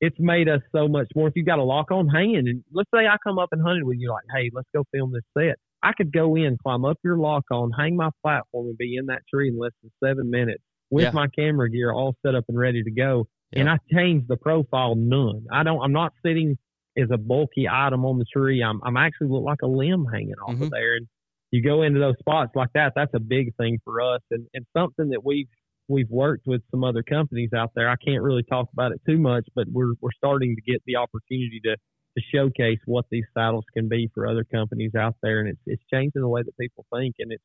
it's 0.00 0.16
made 0.18 0.48
us 0.48 0.60
so 0.74 0.86
much 0.88 1.08
more. 1.14 1.28
If 1.28 1.34
you 1.36 1.44
got 1.44 1.58
a 1.58 1.64
lock 1.64 1.90
on 1.90 2.08
hand, 2.08 2.46
and 2.48 2.62
let's 2.72 2.88
say 2.94 3.06
I 3.06 3.16
come 3.24 3.38
up 3.38 3.48
and 3.52 3.60
hunted 3.62 3.84
with 3.84 3.98
you, 3.98 4.10
like, 4.10 4.24
hey, 4.34 4.50
let's 4.52 4.68
go 4.74 4.84
film 4.92 5.12
this 5.12 5.22
set. 5.36 5.56
I 5.82 5.92
could 5.92 6.12
go 6.12 6.34
in, 6.36 6.56
climb 6.62 6.84
up 6.84 6.98
your 7.04 7.18
lock 7.18 7.44
on, 7.50 7.70
hang 7.78 7.96
my 7.96 8.10
platform, 8.22 8.66
and 8.68 8.78
be 8.78 8.96
in 8.96 9.06
that 9.06 9.22
tree 9.32 9.48
in 9.48 9.58
less 9.58 9.72
than 9.82 9.90
seven 10.02 10.30
minutes 10.30 10.62
with 10.90 11.04
Yeah. 11.04 11.10
my 11.12 11.26
camera 11.28 11.70
gear 11.70 11.92
all 11.92 12.14
set 12.24 12.34
up 12.34 12.44
and 12.48 12.58
ready 12.58 12.82
to 12.82 12.90
go. 12.90 13.26
Yeah. 13.52 13.60
And 13.60 13.70
I 13.70 13.78
change 13.92 14.26
the 14.28 14.36
profile 14.36 14.94
none. 14.96 15.46
I 15.52 15.62
don't. 15.62 15.80
I'm 15.82 15.92
not 15.92 16.12
sitting 16.24 16.56
as 16.96 17.08
a 17.12 17.16
bulky 17.18 17.68
item 17.70 18.04
on 18.04 18.18
the 18.18 18.24
tree. 18.24 18.62
I'm 18.62 18.80
I'm 18.84 18.96
actually 18.96 19.28
look 19.28 19.44
like 19.44 19.62
a 19.62 19.68
limb 19.68 20.04
hanging 20.12 20.34
off 20.46 20.56
Mhm. 20.56 20.62
of 20.62 20.70
there. 20.70 20.96
And 20.96 21.06
you 21.52 21.62
go 21.62 21.82
into 21.82 21.98
those 22.00 22.18
spots 22.18 22.50
like 22.54 22.70
that. 22.74 22.92
That's 22.96 23.14
a 23.14 23.20
big 23.20 23.54
thing 23.56 23.78
for 23.84 24.00
us, 24.00 24.20
and 24.30 24.46
and 24.54 24.66
something 24.76 25.10
that 25.10 25.24
we've 25.24 25.48
we've 25.88 26.10
worked 26.10 26.46
with 26.46 26.62
some 26.70 26.84
other 26.84 27.02
companies 27.02 27.50
out 27.56 27.72
there. 27.74 27.88
I 27.88 27.96
can't 27.96 28.22
really 28.22 28.42
talk 28.42 28.68
about 28.72 28.92
it 28.92 29.00
too 29.06 29.18
much, 29.18 29.48
but 29.54 29.66
we're 29.70 29.94
we're 30.00 30.12
starting 30.16 30.54
to 30.54 30.62
get 30.62 30.82
the 30.86 30.96
opportunity 30.96 31.60
to 31.64 31.76
to 32.16 32.22
showcase 32.34 32.78
what 32.86 33.06
these 33.10 33.24
saddles 33.36 33.64
can 33.74 33.88
be 33.88 34.10
for 34.14 34.26
other 34.26 34.44
companies 34.44 34.94
out 34.94 35.16
there, 35.22 35.40
and 35.40 35.48
it's 35.48 35.60
it's 35.66 35.82
changing 35.92 36.22
the 36.22 36.28
way 36.28 36.42
that 36.42 36.56
people 36.58 36.84
think, 36.94 37.16
and 37.18 37.32
it's 37.32 37.42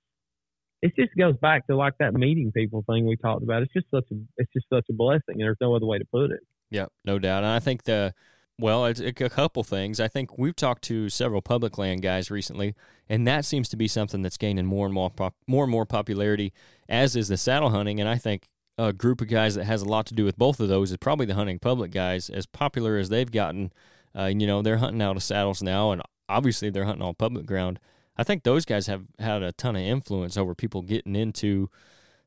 it 0.82 0.94
just 0.96 1.16
goes 1.18 1.36
back 1.38 1.66
to 1.68 1.76
like 1.76 1.94
that 2.00 2.14
meeting 2.14 2.52
people 2.52 2.84
thing 2.88 3.08
we 3.08 3.16
talked 3.16 3.44
about. 3.44 3.64
It's 3.64 3.74
just 3.74 3.88
such 3.90 4.06
a 4.12 4.16
it's 4.38 4.52
just 4.54 4.68
such 4.72 4.86
a 4.90 4.94
blessing, 4.94 5.36
and 5.36 5.42
there's 5.42 5.58
no 5.62 5.76
other 5.76 5.86
way 5.86 5.98
to 5.98 6.06
put 6.06 6.32
it. 6.32 6.42
Yeah, 6.70 6.88
no 7.06 7.20
doubt. 7.20 7.44
And 7.44 7.54
I 7.54 7.60
think 7.60 7.84
the 7.84 8.14
well, 8.60 8.86
it's 8.86 9.00
a 9.00 9.12
couple 9.12 9.64
things. 9.64 10.00
I 10.00 10.08
think 10.08 10.38
we've 10.38 10.56
talked 10.56 10.84
to 10.84 11.10
several 11.10 11.42
public 11.42 11.78
land 11.78 12.02
guys 12.02 12.30
recently, 12.30 12.76
and 13.10 13.28
that 13.28 13.46
seems 13.46 13.68
to 13.70 13.78
be 13.78 13.88
something 13.88 14.22
that's 14.22 14.38
gaining 14.38 14.66
more 14.66 14.86
and 14.86 14.94
more 14.94 15.10
pop, 15.10 15.36
more 15.48 15.64
and 15.64 15.72
more 15.72 15.86
popularity. 15.86 16.54
As 16.88 17.16
is 17.16 17.30
the 17.30 17.38
saddle 17.38 17.72
hunting, 17.72 18.00
and 18.00 18.08
I 18.08 18.18
think 18.18 18.48
a 18.78 18.94
group 18.94 19.22
of 19.22 19.28
guys 19.28 19.56
that 19.56 19.66
has 19.66 19.82
a 19.82 19.90
lot 19.90 20.06
to 20.08 20.14
do 20.14 20.26
with 20.26 20.38
both 20.38 20.60
of 20.60 20.68
those 20.68 20.92
is 20.92 20.98
probably 20.98 21.26
the 21.26 21.36
hunting 21.36 21.60
public 21.60 21.92
guys. 21.92 22.30
As 22.30 22.46
popular 22.46 22.98
as 22.98 23.10
they've 23.10 23.32
gotten, 23.32 23.72
uh, 24.18 24.26
you 24.26 24.48
know, 24.48 24.62
they're 24.62 24.78
hunting 24.78 25.02
out 25.02 25.16
of 25.16 25.24
saddles 25.24 25.64
now, 25.64 25.92
and 25.92 26.02
obviously 26.30 26.70
they're 26.70 26.86
hunting 26.86 27.04
on 27.04 27.16
public 27.16 27.46
ground. 27.46 27.80
I 28.18 28.24
think 28.24 28.44
those 28.44 28.66
guys 28.66 28.86
have 28.88 29.06
had 29.18 29.42
a 29.42 29.52
ton 29.52 29.76
of 29.76 29.82
influence 29.82 30.38
over 30.38 30.54
people 30.54 30.84
getting 30.84 31.16
into 31.16 31.70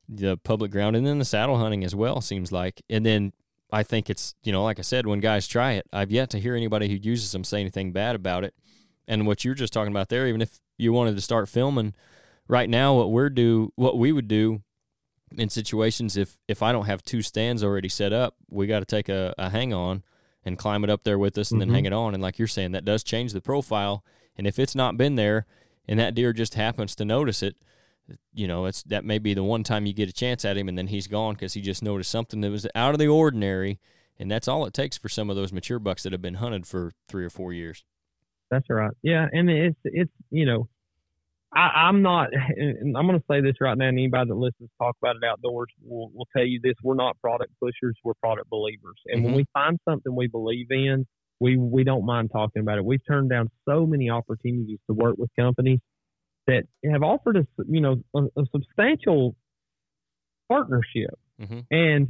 the 0.09 0.37
public 0.37 0.73
ground, 0.73 0.97
and 0.97 1.07
then 1.07 1.19
the 1.19 1.25
saddle 1.25 1.59
hunting 1.59 1.85
as 1.85 1.95
well. 1.95 2.21
Seems 2.21 2.51
like, 2.51 2.83
and 2.91 3.07
then 3.07 3.33
I 3.71 3.83
think 3.83 4.09
it's 4.09 4.35
you 4.45 4.53
know, 4.53 4.63
like 4.65 4.79
I 4.79 4.83
said, 4.83 5.07
when 5.07 5.21
guys 5.21 5.47
try 5.49 5.73
it, 5.73 5.87
I've 5.93 6.11
yet 6.11 6.31
to 6.31 6.41
hear 6.41 6.55
anybody 6.55 6.89
who 6.89 6.95
uses 6.95 7.33
them 7.33 7.45
say 7.45 7.61
anything 7.61 7.93
bad 7.93 8.15
about 8.15 8.45
it. 8.45 8.55
And 9.09 9.27
what 9.27 9.45
you're 9.45 9.55
just 9.55 9.73
talking 9.73 9.93
about 9.93 10.09
there, 10.09 10.27
even 10.27 10.41
if 10.43 10.61
you 10.79 10.93
wanted 10.93 11.15
to 11.17 11.21
start 11.21 11.49
filming 11.49 11.95
right 12.49 12.69
now, 12.69 12.95
what 12.95 13.11
we're 13.11 13.31
do, 13.31 13.73
what 13.77 13.99
we 13.99 14.13
would 14.13 14.29
do 14.29 14.63
in 15.37 15.49
situations 15.49 16.17
if 16.17 16.39
if 16.49 16.63
I 16.63 16.73
don't 16.73 16.87
have 16.87 17.03
two 17.03 17.23
stands 17.23 17.65
already 17.65 17.89
set 17.89 18.13
up, 18.13 18.37
we 18.49 18.67
got 18.67 18.81
to 18.81 18.85
take 18.85 19.09
a, 19.09 19.35
a 19.39 19.51
hang 19.51 19.73
on 19.73 20.03
and 20.45 20.57
climb 20.57 20.85
it 20.85 20.91
up 20.91 21.03
there 21.03 21.19
with 21.19 21.37
us 21.37 21.51
and 21.51 21.61
then 21.61 21.69
Mhm. 21.71 21.75
hang 21.75 21.85
it 21.87 21.93
on. 21.93 22.15
And 22.15 22.23
like 22.23 22.39
you're 22.39 22.47
saying, 22.47 22.71
that 22.73 22.85
does 22.85 23.03
change 23.03 23.33
the 23.33 23.41
profile. 23.41 24.05
And 24.39 24.47
if 24.47 24.59
it's 24.61 24.77
not 24.77 24.97
been 24.97 25.17
there 25.17 25.45
and 25.89 25.99
that 25.99 26.15
deer 26.15 26.33
just 26.33 26.55
happens 26.55 26.95
to 26.97 27.05
notice 27.05 27.43
it, 27.43 27.57
you 28.33 28.47
know, 28.47 28.67
it's 28.67 28.83
that 28.85 29.05
may 29.05 29.19
be 29.19 29.35
the 29.35 29.43
one 29.43 29.63
time 29.63 29.87
you 29.87 29.93
get 29.93 30.09
a 30.09 30.13
chance 30.13 30.45
at 30.45 30.57
him, 30.57 30.69
and 30.69 30.77
then 30.79 30.89
he's 30.89 31.07
gone 31.07 31.35
because 31.35 31.55
he 31.55 31.61
just 31.61 31.83
noticed 31.83 32.11
something 32.11 32.41
that 32.43 32.51
was 32.51 32.67
out 32.75 32.93
of 32.95 32.99
the 32.99 33.09
ordinary, 33.09 33.81
and 34.19 34.31
that's 34.31 34.49
all 34.49 34.67
it 34.67 34.75
takes 34.75 34.97
for 34.97 35.09
some 35.09 35.31
of 35.31 35.37
those 35.37 35.53
mature 35.53 35.79
bucks 35.79 36.03
that 36.05 36.13
have 36.13 36.23
been 36.23 36.35
hunted 36.35 36.67
for 36.67 36.93
three 37.09 37.25
or 37.25 37.31
four 37.31 37.53
years. 37.53 37.85
That's 38.51 38.67
right. 38.71 38.93
Yeah, 39.03 39.27
and 39.33 39.51
it's 39.51 39.79
it's 39.85 40.13
you 40.31 40.47
know, 40.47 40.69
I, 41.53 41.89
I'm 41.89 42.03
not. 42.03 42.29
And 42.33 42.97
I'm 42.97 43.07
going 43.07 43.19
to 43.19 43.25
say 43.31 43.41
this 43.41 43.55
right 43.61 43.77
now. 43.77 43.89
And 43.89 43.99
anybody 43.99 44.29
that 44.29 44.35
listens 44.37 44.71
talk 44.81 44.97
about 45.03 45.17
it 45.17 45.25
outdoors 45.25 45.69
will 45.85 46.11
will 46.15 46.29
tell 46.37 46.45
you 46.47 46.61
this: 46.63 46.75
we're 46.83 46.95
not 46.95 47.21
product 47.21 47.53
pushers. 47.61 47.97
We're 48.05 48.15
product 48.15 48.49
believers. 48.51 48.97
And 49.07 49.21
Mhm. 49.21 49.25
when 49.25 49.35
we 49.35 49.45
find 49.53 49.79
something 49.89 50.15
we 50.15 50.29
believe 50.29 50.71
in, 50.71 51.07
we 51.41 51.57
we 51.57 51.83
don't 51.83 52.07
mind 52.07 52.31
talking 52.33 52.61
about 52.63 52.79
it. 52.79 52.85
We've 52.85 53.05
turned 53.07 53.31
down 53.31 53.51
so 53.69 53.85
many 53.85 54.11
opportunities 54.11 54.79
to 54.87 54.95
work 54.95 55.17
with 55.19 55.31
companies 55.39 55.81
that 56.47 56.65
have 56.91 57.03
offered 57.03 57.37
us, 57.37 57.47
you 57.69 57.81
know, 57.81 57.97
a, 58.15 58.23
a 58.41 58.45
substantial 58.53 59.37
partnership, 60.49 61.19
hmm 61.45 61.61
and 61.71 62.09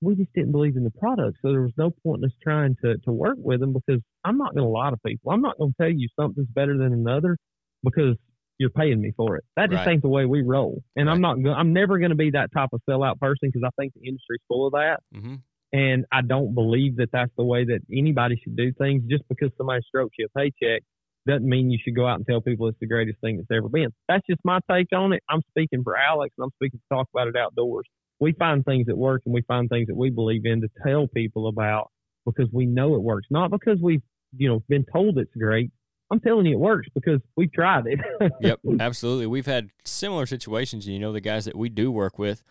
we 0.00 0.14
just 0.16 0.32
didn't 0.34 0.52
believe 0.52 0.76
in 0.76 0.84
the 0.84 0.90
product. 0.90 1.38
So 1.40 1.50
there 1.50 1.62
was 1.62 1.72
no 1.78 1.90
point 1.90 2.18
in 2.22 2.24
us 2.26 2.36
trying 2.42 2.76
to 2.84 2.98
to 2.98 3.12
work 3.12 3.36
with 3.38 3.60
them 3.60 3.72
because 3.72 4.02
I'm 4.24 4.36
not 4.36 4.54
going 4.54 4.64
to 4.66 4.70
lie 4.70 4.90
to 4.90 4.96
people. 5.06 5.32
I'm 5.32 5.40
not 5.40 5.56
going 5.58 5.72
to 5.72 5.76
tell 5.82 5.90
you 5.90 6.08
something's 6.18 6.48
better 6.48 6.76
than 6.76 6.92
another 6.92 7.38
because 7.82 8.16
you're 8.58 8.70
paying 8.70 9.00
me 9.00 9.12
for 9.16 9.36
it. 9.36 9.44
That 9.56 9.70
just 9.70 9.84
Right. 9.86 9.92
ain't 9.92 10.02
the 10.02 10.08
way 10.08 10.26
we 10.26 10.42
roll. 10.42 10.82
And 10.96 11.08
I'm 11.08 11.20
Right. 11.22 11.36
not. 11.36 11.42
go- 11.42 11.52
I'm 11.54 11.72
never 11.72 11.98
going 11.98 12.10
to 12.10 12.16
be 12.16 12.30
that 12.32 12.50
type 12.52 12.70
of 12.72 12.80
sellout 12.88 13.18
person 13.18 13.48
because 13.50 13.62
I 13.64 13.70
think 13.80 13.94
the 13.94 14.06
industry's 14.06 14.40
full 14.48 14.66
of 14.66 14.72
that. 14.74 15.00
hmm 15.12 15.36
And 15.72 16.04
I 16.12 16.20
don't 16.22 16.54
believe 16.54 16.96
that 16.96 17.10
that's 17.12 17.32
the 17.36 17.44
way 17.44 17.64
that 17.64 17.80
anybody 17.90 18.36
should 18.42 18.56
do 18.56 18.72
things. 18.74 19.04
Just 19.08 19.24
because 19.28 19.50
somebody 19.56 19.82
strokes 19.86 20.14
you 20.18 20.26
a 20.26 20.38
paycheck 20.38 20.82
doesn't 21.26 21.48
mean 21.48 21.70
you 21.70 21.78
should 21.82 21.96
go 21.96 22.06
out 22.06 22.16
and 22.16 22.26
tell 22.26 22.40
people 22.40 22.68
it's 22.68 22.78
the 22.80 22.86
greatest 22.86 23.20
thing 23.20 23.36
that's 23.36 23.56
ever 23.56 23.68
been. 23.68 23.92
That's 24.08 24.26
just 24.28 24.40
my 24.44 24.60
take 24.70 24.88
on 24.94 25.12
it. 25.12 25.22
I'm 25.28 25.42
speaking 25.50 25.82
for 25.82 25.96
Alex 25.96 26.34
and 26.38 26.44
I'm 26.44 26.52
speaking 26.56 26.80
to 26.80 26.94
talk 26.94 27.08
about 27.14 27.28
it 27.28 27.36
outdoors. 27.36 27.86
We 28.20 28.32
find 28.32 28.64
things 28.64 28.86
that 28.86 28.96
work 28.96 29.22
and 29.24 29.34
we 29.34 29.42
find 29.42 29.68
things 29.68 29.88
that 29.88 29.96
we 29.96 30.10
believe 30.10 30.44
in 30.44 30.60
to 30.60 30.68
tell 30.86 31.06
people 31.08 31.48
about 31.48 31.90
because 32.24 32.48
we 32.52 32.66
know 32.66 32.94
it 32.94 33.02
works. 33.02 33.26
Not 33.30 33.50
because 33.50 33.78
we've, 33.82 34.02
you 34.36 34.48
know, 34.48 34.62
been 34.68 34.84
told 34.92 35.18
it's 35.18 35.34
great. 35.36 35.70
I'm 36.10 36.20
telling 36.20 36.46
you 36.46 36.54
it 36.54 36.60
works 36.60 36.88
because 36.94 37.20
we've 37.36 37.52
tried 37.52 37.86
it. 37.86 37.98
Yep, 38.40 38.60
absolutely. 38.78 39.26
We've 39.26 39.46
had 39.46 39.70
similar 39.84 40.26
situations, 40.26 40.86
and 40.86 40.94
you 40.94 41.00
know, 41.00 41.12
the 41.12 41.20
guys 41.20 41.44
that 41.46 41.56
we 41.56 41.68
do 41.68 41.90
work 41.90 42.18
with, 42.18 42.42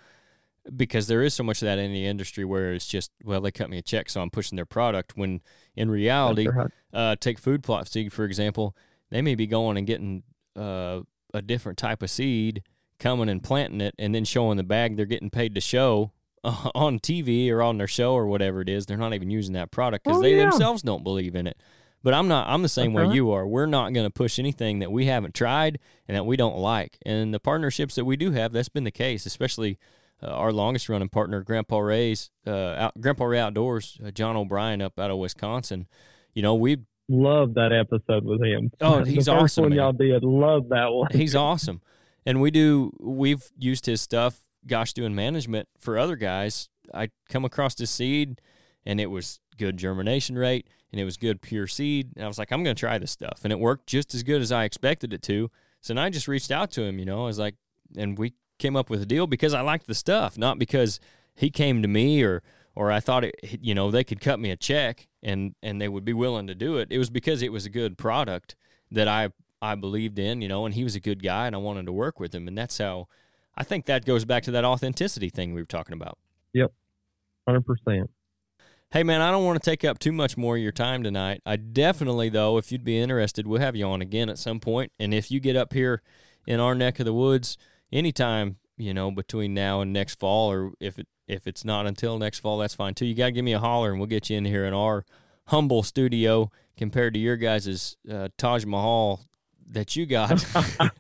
because 0.76 1.08
there 1.08 1.22
is 1.22 1.34
so 1.34 1.44
much 1.44 1.62
of 1.62 1.66
that 1.66 1.80
in 1.80 1.92
the 1.92 2.06
industry 2.06 2.46
where 2.46 2.74
it's 2.74 2.88
just, 2.88 3.12
well, 3.24 3.42
they 3.42 3.52
cut 3.52 3.70
me 3.70 3.78
a 3.78 3.82
check, 3.82 4.10
so 4.10 4.22
I'm 4.22 4.30
pushing 4.30 4.56
their 4.56 4.66
product. 4.66 5.14
When 5.16 5.42
in 5.76 5.90
reality, 5.92 6.48
uh, 6.94 7.16
take 7.20 7.40
food 7.40 7.64
plot 7.64 7.88
seed 7.88 8.14
for 8.14 8.26
example, 8.26 8.76
they 9.10 9.22
may 9.22 9.36
be 9.36 9.48
going 9.48 9.78
and 9.78 9.86
getting 9.88 10.24
uh, 10.56 11.02
a 11.34 11.42
different 11.42 11.78
type 11.78 12.02
of 12.04 12.10
seed, 12.10 12.64
coming 13.00 13.30
and 13.30 13.44
planting 13.44 13.82
it, 13.82 13.96
and 14.00 14.14
then 14.16 14.24
showing 14.26 14.58
the 14.58 14.64
bag 14.64 14.96
they're 14.96 15.06
getting 15.06 15.30
paid 15.30 15.56
to 15.56 15.62
show 15.62 16.12
uh, 16.44 16.70
on 16.76 17.00
TV 17.00 17.50
or 17.52 17.62
on 17.62 17.78
their 17.78 17.88
show 17.88 18.14
or 18.14 18.28
whatever 18.28 18.62
it 18.62 18.70
is. 18.70 18.86
They're 18.86 18.98
not 18.98 19.14
even 19.14 19.30
using 19.30 19.54
that 19.54 19.72
product 19.72 20.06
because 20.06 20.20
Oh, 20.20 20.22
they 20.22 20.38
yeah. 20.38 20.50
themselves 20.50 20.82
don't 20.82 21.04
believe 21.04 21.36
in 21.36 21.48
it. 21.48 21.58
But 22.04 22.14
I'm 22.14 22.28
not. 22.28 22.50
I'm 22.50 22.62
the 22.62 22.70
same 22.70 22.94
That's 22.94 23.08
way 23.08 23.16
you 23.16 23.32
are. 23.32 23.48
We're 23.48 23.66
not 23.66 23.94
going 23.94 24.06
to 24.06 24.10
push 24.12 24.38
anything 24.38 24.80
that 24.80 24.92
we 24.92 25.06
haven't 25.06 25.34
tried 25.34 25.80
and 26.06 26.18
that 26.18 26.26
we 26.26 26.36
don't 26.36 26.58
like. 26.58 26.98
And 27.06 27.34
the 27.34 27.40
partnerships 27.40 27.96
that 27.96 28.04
we 28.04 28.18
do 28.18 28.32
have, 28.32 28.52
that's 28.52 28.68
been 28.68 28.84
the 28.84 28.92
case. 28.92 29.26
Especially 29.26 29.80
uh, 30.24 30.28
our 30.28 30.54
longest 30.54 30.90
running 30.90 31.10
partner, 31.10 31.42
Grandpa 31.42 31.80
Ray's, 31.80 32.30
uh, 32.48 32.52
out, 32.52 33.02
Grandpa 33.02 33.26
Ray 33.26 33.40
Outdoors, 33.40 34.00
uh, 34.06 34.12
John 34.12 34.36
O'Brien 34.36 34.82
up 34.82 35.00
out 35.00 35.12
of 35.12 35.18
Wisconsin. 35.18 35.88
You 36.34 36.42
know, 36.42 36.56
we 36.56 36.78
Love 37.10 37.56
that 37.56 37.74
episode 37.74 38.24
with 38.24 38.42
him. 38.42 38.72
Oh, 38.80 39.02
the 39.04 39.12
he's 39.12 39.28
first 39.28 39.30
awesome, 39.30 39.64
one 39.64 39.70
man. 39.72 39.78
y'all 39.78 39.92
did. 39.92 40.24
Love 40.24 40.70
that 40.70 40.92
one. 40.92 41.10
he's 41.12 41.36
awesome, 41.36 41.82
and 42.26 42.42
we 42.42 42.50
do. 42.50 42.96
We've 43.00 43.52
used 43.58 43.86
his 43.86 44.02
stuff. 44.02 44.40
Gosh, 44.66 44.94
doing 44.94 45.14
management 45.14 45.68
for 45.78 45.98
other 45.98 46.16
guys. 46.16 46.70
I 46.94 47.10
come 47.28 47.44
across 47.44 47.76
this 47.76 47.92
seed, 47.92 48.40
and 48.86 49.02
it 49.02 49.08
was 49.08 49.42
good 49.58 49.76
germination 49.76 50.38
rate, 50.38 50.70
and 50.92 51.02
it 51.02 51.04
was 51.04 51.18
good 51.18 51.42
pure 51.42 51.68
seed. 51.68 52.14
And 52.16 52.24
I 52.24 52.28
was 52.28 52.38
like, 52.38 52.54
I'm 52.54 52.64
going 52.64 52.76
to 52.76 52.80
try 52.80 52.98
this 52.98 53.12
stuff, 53.12 53.42
and 53.44 53.52
it 53.52 53.60
worked 53.60 53.88
just 53.88 54.16
as 54.16 54.24
good 54.24 54.42
as 54.42 54.54
I 54.54 54.64
expected 54.64 55.14
it 55.14 55.22
to. 55.24 55.52
So 55.82 55.94
then 55.94 56.02
I 56.02 56.10
just 56.10 56.30
reached 56.30 56.52
out 56.52 56.72
to 56.72 56.84
him. 56.84 57.00
You 57.00 57.06
know, 57.06 57.24
I 57.24 57.26
was 57.26 57.40
like, 57.40 57.56
and 57.98 58.18
we 58.18 58.34
came 58.60 58.76
up 58.76 58.90
with 58.90 59.02
a 59.02 59.06
deal 59.06 59.28
because 59.28 59.54
I 59.54 59.62
liked 59.62 59.88
the 59.88 59.96
stuff, 59.96 60.38
not 60.38 60.60
because 60.60 61.00
he 61.36 61.50
came 61.50 61.82
to 61.82 61.88
me 61.88 62.24
or 62.24 62.42
or 62.76 62.92
I 62.92 63.00
thought 63.00 63.24
it, 63.24 63.36
you 63.62 63.76
know, 63.76 63.92
they 63.92 64.04
could 64.04 64.20
cut 64.20 64.40
me 64.40 64.50
a 64.50 64.56
check 64.56 65.08
and 65.22 65.56
and 65.62 65.80
they 65.82 65.88
would 65.88 66.06
be 66.06 66.14
willing 66.14 66.48
to 66.48 66.56
do 66.56 66.78
it. 66.78 66.88
It 66.92 66.98
was 66.98 67.10
because 67.10 67.42
it 67.42 67.52
was 67.52 67.66
a 67.66 67.70
good 67.70 67.98
product 67.98 68.56
that 68.92 69.08
I 69.08 69.30
I 69.62 69.76
believed 69.76 70.20
in, 70.20 70.42
you 70.42 70.48
know, 70.48 70.66
and 70.66 70.76
he 70.76 70.84
was 70.84 70.96
a 70.96 71.00
good 71.00 71.24
guy 71.24 71.48
and 71.48 71.56
I 71.56 71.60
wanted 71.60 71.86
to 71.86 71.94
work 71.94 72.20
with 72.20 72.34
him, 72.34 72.48
and 72.48 72.58
that's 72.58 72.78
how 72.78 73.08
I 73.56 73.64
think 73.64 73.86
that 73.86 74.06
goes 74.06 74.26
back 74.26 74.44
to 74.44 74.52
that 74.52 74.66
authenticity 74.66 75.30
thing 75.30 75.54
we 75.54 75.62
were 75.62 75.68
talking 75.68 75.94
about. 75.94 76.18
Yep, 76.54 76.72
Hundred 77.48 77.66
percent. 77.66 78.10
Hey 78.92 79.04
man, 79.04 79.22
I 79.22 79.32
don't 79.32 79.44
want 79.44 79.62
to 79.62 79.70
take 79.70 79.84
up 79.84 79.98
too 79.98 80.12
much 80.12 80.38
more 80.38 80.56
of 80.56 80.62
your 80.62 80.72
time 80.72 81.02
tonight. 81.02 81.42
I 81.46 81.56
definitely 81.56 82.30
though, 82.30 82.58
if 82.58 82.72
you'd 82.72 82.84
be 82.84 83.00
interested, 83.00 83.48
we'll 83.48 83.62
have 83.62 83.76
you 83.76 83.86
on 83.86 84.02
again 84.02 84.30
at 84.30 84.38
some 84.38 84.60
point. 84.60 84.92
And 85.00 85.14
if 85.14 85.32
you 85.32 85.40
get 85.40 85.56
up 85.56 85.74
here 85.74 86.02
in 86.46 86.60
our 86.60 86.76
neck 86.76 87.00
of 87.00 87.06
the 87.06 87.14
woods 87.14 87.58
anytime, 87.94 88.58
you 88.78 88.94
know, 88.94 89.12
between 89.12 89.54
now 89.54 89.80
and 89.82 89.94
next 89.94 90.20
fall 90.20 90.52
or 90.52 90.74
if 90.82 91.00
it 91.00 91.08
if 91.28 91.48
it's 91.48 91.64
not 91.64 91.86
until 91.88 92.18
next 92.20 92.40
fall, 92.40 92.58
that's 92.58 92.74
fine 92.76 92.94
too. 92.94 93.06
You 93.06 93.16
got 93.16 93.28
to 93.28 93.32
give 93.32 93.46
me 93.46 93.54
a 93.54 93.60
holler 93.60 93.92
and 93.92 94.00
we'll 94.00 94.08
get 94.08 94.30
you 94.30 94.38
in 94.38 94.44
here 94.44 94.66
in 94.66 94.74
our 94.74 95.06
humble 95.48 95.82
studio 95.84 96.52
compared 96.76 97.14
to 97.14 97.20
your 97.20 97.38
guys' 97.38 97.96
uh, 98.12 98.28
Taj 98.38 98.66
Mahal 98.66 99.22
that 99.70 99.96
you 99.96 100.06
got. 100.06 100.44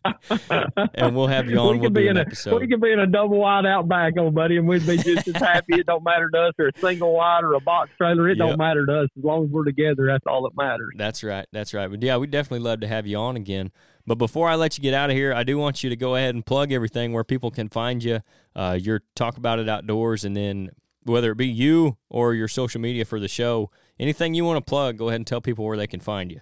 and 0.95 1.15
we'll 1.15 1.27
have 1.27 1.49
you 1.49 1.57
on. 1.59 1.75
We 1.75 1.81
We'll 1.81 1.89
be 1.89 2.07
an 2.07 2.11
in 2.11 2.17
a 2.17 2.21
episode. 2.21 2.61
we 2.61 2.67
could 2.67 2.79
be 2.81 2.91
in 2.91 2.99
a 2.99 3.05
double 3.07 3.37
wide 3.39 3.65
outback, 3.65 4.13
old 4.17 4.33
buddy, 4.33 4.57
and 4.57 4.67
we'd 4.67 4.85
be 4.87 4.97
just 4.97 5.27
as 5.27 5.35
happy. 5.35 5.75
It 5.75 5.85
don't 5.85 6.03
matter 6.03 6.29
to 6.29 6.39
us, 6.43 6.53
or 6.57 6.69
a 6.69 6.79
single 6.79 7.13
wide 7.13 7.43
or 7.43 7.53
a 7.53 7.59
box 7.59 7.91
trailer. 7.97 8.29
It 8.29 8.37
Yep. 8.37 8.47
don't 8.47 8.57
matter 8.57 8.85
to 8.85 9.01
us 9.01 9.09
as 9.17 9.23
long 9.23 9.43
as 9.45 9.49
we're 9.51 9.65
together. 9.65 10.05
That's 10.07 10.25
all 10.25 10.43
that 10.43 10.55
matters. 10.55 10.93
That's 10.97 11.23
right. 11.23 11.45
That's 11.51 11.73
right. 11.73 11.89
But 11.89 12.01
yeah, 12.01 12.15
we'd 12.17 12.31
definitely 12.31 12.59
love 12.67 12.79
to 12.79 12.87
have 12.87 13.05
you 13.05 13.17
on 13.17 13.35
again. 13.35 13.71
But 14.05 14.15
before 14.15 14.49
I 14.49 14.55
let 14.55 14.77
you 14.77 14.81
get 14.81 14.93
out 14.93 15.09
of 15.09 15.15
here, 15.15 15.33
I 15.33 15.43
do 15.43 15.57
want 15.57 15.83
you 15.83 15.89
to 15.89 15.95
go 15.95 16.15
ahead 16.15 16.35
and 16.35 16.45
plug 16.45 16.71
everything 16.71 17.13
where 17.13 17.23
people 17.23 17.51
can 17.51 17.69
find 17.69 18.03
you. 18.03 18.19
Uh, 18.55 18.77
your 18.79 19.01
talk 19.15 19.37
about 19.37 19.59
it 19.59 19.69
outdoors, 19.69 20.25
and 20.25 20.35
then 20.35 20.71
whether 21.03 21.31
it 21.31 21.37
be 21.37 21.47
you 21.47 21.97
or 22.09 22.33
your 22.33 22.47
social 22.47 22.81
media 22.81 23.05
for 23.05 23.19
the 23.19 23.27
show, 23.27 23.69
anything 23.99 24.33
you 24.33 24.45
want 24.45 24.57
to 24.57 24.69
plug, 24.69 24.97
go 24.97 25.07
ahead 25.07 25.19
and 25.19 25.27
tell 25.27 25.41
people 25.41 25.65
where 25.65 25.77
they 25.77 25.87
can 25.87 25.99
find 25.99 26.31
you. 26.31 26.41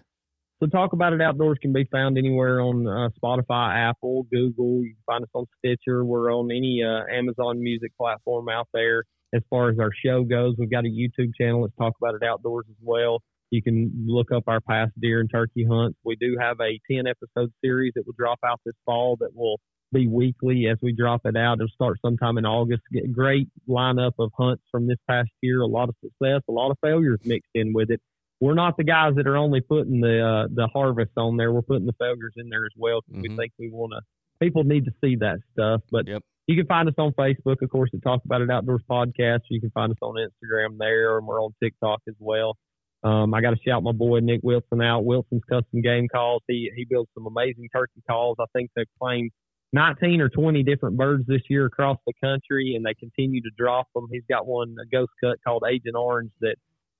So 0.62 0.68
talk 0.68 0.94
about 0.94 1.14
it 1.14 1.22
outdoors 1.22 1.58
can 1.60 1.74
be 1.74 1.86
found 1.92 2.20
anywhere 2.20 2.62
on 2.62 2.88
uh, 2.88 3.10
Spotify, 3.20 3.90
Apple, 3.90 4.28
Google. 4.32 4.84
You 4.84 4.94
can 4.94 5.04
find 5.08 5.24
us 5.24 5.30
on 5.34 5.48
Stitcher. 5.58 6.06
We're 6.06 6.32
on 6.32 6.52
any 6.52 6.84
uh, 6.84 7.12
Amazon 7.12 7.62
Music 7.64 7.92
platform 7.98 8.48
out 8.48 8.68
there. 8.72 9.06
As 9.34 9.42
far 9.50 9.70
as 9.70 9.80
our 9.80 9.90
show 10.06 10.24
goes, 10.24 10.56
we've 10.60 10.70
got 10.70 10.86
a 10.86 10.90
YouTube 10.90 11.32
channel. 11.40 11.64
Let's 11.64 11.76
talk 11.78 11.94
about 12.00 12.16
it 12.16 12.24
outdoors 12.24 12.66
as 12.70 12.76
well. 12.82 13.24
You 13.52 13.62
can 13.62 14.06
look 14.08 14.32
up 14.32 14.44
our 14.48 14.62
past 14.62 14.92
deer 15.00 15.20
and 15.20 15.30
turkey 15.30 15.66
hunts. 15.70 16.00
We 16.04 16.16
do 16.16 16.38
have 16.40 16.58
a 16.62 16.80
10 16.90 17.06
episode 17.08 17.52
series 17.64 17.94
that 17.96 18.06
will 18.06 18.16
drop 18.18 18.40
out 18.46 18.60
this 18.66 18.76
fall 18.86 19.18
that 19.20 19.36
will 19.36 19.60
be 19.94 20.08
weekly 20.08 20.68
as 20.72 20.78
we 20.82 20.94
drop 20.94 21.22
it 21.26 21.36
out. 21.36 21.56
It'll 21.60 21.68
start 21.68 21.98
sometime 22.04 22.38
in 22.38 22.46
August. 22.46 22.82
Get 22.94 23.04
a 23.04 23.08
great 23.10 23.50
lineup 23.68 24.14
of 24.20 24.32
hunts 24.38 24.64
from 24.72 24.88
this 24.88 24.98
past 25.10 25.30
year. 25.42 25.62
A 25.62 25.68
lot 25.68 25.90
of 25.90 25.96
success, 26.02 26.42
a 26.48 26.52
lot 26.52 26.72
of 26.72 26.78
failures 26.82 27.20
mixed 27.26 27.52
in 27.54 27.74
with 27.74 27.92
it 27.92 28.02
we're 28.40 28.56
not 28.56 28.76
the 28.76 28.84
guys 28.84 29.14
that 29.18 29.28
are 29.28 29.38
only 29.38 29.62
putting 29.62 30.02
the 30.02 30.20
uh, 30.20 30.48
the 30.52 30.68
harvest 30.74 31.12
on 31.16 31.38
there. 31.38 31.52
We're 31.54 31.62
putting 31.62 31.86
the 31.86 31.94
failures 32.00 32.34
in 32.38 32.50
there 32.50 32.66
as 32.66 32.72
well 32.76 33.02
because 33.06 33.22
Mhm. 33.24 33.30
we 33.30 33.36
think 33.38 33.52
we 33.60 33.70
want 33.70 33.92
to. 33.94 34.02
People 34.44 34.64
need 34.64 34.86
to 34.86 34.92
see 35.00 35.16
that 35.18 35.38
stuff. 35.54 35.82
But 35.92 36.08
Yep. 36.08 36.24
you 36.48 36.56
can 36.56 36.66
find 36.66 36.90
us 36.90 36.96
on 36.98 37.12
Facebook, 37.12 37.62
of 37.62 37.70
course, 37.70 37.92
at 37.94 38.02
Talk 38.02 38.26
About 38.26 38.42
It 38.42 38.50
Outdoors 38.50 38.82
podcast. 38.90 39.42
You 39.52 39.62
can 39.62 39.70
find 39.70 39.92
us 39.92 40.00
on 40.02 40.16
Instagram 40.16 40.80
there, 40.80 41.20
and 41.20 41.28
we're 41.28 41.40
on 41.40 41.54
TikTok 41.62 42.02
as 42.08 42.16
well. 42.18 42.58
Um, 43.04 43.34
I 43.34 43.42
got 43.42 43.52
to 43.52 43.58
shout 43.68 43.82
my 43.84 43.92
boy 43.92 44.20
Nick 44.20 44.42
Wilson 44.44 44.82
out. 44.82 45.06
Wilson's 45.06 45.42
Custom 45.50 45.82
Game 45.82 46.08
Calls. 46.14 46.44
He 46.48 46.70
he 46.76 46.86
builds 46.86 47.10
some 47.16 47.26
amazing 47.26 47.68
turkey 47.74 48.02
calls. 48.10 48.38
I 48.40 48.46
think 48.54 48.70
they've 48.76 48.86
claimed 49.02 49.32
19 49.74 50.22
or 50.22 50.30
20 50.30 50.64
different 50.64 50.98
birds 50.98 51.26
this 51.28 51.42
year 51.50 51.66
across 51.66 51.98
the 52.06 52.14
country, 52.24 52.74
and 52.76 52.86
they 52.86 52.94
continue 52.94 53.42
to 53.42 53.50
drop 53.58 53.88
them. 53.96 54.08
He's 54.12 54.24
got 54.30 54.46
one 54.46 54.76
a 54.82 54.86
ghost 54.86 55.12
cut 55.24 55.38
called 55.46 55.64
Agent 55.70 55.96
Orange 55.96 56.32
that 56.42 56.56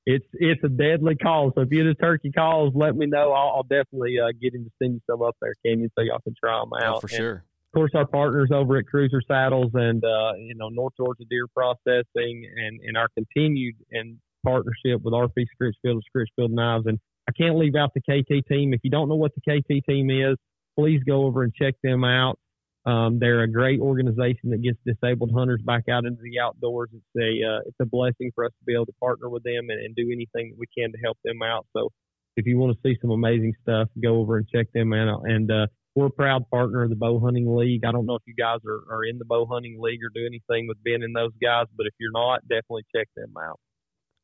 it's 0.06 0.26
it's 0.34 0.64
a 0.64 0.70
deadly 0.70 1.16
call. 1.16 1.52
So 1.54 1.62
if 1.62 1.70
you're 1.72 1.88
the 1.88 1.94
turkey 1.96 2.32
calls, 2.32 2.74
let 2.76 2.96
me 2.96 3.06
know. 3.06 3.32
I'll, 3.34 3.58
I'll 3.58 3.64
definitely 3.64 4.18
uh, 4.20 4.32
get 4.42 4.56
him 4.56 4.64
to 4.64 4.72
send 4.82 4.94
you 4.96 5.02
some 5.10 5.22
up 5.22 5.36
there, 5.42 5.54
Canyon, 5.66 5.92
so 5.96 6.04
y'all 6.04 6.20
can 6.24 6.34
try 6.44 6.60
them 6.60 6.72
out. 6.82 6.96
Oh, 6.96 7.00
for 7.02 7.08
And, 7.08 7.16
sure. 7.18 7.34
of 7.36 7.72
course, 7.76 7.92
our 7.94 8.08
partners 8.08 8.50
over 8.52 8.78
at 8.78 8.88
Cruiser 8.88 9.22
Saddles 9.28 9.72
and 9.76 10.04
uh, 10.04 10.34
you 10.40 10.56
know 10.56 10.70
North 10.70 10.94
Georgia 10.98 11.26
Deer 11.30 11.46
Processing 11.56 12.50
and 12.58 12.80
and 12.82 12.98
our 12.98 13.10
continued 13.16 13.76
and 13.92 14.18
partnership 14.44 15.02
with 15.04 15.14
RP 15.14 15.46
Scritchfield 15.56 16.00
and 16.00 16.04
Scritchfield 16.16 16.52
Knives. 16.52 16.86
And 16.88 17.00
I 17.28 17.32
can't 17.32 17.58
leave 17.58 17.76
out 17.76 17.92
the 17.94 18.02
KT 18.02 18.48
team. 18.48 18.74
If 18.74 18.82
you 18.84 18.90
don't 18.90 19.10
know 19.10 19.16
what 19.16 19.32
the 19.36 19.42
KT 19.42 19.86
team 19.88 20.10
is, 20.10 20.38
please 20.78 21.02
go 21.08 21.26
over 21.26 21.44
and 21.44 21.54
check 21.54 21.76
them 21.84 22.04
out. 22.04 22.38
Um, 22.86 23.20
they're 23.20 23.44
a 23.44 23.52
great 23.52 23.80
organization 23.80 24.50
that 24.50 24.64
gets 24.64 24.80
disabled 24.86 25.32
hunters 25.36 25.62
back 25.64 25.84
out 25.88 26.06
into 26.06 26.22
the 26.24 26.40
outdoors. 26.40 26.90
It's 26.92 27.16
a 27.16 27.48
uh, 27.48 27.60
it's 27.68 27.78
a 27.80 27.86
blessing 27.86 28.32
for 28.34 28.46
us 28.46 28.52
to 28.58 28.66
be 28.66 28.74
able 28.74 28.88
to 28.88 28.94
partner 28.94 29.30
with 29.30 29.44
them 29.44 29.70
and, 29.70 29.80
and 29.86 29.96
do 29.96 30.10
anything 30.12 30.50
that 30.50 30.58
we 30.58 30.66
can 30.76 30.92
to 30.92 30.98
help 30.98 31.20
them 31.24 31.44
out. 31.44 31.68
So 31.78 31.90
if 32.38 32.48
you 32.48 32.58
want 32.58 32.76
to 32.76 32.80
see 32.84 32.98
some 33.00 33.12
amazing 33.12 33.54
stuff, 33.62 33.88
go 34.02 34.18
over 34.18 34.38
and 34.38 34.48
check 34.50 34.68
them 34.74 34.94
out. 34.94 35.22
And 35.26 35.52
uh, 35.52 35.68
we're 35.96 36.08
a 36.08 36.12
proud 36.12 36.50
partner 36.50 36.84
of 36.84 36.90
the 36.90 36.96
Bow 36.96 37.20
Hunting 37.20 37.56
League. 37.56 37.86
I 37.86 37.92
don't 37.92 38.06
know 38.06 38.16
if 38.16 38.24
you 38.26 38.34
guys 38.34 38.60
are, 38.66 38.96
are 38.96 39.04
in 39.04 39.20
the 39.20 39.26
Bow 39.26 39.46
Hunting 39.46 39.78
League 39.80 40.00
or 40.04 40.10
do 40.14 40.26
anything 40.26 40.68
with 40.68 40.82
Ben 40.84 41.04
and 41.04 41.16
those 41.16 41.34
guys, 41.42 41.66
but 41.76 41.86
if 41.86 41.94
you're 42.00 42.12
not, 42.12 42.42
definitely 42.48 42.84
check 42.96 43.10
them 43.16 43.34
out. 43.38 43.60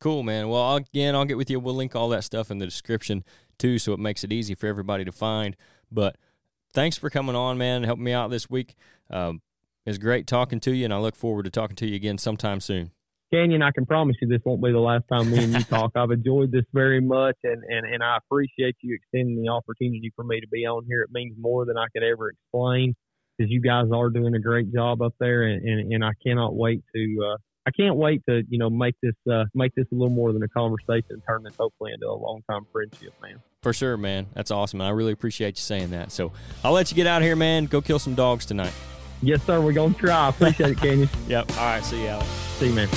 Cool, 0.00 0.22
man. 0.22 0.48
Well, 0.48 0.76
again, 0.76 1.14
I'll 1.14 1.24
get 1.24 1.36
with 1.36 1.50
you. 1.50 1.58
We'll 1.58 1.74
link 1.74 1.96
all 1.96 2.08
that 2.10 2.24
stuff 2.24 2.50
in 2.50 2.58
the 2.58 2.66
description 2.66 3.24
too, 3.58 3.78
so 3.78 3.92
it 3.92 3.98
makes 3.98 4.22
it 4.22 4.32
easy 4.32 4.54
for 4.54 4.66
everybody 4.66 5.04
to 5.04 5.12
find. 5.12 5.56
But 5.90 6.16
thanks 6.72 6.96
for 6.96 7.10
coming 7.10 7.34
on, 7.34 7.58
man, 7.58 7.82
helping 7.82 8.04
me 8.04 8.12
out 8.12 8.30
this 8.30 8.48
week. 8.48 8.76
Um, 9.10 9.42
it's 9.84 9.98
great 9.98 10.26
talking 10.26 10.60
to 10.60 10.72
you, 10.72 10.84
and 10.84 10.94
I 10.94 10.98
look 10.98 11.16
forward 11.16 11.44
to 11.44 11.50
talking 11.50 11.76
to 11.76 11.86
you 11.86 11.96
again 11.96 12.18
sometime 12.18 12.60
soon. 12.60 12.92
Canyon, 13.32 13.62
I 13.62 13.72
can 13.72 13.84
promise 13.84 14.16
you 14.22 14.28
this 14.28 14.40
won't 14.44 14.62
be 14.62 14.72
the 14.72 14.78
last 14.78 15.04
time 15.12 15.30
me 15.30 15.44
and 15.44 15.52
you 15.52 15.62
talk. 15.64 15.92
I've 15.96 16.10
enjoyed 16.10 16.52
this 16.52 16.64
very 16.72 17.00
much, 17.00 17.36
and, 17.42 17.62
and, 17.64 17.86
and 17.86 18.02
I 18.02 18.18
appreciate 18.18 18.76
you 18.80 18.94
extending 18.94 19.42
the 19.42 19.48
opportunity 19.50 20.12
for 20.14 20.24
me 20.24 20.40
to 20.40 20.48
be 20.48 20.66
on 20.66 20.84
here. 20.86 21.02
It 21.02 21.10
means 21.12 21.36
more 21.38 21.66
than 21.66 21.76
I 21.76 21.86
could 21.92 22.02
ever 22.02 22.30
explain 22.30 22.94
because 23.36 23.50
you 23.50 23.60
guys 23.60 23.86
are 23.92 24.10
doing 24.10 24.34
a 24.34 24.40
great 24.40 24.72
job 24.72 25.02
up 25.02 25.14
there, 25.20 25.42
and, 25.42 25.66
and, 25.66 25.92
and 25.92 26.04
I 26.04 26.12
cannot 26.24 26.54
wait 26.54 26.82
to 26.94 27.32
uh, 27.32 27.36
I 27.68 27.70
can't 27.70 27.96
wait 27.96 28.22
to 28.26 28.42
you 28.48 28.58
know 28.58 28.70
make 28.70 28.94
this 29.02 29.14
uh, 29.30 29.44
make 29.54 29.74
this 29.74 29.84
a 29.92 29.94
little 29.94 30.08
more 30.08 30.32
than 30.32 30.42
a 30.42 30.48
conversation 30.48 31.10
and 31.10 31.22
turn 31.26 31.42
this 31.42 31.54
hopefully 31.58 31.92
into 31.92 32.06
a 32.06 32.14
long 32.14 32.42
time 32.50 32.66
friendship, 32.72 33.12
man. 33.20 33.42
For 33.62 33.74
sure, 33.74 33.98
man. 33.98 34.26
That's 34.32 34.50
awesome. 34.50 34.80
I 34.80 34.88
really 34.88 35.12
appreciate 35.12 35.58
you 35.58 35.62
saying 35.62 35.90
that. 35.90 36.10
So 36.10 36.32
I'll 36.64 36.72
let 36.72 36.90
you 36.90 36.96
get 36.96 37.06
out 37.06 37.20
of 37.20 37.26
here, 37.26 37.36
man. 37.36 37.66
Go 37.66 37.82
kill 37.82 37.98
some 37.98 38.14
dogs 38.14 38.46
tonight. 38.46 38.72
Yes, 39.20 39.42
sir. 39.42 39.60
We're 39.60 39.74
gonna 39.74 39.94
try. 39.94 40.30
Appreciate 40.30 40.70
it, 40.70 40.78
Canyon. 40.78 41.10
yep. 41.28 41.50
All 41.58 41.64
right. 41.64 41.84
See 41.84 42.00
you, 42.00 42.08
Alex. 42.08 42.28
See 42.58 42.68
you, 42.68 42.72
man. 42.74 42.88